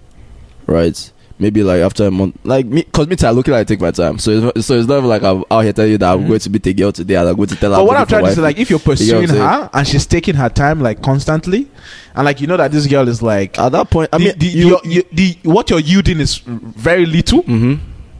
right? 0.68 1.12
Maybe 1.42 1.64
like 1.64 1.80
after 1.82 2.06
a 2.06 2.12
month, 2.12 2.38
like 2.44 2.66
me, 2.66 2.84
cause 2.84 3.08
me, 3.08 3.16
too, 3.16 3.26
I 3.26 3.32
looking 3.32 3.54
like 3.54 3.62
I 3.62 3.64
take 3.64 3.80
my 3.80 3.92
time. 3.92 4.20
So 4.20 4.32
it's 4.32 4.44
not, 4.44 4.64
so 4.66 4.78
it's 4.78 4.90
not 4.90 5.04
like 5.06 5.24
I'm 5.24 5.46
out 5.50 5.62
here 5.64 5.72
telling 5.72 5.92
you 5.94 5.98
that 5.98 6.12
I'm 6.14 6.26
Mhm. 6.26 6.28
going 6.28 6.40
to 6.42 6.50
meet 6.50 6.68
a 6.68 6.74
girl 6.74 6.92
today 6.92 7.16
I'm 7.16 7.34
going 7.34 7.48
to 7.48 7.56
tell 7.56 7.72
her. 7.72 7.78
But 7.78 7.86
what 7.86 7.96
I'm 7.96 8.08
trying 8.08 8.26
to 8.26 8.36
say, 8.36 8.42
like, 8.42 8.60
if 8.60 8.70
you're 8.70 8.78
You 8.80 8.84
pursuing 8.84 9.30
her 9.30 9.70
and 9.74 9.88
she's 9.88 10.06
taking 10.06 10.36
her 10.36 10.50
time, 10.50 10.82
like 10.82 11.02
constantly, 11.02 11.68
and 12.14 12.26
like 12.26 12.42
you 12.42 12.48
know 12.48 12.58
that 12.58 12.74
this 12.74 12.88
girl 12.88 13.08
is 13.08 13.22
like, 13.22 13.58
at 13.58 13.72
that 13.72 13.90
point, 13.90 14.10
I 14.12 14.18
the, 14.18 14.24
mean, 14.26 14.34
the, 14.38 14.46
you, 14.48 14.68
your- 14.68 14.82
you- 14.84 15.04
the 15.14 15.38
what 15.44 15.70
you're 15.70 15.80
yielding 15.80 16.20
is 16.20 16.40
very 16.46 17.06
little. 17.06 17.42
hmm 17.44 17.76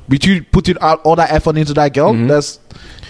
But 0.08 0.26
you 0.26 0.42
putting 0.44 0.78
out 0.80 1.02
all 1.04 1.16
that 1.18 1.30
effort 1.32 1.58
into 1.58 1.74
that 1.74 1.94
girl, 1.94 2.14
Mhm. 2.14 2.30
that's 2.30 2.58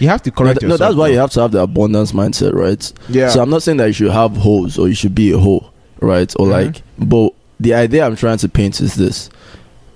you 0.00 0.08
have 0.08 0.22
to 0.22 0.30
no, 0.30 0.34
correct 0.36 0.60
no, 0.62 0.68
yourself. 0.70 0.80
that's 0.80 0.96
why 0.96 1.06
bro. 1.06 1.12
you 1.12 1.18
have 1.18 1.30
to 1.30 1.40
have 1.42 1.52
the 1.52 1.60
abundance 1.60 2.10
mindset, 2.12 2.52
right? 2.52 2.92
Yeah. 3.08 3.28
So 3.28 3.40
I'm 3.40 3.48
not 3.48 3.62
saying 3.62 3.76
that 3.78 3.86
you 3.86 3.92
should 3.92 4.10
have 4.10 4.36
hoes 4.36 4.76
or 4.76 4.88
you 4.88 4.94
should 4.94 5.14
be 5.14 5.30
a 5.32 5.38
hoe, 5.38 5.70
right? 6.00 6.34
Or 6.38 6.46
Mhm. 6.46 6.50
like, 6.50 6.82
but 6.98 7.32
the 7.60 7.74
idea 7.74 8.04
I'm 8.04 8.16
trying 8.16 8.38
to 8.38 8.48
paint 8.48 8.80
is 8.80 8.96
this: 8.96 9.30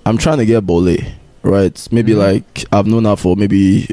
I'm 0.05 0.17
trying 0.17 0.37
to 0.37 0.45
get 0.45 0.65
Bole, 0.65 0.97
right? 1.43 1.87
Maybe 1.91 2.13
Mhm. 2.13 2.17
like 2.17 2.65
I've 2.71 2.87
known 2.87 3.05
her 3.05 3.15
for 3.15 3.35
maybe 3.35 3.87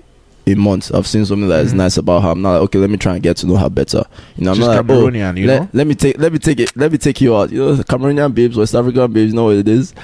a 0.46 0.54
month. 0.54 0.92
I've 0.94 1.06
seen 1.06 1.24
something 1.24 1.48
that 1.48 1.64
is 1.64 1.72
Mhm. 1.72 1.76
nice 1.76 1.96
about 1.96 2.22
her. 2.22 2.30
I'm 2.30 2.42
not 2.42 2.52
like, 2.54 2.62
okay, 2.62 2.78
let 2.78 2.90
me 2.90 2.96
try 2.96 3.14
and 3.14 3.22
get 3.22 3.36
to 3.38 3.46
know 3.46 3.56
her 3.56 3.70
better. 3.70 4.02
You 4.36 4.44
know, 4.44 4.50
I'm 4.50 4.56
She's 4.56 4.66
not 4.66 4.76
like, 4.76 4.90
oh, 4.90 5.06
Cameroonian, 5.06 5.38
you 5.38 5.46
let, 5.46 5.60
know. 5.62 5.68
let 5.72 5.86
me 5.86 5.94
take, 5.94 6.18
let 6.18 6.32
me 6.32 6.38
take 6.38 6.60
it, 6.60 6.76
let 6.76 6.90
me 6.92 6.98
take 6.98 7.20
you 7.20 7.36
out. 7.36 7.50
You 7.52 7.58
know, 7.60 7.74
Cameroonian 7.76 8.34
babes, 8.34 8.56
West 8.56 8.74
African 8.74 9.12
babes, 9.12 9.30
you 9.32 9.36
know 9.36 9.44
what 9.44 9.56
it 9.56 9.68
is. 9.68 9.94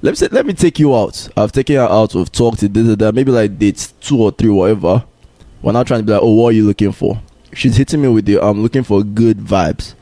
Let 0.00 0.12
me 0.12 0.16
say, 0.16 0.28
let 0.30 0.46
me 0.46 0.52
take 0.52 0.78
you 0.78 0.94
out. 0.96 1.28
I've 1.36 1.50
taken 1.50 1.74
her 1.76 1.82
out. 1.82 2.14
We've 2.14 2.30
talked. 2.30 2.60
To 2.60 2.68
this 2.68 2.86
and 2.86 2.98
that. 2.98 3.14
Maybe 3.16 3.32
like 3.32 3.58
dates 3.58 3.92
two 4.00 4.16
or 4.22 4.30
three, 4.30 4.48
whatever. 4.50 5.02
We're 5.60 5.72
not 5.72 5.88
trying 5.88 6.00
to 6.00 6.06
be 6.06 6.12
like, 6.12 6.22
oh, 6.22 6.34
what 6.34 6.50
are 6.50 6.52
you 6.52 6.64
looking 6.64 6.92
for? 6.92 7.20
She's 7.52 7.76
hitting 7.76 8.00
me 8.02 8.06
with 8.08 8.24
the, 8.26 8.40
I'm 8.40 8.62
looking 8.62 8.84
for 8.84 9.02
good 9.02 9.38
vibes. 9.38 9.94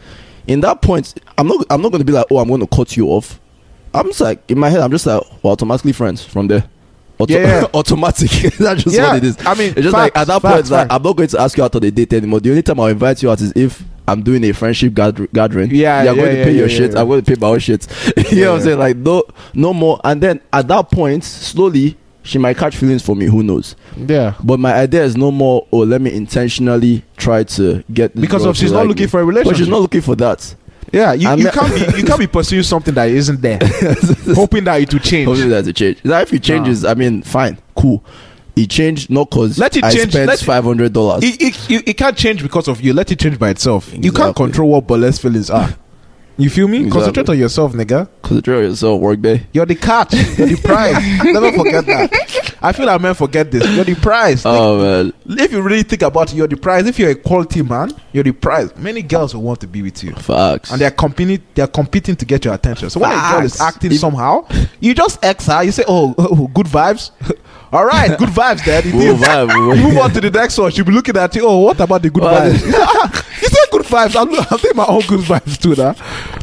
In 0.47 0.61
that 0.61 0.83
point, 0.83 1.15
I'm 1.39 1.49
not, 1.49 1.65
I'm 1.71 1.81
not 1.81 1.93
going 1.93 2.01
to 2.01 2.05
be 2.05 2.13
like, 2.13 2.27
oh, 2.31 2.37
I'm 2.39 2.49
going 2.49 2.61
to 2.61 2.67
cut 2.67 2.95
you 2.97 3.07
off. 3.09 3.41
I'm 3.97 4.07
just 4.07 4.21
like, 4.21 4.51
in 4.51 4.59
my 4.59 4.69
head, 4.69 4.81
I'm 4.81 4.91
just 4.91 5.07
like, 5.07 5.23
we're 5.43 5.51
automatically 5.51 5.93
friends 5.93 6.25
from 6.25 6.49
there. 6.49 6.65
Auto- 7.19 7.33
Yeah, 7.33 7.61
yeah. 7.63 7.67
automatic. 7.75 8.31
That's 8.59 8.83
just 8.85 8.97
yeah, 8.97 9.09
what 9.09 9.17
it 9.17 9.25
is. 9.25 9.37
I 9.47 9.55
mean, 9.55 9.69
It's 9.71 9.81
just 9.83 9.95
facts, 9.97 10.15
like 10.15 10.17
at 10.19 10.27
that 10.27 10.43
facts, 10.43 10.53
point, 10.53 10.61
it's 10.61 10.71
like. 10.71 10.93
I'm 10.93 11.03
not 11.03 11.17
going 11.17 11.29
to 11.31 11.41
ask 11.41 11.57
you 11.57 11.65
out 11.65 11.75
on 11.75 11.83
a 11.85 11.91
date 11.91 12.13
anymore. 12.13 12.41
The 12.41 12.51
only 12.51 12.63
time 12.63 12.79
I'll 12.81 12.87
invite 12.87 13.23
you 13.23 13.31
out 13.31 13.41
is 13.41 13.53
if 13.57 13.83
I'm 14.07 14.23
doing 14.23 14.45
a 14.45 14.53
friendship 14.53 14.93
gather- 14.95 15.27
gathering. 15.29 15.71
Yeah, 15.75 16.03
you're 16.05 16.15
yeah, 16.15 16.23
going 16.25 16.37
to 16.37 16.45
pay 16.45 16.57
your 16.57 16.69
shit. 16.69 16.95
I'm 16.95 17.09
going 17.09 17.23
to 17.23 17.35
pay 17.35 17.41
my 17.41 17.49
own 17.49 17.59
shit. 17.59 17.87
you 18.33 18.43
know 18.43 18.53
what 18.53 18.59
I'm 18.59 18.65
saying? 18.65 18.79
Like 18.79 18.97
no, 18.97 19.25
no 19.55 19.73
more. 19.73 20.01
And 20.05 20.23
then 20.23 20.41
at 20.53 20.69
that 20.69 20.91
point, 20.91 21.25
slowly 21.25 21.97
she 22.23 22.39
might 22.39 22.57
catch 22.57 22.77
feelings 22.77 23.03
for 23.03 23.15
me. 23.17 23.27
Who 23.27 23.43
knows? 23.45 23.77
yeah. 23.97 24.35
But 24.43 24.59
my 24.61 24.75
idea 24.75 25.05
is 25.05 25.17
no 25.17 25.31
more. 25.31 25.67
Oh, 25.73 25.79
let 25.79 26.01
me 26.01 26.13
intentionally 26.13 27.03
try 27.17 27.45
to 27.45 27.83
get 27.93 28.15
Because 28.15 28.43
girl 28.43 28.51
of 28.51 28.57
to 28.57 28.61
she's 28.63 28.73
not 28.73 28.81
like 28.81 28.89
looking 28.89 29.05
me. 29.05 29.09
for 29.09 29.21
a 29.21 29.25
But 29.25 29.29
relationship. 29.29 29.57
she's 29.59 29.69
not 29.69 29.81
looking 29.81 30.01
for 30.03 30.17
that. 30.17 30.55
Yeah, 30.93 31.13
you, 31.15 31.29
I'm 31.29 31.39
you 31.39 31.45
not- 31.45 31.55
can't 31.55 31.75
be 31.75 31.99
you 31.99 32.05
can't 32.05 32.19
be 32.21 32.27
pursuing 32.27 32.63
something 32.63 32.95
that 32.95 33.09
isn't 33.09 33.41
there, 33.41 33.59
hoping 34.35 34.65
that 34.65 34.81
it 34.81 34.93
will 34.93 35.01
change. 35.01 35.27
Hopefully 35.27 35.49
that's 35.49 35.69
a 35.69 35.73
change. 35.73 36.05
Now, 36.05 36.21
if 36.21 36.33
it 36.33 36.43
changes, 36.43 36.85
I 36.85 36.95
mean, 36.95 37.23
fine, 37.23 37.59
cool. 37.75 38.05
It 38.55 38.71
changed 38.71 39.11
not 39.11 39.29
cause 39.31 39.59
Let 39.59 39.77
it 39.77 39.85
I 39.85 39.91
change, 39.93 40.13
spent 40.13 40.29
let 40.29 40.41
it- 40.41 40.45
five 40.45 40.65
hundred 40.65 40.93
dollars. 40.93 41.23
It, 41.25 41.43
it, 41.43 41.71
it, 41.71 41.89
it 41.89 41.95
can't 41.95 42.17
change 42.17 42.43
because 42.43 42.69
of 42.69 42.81
you. 42.81 42.93
Let 42.95 43.11
it 43.13 43.19
change 43.19 43.39
by 43.39 43.51
itself. 43.51 43.89
You 43.93 44.01
can't 44.13 44.31
Exactly. 44.31 44.47
control 44.47 44.71
what 44.71 44.87
Bolet's 44.87 45.19
feelings 45.19 45.51
are. 45.51 45.75
You 46.39 46.51
feel 46.51 46.69
me? 46.69 46.79
Exactly. 46.79 46.93
Concentrate 47.01 47.29
on 47.31 47.39
yourself, 47.39 47.73
nigga. 47.73 48.09
Concentrate 48.23 48.57
on 48.59 48.63
yourself, 48.65 49.01
work 49.01 49.21
day. 49.23 49.47
You're 49.53 49.65
the 49.65 49.75
catch. 49.75 50.13
You're 50.13 50.49
the 50.49 50.61
prize. 50.63 50.95
Never 51.25 51.51
forget 51.53 51.87
that. 51.87 52.55
I 52.61 52.73
feel 52.73 52.85
like 52.87 53.01
men 53.01 53.15
forget 53.15 53.51
this. 53.51 53.67
You're 53.75 53.85
the 53.85 53.95
prize. 53.95 54.43
Oh 54.45 54.79
man, 54.83 55.13
if 55.27 55.53
you 55.53 55.63
really 55.63 55.83
think 55.83 56.03
about 56.03 56.33
it, 56.33 56.37
you're 56.37 56.47
the 56.49 56.57
prize. 56.57 56.87
If 56.87 56.99
you're 56.99 57.11
a 57.11 57.15
quality 57.15 57.63
man, 57.63 57.91
you're 58.13 58.25
the 58.25 58.33
prize. 58.33 58.77
Many 58.77 59.03
girls 59.03 59.35
will 59.35 59.43
want 59.43 59.61
to 59.61 59.67
be 59.67 59.81
with 59.83 60.03
you. 60.05 60.13
facts. 60.15 60.71
And 60.73 60.81
they're 60.81 60.91
competing 60.91 61.43
they're 61.55 61.67
competing 61.69 62.17
to 62.17 62.25
get 62.27 62.45
your 62.45 62.53
attention. 62.55 62.91
So 62.91 63.01
when 63.01 63.13
a 63.13 63.33
girl 63.33 63.45
is 63.45 63.59
acting 63.61 63.93
If- 63.93 64.01
somehow, 64.01 64.47
you 64.81 64.95
just 64.95 65.25
X 65.25 65.47
her, 65.47 65.63
you 65.63 65.73
say, 65.73 65.85
Oh, 65.89 66.15
oh, 66.19 66.49
good 66.49 66.67
vibes. 66.67 67.11
All 67.73 67.85
right, 67.85 68.17
good 68.19 68.29
vibes, 68.29 68.65
Dad. 68.65 68.85
Good 68.85 69.17
vibe, 69.19 69.77
You 69.77 69.83
move 69.83 69.99
on 69.99 70.11
to 70.13 70.21
the 70.21 70.31
next 70.31 70.57
one. 70.57 70.71
She'll 70.71 70.85
be 70.85 70.93
looking 70.93 71.17
at 71.17 71.35
you. 71.35 71.47
Oh, 71.47 71.59
what 71.59 71.81
about 71.81 72.01
the 72.03 72.11
good 72.11 72.23
vibes? 72.23 72.53
you 73.43 73.49
said 73.49 73.71
good 73.73 73.83
vibes. 73.87 74.15
I'm, 74.17 74.29
I'm 74.51 74.59
taking 74.59 74.77
my 74.77 74.87
own 74.87 75.03
good 75.03 75.21
vibes 75.21 75.59
too. 75.61 75.75
Now, 75.75 75.93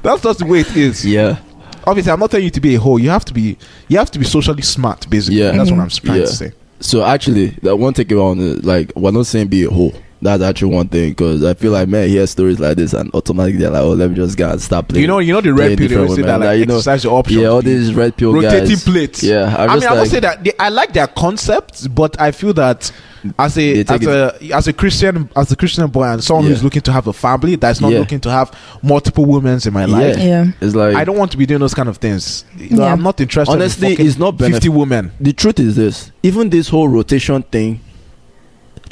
that's 0.01 0.21
just 0.21 0.39
the 0.39 0.45
way 0.45 0.59
it 0.61 0.76
is. 0.76 1.05
yeah, 1.05 1.38
Obviously, 1.86 2.11
I'm 2.11 2.19
not 2.19 2.32
telling 2.32 2.45
you 2.45 2.49
to 2.51 2.61
be 2.61 2.76
a 2.76 2.80
hoe. 2.80 2.97
You 2.97 3.09
have 3.09 3.26
to 3.26 3.34
be. 3.34 3.57
You 3.88 3.97
have 3.97 4.11
to 4.11 4.19
be 4.19 4.26
socially 4.26 4.61
smart. 4.61 5.09
Basically, 5.09 5.39
Yeah. 5.39 5.51
that's 5.51 5.71
what 5.71 5.80
I'm 5.80 5.88
mm-hmm. 5.88 6.07
trying 6.07 6.19
Yeah. 6.19 6.26
to 6.26 6.32
say. 6.34 6.51
So 6.80 7.03
actually, 7.05 7.47
that 7.61 7.78
one 7.78 7.93
thing 7.93 8.11
about 8.11 8.38
it, 8.39 8.57
uh, 8.57 8.67
like 8.67 8.91
we're 8.95 9.11
not 9.11 9.26
saying 9.26 9.47
be 9.47 9.63
a 9.63 9.69
hoe. 9.69 9.93
That's 10.24 10.41
actually 10.41 10.74
one 10.74 10.88
thing 10.88 11.09
because 11.11 11.43
I 11.43 11.53
feel 11.53 11.71
like 11.71 11.88
man 11.89 12.07
hear 12.09 12.26
stories 12.28 12.59
like 12.59 12.78
this 12.78 12.93
and 12.93 13.13
automatically 13.13 13.59
they're 13.59 13.69
like, 13.69 13.82
oh, 13.84 13.93
let 13.93 14.09
me 14.09 14.15
just 14.15 14.38
go 14.38 14.49
and 14.49 14.61
stop 14.61 14.88
playing. 14.89 15.01
You 15.01 15.07
know, 15.07 15.19
you 15.19 15.34
know 15.34 15.41
the 15.41 15.53
red 15.53 15.78
playing 15.78 15.89
pill. 15.89 16.07
They 16.07 16.15
say 16.15 16.21
that 16.24 16.39
like 16.39 16.59
you 16.59 16.65
know, 16.65 16.76
exercise 16.76 17.03
your 17.03 17.13
options. 17.19 17.41
yeah, 17.41 17.47
all 17.47 17.61
these 17.61 17.93
red 17.93 18.15
pill 18.17 18.34
rotating 18.34 18.69
guys. 18.69 18.84
plates. 18.84 19.24
Yeah, 19.24 19.55
I'm 19.57 19.69
I 19.69 19.74
just 19.76 19.82
mean, 19.82 19.88
I 19.88 19.91
like, 19.91 19.99
must 19.99 20.11
say 20.11 20.19
that 20.21 20.43
they, 20.43 20.53
I 20.59 20.69
like 20.69 20.93
their 20.93 21.07
concepts, 21.07 21.88
but 21.88 22.19
I 22.19 22.32
feel 22.32 22.53
that 22.53 22.91
as 23.39 23.57
a 23.57 23.80
as 23.86 24.05
a 24.05 24.38
as 24.53 24.67
a 24.67 24.74
Christian 24.74 25.30
as 25.36 25.51
a 25.51 25.55
Christian 25.55 25.88
boy 25.88 26.03
and 26.03 26.24
someone 26.24 26.45
who's 26.45 26.63
looking 26.63 26.82
to 26.82 26.91
have 26.91 27.07
a 27.07 27.13
family 27.13 27.55
that's 27.55 27.80
not 27.80 27.91
Yeah. 27.91 27.99
looking 27.99 28.19
to 28.21 28.30
have 28.30 28.51
multiple 28.82 29.26
women 29.26 29.59
in 29.65 29.74
my 29.74 29.86
life. 29.86 30.17
Yeah. 30.17 30.24
Yeah. 30.24 30.51
it's 30.61 30.76
like 30.76 30.95
I 30.95 31.03
don't 31.05 31.17
want 31.17 31.32
to 31.32 31.38
be 31.38 31.45
doing 31.45 31.59
those 31.61 31.74
kind 31.74 31.88
of 31.89 31.97
things. 31.97 32.43
You 32.57 32.76
know, 32.78 32.84
Yeah. 32.84 32.91
I'm 32.91 33.01
not 33.01 33.19
interested. 33.21 33.51
Honestly, 33.53 33.93
in 33.93 34.07
it's 34.07 34.17
not 34.17 34.38
fifty 34.39 34.69
women. 34.69 35.11
the 35.21 35.32
truth 35.34 35.59
is 35.59 35.76
this: 35.76 36.11
even 36.21 36.49
this 36.49 36.67
whole 36.69 36.88
rotation 36.89 37.43
thing, 37.43 37.80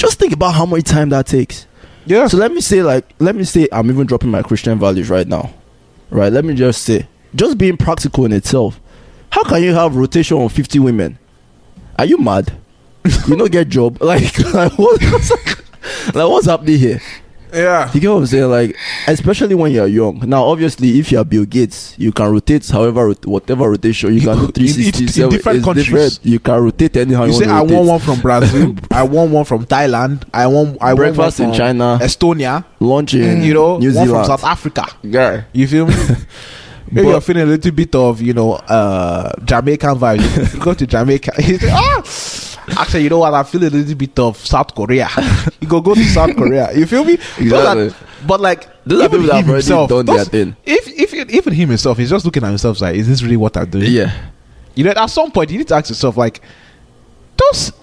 just 0.01 0.17
think 0.17 0.33
about 0.33 0.55
how 0.55 0.65
much 0.65 0.85
time 0.85 1.09
that 1.09 1.27
takes. 1.27 1.67
Yeah. 2.07 2.25
So 2.25 2.37
let 2.37 2.51
me 2.51 2.59
say, 2.59 2.81
like, 2.81 3.05
let 3.19 3.35
me 3.35 3.43
say, 3.43 3.67
I'm 3.71 3.89
even 3.91 4.07
dropping 4.07 4.31
my 4.31 4.41
Christian 4.41 4.79
values 4.79 5.11
right 5.11 5.27
now, 5.27 5.53
right? 6.09 6.33
Let 6.33 6.43
me 6.43 6.55
just 6.55 6.81
say, 6.81 7.07
just 7.35 7.59
being 7.59 7.77
practical 7.77 8.25
in 8.25 8.33
itself. 8.33 8.79
How 9.29 9.43
can 9.43 9.61
you 9.61 9.73
have 9.75 9.95
rotation 9.95 10.37
on 10.37 10.49
50 10.49 10.79
women? 10.79 11.19
Are 11.99 12.05
you 12.05 12.17
mad? 12.17 12.51
you 13.27 13.35
don't 13.35 13.51
get 13.51 13.69
job. 13.69 13.97
Like, 14.01 14.37
like, 14.53 14.73
what, 14.77 14.99
like, 15.01 16.29
what's 16.29 16.47
happening 16.47 16.79
here? 16.79 16.99
Yeah. 17.53 17.91
You 17.93 17.99
get 17.99 18.09
what 18.09 18.17
I'm 18.17 18.25
saying? 18.25 18.49
Like, 18.49 18.77
especially 19.07 19.55
when 19.55 19.71
you're 19.71 19.87
young. 19.87 20.19
Now, 20.27 20.43
obviously, 20.45 20.99
if 20.99 21.11
you're 21.11 21.23
Bill 21.23 21.45
Gates, 21.45 21.95
you 21.97 22.11
can 22.11 22.31
rotate 22.31 22.67
however, 22.69 23.11
whatever 23.25 23.69
rotation 23.69 24.13
you 24.13 24.21
can 24.21 24.37
do. 24.37 24.45
In 24.45 24.51
360, 24.51 25.03
in 25.03 25.09
seven- 25.09 25.29
different 25.31 25.57
it's 25.57 25.65
countries. 25.65 25.85
different. 25.87 26.19
You 26.23 26.39
can 26.39 26.61
rotate 26.61 26.97
anyhow 26.97 27.23
You 27.25 27.33
you, 27.33 27.39
say 27.39 27.45
I 27.49 27.61
want 27.61 27.69
to 27.69 27.75
want 27.75 27.87
rotate. 27.87 27.89
one 27.89 27.99
from 28.15 28.21
Brazil. 28.21 28.75
I 28.91 29.03
want 29.03 29.31
one 29.31 29.45
from 29.45 29.65
Thailand. 29.65 30.23
I 30.33 30.47
want 30.47 30.77
I 30.81 30.93
Breakfast 30.93 31.39
in 31.39 31.49
want 31.49 31.59
one 31.59 31.67
from 31.69 31.77
China, 31.77 31.99
Estonia. 32.01 32.65
lunch 32.79 33.13
in 33.13 33.41
You 33.43 33.53
know, 33.53 33.77
New 33.77 33.87
one 33.93 33.95
from 33.95 34.05
Zealand. 34.07 34.25
South 34.27 34.43
Africa. 34.43 34.85
Yeah. 35.03 35.43
You 35.53 35.67
feel 35.67 35.87
me? 35.87 35.93
Maybe 36.93 37.05
But- 37.05 37.11
you're 37.11 37.21
feeling 37.21 37.43
a 37.43 37.45
little 37.45 37.71
bit 37.71 37.95
of, 37.95 38.21
you 38.21 38.33
know, 38.33 38.53
uh, 38.53 39.31
Jamaican 39.45 39.95
vibe. 39.97 40.59
Go 40.59 40.73
to 40.73 40.85
Jamaica. 40.85 41.31
You 41.41 41.57
say, 41.57 41.69
ah, 41.71 42.01
actually, 42.77 43.03
you 43.03 43.09
know 43.09 43.19
what? 43.19 43.33
I 43.33 43.43
feel 43.43 43.63
a 43.63 43.69
little 43.69 43.95
bit 43.95 44.17
of 44.19 44.37
South 44.37 44.73
Korea. 44.75 45.09
you 45.61 45.67
go 45.67 45.81
go 45.81 45.93
to 45.95 46.03
South 46.05 46.35
Korea. 46.35 46.71
You 46.77 46.85
feel 46.85 47.03
me? 47.05 47.15
Those 47.39 47.53
are- 47.65 47.81
Exactly. 47.83 48.07
but 48.27 48.39
like, 48.41 48.67
Those 48.85 49.01
are 49.01 49.05
even 49.05 49.21
people 49.21 49.27
that 49.27 49.35
him 49.37 49.45
have 49.45 49.49
already 49.49 49.63
himself, 49.63 49.89
done 49.89 50.05
their 50.05 50.25
thing. 50.25 50.55
If 50.65 50.87
if 50.87 51.13
even 51.31 51.53
him 51.53 51.69
himself, 51.69 51.97
he's 51.97 52.09
just 52.09 52.25
looking 52.25 52.43
at 52.43 52.49
himself 52.49 52.79
like, 52.81 52.95
is 52.95 53.07
this 53.07 53.21
really 53.23 53.37
what 53.37 53.55
I'm 53.57 53.69
doing? 53.69 53.91
Yeah. 53.91 54.11
You 54.75 54.83
know, 54.85 54.91
at 54.91 55.05
some 55.07 55.31
point, 55.31 55.51
you 55.51 55.57
need 55.57 55.67
to 55.67 55.75
ask 55.75 55.89
yourself, 55.89 56.15
like, 56.17 56.41
those. 57.37 57.73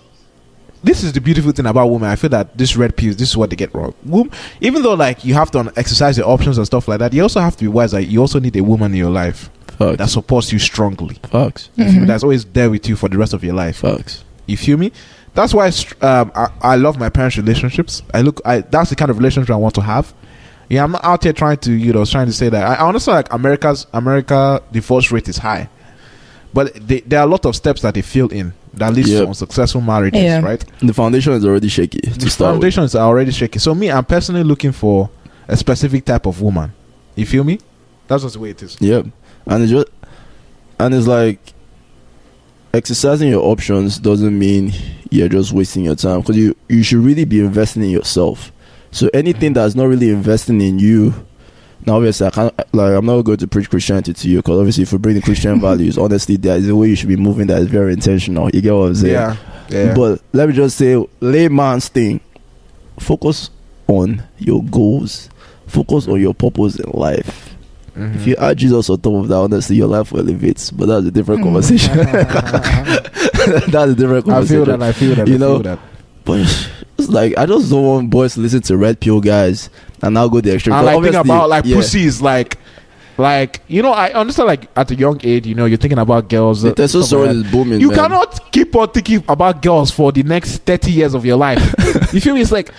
This 0.83 1.03
is 1.03 1.13
the 1.13 1.21
beautiful 1.21 1.51
thing 1.51 1.67
about 1.67 1.89
women. 1.89 2.09
I 2.09 2.15
feel 2.15 2.31
that 2.31 2.57
this 2.57 2.77
red 2.77 2.97
pills, 2.97 3.17
this 3.17 3.29
is 3.31 3.37
what 3.37 3.51
they 3.51 3.57
get 3.57 3.75
wrong. 3.75 3.95
Wom- 4.05 4.31
even 4.61 4.81
though, 4.83 4.95
like, 4.95 5.25
you 5.25 5.35
have 5.35 5.51
to 5.51 5.73
exercise 5.77 6.17
your 6.17 6.29
options 6.29 6.57
and 6.57 6.65
stuff 6.67 6.87
like 6.87 7.01
that, 7.01 7.13
you 7.13 7.21
also 7.21 7.41
have 7.41 7.57
to 7.57 7.65
be 7.65 7.69
wise. 7.69 7.93
Like, 7.93 8.09
you 8.09 8.21
also 8.21 8.39
need 8.39 8.55
a 8.57 8.63
woman 8.63 8.93
in 8.93 8.99
your 8.99 9.11
life 9.11 9.51
Facts. 9.77 9.97
that 9.99 10.09
supports 10.09 10.53
you 10.53 10.61
strongly. 10.61 11.17
Facts. 11.25 11.71
You 11.75 11.85
feel 11.91 12.01
me? 12.03 12.07
That's 12.07 12.23
always 12.23 12.45
there 12.45 12.71
with 12.71 12.89
you 12.89 12.95
for 12.95 13.09
the 13.09 13.19
rest 13.19 13.35
of 13.35 13.43
your 13.43 13.55
life. 13.55 13.79
Facts. 13.79 14.23
You 14.49 14.57
feel 14.57 14.77
me? 14.79 14.91
That's 15.35 15.55
why 15.55 15.69
um, 16.01 16.33
I, 16.35 16.49
I 16.61 16.77
love 16.77 16.99
my 16.99 17.11
parents' 17.11 17.37
relationships. 17.37 18.03
I 18.13 18.23
look, 18.23 18.41
I 18.45 18.61
that's 18.63 18.91
the 18.91 18.97
kind 18.97 19.11
of 19.11 19.19
relationship 19.19 19.51
I 19.51 19.57
want 19.57 19.75
to 19.77 19.83
have. 19.83 20.13
Yeah, 20.69 20.83
I'm 20.85 20.93
not 20.93 21.05
out 21.05 21.23
here 21.23 21.33
trying 21.33 21.59
to, 21.59 21.73
you 21.73 21.93
know, 21.93 22.05
trying 22.05 22.27
to 22.27 22.33
say 22.33 22.49
that. 22.49 22.63
I, 22.67 22.75
I 22.75 22.81
honestly 22.89 23.13
like 23.15 23.33
America's 23.33 23.87
America 23.93 24.61
divorce 24.73 25.13
rate 25.13 25.29
is 25.29 25.39
high, 25.39 25.69
but 26.53 26.75
they, 26.75 27.01
there 27.03 27.21
are 27.21 27.27
a 27.27 27.31
lot 27.31 27.47
of 27.47 27.55
steps 27.55 27.83
that 27.83 27.95
they 27.95 28.03
fill 28.03 28.29
in 28.29 28.53
that 28.75 28.93
leads 28.93 29.11
Yep. 29.11 29.23
to 29.23 29.29
unsuccessful 29.29 29.81
marriages, 29.81 30.21
Yeah. 30.23 30.41
right? 30.41 30.63
The 30.81 30.93
foundation 30.93 31.33
is 31.35 31.45
already 31.45 31.69
shaky 31.69 32.01
to 32.01 32.11
The 32.11 32.29
start 32.31 32.53
with. 32.55 32.61
foundations 32.61 32.95
are 32.95 33.07
already 33.07 33.31
shaky. 33.33 33.59
So 33.61 33.75
me, 33.75 33.91
I'm 33.91 34.05
personally 34.05 34.45
looking 34.45 34.73
for 34.73 35.09
a 35.47 35.57
specific 35.57 36.05
type 36.05 36.27
of 36.27 36.41
woman. 36.43 36.73
You 37.17 37.25
feel 37.27 37.45
me? 37.45 37.61
That's 38.07 38.23
just 38.23 38.35
the 38.35 38.41
way 38.41 38.51
it 38.51 38.63
is. 38.63 38.77
Yep. 38.81 39.07
And 39.47 39.63
it's 39.63 39.73
just 39.73 39.87
and 40.81 40.95
it's 40.95 41.07
like 41.07 41.39
exercising 42.73 43.29
your 43.29 43.43
options 43.45 43.99
doesn't 43.99 44.39
mean 44.39 44.73
you're 45.11 45.29
just 45.29 45.53
wasting 45.53 45.85
your 45.85 45.95
time 45.95 46.21
because 46.21 46.37
you 46.37 46.57
you 46.69 46.83
should 46.83 46.99
really 46.99 47.25
be 47.25 47.41
investing 47.41 47.83
in 47.83 47.91
yourself. 47.91 48.53
So 48.91 49.11
anything 49.13 49.53
that's 49.53 49.75
not 49.75 49.85
really 49.85 50.11
investing 50.11 50.61
in 50.61 50.79
you. 50.79 51.15
Now, 51.87 51.97
obviously, 51.97 52.27
I 52.27 52.31
can't 52.31 52.55
like 52.75 52.93
I'm 52.95 53.07
not 53.07 53.23
going 53.23 53.39
to 53.39 53.47
preach 53.47 53.71
Christianity 53.71 54.13
to 54.13 54.29
you 54.29 54.39
because 54.39 54.59
obviously, 54.59 54.83
if 54.83 54.93
you 54.93 54.99
bring 54.99 55.15
the 55.15 55.23
Christian 55.23 55.61
values, 55.61 55.97
honestly, 55.97 56.37
there 56.37 56.57
is 56.57 56.69
a 56.69 56.77
way 56.77 56.89
you 56.89 56.97
should 56.97 57.09
be 57.09 57.17
moving 57.17 57.47
that 57.47 57.63
is 57.63 57.69
very 57.69 57.93
intentional. 57.93 58.51
You 58.51 58.61
get 58.61 58.75
what 58.75 58.89
I'm 58.89 58.95
saying? 58.95 59.15
Yeah, 59.15 59.37
yeah. 59.69 59.95
But 59.95 60.21
let 60.33 60.49
me 60.49 60.55
just 60.55 60.77
say, 60.77 61.03
layman's 61.21 61.89
thing: 61.89 62.21
focus 62.99 63.51
on 63.87 64.23
your 64.39 64.63
goals, 64.65 65.31
focus 65.67 66.09
on 66.09 66.21
your 66.21 66.35
purpose 66.35 66.79
in 66.79 66.91
life. 66.91 67.57
Mhm. 67.99 68.15
If 68.17 68.27
you 68.27 68.37
add 68.37 68.57
Jesus 68.57 68.89
on 68.91 69.01
top 69.01 69.15
of 69.15 69.29
that, 69.29 69.35
honestly, 69.37 69.77
your 69.77 69.89
life 69.89 70.13
will 70.13 70.21
elevate. 70.21 70.71
But 70.75 70.87
that's 70.87 71.07
a 71.07 71.11
different 71.11 71.43
conversation. 71.43 71.97
that's 72.07 73.93
a 73.93 73.95
different 73.95 74.25
conversation. 74.25 74.33
I 74.35 74.45
feel 74.47 74.65
that. 74.67 74.83
I 74.83 74.93
feel 74.93 75.15
that. 75.17 75.29
You 75.29 75.35
I 75.35 75.39
feel 75.39 75.39
know, 75.39 75.59
that. 75.59 75.79
But 76.25 76.41
it's 76.99 77.09
like 77.09 77.37
I 77.39 77.47
just 77.47 77.71
don't 77.71 77.85
want 77.85 78.11
boys 78.11 78.35
to 78.35 78.41
listen 78.41 78.61
to 78.63 78.77
red 78.77 79.01
pill 79.01 79.21
guys 79.21 79.71
and 80.03 80.15
now 80.15 80.29
go 80.29 80.41
the 80.41 80.55
extreme. 80.55 80.75
and 80.77 80.87
But 80.87 80.95
like 80.97 81.03
think 81.13 81.25
about 81.25 81.49
like 81.49 81.65
yeah, 81.65 81.77
pussy 81.77 82.05
is 82.05 82.21
like 82.23 82.59
like 83.19 83.61
you 83.69 83.83
know 83.83 83.93
i 83.93 84.11
understand 84.13 84.47
like 84.47 84.69
at 84.77 84.91
a 84.91 84.95
young 84.95 85.21
age 85.25 85.47
you 85.47 85.55
know 85.55 85.65
you're 85.65 85.77
thinking 85.77 85.99
about 85.99 86.29
girls 86.29 86.63
The 86.63 86.73
testosterone 86.73 87.27
like 87.27 87.37
that. 87.37 87.47
is 87.47 87.53
booming. 87.53 87.81
you 87.81 87.89
man. 87.89 87.97
cannot 87.99 88.53
keep 88.53 88.75
on 88.77 88.89
thinking 88.91 89.25
about 89.29 89.61
girls 89.61 89.91
for 89.91 90.13
the 90.13 90.23
next 90.23 90.59
30 90.59 90.91
years 90.93 91.15
of 91.15 91.25
your 91.27 91.37
life 91.37 91.59
you 92.15 92.21
feel 92.21 92.35
me 92.35 92.41
it's 92.41 92.53
like 92.53 92.73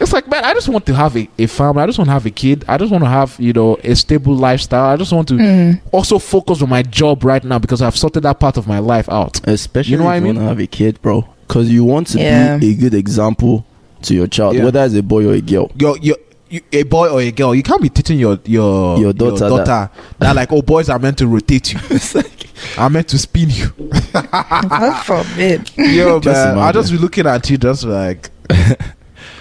it's 0.00 0.12
like 0.12 0.26
man 0.28 0.44
i 0.44 0.52
just 0.54 0.68
want 0.68 0.84
to 0.86 0.94
have 0.94 1.16
a, 1.16 1.28
a 1.38 1.46
family 1.46 1.82
i 1.82 1.86
just 1.86 1.98
want 1.98 2.08
to 2.08 2.12
have 2.12 2.26
a 2.26 2.30
kid 2.30 2.64
i 2.68 2.76
just 2.76 2.90
want 2.90 3.04
to 3.04 3.08
have 3.08 3.36
you 3.38 3.52
know 3.52 3.76
a 3.84 3.94
stable 3.94 4.34
lifestyle 4.34 4.86
i 4.86 4.96
just 4.96 5.12
want 5.12 5.28
to 5.28 5.34
Mm. 5.34 5.80
also 5.92 6.18
focus 6.18 6.62
on 6.62 6.68
my 6.68 6.82
job 6.82 7.22
right 7.22 7.44
now 7.44 7.58
because 7.58 7.80
i've 7.80 7.96
sorted 7.96 8.22
that 8.24 8.40
part 8.40 8.56
of 8.56 8.66
my 8.66 8.78
life 8.80 9.08
out 9.08 9.40
Especially 9.48 9.92
You 9.92 9.98
know 9.98 10.04
if 10.04 10.06
what 10.06 10.12
I 10.12 10.16
you 10.16 10.22
mean? 10.22 10.34
want 10.36 10.44
to 10.44 10.48
have 10.48 10.58
a 10.60 10.66
kid, 10.66 11.00
bro. 11.02 11.28
Because 11.46 11.70
you 11.70 11.84
want 11.84 12.08
to 12.08 12.18
Yeah. 12.18 12.56
be 12.56 12.72
a 12.72 12.74
good 12.74 12.94
example 12.94 13.64
to 14.02 14.14
your 14.14 14.26
child, 14.26 14.56
Yeah. 14.56 14.64
whether 14.64 14.82
it's 14.84 14.94
a 14.94 15.02
boy 15.02 15.26
or 15.28 15.34
a 15.34 15.40
girl. 15.40 15.70
your 15.76 15.96
your 15.98 16.16
you, 16.48 16.60
a 16.72 16.82
boy 16.84 17.08
or 17.08 17.20
a 17.20 17.30
girl, 17.32 17.54
you 17.54 17.62
can't 17.62 17.82
be 17.82 17.88
teaching 17.88 18.18
your 18.18 18.38
your 18.44 18.98
Your 18.98 19.12
daughter 19.12 19.48
daughter 19.48 19.90
that. 20.18 20.36
like 20.36 20.52
oh 20.52 20.62
boys 20.62 20.88
are 20.88 20.98
meant 20.98 21.18
to 21.18 21.26
rotate 21.26 21.72
you, 21.72 21.78
I'm 22.78 22.92
meant 22.94 23.08
to 23.08 23.18
spin 23.18 23.50
you. 23.50 23.68
God 24.12 25.02
forbid. 25.02 25.70
Yo, 25.76 26.20
Just 26.20 26.36
man, 26.36 26.48
I'll 26.48 26.62
imagine. 26.62 26.80
just 26.82 26.92
be 26.92 26.98
looking 26.98 27.26
at 27.26 27.48
you, 27.50 27.58
just 27.58 27.84
like, 27.84 28.30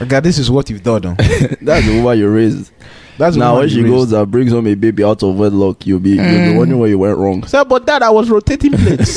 okay, 0.02 0.20
this 0.20 0.38
is 0.38 0.50
what 0.52 0.70
you've 0.70 0.84
done. 0.84 1.02
though. 1.02 1.14
That's 1.62 1.86
the 1.86 2.02
woman 2.02 2.20
you 2.20 2.30
raised. 2.30 2.72
That's 3.18 3.38
now 3.38 3.60
when 3.60 3.70
she 3.70 3.82
raised. 3.82 3.94
goes 3.96 4.12
and 4.14 4.30
brings 4.30 4.52
home 4.52 4.68
a 4.68 4.74
baby 4.76 5.02
out 5.04 5.24
of 5.24 5.36
wedlock, 5.38 5.86
you'll 5.88 6.00
be 6.02 6.12
you'll 6.12 6.24
Mm. 6.26 6.52
be 6.52 6.58
wondering 6.58 6.80
where 6.82 6.90
you 6.90 7.00
went 7.00 7.18
wrong. 7.18 7.46
So, 7.48 7.64
but 7.64 7.86
dad, 7.86 8.04
I 8.04 8.10
was 8.10 8.30
rotating 8.30 8.74
plates. 8.74 9.16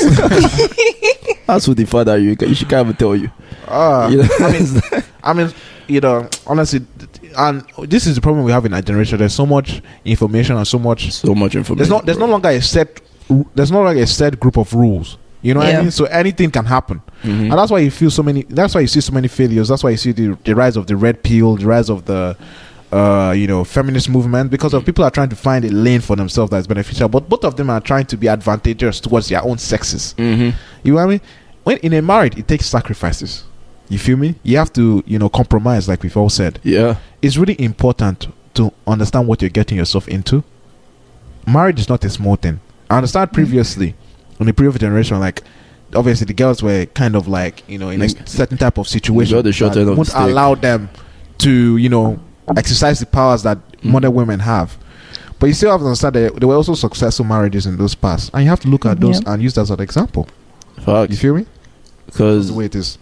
That's 1.45 1.67
what 1.67 1.77
the 1.77 1.85
father 1.85 2.17
you 2.17 2.35
can, 2.37 2.53
she 2.53 2.65
can't 2.65 2.85
even 2.87 2.95
tell 2.95 3.15
you. 3.15 3.29
Ah, 3.67 4.07
You 4.07 4.17
know? 4.23 4.29
I 4.39 4.51
mean, 4.51 4.81
I 5.23 5.33
mean, 5.33 5.53
you 5.87 5.99
know, 5.99 6.29
honestly, 6.47 6.79
and 7.37 7.63
this 7.87 8.07
is 8.07 8.15
the 8.15 8.21
problem 8.21 8.43
we 8.45 8.51
have 8.51 8.65
in 8.65 8.73
our 8.73 8.81
generation. 8.81 9.17
There's 9.17 9.33
so 9.33 9.45
much 9.45 9.81
information 10.05 10.55
and 10.57 10.67
so 10.67 10.79
much. 10.79 11.11
so 11.11 11.35
much 11.35 11.55
information. 11.55 11.77
There's 11.77 11.89
not. 11.89 12.05
There's 12.05 12.17
no 12.17 12.25
longer 12.25 12.49
a 12.49 12.61
set. 12.61 13.01
There's 13.55 13.71
not 13.71 13.81
like 13.81 13.97
a 13.97 14.07
set 14.07 14.39
group 14.39 14.57
of 14.57 14.73
rules. 14.73 15.17
You 15.41 15.53
know 15.53 15.61
what 15.61 15.73
I 15.73 15.81
mean? 15.81 15.91
So 15.91 16.05
anything 16.05 16.51
can 16.51 16.65
happen. 16.65 17.01
Mhm. 17.23 17.43
and 17.43 17.51
that's 17.53 17.71
why 17.71 17.79
you 17.79 17.91
feel 17.91 18.09
so 18.11 18.23
many 18.23 18.43
that's 18.43 18.73
why 18.73 18.81
you 18.81 18.87
see 18.87 19.01
so 19.01 19.11
many 19.11 19.27
failures 19.27 19.67
that's 19.67 19.83
why 19.83 19.89
you 19.89 19.97
see 19.97 20.13
the, 20.13 20.37
the 20.45 20.55
rise 20.55 20.77
of 20.77 20.87
the 20.87 20.95
red 20.95 21.21
pill 21.21 21.57
the 21.57 21.65
rise 21.65 21.89
of 21.89 22.05
the 22.05 22.37
uh, 22.91 23.33
you 23.37 23.45
know, 23.45 23.63
feminist 23.63 24.09
movement 24.09 24.49
because 24.49 24.73
of 24.73 24.83
people 24.85 25.03
are 25.03 25.11
trying 25.11 25.29
to 25.29 25.35
find 25.35 25.63
a 25.65 25.69
lane 25.69 26.01
for 26.01 26.15
themselves 26.15 26.49
that's 26.49 26.65
beneficial, 26.67 27.07
but 27.07 27.29
both 27.29 27.43
of 27.43 27.55
them 27.55 27.69
are 27.69 27.79
trying 27.79 28.05
to 28.05 28.17
be 28.17 28.27
advantageous 28.27 28.99
towards 28.99 29.29
their 29.29 29.43
own 29.43 29.57
sexes. 29.57 30.15
Mm-hmm. 30.17 30.57
You 30.83 30.93
know 30.93 30.95
what 30.95 31.03
I 31.03 31.07
mean? 31.07 31.21
When 31.63 31.77
in 31.77 31.93
a 31.93 32.01
marriage, 32.01 32.37
it 32.37 32.47
takes 32.47 32.65
sacrifices. 32.65 33.43
You 33.89 33.97
feel 33.99 34.17
me? 34.17 34.35
You 34.43 34.57
have 34.57 34.71
to, 34.73 35.03
you 35.07 35.17
know, 35.19 35.29
compromise, 35.29 35.87
like 35.87 36.03
we've 36.03 36.15
all 36.15 36.29
said. 36.29 36.59
Yeah. 36.63 36.97
It's 37.21 37.37
really 37.37 37.59
important 37.59 38.27
to 38.53 38.71
understand 38.87 39.27
what 39.27 39.41
you're 39.41 39.49
getting 39.49 39.77
yourself 39.77 40.07
into. 40.07 40.43
Marriage 41.47 41.79
is 41.79 41.89
not 41.89 42.03
a 42.05 42.09
small 42.09 42.35
thing. 42.35 42.59
I 42.89 42.97
understand 42.97 43.31
previously, 43.33 43.95
in 44.39 44.45
the 44.45 44.53
previous 44.53 44.79
generation, 44.79 45.19
like 45.19 45.43
obviously 45.95 46.25
the 46.25 46.33
girls 46.33 46.61
were 46.61 46.85
kind 46.87 47.15
of 47.15 47.27
like, 47.27 47.63
you 47.67 47.77
know, 47.79 47.89
in 47.89 48.01
a 48.01 48.09
certain 48.27 48.57
type 48.57 48.77
of 48.77 48.87
situation 48.87 49.35
got 49.37 49.43
the 49.43 49.51
short 49.51 49.73
that 49.73 49.79
end 49.81 49.89
of 49.89 49.95
the 49.95 49.97
won't 49.97 50.07
stick. 50.07 50.21
allow 50.21 50.53
them 50.55 50.89
to, 51.39 51.77
you 51.77 51.89
know, 51.89 52.19
exercise 52.55 52.99
the 52.99 53.05
powers 53.05 53.43
that 53.43 53.57
Mm. 53.79 53.91
modern 53.91 54.13
women 54.13 54.39
have. 54.41 54.77
But 55.39 55.47
you 55.47 55.53
still 55.53 55.71
have 55.71 55.79
to 55.79 55.85
understand 55.85 56.13
that 56.15 56.35
there 56.37 56.47
were 56.49 56.55
also 56.55 56.73
successful 56.75 57.23
marriages 57.25 57.65
in 57.65 57.77
those 57.77 57.95
past, 57.95 58.29
and 58.33 58.43
you 58.43 58.49
have 58.49 58.59
to 58.59 58.67
look 58.67 58.85
at 58.85 58.99
those 58.99 59.21
Yeah. 59.21 59.33
and 59.33 59.41
use 59.41 59.53
that 59.53 59.61
as 59.61 59.71
an 59.71 59.79
example. 59.79 60.27
You 60.85 61.15
feel 61.15 61.33
me? 61.35 61.45
Because 62.07 62.47
the 62.49 62.53
way 62.55 62.65
it 62.65 62.75
is. 62.75 62.97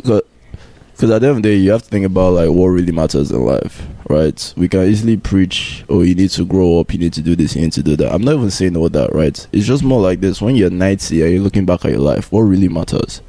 Because 0.97 1.11
at 1.11 1.21
the 1.21 1.27
end 1.27 1.37
of 1.37 1.43
the 1.43 1.49
day, 1.49 1.55
you 1.55 1.69
have 1.69 1.83
to 1.83 1.89
think 1.89 2.07
about 2.07 2.33
like 2.33 2.49
what 2.49 2.65
really 2.69 2.91
matters 2.91 3.29
in 3.29 3.45
life, 3.45 3.85
right? 4.09 4.53
We 4.57 4.67
can 4.67 4.81
easily 4.85 5.15
preach, 5.15 5.85
oh, 5.89 6.01
you 6.01 6.15
need 6.15 6.31
to 6.31 6.43
grow 6.43 6.79
up, 6.79 6.91
you 6.91 6.97
need 6.97 7.13
to 7.13 7.21
do 7.21 7.35
this, 7.35 7.55
you 7.55 7.61
need 7.61 7.73
to 7.73 7.83
do 7.83 7.95
that. 7.97 8.11
I'm 8.11 8.23
not 8.23 8.33
even 8.33 8.49
saying 8.49 8.75
all 8.75 8.89
that, 8.89 9.13
right? 9.13 9.47
It's 9.51 9.67
just 9.67 9.83
more 9.83 10.01
like 10.01 10.21
this: 10.21 10.41
when 10.41 10.55
you're 10.55 10.71
90 10.71 11.21
and 11.21 11.31
you're 11.33 11.43
looking 11.43 11.67
back 11.67 11.85
at 11.85 11.91
your 11.91 11.99
life, 11.99 12.31
what 12.31 12.41
really 12.41 12.67
matters? 12.67 13.21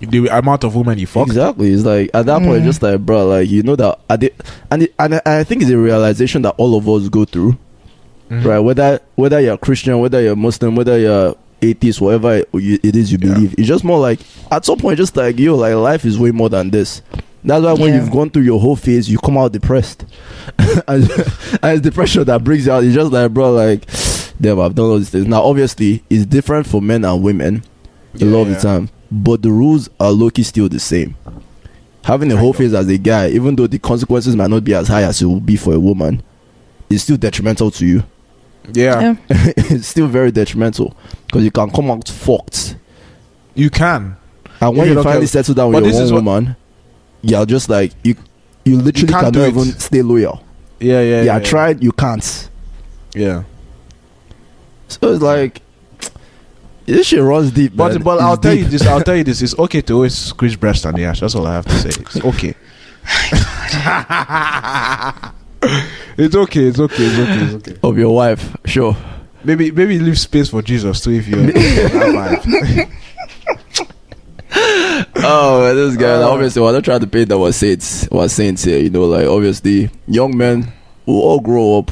The 0.00 0.26
amount 0.28 0.64
of 0.64 0.74
women 0.74 0.98
you 0.98 1.06
fuck. 1.06 1.26
Exactly. 1.26 1.70
It's 1.70 1.84
like 1.84 2.10
at 2.14 2.24
that 2.26 2.40
point, 2.42 2.62
Mm. 2.62 2.64
just 2.64 2.82
like, 2.82 3.00
bro, 3.04 3.26
like 3.26 3.50
you 3.50 3.62
know 3.62 3.76
that, 3.76 3.98
at 4.08 4.20
the, 4.20 4.32
and 4.70 4.84
it, 4.84 4.94
and 4.98 5.16
I 5.16 5.20
I 5.40 5.44
think 5.44 5.60
it's 5.62 5.70
a 5.70 5.76
realization 5.78 6.40
that 6.42 6.54
all 6.56 6.76
of 6.76 6.88
us 6.88 7.08
go 7.10 7.26
through, 7.26 7.58
Mhm. 8.30 8.44
right? 8.44 8.58
Whether 8.58 9.00
whether 9.16 9.38
you're 9.38 9.58
Christian, 9.58 9.98
whether 10.00 10.22
you're 10.22 10.34
Muslim, 10.36 10.76
whether 10.76 10.98
you're 10.98 11.34
atheist, 11.70 12.00
whatever 12.00 12.36
it 12.54 12.96
is 12.96 13.12
you 13.12 13.18
Yeah. 13.20 13.34
believe, 13.34 13.54
it's 13.58 13.68
just 13.68 13.84
more 13.84 13.98
like 13.98 14.20
at 14.50 14.64
some 14.64 14.78
point, 14.78 14.96
just 14.98 15.16
like 15.16 15.38
yo, 15.38 15.54
like 15.56 15.74
life 15.74 16.04
is 16.04 16.18
way 16.18 16.30
more 16.30 16.48
than 16.48 16.70
this. 16.70 17.02
That's 17.44 17.64
why 17.64 17.74
when 17.74 17.92
Yeah. 17.94 18.00
you've 18.02 18.10
gone 18.10 18.30
through 18.30 18.42
your 18.42 18.58
whole 18.60 18.74
phase, 18.76 19.08
you 19.08 19.18
come 19.18 19.38
out 19.38 19.52
depressed, 19.52 20.04
and, 20.58 21.04
and 21.08 21.62
it's 21.62 21.80
depression 21.80 22.24
that 22.24 22.42
brings 22.42 22.66
you 22.66 22.72
out. 22.72 22.82
It's 22.82 22.94
just 22.94 23.12
like, 23.12 23.32
bro, 23.32 23.52
like, 23.52 23.86
damn, 24.40 24.58
I've 24.60 24.74
done 24.74 24.86
all 24.86 24.98
these 24.98 25.10
things. 25.10 25.26
Now, 25.28 25.42
obviously, 25.42 26.02
it's 26.10 26.26
different 26.26 26.66
for 26.66 26.82
men 26.82 27.04
and 27.04 27.22
women 27.22 27.62
a 28.20 28.24
lot 28.24 28.42
of 28.42 28.48
Yeah. 28.48 28.54
the 28.54 28.60
time, 28.60 28.88
but 29.12 29.42
the 29.42 29.52
rules 29.52 29.88
are 30.00 30.10
low-key 30.10 30.42
still 30.42 30.68
the 30.68 30.80
same. 30.80 31.14
Having 32.04 32.32
a 32.32 32.36
whole 32.36 32.52
phase 32.52 32.74
as 32.74 32.88
a 32.88 32.98
guy, 32.98 33.28
even 33.30 33.54
though 33.56 33.66
the 33.68 33.78
consequences 33.78 34.34
might 34.34 34.50
not 34.50 34.64
be 34.64 34.74
as 34.74 34.88
high 34.88 35.02
as 35.02 35.20
it 35.22 35.26
would 35.26 35.44
be 35.46 35.56
for 35.56 35.72
a 35.74 35.78
woman, 35.80 36.22
is 36.90 37.02
still 37.02 37.16
detrimental 37.16 37.70
to 37.72 37.86
you. 37.86 38.02
Yeah. 38.72 39.00
Yeah. 39.00 39.16
it's 39.56 39.86
still 39.88 40.06
very 40.08 40.30
detrimental 40.32 40.96
because 41.26 41.44
you 41.44 41.50
can 41.50 41.70
come 41.70 41.90
out 41.90 42.08
fucked. 42.08 42.76
you 43.54 43.70
can. 43.70 44.16
And 44.60 44.72
If 44.72 44.78
when 44.78 44.88
you 44.88 44.94
you 44.94 45.02
finally 45.02 45.20
care- 45.20 45.26
settle 45.28 45.54
down 45.54 45.72
but 45.72 45.82
with 45.82 45.90
this 45.92 45.96
your 45.96 46.04
is 46.04 46.12
one 46.12 46.24
what- 46.24 46.34
woman, 46.34 46.56
you're 47.22 47.46
just 47.46 47.68
like 47.68 47.92
you. 48.02 48.14
You 48.64 48.76
literally 48.78 49.12
can't 49.12 49.32
cannot 49.34 49.48
even 49.48 49.64
stay 49.78 50.02
loyal. 50.02 50.42
Yeah, 50.80 51.00
yeah, 51.00 51.22
Yeah, 51.22 51.36
I 51.36 51.40
tried. 51.40 51.82
You 51.84 51.92
can't. 51.92 52.50
Yeah. 53.14 53.44
So 54.88 55.12
it's 55.12 55.22
like 55.22 55.62
this 56.84 57.06
shit 57.08 57.20
runs 57.22 57.50
deep. 57.52 57.74
But 57.76 57.92
man. 57.94 58.02
but 58.02 58.14
It's 58.14 58.22
I'll 58.22 58.36
tell 58.36 58.54
you 58.54 58.64
this. 58.64 58.82
I'll 58.86 59.02
tell 59.02 59.16
you 59.16 59.24
this. 59.30 59.40
It's 59.42 59.58
okay 59.58 59.80
to 59.82 59.92
always 59.94 60.16
squeeze 60.16 60.56
breast 60.56 60.84
on 60.86 60.94
the 60.94 61.04
ash. 61.04 61.20
That's 61.20 61.34
all 61.34 61.46
I 61.46 61.54
have 61.54 61.64
to 61.66 61.74
say. 61.74 61.90
It's 62.00 62.16
okay. 62.24 62.54
it's 66.18 66.34
okay. 66.34 66.64
It's 66.66 66.78
okay. 66.78 66.94
It's 66.98 67.18
okay. 67.18 67.44
It's 67.44 67.54
okay. 67.68 67.78
of 67.82 67.98
your 67.98 68.14
wife, 68.14 68.56
sure. 68.64 68.96
Maybe 69.44 69.70
maybe 69.70 69.98
leave 69.98 70.18
space 70.18 70.48
for 70.50 70.60
Jesus 70.62 71.00
too 71.02 71.12
if 71.12 71.28
you. 71.28 71.36
that 71.36 72.88
oh 75.16 75.74
this 75.74 75.96
guy 75.96 76.14
Uh, 76.22 76.28
obviously 76.28 76.62
we're 76.62 76.72
not 76.72 76.84
trying 76.84 77.00
to 77.00 77.06
paint 77.06 77.28
that 77.28 77.38
was 77.38 77.56
saints 77.56 78.08
was 78.10 78.32
saints 78.32 78.64
here, 78.64 78.78
you 78.78 78.90
know, 78.90 79.04
like 79.04 79.26
obviously 79.26 79.90
young 80.06 80.36
men 80.36 80.72
will 81.04 81.20
all 81.20 81.40
grow 81.40 81.78
up. 81.78 81.90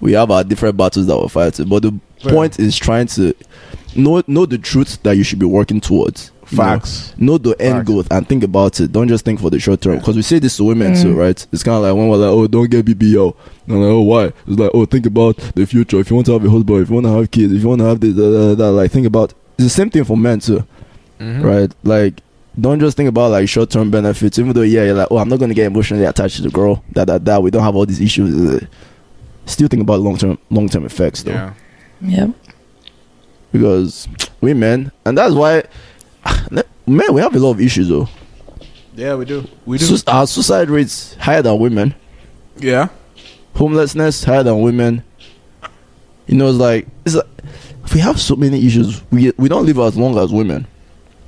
We 0.00 0.12
have 0.12 0.30
our 0.30 0.44
different 0.44 0.76
battles 0.76 1.06
that 1.06 1.18
we're 1.18 1.28
fighting. 1.28 1.68
But 1.68 1.82
the 1.82 1.98
Yeah. 2.20 2.32
point 2.32 2.58
is 2.58 2.76
trying 2.76 3.06
to 3.08 3.32
know 3.96 4.22
know 4.26 4.44
the 4.46 4.58
truth 4.58 5.02
that 5.04 5.16
you 5.16 5.22
should 5.22 5.38
be 5.38 5.46
working 5.46 5.80
towards. 5.80 6.32
You 6.50 6.56
know. 6.58 6.64
Facts. 6.64 7.14
Know 7.18 7.38
the 7.38 7.50
end 7.60 7.78
Facts. 7.78 7.86
goal 7.88 8.04
and 8.10 8.28
think 8.28 8.44
about 8.44 8.80
it. 8.80 8.92
Don't 8.92 9.08
just 9.08 9.24
think 9.24 9.40
for 9.40 9.50
the 9.50 9.58
short 9.58 9.80
term. 9.80 9.94
Yeah. 9.94 9.98
Because 10.00 10.16
we 10.16 10.22
say 10.22 10.38
this 10.38 10.56
to 10.58 10.64
women 10.64 10.92
Mm. 10.94 11.02
too, 11.02 11.14
right? 11.14 11.46
It's 11.52 11.62
kind 11.62 11.76
of 11.76 11.82
like 11.82 11.94
when 11.94 12.08
we're 12.08 12.16
like, 12.16 12.30
oh, 12.30 12.46
don't 12.46 12.70
get 12.70 12.84
BBL. 12.84 13.34
And 13.66 13.80
like, 13.80 13.90
oh, 13.90 14.00
why? 14.00 14.24
It's 14.46 14.58
like, 14.58 14.70
oh, 14.74 14.84
think 14.86 15.06
about 15.06 15.36
the 15.54 15.66
future. 15.66 15.98
If 16.00 16.10
you 16.10 16.16
want 16.16 16.26
to 16.26 16.32
have 16.32 16.44
a 16.44 16.50
husband, 16.50 16.82
if 16.82 16.88
you 16.88 16.94
want 16.94 17.06
to 17.06 17.12
have 17.12 17.30
kids, 17.30 17.52
if 17.52 17.62
you 17.62 17.68
want 17.68 17.80
to 17.80 17.86
have 17.86 18.00
this, 18.00 18.14
da, 18.14 18.22
da, 18.30 18.48
da, 18.48 18.54
da, 18.54 18.68
like, 18.70 18.90
think 18.90 19.06
about. 19.06 19.34
It's 19.58 19.64
the 19.64 19.70
same 19.70 19.90
thing 19.90 20.04
for 20.04 20.16
men 20.16 20.40
too 20.40 20.64
Mhm. 21.20 21.42
right? 21.42 21.72
Like, 21.82 22.22
don't 22.60 22.80
just 22.80 22.96
think 22.96 23.08
about 23.08 23.30
like 23.32 23.48
short 23.48 23.70
term 23.70 23.90
benefits. 23.90 24.38
Even 24.38 24.52
though, 24.52 24.62
yeah, 24.62 24.84
you're 24.84 24.94
like, 24.94 25.08
oh, 25.10 25.18
I'm 25.18 25.28
not 25.28 25.38
gonna 25.40 25.54
get 25.54 25.66
emotionally 25.66 26.04
attached 26.04 26.36
to 26.36 26.42
the 26.42 26.50
girl. 26.50 26.82
That 26.92 27.06
that 27.08 27.24
that 27.24 27.42
we 27.42 27.50
don't 27.50 27.62
have 27.62 27.74
all 27.76 27.86
these 27.86 28.00
issues. 28.00 28.62
Still 29.46 29.68
think 29.68 29.82
about 29.82 30.00
long 30.00 30.16
term 30.16 30.38
long 30.50 30.68
term 30.68 30.84
effects 30.84 31.22
though, 31.22 31.32
Yeah. 31.32 31.52
Yep. 32.00 32.30
because 33.52 34.08
we 34.40 34.54
men, 34.54 34.92
and 35.04 35.16
that's 35.16 35.34
why 35.34 35.64
men 36.86 37.12
we 37.14 37.20
have 37.20 37.34
a 37.34 37.38
lot 37.38 37.50
of 37.52 37.60
issues 37.60 37.88
though. 37.88 38.08
Yeah, 38.94 39.14
we 39.14 39.24
do. 39.24 39.46
We 39.64 39.78
do. 39.78 39.96
Our 40.08 40.26
suicide 40.26 40.70
rates 40.70 41.14
higher 41.16 41.42
than 41.42 41.58
women. 41.58 41.94
yeah. 42.56 42.88
Homelessness 43.54 44.22
higher 44.24 44.42
than 44.44 44.60
women. 44.60 45.02
You 46.26 46.36
know, 46.36 46.48
it's 46.48 46.58
like 46.58 46.86
it's 47.04 47.14
like 47.16 47.26
we 47.92 48.00
have 48.00 48.20
so 48.20 48.36
many 48.36 48.64
issues. 48.66 49.02
We 49.10 49.32
we 49.36 49.48
don't 49.48 49.66
live 49.66 49.78
as 49.78 49.96
long 49.96 50.16
as 50.18 50.32
women. 50.32 50.66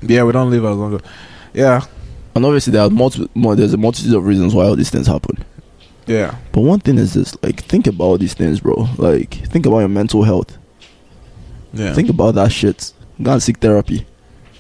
Yeah, 0.03 0.23
we 0.25 0.33
don't 0.33 0.51
live 0.51 0.65
as 0.65 0.77
long. 0.77 0.95
as- 0.95 1.01
Yeah. 1.55 1.85
And 2.35 2.45
obviously, 2.47 2.73
there 2.73 2.83
are 2.83 2.91
multi- 2.91 3.29
more. 3.35 3.57
There's 3.57 3.73
a 3.75 3.77
multitude 3.77 4.15
of 4.15 4.25
reasons 4.25 4.55
why 4.55 4.65
all 4.65 4.77
these 4.77 4.91
things 4.91 5.07
happen. 5.09 5.45
Yeah. 6.07 6.37
But 6.53 6.61
one 6.61 6.79
thing 6.81 6.99
is 6.99 7.15
this: 7.15 7.37
like, 7.43 7.61
think 7.65 7.87
about 7.89 8.05
all 8.05 8.19
these 8.19 8.35
things, 8.35 8.61
bro. 8.61 8.87
Like, 8.99 9.35
think 9.49 9.67
about 9.67 9.81
your 9.81 9.89
mental 9.89 10.23
health. 10.23 10.57
Yeah. 11.73 11.93
Think 11.95 12.09
about 12.11 12.37
that 12.37 12.53
shit. 12.53 12.93
Go 13.23 13.33
and 13.33 13.43
seek 13.43 13.59
therapy. 13.59 14.07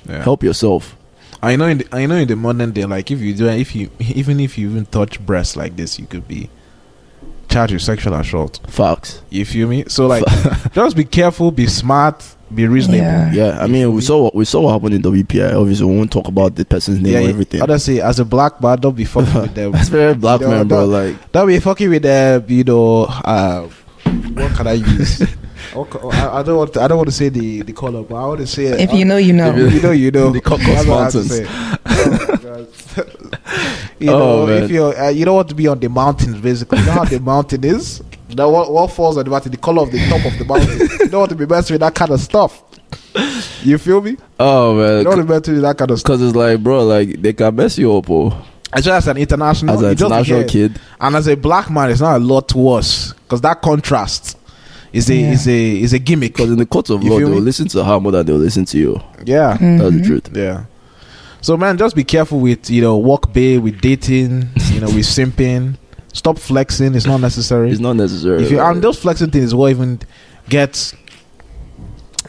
Yeah. 0.09 0.22
Help 0.22 0.42
yourself. 0.42 0.96
I 1.42 1.57
know. 1.57 1.66
In 1.66 1.78
the, 1.78 1.88
I 1.92 2.07
know 2.07 2.16
in 2.16 2.28
the 2.28 2.36
modern 2.36 2.72
day, 2.72 2.84
like 2.84 3.11
if 3.11 3.20
you 3.20 3.34
do, 3.34 3.48
if 3.48 3.74
you 3.74 3.90
even 4.01 4.40
if 4.40 4.59
you 4.59 4.70
even 4.70 4.86
touch 4.86 5.18
breasts 5.24 5.57
like 5.57 5.76
this, 5.76 5.98
you 5.98 6.07
could 6.07 6.26
be 6.28 6.51
charged 7.48 7.72
with 7.72 7.82
sexual 7.82 8.14
assault. 8.14 8.61
Facts. 8.68 9.22
You 9.30 9.44
feel 9.44 9.66
me? 9.68 9.84
So 9.88 10.07
like, 10.07 10.24
just 10.72 10.96
be 10.96 11.05
careful, 11.05 11.51
be 11.51 11.66
smart, 11.66 12.22
be 12.55 12.66
reasonable. 12.68 13.03
Yeah. 13.03 13.32
Yeah, 13.32 13.59
I 13.62 13.66
mean, 13.66 13.92
we 13.94 14.01
saw 14.03 14.24
what 14.24 14.34
we 14.34 14.44
saw 14.44 14.61
what 14.62 14.72
happened 14.72 14.94
in 14.94 15.03
WPI. 15.03 15.55
Obviously, 15.55 15.86
we 15.86 15.96
won't 15.96 16.12
talk 16.12 16.28
about 16.28 16.55
the 16.57 16.64
person's 16.64 17.01
name 17.01 17.12
Yeah, 17.14 17.20
or 17.26 17.30
everything. 17.30 17.62
Honestly, 17.62 18.01
as 18.03 18.20
a 18.20 18.24
black 18.24 18.61
man, 18.62 18.78
don't 18.78 18.94
be 18.96 19.05
fucking 19.07 19.40
with 19.42 19.55
them. 19.55 19.72
That's 19.72 19.88
very 19.88 20.14
black 20.14 20.40
You 20.40 20.46
know, 20.48 20.53
man, 20.59 20.68
bro. 20.68 20.80
don't- 20.80 20.90
Like, 20.92 21.32
Don't 21.32 21.46
be 21.48 21.59
fucking 21.59 21.88
with 21.90 22.03
them. 22.03 22.44
You 22.48 22.64
know, 22.64 23.05
uh, 23.05 23.62
what 24.34 24.55
can 24.57 24.66
I 24.66 24.72
use? 24.74 25.22
What 25.75 25.91
ca- 25.91 26.09
I, 26.09 26.41
I 26.41 26.43
don't 26.43 26.57
want. 26.57 26.73
To, 26.75 26.83
I 26.83 26.89
don't 26.89 26.97
want 26.99 27.09
to 27.09 27.14
say 27.14 27.29
the 27.29 27.62
the 27.62 27.73
color, 27.73 28.03
but 28.03 28.14
I 28.16 28.27
want 28.27 28.41
to 28.41 28.47
say 28.47 28.64
it. 28.64 28.81
If 28.81 28.93
you 28.93 29.05
know, 29.05 29.16
you 29.18 29.33
know. 29.33 29.55
If 29.57 29.73
you 29.75 29.81
know, 29.83 29.91
you 29.93 30.11
know. 30.11 30.31
The 30.31 30.41
Caucasus 30.41 30.85
That's 30.85 30.87
what 30.87 30.99
I 30.99 31.03
have 31.05 31.12
to 31.12 32.47
Mountains. 32.49 32.71
Oh, 32.93 33.27
my 33.31 34.07
you 34.07 34.11
Oh, 34.11 34.18
know, 34.18 34.47
man. 34.47 34.62
if 34.64 34.71
you 34.71 34.85
uh, 34.87 35.09
you 35.09 35.25
don't 35.25 35.35
want 35.37 35.49
to 35.51 35.55
be 35.55 35.66
on 35.68 35.79
the 35.79 35.89
mountains, 35.89 36.41
basically, 36.41 36.79
you 36.79 36.87
know 36.87 36.93
how 36.93 37.05
the 37.05 37.21
mountain 37.33 37.64
is. 37.64 38.03
That 38.31 38.45
what, 38.47 38.73
what 38.73 38.91
falls 38.93 39.16
on 39.18 39.25
the 39.25 39.31
mountain, 39.31 39.51
the 39.53 39.59
color 39.59 39.83
of 39.83 39.91
the 39.91 39.99
top 40.09 40.25
of 40.25 40.39
the 40.39 40.45
mountain. 40.45 40.79
you 40.79 41.09
don't 41.09 41.21
want 41.21 41.31
to 41.31 41.37
be 41.37 41.47
messing 41.47 41.75
with 41.75 41.81
that 41.81 41.95
kind 41.95 42.11
of 42.11 42.21
stuff. 42.21 42.62
You 43.62 43.77
feel 43.79 44.01
me? 44.01 44.16
oh 44.39 44.75
man, 44.77 44.89
You 44.89 44.95
man, 44.95 45.05
don't 45.05 45.16
want 45.16 45.21
to 45.21 45.25
be 45.25 45.29
messing 45.35 45.55
with 45.55 45.62
that 45.62 45.77
kind 45.79 45.91
of 45.91 45.99
stuff. 46.01 46.12
because 46.18 46.23
it's 46.29 46.37
like, 46.37 46.62
bro, 46.62 46.85
like 46.85 47.21
they 47.21 47.33
can 47.33 47.55
mess 47.55 47.77
you 47.77 47.95
up, 47.97 48.09
oh, 48.09 48.33
As 48.73 48.87
as 48.89 49.09
an 49.09 49.16
international, 49.18 49.75
as 49.75 49.83
an 49.83 49.89
you 49.91 49.95
just 49.97 50.11
international 50.11 50.45
kid. 50.49 50.81
and 51.01 51.16
as 51.16 51.27
a 51.27 51.37
black 51.37 51.68
man, 51.71 51.91
it's 51.91 52.01
not 52.01 52.16
a 52.16 52.25
lot 52.25 52.55
worse 52.55 53.12
because 53.12 53.41
that 53.43 53.61
contrast 53.62 54.37
is 54.93 55.09
a 55.11 55.14
Yeah. 55.14 55.32
is 55.32 55.49
a 55.49 55.80
is 55.82 55.93
a 55.93 55.99
gimmick. 55.99 56.32
Because 56.34 56.51
in 56.51 56.59
the 56.59 56.66
court 56.66 56.91
of 56.91 57.03
You 57.03 57.11
law, 57.11 57.18
feel 57.18 57.28
they'll 57.28 57.38
me? 57.38 57.45
listen 57.45 57.68
to 57.68 57.84
her 57.84 58.01
more 58.01 58.12
than 58.12 58.26
they'll 58.26 58.36
listen 58.36 58.64
to 58.66 58.78
you. 58.78 59.01
Yeah, 59.24 59.57
mm-hmm. 59.57 59.78
That's 59.78 59.97
the 59.97 60.03
truth. 60.03 60.30
yeah. 60.34 60.64
So 61.43 61.57
man, 61.57 61.78
just 61.78 61.97
be 61.97 62.05
careful 62.05 62.41
with 62.41 62.68
you 62.70 62.82
know 62.82 62.97
walk 62.97 63.32
bay, 63.32 63.59
with 63.59 63.80
dating, 63.80 64.49
you 64.72 64.80
know, 64.80 64.88
with 64.88 65.07
simping. 65.07 65.76
Stop 66.12 66.38
flexing; 66.38 66.95
it's 66.95 67.07
not 67.07 67.20
necessary. 67.20 67.70
It's 67.70 67.80
not 67.80 67.95
necessary. 67.95 68.43
if 68.43 68.51
you 68.51 68.61
and 68.61 68.82
those 68.82 68.99
flexing 68.99 69.30
things, 69.30 69.45
is 69.47 69.55
what 69.55 69.70
even 69.70 70.01
gets 70.49 70.93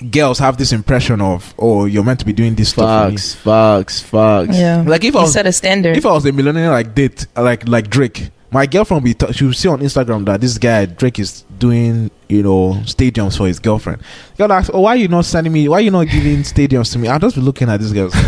girls 0.10 0.40
have 0.40 0.58
this 0.58 0.72
impression 0.72 1.22
of 1.22 1.54
oh 1.60 1.86
you're 1.86 2.04
meant 2.04 2.20
to 2.20 2.26
be 2.26 2.34
doing 2.34 2.56
this 2.56 2.70
stuff. 2.70 3.06
for 3.06 3.12
me. 3.12 3.18
facts, 3.18 3.34
facts, 3.36 4.00
facts. 4.02 4.58
Yeah. 4.58 4.84
Like 4.86 5.04
if 5.04 5.16
I 5.16 5.22
was 5.22 5.34
set 5.34 5.46
a 5.46 5.52
standard. 5.52 5.96
if 5.98 6.06
I 6.06 6.12
was 6.12 6.26
a 6.26 6.32
millionaire 6.32 6.72
like 6.72 6.96
date 6.96 7.28
like 7.36 7.68
like 7.68 7.90
Drake, 7.90 8.30
my 8.52 8.66
girlfriend 8.66 9.04
would 9.04 9.20
be 9.20 9.26
t- 9.26 9.34
she 9.34 9.46
would 9.46 9.56
see 9.56 9.68
on 9.68 9.80
Instagram 9.80 10.26
that 10.26 10.42
this 10.42 10.58
guy 10.58 10.86
Drake 10.86 11.20
is 11.20 11.44
doing 11.62 12.12
you 12.28 12.44
know 12.44 12.74
stadiums 12.84 13.38
for 13.38 13.48
his 13.48 13.60
girlfriend. 13.60 14.02
Girl 14.38 14.52
ask, 14.52 14.70
oh 14.74 14.82
why 14.82 14.96
you 14.96 15.08
not 15.08 15.24
sending 15.26 15.54
me? 15.54 15.70
Why 15.70 15.80
you 15.80 15.92
not 15.92 16.08
giving 16.08 16.40
stadiums 16.40 16.92
to 16.94 17.00
me? 17.00 17.08
I'll 17.08 17.20
just 17.20 17.36
be 17.36 17.42
looking 17.42 17.70
at 17.70 17.80
this 17.80 17.94
girl. 17.94 18.10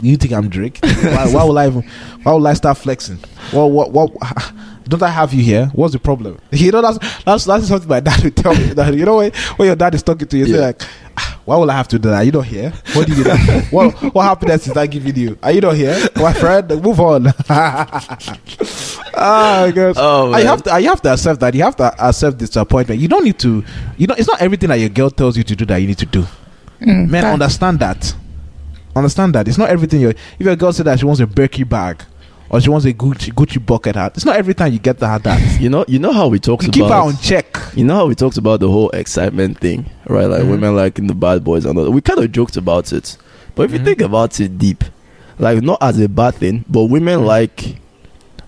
you 0.00 0.16
think 0.16 0.32
I'm 0.32 0.48
Drake? 0.48 0.78
Why, 0.82 1.26
why 1.32 1.44
will 1.44 1.58
I 1.58 1.66
even? 1.66 1.82
Why 2.22 2.32
will 2.32 2.46
I 2.46 2.54
start 2.54 2.78
flexing? 2.78 3.18
Well, 3.52 3.70
what, 3.70 3.90
what? 3.92 4.10
Don't 4.88 5.02
I 5.02 5.08
have 5.10 5.32
you 5.32 5.42
here? 5.44 5.66
What's 5.74 5.92
the 5.92 6.00
problem? 6.00 6.38
You 6.50 6.72
know, 6.72 6.82
that's 6.82 6.98
that's 7.24 7.44
that's 7.44 7.68
something 7.68 7.88
my 7.88 8.00
dad 8.00 8.22
would 8.24 8.36
tell 8.36 8.54
me. 8.54 8.72
That 8.74 8.94
you 8.94 9.04
know 9.04 9.18
when, 9.18 9.32
when 9.56 9.66
your 9.66 9.76
dad 9.76 9.94
is 9.94 10.02
talking 10.02 10.26
to 10.28 10.36
you, 10.38 10.46
Yeah. 10.46 10.60
like, 10.66 10.82
"Ah, 11.16 11.38
"Why 11.44 11.56
will 11.56 11.70
I 11.70 11.74
have 11.74 11.88
to 11.88 11.98
do 11.98 12.08
that? 12.10 12.16
Are 12.16 12.24
you 12.24 12.32
not 12.32 12.46
here? 12.46 12.72
What 12.94 13.06
do 13.06 13.14
you 13.14 13.24
do? 13.24 13.30
what 13.70 14.14
what 14.14 14.22
happiness 14.24 14.66
is 14.66 14.72
that 14.74 14.86
giving 14.90 15.16
you? 15.16 15.38
Are 15.42 15.52
you 15.52 15.60
not 15.60 15.76
here, 15.76 15.96
my 16.16 16.32
friend? 16.32 16.68
Move 16.82 17.00
on." 17.00 17.32
Ah, 19.14 19.70
God. 19.74 19.94
Oh, 19.96 20.36
you 20.36 20.46
have 20.46 20.62
to. 20.64 20.80
You 20.80 20.88
have 20.88 21.02
to 21.02 21.12
accept 21.12 21.40
that. 21.40 21.54
You 21.54 21.62
have 21.62 21.76
to 21.76 21.94
accept 22.08 22.38
disappointment. 22.38 23.00
You 23.00 23.08
don't 23.08 23.24
need 23.24 23.38
to. 23.40 23.64
You 23.96 24.06
know, 24.06 24.14
it's 24.16 24.28
not 24.28 24.40
everything 24.40 24.68
that 24.70 24.76
your 24.80 24.88
girl 24.88 25.10
tells 25.10 25.36
you 25.36 25.42
to 25.44 25.56
do 25.56 25.64
that 25.66 25.76
you 25.78 25.86
need 25.86 25.98
to 25.98 26.06
do. 26.06 26.22
Mm, 26.80 27.08
Men, 27.10 27.22
fact. 27.22 27.32
understand 27.34 27.78
that. 27.80 28.14
Understand 28.94 29.34
that. 29.34 29.48
It's 29.48 29.58
not 29.58 29.70
everything 29.70 30.00
your 30.00 30.10
if 30.10 30.40
your 30.40 30.56
girl 30.56 30.72
said 30.72 30.86
that 30.86 30.98
she 30.98 31.04
wants 31.06 31.20
a 31.20 31.26
Berkey 31.26 31.66
bag 31.68 32.02
or 32.50 32.60
she 32.60 32.68
wants 32.68 32.84
a 32.84 32.92
Gucci 32.92 33.32
Gucci 33.32 33.64
bucket 33.64 33.96
hat. 33.96 34.12
It's 34.16 34.24
not 34.26 34.36
every 34.36 34.52
time 34.54 34.72
you 34.72 34.78
get 34.78 34.98
that 34.98 35.22
that. 35.22 35.40
You 35.60 35.70
know, 35.70 35.84
you 35.88 35.98
know 35.98 36.12
how 36.12 36.28
we 36.28 36.38
talked 36.38 36.64
about 36.64 36.74
keep 36.74 36.84
her 36.84 36.92
on 36.92 37.16
check. 37.18 37.56
You 37.74 37.84
know 37.84 37.94
how 37.94 38.06
we 38.06 38.14
talked 38.14 38.36
about 38.36 38.60
the 38.60 38.68
whole 38.70 38.90
excitement 38.90 39.58
thing, 39.58 39.88
right? 40.08 40.26
Like 40.26 40.42
Mhm. 40.42 40.50
women 40.50 40.76
liking 40.76 41.06
the 41.06 41.14
bad 41.14 41.42
boys 41.44 41.64
and 41.64 41.78
all. 41.78 41.84
that. 41.84 41.90
We 41.92 42.00
kind 42.02 42.18
of 42.18 42.30
joked 42.32 42.56
about 42.58 42.92
it, 42.92 43.16
but 43.54 43.62
if 43.62 43.72
you 43.72 43.78
Mhm. 43.78 43.84
think 43.84 44.00
about 44.02 44.38
it 44.40 44.58
deep, 44.58 44.84
like 45.38 45.62
not 45.62 45.78
as 45.80 45.98
a 45.98 46.08
bad 46.08 46.34
thing, 46.34 46.64
but 46.68 46.84
women 46.84 47.20
Mhm. 47.20 47.26
like, 47.26 47.76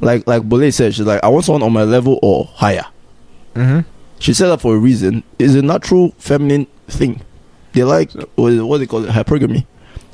like 0.00 0.26
like 0.26 0.42
Bole 0.42 0.70
said, 0.70 0.94
she's 0.94 1.06
like, 1.06 1.22
I 1.22 1.28
want 1.28 1.44
someone 1.44 1.62
on 1.62 1.72
my 1.72 1.84
level 1.84 2.18
or 2.22 2.46
higher. 2.46 2.84
Mm-hmm. 3.54 3.88
She 4.18 4.32
said 4.32 4.48
that 4.48 4.60
for 4.60 4.74
a 4.74 4.78
reason. 4.78 5.22
It's 5.38 5.54
a 5.54 5.62
natural 5.62 6.12
feminine 6.18 6.66
thing. 6.88 7.22
They 7.72 7.84
like 7.84 8.12
what, 8.36 8.52
what 8.64 8.78
they 8.78 8.86
call 8.86 9.04
it 9.04 9.10
hypergamy, 9.10 9.66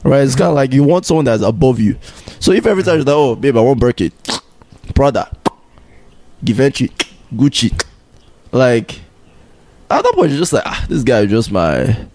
right? 0.02 0.22
It's 0.22 0.34
kind 0.34 0.48
of 0.48 0.54
like 0.54 0.72
you 0.72 0.82
want 0.82 1.06
someone 1.06 1.26
that's 1.26 1.42
above 1.42 1.78
you. 1.78 1.98
So 2.38 2.52
if 2.52 2.66
every 2.66 2.82
time 2.82 2.96
you're 2.96 3.04
like, 3.04 3.14
oh 3.14 3.36
babe, 3.36 3.56
I 3.56 3.60
want 3.60 3.80
Birkin, 3.80 4.12
Prada, 4.94 5.30
Givenchy, 6.44 6.88
Gucci, 7.34 7.84
like 8.52 9.00
at 9.90 10.02
that 10.02 10.12
point 10.14 10.30
you're 10.30 10.38
just 10.38 10.52
like, 10.52 10.64
ah, 10.66 10.86
this 10.88 11.02
guy 11.02 11.20
is 11.20 11.30
just 11.30 11.52
my 11.52 12.06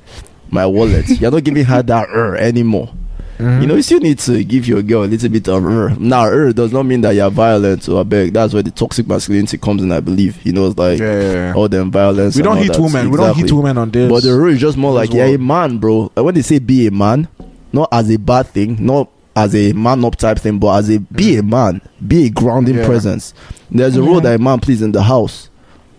my 0.49 0.65
wallet. 0.65 1.07
You're 1.09 1.31
not 1.31 1.43
giving 1.43 1.65
her 1.65 1.83
that 1.83 2.09
er 2.09 2.35
anymore. 2.35 2.93
Mm-hmm. 3.37 3.61
You 3.61 3.67
know, 3.67 3.75
you 3.75 3.81
still 3.81 3.99
need 3.99 4.19
to 4.19 4.43
give 4.45 4.65
your 4.65 4.81
girl 4.81 5.03
a 5.03 5.05
little 5.05 5.29
bit 5.29 5.47
of 5.49 5.65
er. 5.65 5.89
Now, 5.99 6.25
er 6.25 6.53
does 6.53 6.71
not 6.71 6.83
mean 6.83 7.01
that 7.01 7.11
you're 7.11 7.29
violent 7.29 7.89
or 7.89 8.05
beg. 8.05 8.31
That's 8.33 8.53
where 8.53 8.63
the 8.63 8.71
toxic 8.71 9.07
masculinity 9.07 9.57
comes 9.57 9.83
in, 9.83 9.91
I 9.91 9.99
believe. 9.99 10.43
You 10.45 10.53
know, 10.53 10.67
it's 10.67 10.77
like 10.77 10.99
yeah, 10.99 11.21
yeah, 11.21 11.33
yeah. 11.33 11.53
all 11.53 11.67
them 11.67 11.91
violence. 11.91 12.37
we 12.37 12.43
don't 12.43 12.57
hit 12.57 12.77
women. 12.77 13.11
We 13.11 13.17
don't 13.17 13.35
hit 13.35 13.51
women 13.51 13.77
on 13.77 13.91
this. 13.91 14.09
But 14.09 14.23
the 14.23 14.33
rule 14.33 14.53
is 14.53 14.61
just 14.61 14.77
more 14.77 14.93
like 14.93 15.11
you're 15.13 15.25
a 15.25 15.37
man, 15.37 15.79
bro. 15.79 16.11
Like 16.15 16.25
when 16.25 16.35
they 16.35 16.41
say 16.43 16.59
be 16.59 16.87
a 16.87 16.91
man, 16.91 17.27
not 17.73 17.89
as 17.91 18.09
a 18.09 18.17
bad 18.17 18.47
thing, 18.47 18.77
not 18.85 19.09
as 19.35 19.53
a 19.53 19.73
man 19.73 20.05
up 20.05 20.15
type 20.15 20.39
thing, 20.39 20.57
but 20.57 20.77
as 20.77 20.89
a 20.89 20.99
be 20.99 21.35
a 21.35 21.43
man, 21.43 21.81
be 22.07 22.27
a 22.27 22.29
grounding 22.29 22.77
Yeah. 22.77 22.85
presence. 22.85 23.33
There's 23.69 23.97
a 23.97 24.01
role 24.01 24.15
Yeah. 24.15 24.21
that 24.21 24.35
a 24.39 24.43
man 24.43 24.59
plays 24.61 24.81
in 24.81 24.93
the 24.93 25.03
house. 25.03 25.49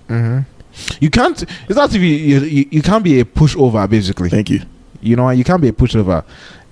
hmm 0.09 0.41
you 1.01 1.11
can't. 1.11 1.43
It's 1.43 1.77
not 1.77 1.95
if 1.95 2.01
you, 2.03 2.09
you 2.09 2.41
you 2.41 2.69
you 2.71 2.83
can't 2.83 3.03
be 3.03 3.21
a 3.21 3.25
pushover. 3.25 3.89
Basically, 3.89 4.29
Thank 4.29 4.51
you. 4.51 4.61
you 5.01 5.17
know 5.17 5.31
you 5.31 5.43
can't 5.45 5.61
be 5.63 5.69
a 5.69 5.73
pushover 5.73 6.23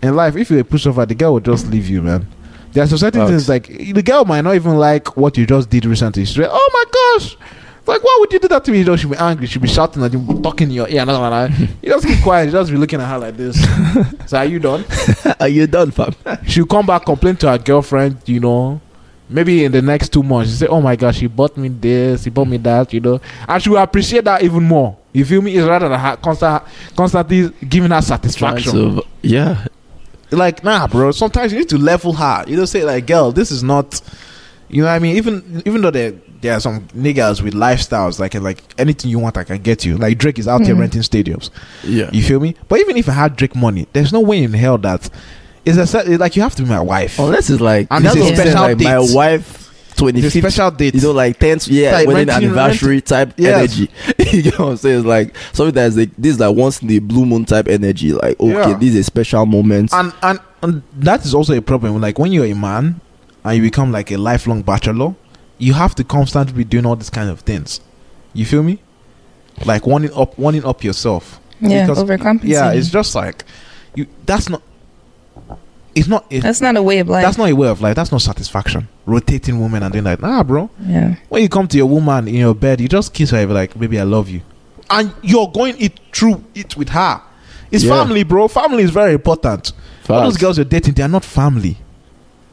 in 0.04 0.14
life. 0.16 0.36
If 0.36 0.50
you're 0.50 0.60
a 0.60 0.64
pushover, 0.64 1.06
the 1.06 1.14
girl 1.14 1.34
will 1.34 1.40
just 1.40 1.66
leave 1.68 1.88
you, 1.88 2.02
man. 2.02 2.26
There's 2.72 2.88
some 2.90 2.98
certain 2.98 3.20
things 3.28 3.48
like 3.48 3.66
the 3.68 4.02
girl 4.02 4.24
might 4.24 4.40
not 4.42 4.54
even 4.56 4.76
like 4.76 5.16
what 5.16 5.36
you 5.38 5.46
just 5.46 5.70
did 5.70 5.84
recently. 5.86 6.24
She's 6.24 6.38
like, 6.38 6.48
"Oh 6.50 6.70
my 6.72 6.84
gosh." 7.20 7.36
Like, 7.86 8.02
why 8.02 8.16
would 8.20 8.32
you 8.32 8.38
do 8.38 8.48
that 8.48 8.64
to 8.64 8.72
me? 8.72 8.78
You 8.78 8.84
know, 8.86 8.96
she'll 8.96 9.10
be 9.10 9.16
angry. 9.18 9.46
She'll 9.46 9.60
be 9.60 9.68
shouting 9.68 10.02
at 10.02 10.10
you, 10.10 10.40
talking 10.42 10.68
in 10.68 10.74
your 10.74 10.88
ear. 10.88 11.04
Blah, 11.04 11.18
blah, 11.18 11.48
blah. 11.48 11.56
You 11.82 11.90
just 11.90 12.06
keep 12.06 12.22
quiet. 12.22 12.46
You 12.46 12.52
just 12.52 12.70
be 12.70 12.78
looking 12.78 12.98
at 12.98 13.06
her 13.06 13.18
like 13.18 13.36
this. 13.36 13.62
so, 14.26 14.38
are 14.38 14.46
you 14.46 14.58
done? 14.58 14.84
Are 15.38 15.48
you 15.48 15.66
done, 15.66 15.90
fam? 15.90 16.14
she'll 16.46 16.64
come 16.66 16.86
back 16.86 17.04
complain 17.04 17.36
to 17.36 17.48
her 17.50 17.58
girlfriend 17.58 18.16
you 18.26 18.40
know 18.40 18.80
maybe 19.28 19.64
in 19.64 19.72
the 19.72 19.80
next 19.82 20.12
two 20.12 20.22
months 20.22 20.50
she 20.50 20.56
say 20.56 20.66
oh 20.66 20.80
my 20.80 20.94
gosh 20.96 21.18
he 21.20 21.26
bought 21.26 21.56
me 21.56 21.68
this 21.68 22.24
he 22.24 22.30
bought 22.30 22.46
me 22.46 22.56
that 22.58 22.92
you 22.92 23.00
know 23.00 23.18
and 23.48 23.62
she 23.62 23.70
will 23.70 23.78
appreciate 23.78 24.22
that 24.24 24.42
even 24.42 24.62
more 24.62 24.96
you 25.14 25.24
feel 25.24 25.40
me 25.40 25.54
it's 25.56 25.66
rather 25.66 25.88
than 25.88 25.98
her 25.98 26.16
constant, 26.18 26.62
constantly 26.94 27.48
giving 27.68 27.90
her 27.90 28.02
satisfaction 28.02 28.72
to- 28.72 29.02
yeah. 29.22 29.66
Like 30.36 30.62
nah 30.64 30.86
bro 30.86 31.10
sometimes 31.12 31.52
you 31.52 31.58
need 31.58 31.68
to 31.68 31.78
level 31.78 32.12
her 32.12 32.44
you 32.46 32.56
know 32.56 32.64
say 32.64 32.84
like 32.84 33.06
girl 33.06 33.32
this 33.32 33.50
is 33.50 33.62
not 33.62 34.00
you 34.68 34.82
know 34.82 34.88
what 34.88 34.94
i 34.94 34.98
mean? 34.98 35.16
Even 35.16 35.62
even 35.66 35.82
though 35.82 35.90
there 35.90 36.12
there 36.40 36.54
are 36.54 36.60
some 36.60 36.86
niggas 36.88 37.42
with 37.42 37.54
lifestyles 37.54 38.18
like 38.18 38.34
like 38.34 38.62
anything 38.78 39.10
you 39.10 39.18
want 39.18 39.36
i 39.36 39.44
can 39.44 39.62
get 39.62 39.84
you. 39.84 39.96
Like 39.96 40.18
drake 40.18 40.38
is 40.38 40.48
out 40.48 40.62
here 40.62 40.74
Mhm. 40.74 40.80
renting 40.80 41.02
stadiums. 41.02 41.50
Yeah. 41.84 42.10
you 42.12 42.22
feel 42.22 42.40
me? 42.40 42.54
But 42.68 42.80
even 42.80 42.96
if 42.96 43.08
i 43.08 43.12
had 43.12 43.36
drake 43.36 43.54
money 43.54 43.86
there's 43.92 44.12
no 44.12 44.20
way 44.20 44.42
in 44.42 44.52
hell 44.52 44.78
that 44.78 45.08
is 45.64 45.78
a 45.94 46.16
like 46.18 46.36
you 46.36 46.42
have 46.42 46.54
to 46.56 46.62
be 46.62 46.68
my 46.68 46.80
wife. 46.80 47.18
Unless 47.18 47.50
it's 47.50 47.60
like, 47.60 47.86
And 47.90 48.04
that's 48.04 48.16
it's 48.16 48.22
a 48.22 48.24
what 48.24 48.30
I'm 48.32 48.36
saying, 48.36 48.50
special 48.50 48.68
like 48.68 49.12
my 49.12 49.14
wife, 49.14 49.63
It's 49.96 50.00
a 50.00 50.40
25th 50.40 50.40
special 50.40 50.70
date 50.72 50.94
you 50.94 51.00
know, 51.02 51.12
like 51.12 51.38
10th 51.38 51.70
year 51.70 51.92
Like 51.92 52.06
wedding 52.08 52.28
renting- 52.28 52.48
anniversary 52.50 53.00
type 53.00 53.34
Yes. 53.36 53.56
energy. 53.78 53.90
you 54.36 54.50
know 54.50 54.56
what 54.58 54.70
I'm 54.72 54.76
saying? 54.76 54.98
It's 54.98 55.06
like 55.06 55.36
something 55.52 55.74
that's 55.74 55.96
like 55.96 56.10
this 56.18 56.32
is 56.34 56.40
like 56.40 56.54
once 56.56 56.82
in 56.82 56.88
the 56.88 56.98
blue 56.98 57.24
moon 57.26 57.44
type 57.44 57.68
energy. 57.68 58.12
Like, 58.12 58.38
okay, 58.40 58.70
Yeah. 58.70 58.76
this 58.78 58.90
is 58.90 58.96
a 58.96 59.04
special 59.04 59.46
moment. 59.46 59.92
and, 59.92 60.12
and 60.22 60.40
and 60.62 60.82
that 60.96 61.24
is 61.24 61.34
also 61.34 61.54
a 61.56 61.60
problem 61.60 62.00
like 62.00 62.18
when 62.18 62.32
you're 62.32 62.46
a 62.46 62.54
man 62.54 63.00
and 63.44 63.56
you 63.56 63.62
become 63.62 63.92
like 63.92 64.10
a 64.10 64.16
lifelong 64.16 64.62
bachelor 64.62 65.14
you 65.58 65.74
have 65.74 65.94
to 65.94 66.02
constantly 66.02 66.54
be 66.54 66.64
doing 66.64 66.86
all 66.86 66.96
these 66.96 67.10
kind 67.10 67.28
of 67.28 67.40
things 67.40 67.80
you 68.32 68.46
feel 68.46 68.62
me 68.62 68.78
like 69.66 69.86
wanting 69.86 70.10
up 70.14 70.38
wanting 70.38 70.64
up 70.64 70.82
yourself 70.82 71.38
Yeah, 71.60 71.86
Because- 71.86 72.02
overcompensating. 72.02 72.44
yeah 72.44 72.72
it's 72.72 72.88
just 72.88 73.14
like 73.14 73.44
you 73.94 74.06
that's 74.24 74.48
not 74.48 74.62
it's 75.94 76.08
not 76.08 76.24
it, 76.30 76.42
That's 76.42 76.60
not 76.60 76.76
a 76.76 76.82
way 76.82 76.98
of 76.98 77.08
life. 77.08 77.24
that's 77.24 77.38
not 77.38 77.48
a 77.50 77.54
way 77.54 77.68
of 77.68 77.80
life 77.80 77.94
that's 77.96 78.10
not 78.12 78.20
satisfaction 78.20 78.88
rotating 79.06 79.60
women 79.60 79.82
and 79.82 79.92
doing 79.92 80.04
that 80.04 80.20
nah 80.20 80.42
bro 80.42 80.70
yeah. 80.80 81.16
when 81.28 81.42
you 81.42 81.48
come 81.48 81.68
to 81.68 81.76
your 81.76 81.86
woman 81.86 82.26
in 82.28 82.34
your 82.36 82.54
bed 82.54 82.80
you 82.80 82.88
just 82.88 83.12
kiss 83.14 83.30
her 83.30 83.38
and 83.38 83.48
be 83.48 83.54
like 83.54 83.78
baby 83.78 83.98
i 84.00 84.02
love 84.02 84.28
you 84.28 84.40
and 84.90 85.12
you're 85.22 85.48
going 85.48 85.74
it 85.80 85.98
through 86.12 86.42
it 86.54 86.76
with 86.76 86.88
her 86.90 87.20
it's 87.70 87.84
Yeah. 87.84 87.98
family 88.02 88.22
bro 88.24 88.48
family 88.48 88.82
is 88.82 88.90
very 88.90 89.14
important 89.14 89.72
all 90.08 90.22
those 90.22 90.36
girls 90.36 90.58
you're 90.58 90.64
dating 90.64 90.94
they 90.94 91.02
are 91.02 91.08
not 91.08 91.24
family 91.24 91.76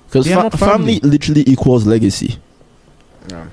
Because 0.07 0.25
They 0.25 0.33
are 0.33 0.43
not 0.43 0.53
family. 0.59 0.99
family. 0.99 1.09
literally 1.09 1.43
equals 1.47 1.85
legacy. 1.85 2.37
Yeah. 3.29 3.47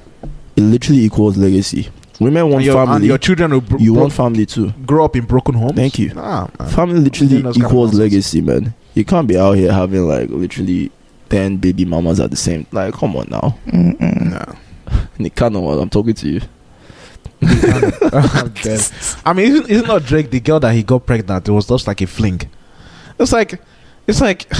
It 0.57 0.61
literally 0.63 1.05
equals 1.05 1.37
legacy. 1.37 1.89
Women 2.19 2.45
want 2.47 2.57
and 2.57 2.65
your, 2.65 2.79
and 2.79 2.89
family. 2.89 3.07
your 3.07 3.19
children 3.19 3.53
will 3.53 3.61
bro- 3.61 3.79
you 3.79 3.93
bro- 3.93 4.01
want 4.03 4.13
family 4.13 4.45
too. 4.45 4.73
grow 4.85 5.05
up 5.05 5.15
in 5.15 5.25
broken 5.25 5.55
homes. 5.55 5.77
Thank 5.77 6.01
you. 6.01 6.15
Nah, 6.15 6.49
man. 6.59 6.69
Family 6.71 6.99
literally 7.01 7.29
Doing 7.31 7.43
those 7.45 7.55
kind 7.55 7.65
of 7.67 7.71
equals 7.71 7.95
legacy, 7.95 8.41
man. 8.41 8.75
You 8.95 9.05
can't 9.05 9.29
be 9.29 9.39
out 9.39 9.53
here 9.53 9.73
having 9.73 10.07
like 10.07 10.29
literally 10.31 10.91
ten 11.29 11.57
baby 11.57 11.85
mamas 11.85 12.21
at 12.21 12.31
the 12.31 12.37
same. 12.37 12.67
Like, 12.73 12.95
come 12.95 13.17
on 13.17 13.29
now, 13.31 13.57
Mm-mm. 13.67 14.31
Nah. 14.31 14.55
Nikano, 15.19 15.81
I'm 15.81 15.91
talking 15.91 16.15
to 16.15 16.29
you. 16.29 16.41
I'm. 17.43 17.93
I 19.25 19.33
mean, 19.33 19.53
isn't, 19.53 19.71
isn't 19.71 19.87
not 19.87 20.05
Drake 20.05 20.31
the 20.31 20.41
girl 20.41 20.61
that 20.61 20.75
he 20.75 20.83
got 20.83 21.07
pregnant? 21.07 21.49
It 21.49 21.53
was 21.53 21.67
just 21.69 21.87
like 21.87 22.01
a 22.01 22.07
fling. 22.07 22.41
It's 23.19 23.33
like, 23.33 23.61
it's 24.07 24.21
like. 24.21 24.51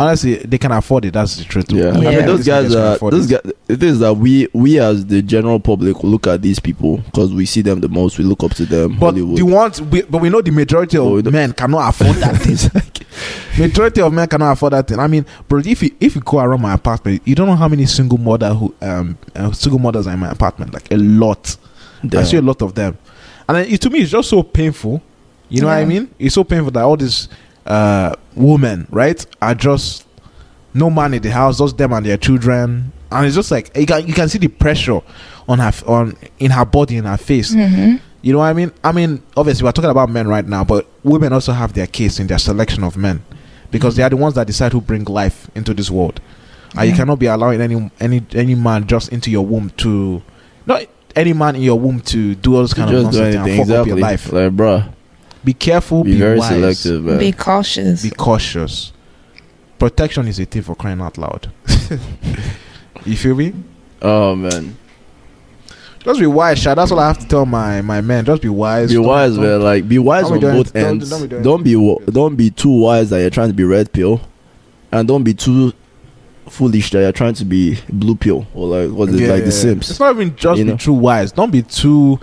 Honestly, 0.00 0.36
they 0.36 0.58
can 0.58 0.70
afford 0.70 1.04
it. 1.06 1.12
That's 1.14 1.36
the 1.38 1.44
truth. 1.44 1.72
Yeah, 1.72 1.86
I 1.88 1.98
Yeah. 1.98 2.10
mean 2.18 2.26
those 2.26 2.46
guys 2.46 2.72
are 2.72 2.94
afford 2.94 3.14
those 3.14 3.28
it. 3.30 3.42
guys. 3.42 3.52
It 3.66 3.82
is 3.82 3.98
that 3.98 4.14
we 4.14 4.46
we 4.52 4.78
as 4.78 5.04
the 5.06 5.22
general 5.22 5.58
public 5.58 6.04
look 6.04 6.28
at 6.28 6.40
these 6.40 6.60
people 6.60 6.98
because 6.98 7.32
we 7.34 7.44
see 7.46 7.62
them 7.62 7.80
the 7.80 7.88
most. 7.88 8.16
We 8.16 8.22
look 8.24 8.44
up 8.44 8.52
to 8.54 8.64
them. 8.64 8.92
But 8.92 9.06
Hollywood. 9.14 9.38
the 9.38 9.42
ones, 9.42 9.82
we, 9.82 10.02
but 10.02 10.22
we 10.22 10.30
know 10.30 10.40
the 10.40 10.52
majority 10.52 10.98
of 10.98 11.24
don't- 11.24 11.32
men 11.32 11.52
cannot 11.52 11.88
afford 11.88 12.16
that 12.18 12.36
thing. 12.40 12.56
Like- 12.74 13.06
majority 13.58 14.00
of 14.00 14.12
men 14.12 14.28
cannot 14.28 14.52
afford 14.52 14.72
that 14.74 14.86
thing. 14.86 15.00
I 15.00 15.08
mean, 15.08 15.26
bro, 15.48 15.58
if 15.64 15.82
you 15.82 15.90
if 15.98 16.14
you 16.14 16.20
go 16.20 16.38
around 16.38 16.62
my 16.62 16.74
apartment, 16.74 17.22
you 17.24 17.34
don't 17.34 17.48
know 17.48 17.56
how 17.56 17.66
many 17.66 17.84
single 17.86 18.18
mother 18.18 18.54
who 18.54 18.72
um 18.80 19.18
uh, 19.34 19.50
single 19.50 19.80
mothers 19.80 20.06
are 20.06 20.14
in 20.14 20.20
my 20.20 20.30
apartment. 20.30 20.72
Like 20.72 20.92
a 20.92 20.96
lot. 20.96 21.56
I 22.16 22.22
see 22.22 22.36
a 22.36 22.42
lot 22.42 22.62
of 22.62 22.76
them, 22.76 22.96
and 23.48 23.58
it, 23.58 23.80
to 23.80 23.90
me, 23.90 23.98
it's 23.98 24.12
just 24.12 24.30
so 24.30 24.44
painful. 24.44 25.02
You 25.48 25.62
know 25.62 25.66
what 25.66 25.78
I 25.78 25.84
mean? 25.84 26.08
It's 26.20 26.36
so 26.36 26.44
painful 26.44 26.70
that 26.70 26.84
all 26.84 26.96
these 26.96 27.28
uh, 27.68 28.14
women, 28.34 28.86
right, 28.90 29.24
are 29.40 29.54
just 29.54 30.06
no 30.74 30.90
man 30.90 31.14
in 31.14 31.22
the 31.22 31.30
house, 31.30 31.58
just 31.58 31.76
them 31.78 31.92
and 31.92 32.04
their 32.04 32.16
children, 32.16 32.92
and 33.12 33.26
it's 33.26 33.36
just 33.36 33.50
like 33.50 33.74
you 33.76 33.86
can 33.86 34.06
you 34.06 34.14
can 34.14 34.28
see 34.28 34.38
the 34.38 34.48
pressure 34.48 35.00
on 35.48 35.58
her 35.58 35.72
on 35.86 36.16
in 36.38 36.50
her 36.50 36.64
body 36.64 36.96
in 36.96 37.04
her 37.04 37.16
face. 37.16 37.54
Mm-hmm. 37.54 37.96
You 38.22 38.32
know 38.32 38.40
what 38.40 38.46
I 38.46 38.52
mean? 38.52 38.72
I 38.82 38.90
mean, 38.92 39.22
obviously 39.36 39.64
we're 39.64 39.72
talking 39.72 39.90
about 39.90 40.10
men 40.10 40.26
right 40.26 40.44
now, 40.44 40.64
but 40.64 40.86
women 41.04 41.32
also 41.32 41.52
have 41.52 41.74
their 41.74 41.86
case 41.86 42.18
in 42.18 42.26
their 42.26 42.38
selection 42.38 42.82
of 42.82 42.96
men 42.96 43.22
because 43.70 43.96
they 43.96 44.02
are 44.02 44.10
the 44.10 44.16
ones 44.16 44.34
that 44.34 44.46
decide 44.46 44.72
who 44.72 44.80
bring 44.80 45.04
life 45.04 45.48
into 45.54 45.72
this 45.72 45.90
world. 45.90 46.20
And 46.76 46.88
you 46.88 46.94
cannot 46.94 47.18
be 47.18 47.26
allowing 47.26 47.60
any 47.60 47.90
any 48.00 48.24
any 48.32 48.54
man 48.54 48.86
just 48.86 49.10
into 49.12 49.30
your 49.30 49.44
womb 49.44 49.70
to 49.78 50.22
not 50.66 50.84
any 51.16 51.32
man 51.32 51.56
in 51.56 51.62
your 51.62 51.78
womb 51.78 52.00
to 52.00 52.34
do 52.34 52.56
all 52.56 52.62
this 52.62 52.74
kind 52.74 52.94
of 52.94 53.04
just 53.04 53.12
do 53.12 53.18
nonsense 53.18 53.36
and 53.36 53.48
anything 53.48 53.66
fuck 53.66 53.76
up 53.76 53.86
your 53.86 53.96
life. 53.96 54.32
Like, 54.32 54.52
bruh, 54.52 54.92
Be 55.48 55.54
careful, 55.54 56.04
be, 56.04 56.12
be, 56.12 56.18
very 56.18 56.38
wise, 56.38 56.50
selective, 56.78 57.02
man. 57.04 57.18
Be 57.18 57.32
cautious. 57.32 58.02
be 58.02 58.10
cautious. 58.10 58.92
Protection 59.78 60.28
is 60.28 60.38
a 60.38 60.44
thing 60.44 60.60
for 60.60 60.74
crying 60.74 61.00
out 61.00 61.16
loud. 61.16 61.50
you 63.06 63.16
feel 63.16 63.34
me? 63.34 63.54
oh 64.02 64.34
man, 64.36 64.76
Just 66.00 66.20
be 66.20 66.26
wise, 66.26 66.58
Sha. 66.58 66.74
That's 66.74 66.92
all 66.92 67.00
I 67.00 67.06
have 67.08 67.18
to 67.20 67.26
tell 67.26 67.46
my 67.46 67.80
my 67.80 68.02
men. 68.02 68.26
Just 68.26 68.42
be 68.42 68.50
wise. 68.50 68.90
be 68.90 68.96
Don't- 68.96 69.06
wise, 69.06 69.36
don't- 69.36 69.44
man. 69.44 69.62
Like, 69.62 69.88
be 69.88 69.98
wise 69.98 70.24
don't 70.24 70.32
on 70.34 70.38
be 70.40 70.46
both 70.58 70.72
don't- 70.74 70.84
ends. 70.84 71.08
don't 71.08 71.42
Don't 71.42 71.62
be 71.62 71.74
be, 71.74 71.96
don't 72.12 72.36
be 72.36 72.50
too 72.50 72.68
wise 72.82 73.08
that 73.08 73.20
you're 73.20 73.30
trying 73.30 73.48
to 73.48 73.54
be 73.54 73.64
red 73.64 73.90
pill, 73.90 74.20
and 74.92 75.08
don't 75.08 75.22
be 75.24 75.32
too 75.32 75.72
foolish 76.50 76.90
that 76.90 77.00
you're 77.00 77.12
trying 77.12 77.34
to 77.36 77.46
be 77.46 77.78
blue 77.88 78.16
pill 78.16 78.46
or 78.52 78.66
like 78.66 78.90
what's 78.94 79.14
it 79.14 79.20
Yeah, 79.20 79.28
like 79.32 79.44
the. 79.46 79.52
Sims. 79.52 79.88
It's 79.88 79.98
not 79.98 80.14
even 80.14 80.36
just 80.36 80.58
You 80.58 80.66
be 80.66 80.70
know? 80.72 80.76
too 80.76 80.92
wise. 80.92 81.32
Don't 81.32 81.50
be 81.50 81.62
too 81.62 82.20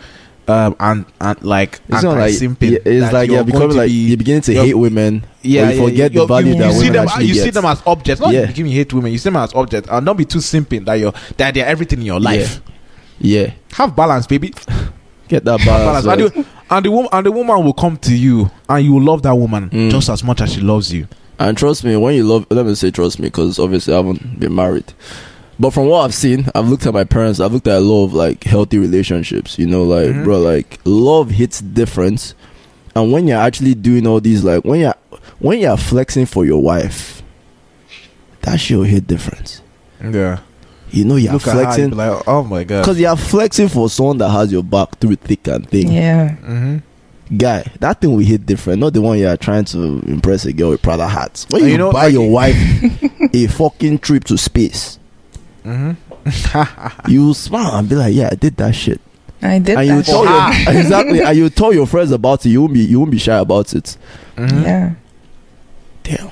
um 0.47 0.75
and 0.79 1.05
and 1.21 1.41
like 1.43 1.79
It's 1.89 2.03
not 2.03 2.17
like 2.17 2.33
anti-simping 2.33 2.71
yeah, 2.71 2.77
it's 2.85 3.13
like 3.13 3.27
you're 3.27 3.37
you're 3.37 3.43
becoming 3.45 3.75
like 3.77 3.87
be- 3.87 3.93
you're 3.93 4.17
beginning 4.17 4.41
to 4.43 4.53
hate 4.53 4.73
women. 4.75 5.25
yeah, 5.41 5.71
you 5.71 5.83
forget 5.83 6.13
you- 6.13 6.19
the 6.19 6.25
value 6.27 6.53
you, 6.53 6.59
that 6.59 6.67
you 6.67 6.73
see 6.73 6.79
women 6.79 6.93
them, 6.93 7.07
actually 7.07 7.25
you 7.25 7.33
see 7.35 7.49
them 7.49 7.65
as 7.65 7.81
objects. 7.85 8.21
Not 8.21 8.33
Yeah. 8.33 8.45
giving 8.51 8.71
hate 8.71 8.93
women. 8.93 9.11
You 9.11 9.17
see 9.17 9.29
them 9.29 9.37
as 9.37 9.53
objects, 9.55 9.89
and 9.91 10.05
don't 10.05 10.17
be 10.17 10.25
too 10.25 10.39
simping 10.39 10.85
that 10.85 10.95
you're 10.95 11.13
that 11.37 11.53
they're 11.53 11.65
everything 11.65 11.99
in 11.99 12.05
your 12.05 12.19
life. 12.19 12.61
yeah, 13.19 13.51
Have 13.73 13.95
balance, 13.95 14.27
baby. 14.27 14.53
get 15.27 15.43
that 15.45 15.59
balance. 15.65 16.05
balance. 16.05 16.33
And, 16.35 16.45
the, 16.45 16.45
and 16.69 16.85
the 16.85 16.91
woman 16.91 17.09
and 17.11 17.25
the 17.25 17.31
woman 17.31 17.63
will 17.63 17.73
come 17.73 17.97
to 17.97 18.15
you, 18.15 18.51
and 18.69 18.85
you 18.85 18.93
will 18.93 19.01
love 19.03 19.23
that 19.23 19.35
woman 19.35 19.69
Mm. 19.71 19.89
just 19.89 20.09
as 20.09 20.23
much 20.23 20.41
as 20.41 20.53
she 20.53 20.61
loves 20.61 20.93
you. 20.93 21.07
And 21.39 21.57
trust 21.57 21.83
me, 21.83 21.95
when 21.97 22.15
you 22.15 22.23
love, 22.23 22.45
let 22.51 22.65
me 22.65 22.75
say 22.75 22.91
trust 22.91 23.19
me, 23.19 23.27
because 23.27 23.57
obviously 23.59 23.93
I 23.93 23.97
haven't 23.97 24.39
been 24.39 24.53
married. 24.55 24.93
But 25.59 25.71
from 25.71 25.85
what 25.87 26.01
I've 26.03 26.13
seen, 26.13 26.47
I've 26.53 26.67
looked 26.67 26.85
at 26.85 26.93
my 26.93 27.05
parents, 27.05 27.39
I've 27.39 27.53
looked 27.53 27.67
at 27.67 27.77
a 27.77 27.79
lot 27.79 28.03
of 28.05 28.13
like 28.13 28.43
healthy 28.43 28.77
relationships, 28.77 29.57
you 29.57 29.65
know, 29.67 29.83
like, 29.83 30.07
Mhm. 30.07 30.23
bro, 30.25 30.39
like 30.39 30.79
love 30.83 31.31
hits 31.31 31.61
different. 31.61 32.33
And 32.95 33.11
when 33.11 33.27
you're 33.27 33.39
actually 33.39 33.73
doing 33.75 34.05
all 34.07 34.19
these, 34.21 34.43
like, 34.43 34.63
when 34.65 34.79
you're, 34.81 34.95
when 35.39 35.59
you're 35.59 35.77
flexing 35.77 36.25
for 36.25 36.45
your 36.45 36.61
wife, 36.61 37.21
that 38.41 38.57
shit 38.59 38.77
will 38.77 38.83
hit 38.85 39.07
different. 39.07 39.61
Yeah, 40.03 40.39
You 40.91 41.03
know, 41.03 41.15
you're 41.15 41.33
look 41.33 41.47
at 41.47 41.53
her, 41.53 41.59
you 41.59 41.65
flexing, 41.65 41.89
like, 41.91 42.21
oh 42.27 42.43
my 42.43 42.63
god. 42.63 42.81
because 42.81 42.99
you're 42.99 43.15
flexing 43.15 43.69
for 43.69 43.89
someone 43.89 44.17
that 44.19 44.29
has 44.29 44.51
your 44.51 44.63
back 44.63 44.97
through 44.99 45.15
thick 45.15 45.47
and 45.47 45.67
thin. 45.69 45.91
Yeah. 45.91 46.35
Mm-hmm. 46.45 47.37
Guy, 47.37 47.65
that 47.79 47.99
thing 48.01 48.11
will 48.11 48.19
hit 48.19 48.45
different. 48.45 48.79
Not 48.79 48.93
the 48.93 49.01
one 49.01 49.17
you're 49.17 49.35
trying 49.35 49.65
to 49.65 49.99
impress 50.05 50.45
a 50.45 50.53
girl 50.53 50.69
with 50.69 50.81
Prada 50.83 51.07
hats. 51.07 51.47
When 51.49 51.63
you, 51.63 51.71
you 51.71 51.77
know, 51.77 51.91
buy 51.91 52.03
like- 52.05 52.13
your 52.13 52.29
wife 52.39 52.55
a 53.33 53.47
fucking 53.47 53.99
trip 53.99 54.25
to 54.25 54.37
space, 54.37 54.99
Mm-hmm. 55.65 57.09
you 57.11 57.33
smile 57.33 57.75
and 57.77 57.89
be 57.89 57.95
like, 57.95 58.13
"Yeah, 58.13 58.29
I 58.31 58.35
did 58.35 58.55
that 58.57 58.73
shit." 58.75 59.01
I 59.41 59.59
did 59.59 59.77
and 59.77 59.87
you 59.87 59.95
that. 60.01 60.05
tell 60.05 60.23
shit. 60.53 60.67
your 60.67 60.77
exactly, 60.81 61.21
and 61.21 61.37
you 61.37 61.49
tell 61.49 61.73
your 61.73 61.87
friends 61.87 62.11
about 62.11 62.45
it. 62.45 62.49
You 62.49 62.61
won't 62.61 62.73
be, 62.73 62.81
you 62.85 62.99
won't 62.99 63.11
be 63.11 63.17
shy 63.17 63.37
about 63.37 63.73
it. 63.73 63.97
Mm-hmm. 64.37 64.61
Yeah. 64.63 64.93
Damn, 66.03 66.31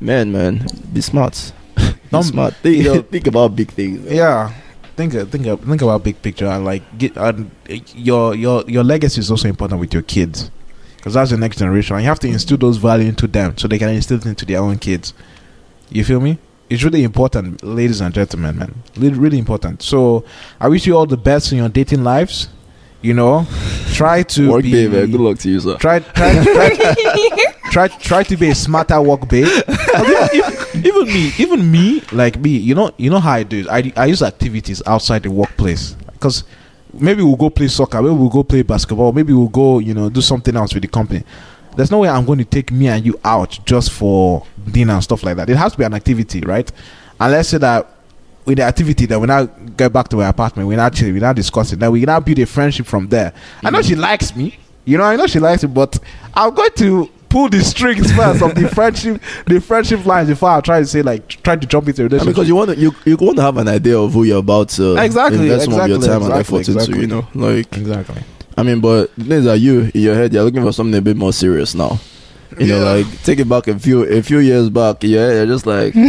man, 0.00 0.32
man, 0.32 0.66
be 0.92 1.00
smart. 1.00 1.52
Be 1.76 1.82
Don't- 2.10 2.22
smart. 2.22 2.54
Think, 2.56 2.76
you 2.76 2.84
know- 2.84 3.02
think 3.02 3.26
about 3.26 3.54
big 3.56 3.70
things. 3.70 4.10
Yeah. 4.10 4.52
Think 4.96 5.12
think 5.12 5.44
think 5.44 5.82
about 5.82 6.02
big 6.02 6.20
picture 6.22 6.46
and 6.46 6.64
like 6.64 6.82
get 6.98 7.16
and 7.16 7.50
your 7.94 8.34
your 8.34 8.64
your 8.66 8.82
legacy 8.82 9.20
is 9.20 9.30
also 9.30 9.46
important 9.48 9.78
with 9.80 9.92
your 9.94 10.02
kids 10.02 10.50
because 10.96 11.14
that's 11.14 11.30
the 11.30 11.36
next 11.36 11.58
generation 11.58 11.94
and 11.94 12.02
you 12.02 12.08
have 12.08 12.18
to 12.18 12.26
instill 12.28 12.56
those 12.56 12.78
values 12.78 13.08
into 13.10 13.28
them 13.28 13.56
so 13.56 13.68
they 13.68 13.78
can 13.78 13.90
instill 13.90 14.16
it 14.18 14.26
into 14.26 14.44
their 14.44 14.58
own 14.58 14.76
kids. 14.76 15.14
You 15.90 16.02
feel 16.02 16.18
me? 16.20 16.38
It's 16.70 16.82
really 16.84 17.02
important, 17.02 17.62
ladies 17.64 18.00
and 18.02 18.14
gentlemen, 18.14 18.58
man. 18.58 18.74
Really, 18.96 19.18
really 19.18 19.38
important. 19.38 19.82
So 19.82 20.24
I 20.60 20.68
wish 20.68 20.86
you 20.86 20.96
all 20.96 21.06
the 21.06 21.16
best 21.16 21.50
in 21.52 21.58
your 21.58 21.68
dating 21.70 22.04
lives. 22.04 22.48
You 23.00 23.14
know, 23.14 23.46
try 23.92 24.24
to 24.24 24.50
Work 24.50 24.62
be 24.64 24.72
day, 24.72 24.88
man. 24.88 25.10
Good 25.12 25.20
luck 25.20 25.38
to 25.38 25.50
you, 25.50 25.60
sir. 25.60 25.76
try 25.76 26.00
try 26.00 26.42
try, 26.42 26.70
try 27.70 27.88
try 27.88 28.22
to 28.24 28.36
be 28.36 28.48
a 28.48 28.54
smarter 28.56 29.00
work 29.00 29.28
babe. 29.28 29.46
even, 30.34 30.84
even 30.84 31.06
me, 31.06 31.32
even 31.38 31.70
me, 31.70 32.02
like 32.10 32.40
me, 32.40 32.50
you 32.56 32.74
know, 32.74 32.90
you 32.96 33.08
know 33.08 33.20
how 33.20 33.34
I 33.34 33.44
do. 33.44 33.60
it? 33.60 33.68
I 33.68 33.92
I 33.96 34.06
use 34.06 34.20
activities 34.20 34.82
outside 34.84 35.22
the 35.22 35.30
workplace 35.30 35.94
because 36.12 36.42
maybe 36.92 37.22
we'll 37.22 37.36
go 37.36 37.50
play 37.50 37.68
soccer, 37.68 38.02
maybe 38.02 38.14
we'll 38.16 38.30
go 38.30 38.42
play 38.42 38.62
basketball, 38.62 39.12
maybe 39.12 39.32
we'll 39.32 39.48
go, 39.48 39.78
you 39.78 39.94
know, 39.94 40.10
do 40.10 40.20
something 40.20 40.56
else 40.56 40.74
with 40.74 40.82
the 40.82 40.88
company. 40.88 41.22
There's 41.78 41.92
no 41.92 41.98
way 42.00 42.08
I'm 42.08 42.24
going 42.24 42.40
to 42.40 42.44
take 42.44 42.72
me 42.72 42.88
and 42.88 43.06
you 43.06 43.20
out 43.22 43.56
just 43.64 43.92
for 43.92 44.44
dinner 44.68 44.94
and 44.94 45.04
stuff 45.04 45.22
like 45.22 45.36
that. 45.36 45.48
It 45.48 45.56
has 45.56 45.70
to 45.72 45.78
be 45.78 45.84
an 45.84 45.94
activity, 45.94 46.40
right? 46.40 46.68
And 47.20 47.30
let's 47.30 47.50
say 47.50 47.58
that 47.58 47.88
with 48.44 48.58
the 48.58 48.64
activity, 48.64 49.06
that 49.06 49.20
we 49.20 49.28
now 49.28 49.44
get 49.44 49.92
back 49.92 50.08
to 50.08 50.16
my 50.16 50.26
apartment. 50.26 50.68
We 50.68 50.74
now 50.74 50.88
chill, 50.88 51.12
we 51.12 51.20
now 51.20 51.32
discuss 51.32 51.72
it. 51.72 51.78
Then 51.78 51.92
we 51.92 52.00
now 52.00 52.18
build 52.18 52.40
a 52.40 52.46
friendship 52.46 52.86
from 52.86 53.06
there. 53.06 53.32
I 53.62 53.70
know 53.70 53.80
she 53.80 53.94
mm. 53.94 54.00
likes 54.00 54.34
me, 54.34 54.58
you 54.86 54.98
know, 54.98 55.04
I 55.04 55.14
know 55.14 55.28
she 55.28 55.38
likes 55.38 55.62
me, 55.62 55.68
but 55.68 55.96
I'm 56.34 56.52
going 56.52 56.72
to 56.78 57.08
pull 57.28 57.48
the 57.48 57.60
strings 57.62 58.10
first 58.16 58.42
of 58.42 58.56
the 58.56 58.68
friendship, 58.70 59.22
the 59.46 59.60
friendship 59.60 60.04
lines 60.04 60.30
before 60.30 60.50
I 60.50 60.60
try 60.60 60.80
to 60.80 60.86
say 60.86 61.02
like 61.02 61.28
try 61.28 61.54
to 61.54 61.64
jump 61.64 61.86
into 61.86 62.02
a 62.02 62.04
relationship. 62.06 62.34
because 62.34 62.48
you 62.48 62.56
want 62.56 62.70
to, 62.70 62.76
you 62.76 62.92
you 63.04 63.16
want 63.20 63.36
to 63.36 63.42
have 63.42 63.56
an 63.56 63.68
idea 63.68 63.96
of 63.96 64.14
who 64.14 64.24
you're 64.24 64.38
about 64.40 64.70
to 64.70 64.96
Exactly, 64.96 65.42
invest 65.42 65.66
some 65.66 65.74
of 65.78 65.86
your 65.86 65.98
exactly, 65.98 66.28
time 66.28 66.32
and 66.32 66.40
exactly, 66.40 66.58
into. 66.58 66.72
exactly. 66.72 67.00
You 67.02 67.06
know, 67.06 67.28
like 67.34 67.76
exactly. 67.76 68.22
I 68.58 68.64
mean, 68.64 68.80
but 68.80 69.14
the 69.16 69.22
things 69.22 69.46
are 69.46 69.54
you 69.54 69.82
in 69.94 70.00
your 70.00 70.16
head, 70.16 70.32
you're 70.32 70.42
looking 70.42 70.64
for 70.64 70.72
something 70.72 70.98
a 70.98 71.00
bit 71.00 71.16
more 71.16 71.32
serious 71.32 71.76
now. 71.76 72.00
You 72.58 72.66
know, 72.66 72.82
like 72.82 73.22
take 73.22 73.38
it 73.38 73.48
back 73.48 73.68
a 73.68 73.78
few 73.78 74.02
a 74.02 74.20
few 74.20 74.40
years 74.40 74.68
back. 74.68 74.96
Yeah, 75.02 75.30
you're 75.32 75.46
just 75.46 75.64
like. 75.64 75.94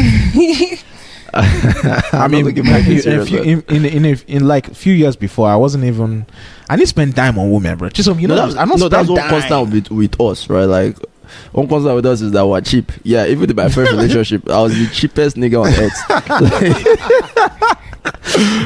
I 1.32 2.28
mean, 2.28 2.44
not 2.44 2.48
looking 2.48 2.64
back 2.64 2.88
in, 2.88 2.94
in 2.94 3.02
serious, 3.04 3.30
few, 3.30 3.42
in, 3.44 3.64
in, 3.70 3.86
in, 3.86 4.06
a- 4.06 4.24
in 4.28 4.48
like 4.48 4.74
few 4.74 4.94
years 4.96 5.16
before, 5.16 5.48
I 5.48 5.58
wasn't 5.58 5.84
even. 5.84 6.26
I 6.68 6.76
didn't 6.76 6.90
spend 6.90 7.16
time 7.16 7.38
on 7.38 7.52
women, 7.52 7.78
bro. 7.78 7.90
Just 7.90 8.10
you 8.20 8.28
know, 8.28 8.36
no, 8.36 8.48
that's, 8.48 8.56
I'm 8.58 8.68
not 8.68 8.80
no, 8.80 8.90
that's 8.90 9.08
what 9.08 9.20
one 9.20 9.30
constant 9.30 9.72
with, 9.72 9.92
with 9.92 10.20
us, 10.20 10.50
right? 10.50 10.66
Like 10.66 10.98
one 11.52 11.68
constant 11.68 11.94
with 11.98 12.08
us 12.08 12.22
is 12.22 12.32
that 12.32 12.48
we're 12.48 12.62
cheap. 12.62 12.92
Yeah, 13.04 13.28
even 13.28 13.48
in 13.48 13.56
my 13.56 13.70
first 13.70 13.92
relationship, 13.96 14.50
I 14.50 14.60
was 14.64 14.74
the 14.74 14.88
cheapest 14.92 15.36
nigga 15.36 15.64
on 15.64 15.68
earth. 15.68 15.94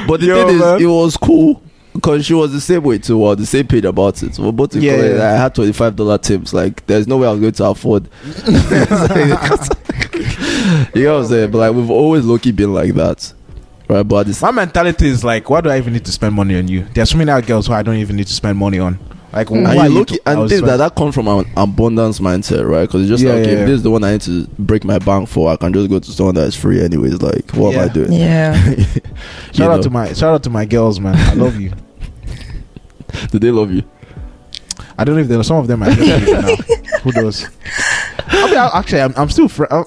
but 0.08 0.22
the 0.22 0.28
Yo, 0.28 0.48
thing 0.48 0.60
man. 0.60 0.76
is, 0.78 0.84
it 0.84 0.86
was 0.88 1.18
cool 1.18 1.62
because 1.94 2.26
she 2.26 2.34
was 2.34 2.52
the 2.52 2.60
same 2.62 2.84
way 2.84 2.98
too. 2.98 3.22
Or 3.22 3.36
the 3.36 3.46
same 3.46 3.68
page 3.68 3.86
about 3.86 4.22
it. 4.24 4.36
So 4.36 4.44
we're 4.44 4.52
both 4.52 4.76
Yeah, 4.76 4.94
equal. 4.96 5.10
yeah. 5.18 5.34
I 5.34 5.36
had 5.38 5.54
twenty 5.56 5.74
five 5.74 5.96
dollar 5.96 6.18
tips. 6.18 6.54
Like 6.54 6.86
there's 6.88 7.08
no 7.08 7.18
way 7.18 7.28
I 7.28 7.32
was 7.32 7.39
going 7.39 7.54
to 7.54 7.66
afford. 7.66 8.10
you 10.96 11.04
know 11.04 11.14
what 11.16 11.22
I'm 11.24 11.26
saying? 11.28 11.52
But 11.52 11.58
like 11.58 11.74
we've 11.76 11.89
always 11.89 12.26
low 12.26 12.38
key 12.38 12.52
been 12.52 12.74
like 12.74 12.94
that, 12.96 13.34
right? 13.89 14.04
But 14.04 14.28
at 14.30 14.41
My 14.41 14.52
mentality 14.52 15.08
is 15.08 15.24
like, 15.24 15.50
why 15.50 15.62
do 15.62 15.70
I 15.70 15.78
even 15.78 15.94
need 15.94 16.06
to 16.06 16.12
spend 16.12 16.36
money 16.36 16.58
on 16.58 16.68
you? 16.68 16.86
There's 16.94 17.10
so 17.12 17.18
many 17.18 17.32
other 17.32 17.46
girls 17.46 17.68
who 17.68 17.74
I 17.74 17.84
don't 17.84 17.96
even 17.98 18.16
need 18.16 18.28
to 18.28 18.34
spend 18.34 18.58
money 18.58 18.80
on. 18.80 18.98
Like, 19.34 19.48
hmm. 19.50 19.64
why 19.64 19.72
and 19.72 19.80
are 19.80 19.86
you 19.88 19.94
you 19.94 20.00
look 20.00 20.08
to- 20.10 20.22
I 20.28 20.32
and 20.34 20.42
was 20.42 20.52
things 20.52 20.64
that 20.64 20.78
that 20.78 20.96
comes 20.96 21.16
from 21.16 21.28
an 21.28 21.46
abundance 21.58 22.20
mindset, 22.20 22.70
right? 22.70 22.82
Because 22.88 23.02
it's 23.02 23.10
just 23.10 23.24
Yeah, 23.24 23.32
like 23.32 23.42
okay, 23.42 23.48
yeah, 23.50 23.54
if 23.56 23.60
yeah. 23.62 23.66
this 23.66 23.76
is 23.78 23.84
the 23.84 23.90
one 23.92 24.04
I 24.04 24.12
need 24.12 24.22
to 24.22 24.46
break 24.60 24.84
my 24.84 25.00
bank 25.00 25.28
for, 25.28 25.50
I 25.52 25.56
can 25.56 25.74
just 25.74 25.90
go 25.90 25.98
to 26.00 26.12
someone 26.12 26.36
that's 26.36 26.56
free 26.56 26.82
anyways. 26.82 27.22
Like, 27.22 27.50
what 27.52 27.74
am 27.76 27.90
I 27.90 27.92
doing? 27.92 28.12
Yeah. 28.14 28.74
You 28.76 29.58
Shout 29.58 29.72
out 29.72 29.84
to 29.84 29.90
my 29.90 30.14
shout 30.14 30.34
out 30.34 30.44
to 30.44 30.50
my 30.50 30.66
girls, 30.66 31.00
man. 31.00 31.16
I 31.16 31.34
love 31.34 31.60
you. 31.60 31.72
Do 33.32 33.40
they 33.40 33.52
love 33.52 33.72
you? 33.72 33.84
I 34.98 35.04
don't 35.04 35.16
know 35.16 35.22
if 35.22 35.28
there 35.28 35.40
are 35.40 35.44
some 35.44 35.58
of 35.58 35.68
them. 35.68 35.84
I 35.84 35.94
don't 35.94 36.08
know 36.08 36.42
now. 36.42 36.56
Who 37.04 37.12
knows? 37.12 37.48
I 38.28 38.46
mean, 38.48 38.58
I, 38.58 38.70
actually, 38.74 39.02
I'm, 39.02 39.14
I'm 39.16 39.30
still 39.30 39.48
fri 39.48 39.68
I'm, 39.70 39.86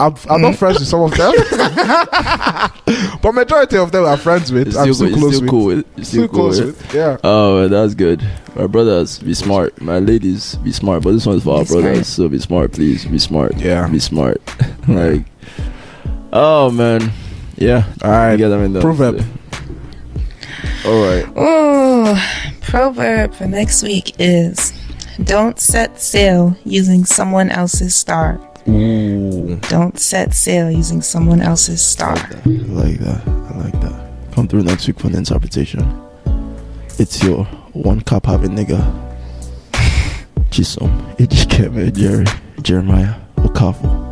I'm, 0.00 0.14
I'm 0.30 0.40
not 0.40 0.54
mm. 0.54 0.56
friends 0.56 0.78
with 0.78 0.86
some 0.86 1.00
of 1.00 1.10
them, 1.16 1.32
but 3.20 3.32
majority 3.32 3.76
of 3.78 3.90
them 3.90 4.04
are 4.04 4.16
friends 4.16 4.52
with. 4.52 4.68
It's 4.68 4.76
I'm 4.76 4.94
still, 4.94 5.08
still 5.08 5.18
close 5.18 5.34
still 5.34 5.40
with. 5.42 5.50
cool 5.50 5.64
with. 5.64 5.98
It's 5.98 6.08
Still 6.08 6.22
still 6.22 6.28
cool 6.28 6.38
close 6.38 6.60
with. 6.60 6.82
with. 6.82 6.94
Yeah. 6.94 7.16
Oh, 7.24 7.66
that's 7.66 7.94
good. 7.94 8.22
My 8.54 8.68
brothers, 8.68 9.18
be 9.18 9.34
smart. 9.34 9.80
My 9.80 9.98
ladies, 9.98 10.54
be 10.56 10.70
smart. 10.70 11.02
But 11.02 11.12
this 11.12 11.26
one's 11.26 11.42
for 11.42 11.58
our 11.58 11.64
smart. 11.64 11.82
brothers, 11.82 12.06
so 12.06 12.28
be 12.28 12.38
smart, 12.38 12.72
please. 12.72 13.06
Be 13.06 13.18
smart. 13.18 13.56
Yeah. 13.56 13.88
Be 13.88 13.98
smart. 13.98 14.40
like, 14.88 15.24
oh 16.32 16.70
man, 16.70 17.10
yeah. 17.56 17.92
All 18.02 18.10
right. 18.10 18.32
You 18.32 18.38
get 18.38 18.50
them 18.50 18.62
in 18.62 18.74
there. 18.74 18.82
Proverb. 18.82 19.24
All 20.86 21.02
right. 21.02 21.26
Ooh, 21.36 22.60
proverb 22.60 23.34
for 23.34 23.46
next 23.46 23.82
week 23.82 24.14
is 24.20 24.72
don't 25.24 25.58
set 25.58 26.00
sail 26.00 26.56
using 26.64 27.04
someone 27.04 27.50
else's 27.50 27.96
star. 27.96 28.40
Ooh. 28.68 29.56
Don't 29.68 29.98
set 29.98 30.34
sail 30.34 30.70
using 30.70 31.00
someone 31.00 31.40
else's 31.40 31.84
star. 31.84 32.16
I 32.16 32.42
like 32.68 32.98
that. 32.98 33.26
I 33.26 33.56
like 33.58 33.80
that. 33.80 34.10
Come 34.32 34.46
through 34.46 34.64
next 34.64 34.86
week 34.86 34.98
for 35.00 35.08
the 35.08 35.18
interpretation. 35.18 35.80
It's 36.98 37.22
your 37.22 37.44
one 37.72 38.00
cup 38.02 38.26
having 38.26 38.50
nigga. 38.50 38.80
Chisom, 40.50 40.90
Ejikeme, 41.16 41.94
Jerry, 41.96 42.26
Jeremiah, 42.62 43.14
Okafor. 43.36 44.06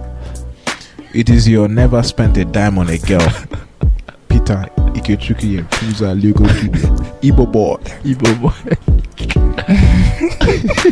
It 1.12 1.28
is 1.30 1.48
your 1.48 1.68
never 1.68 2.02
spent 2.02 2.36
a 2.36 2.44
dime 2.44 2.78
on 2.78 2.88
a 2.88 2.98
girl. 2.98 3.20
Peter 4.28 4.66
Ikechukwu 4.94 5.59
and 5.59 5.70
Puza 5.70 6.14
Lugo 6.20 6.44
Jr. 6.46 6.78
Igbo 7.22 7.50
boy. 7.50 7.76
Igbo 8.04 8.40
boy. 8.40 8.52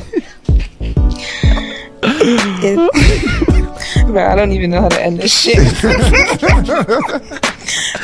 It- 2.07 2.91
Bro, 4.07 4.27
I 4.27 4.35
don't 4.37 4.53
even 4.53 4.71
know 4.71 4.81
how 4.83 4.89
to 4.89 5.01
end 5.03 5.19
this 5.19 5.33
shit. 5.39 5.57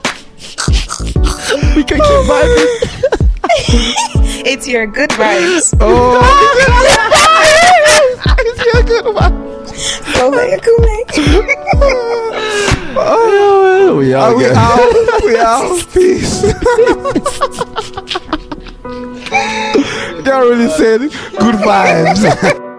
We 1.74 1.82
can 1.84 1.98
keep 1.98 2.24
vibing. 2.28 2.66
It's 4.46 4.66
your 4.68 4.86
good 4.86 5.10
vibes. 5.10 5.74
Oh, 5.80 6.20
it's 8.38 8.64
your 8.74 8.82
good 8.84 9.14
one. 9.14 9.34
Go 10.14 10.30
make 10.30 10.60
Oh, 12.96 13.96
we 13.98 14.12
Are 14.14 14.34
we 14.36 14.44
again. 14.44 14.56
out? 14.56 15.24
We 15.24 15.36
out. 15.38 15.86
Peace. 15.92 16.42
Can't 18.82 20.26
really 20.26 20.68
say. 20.70 20.98
Good 20.98 21.56
vibes. 21.56 22.66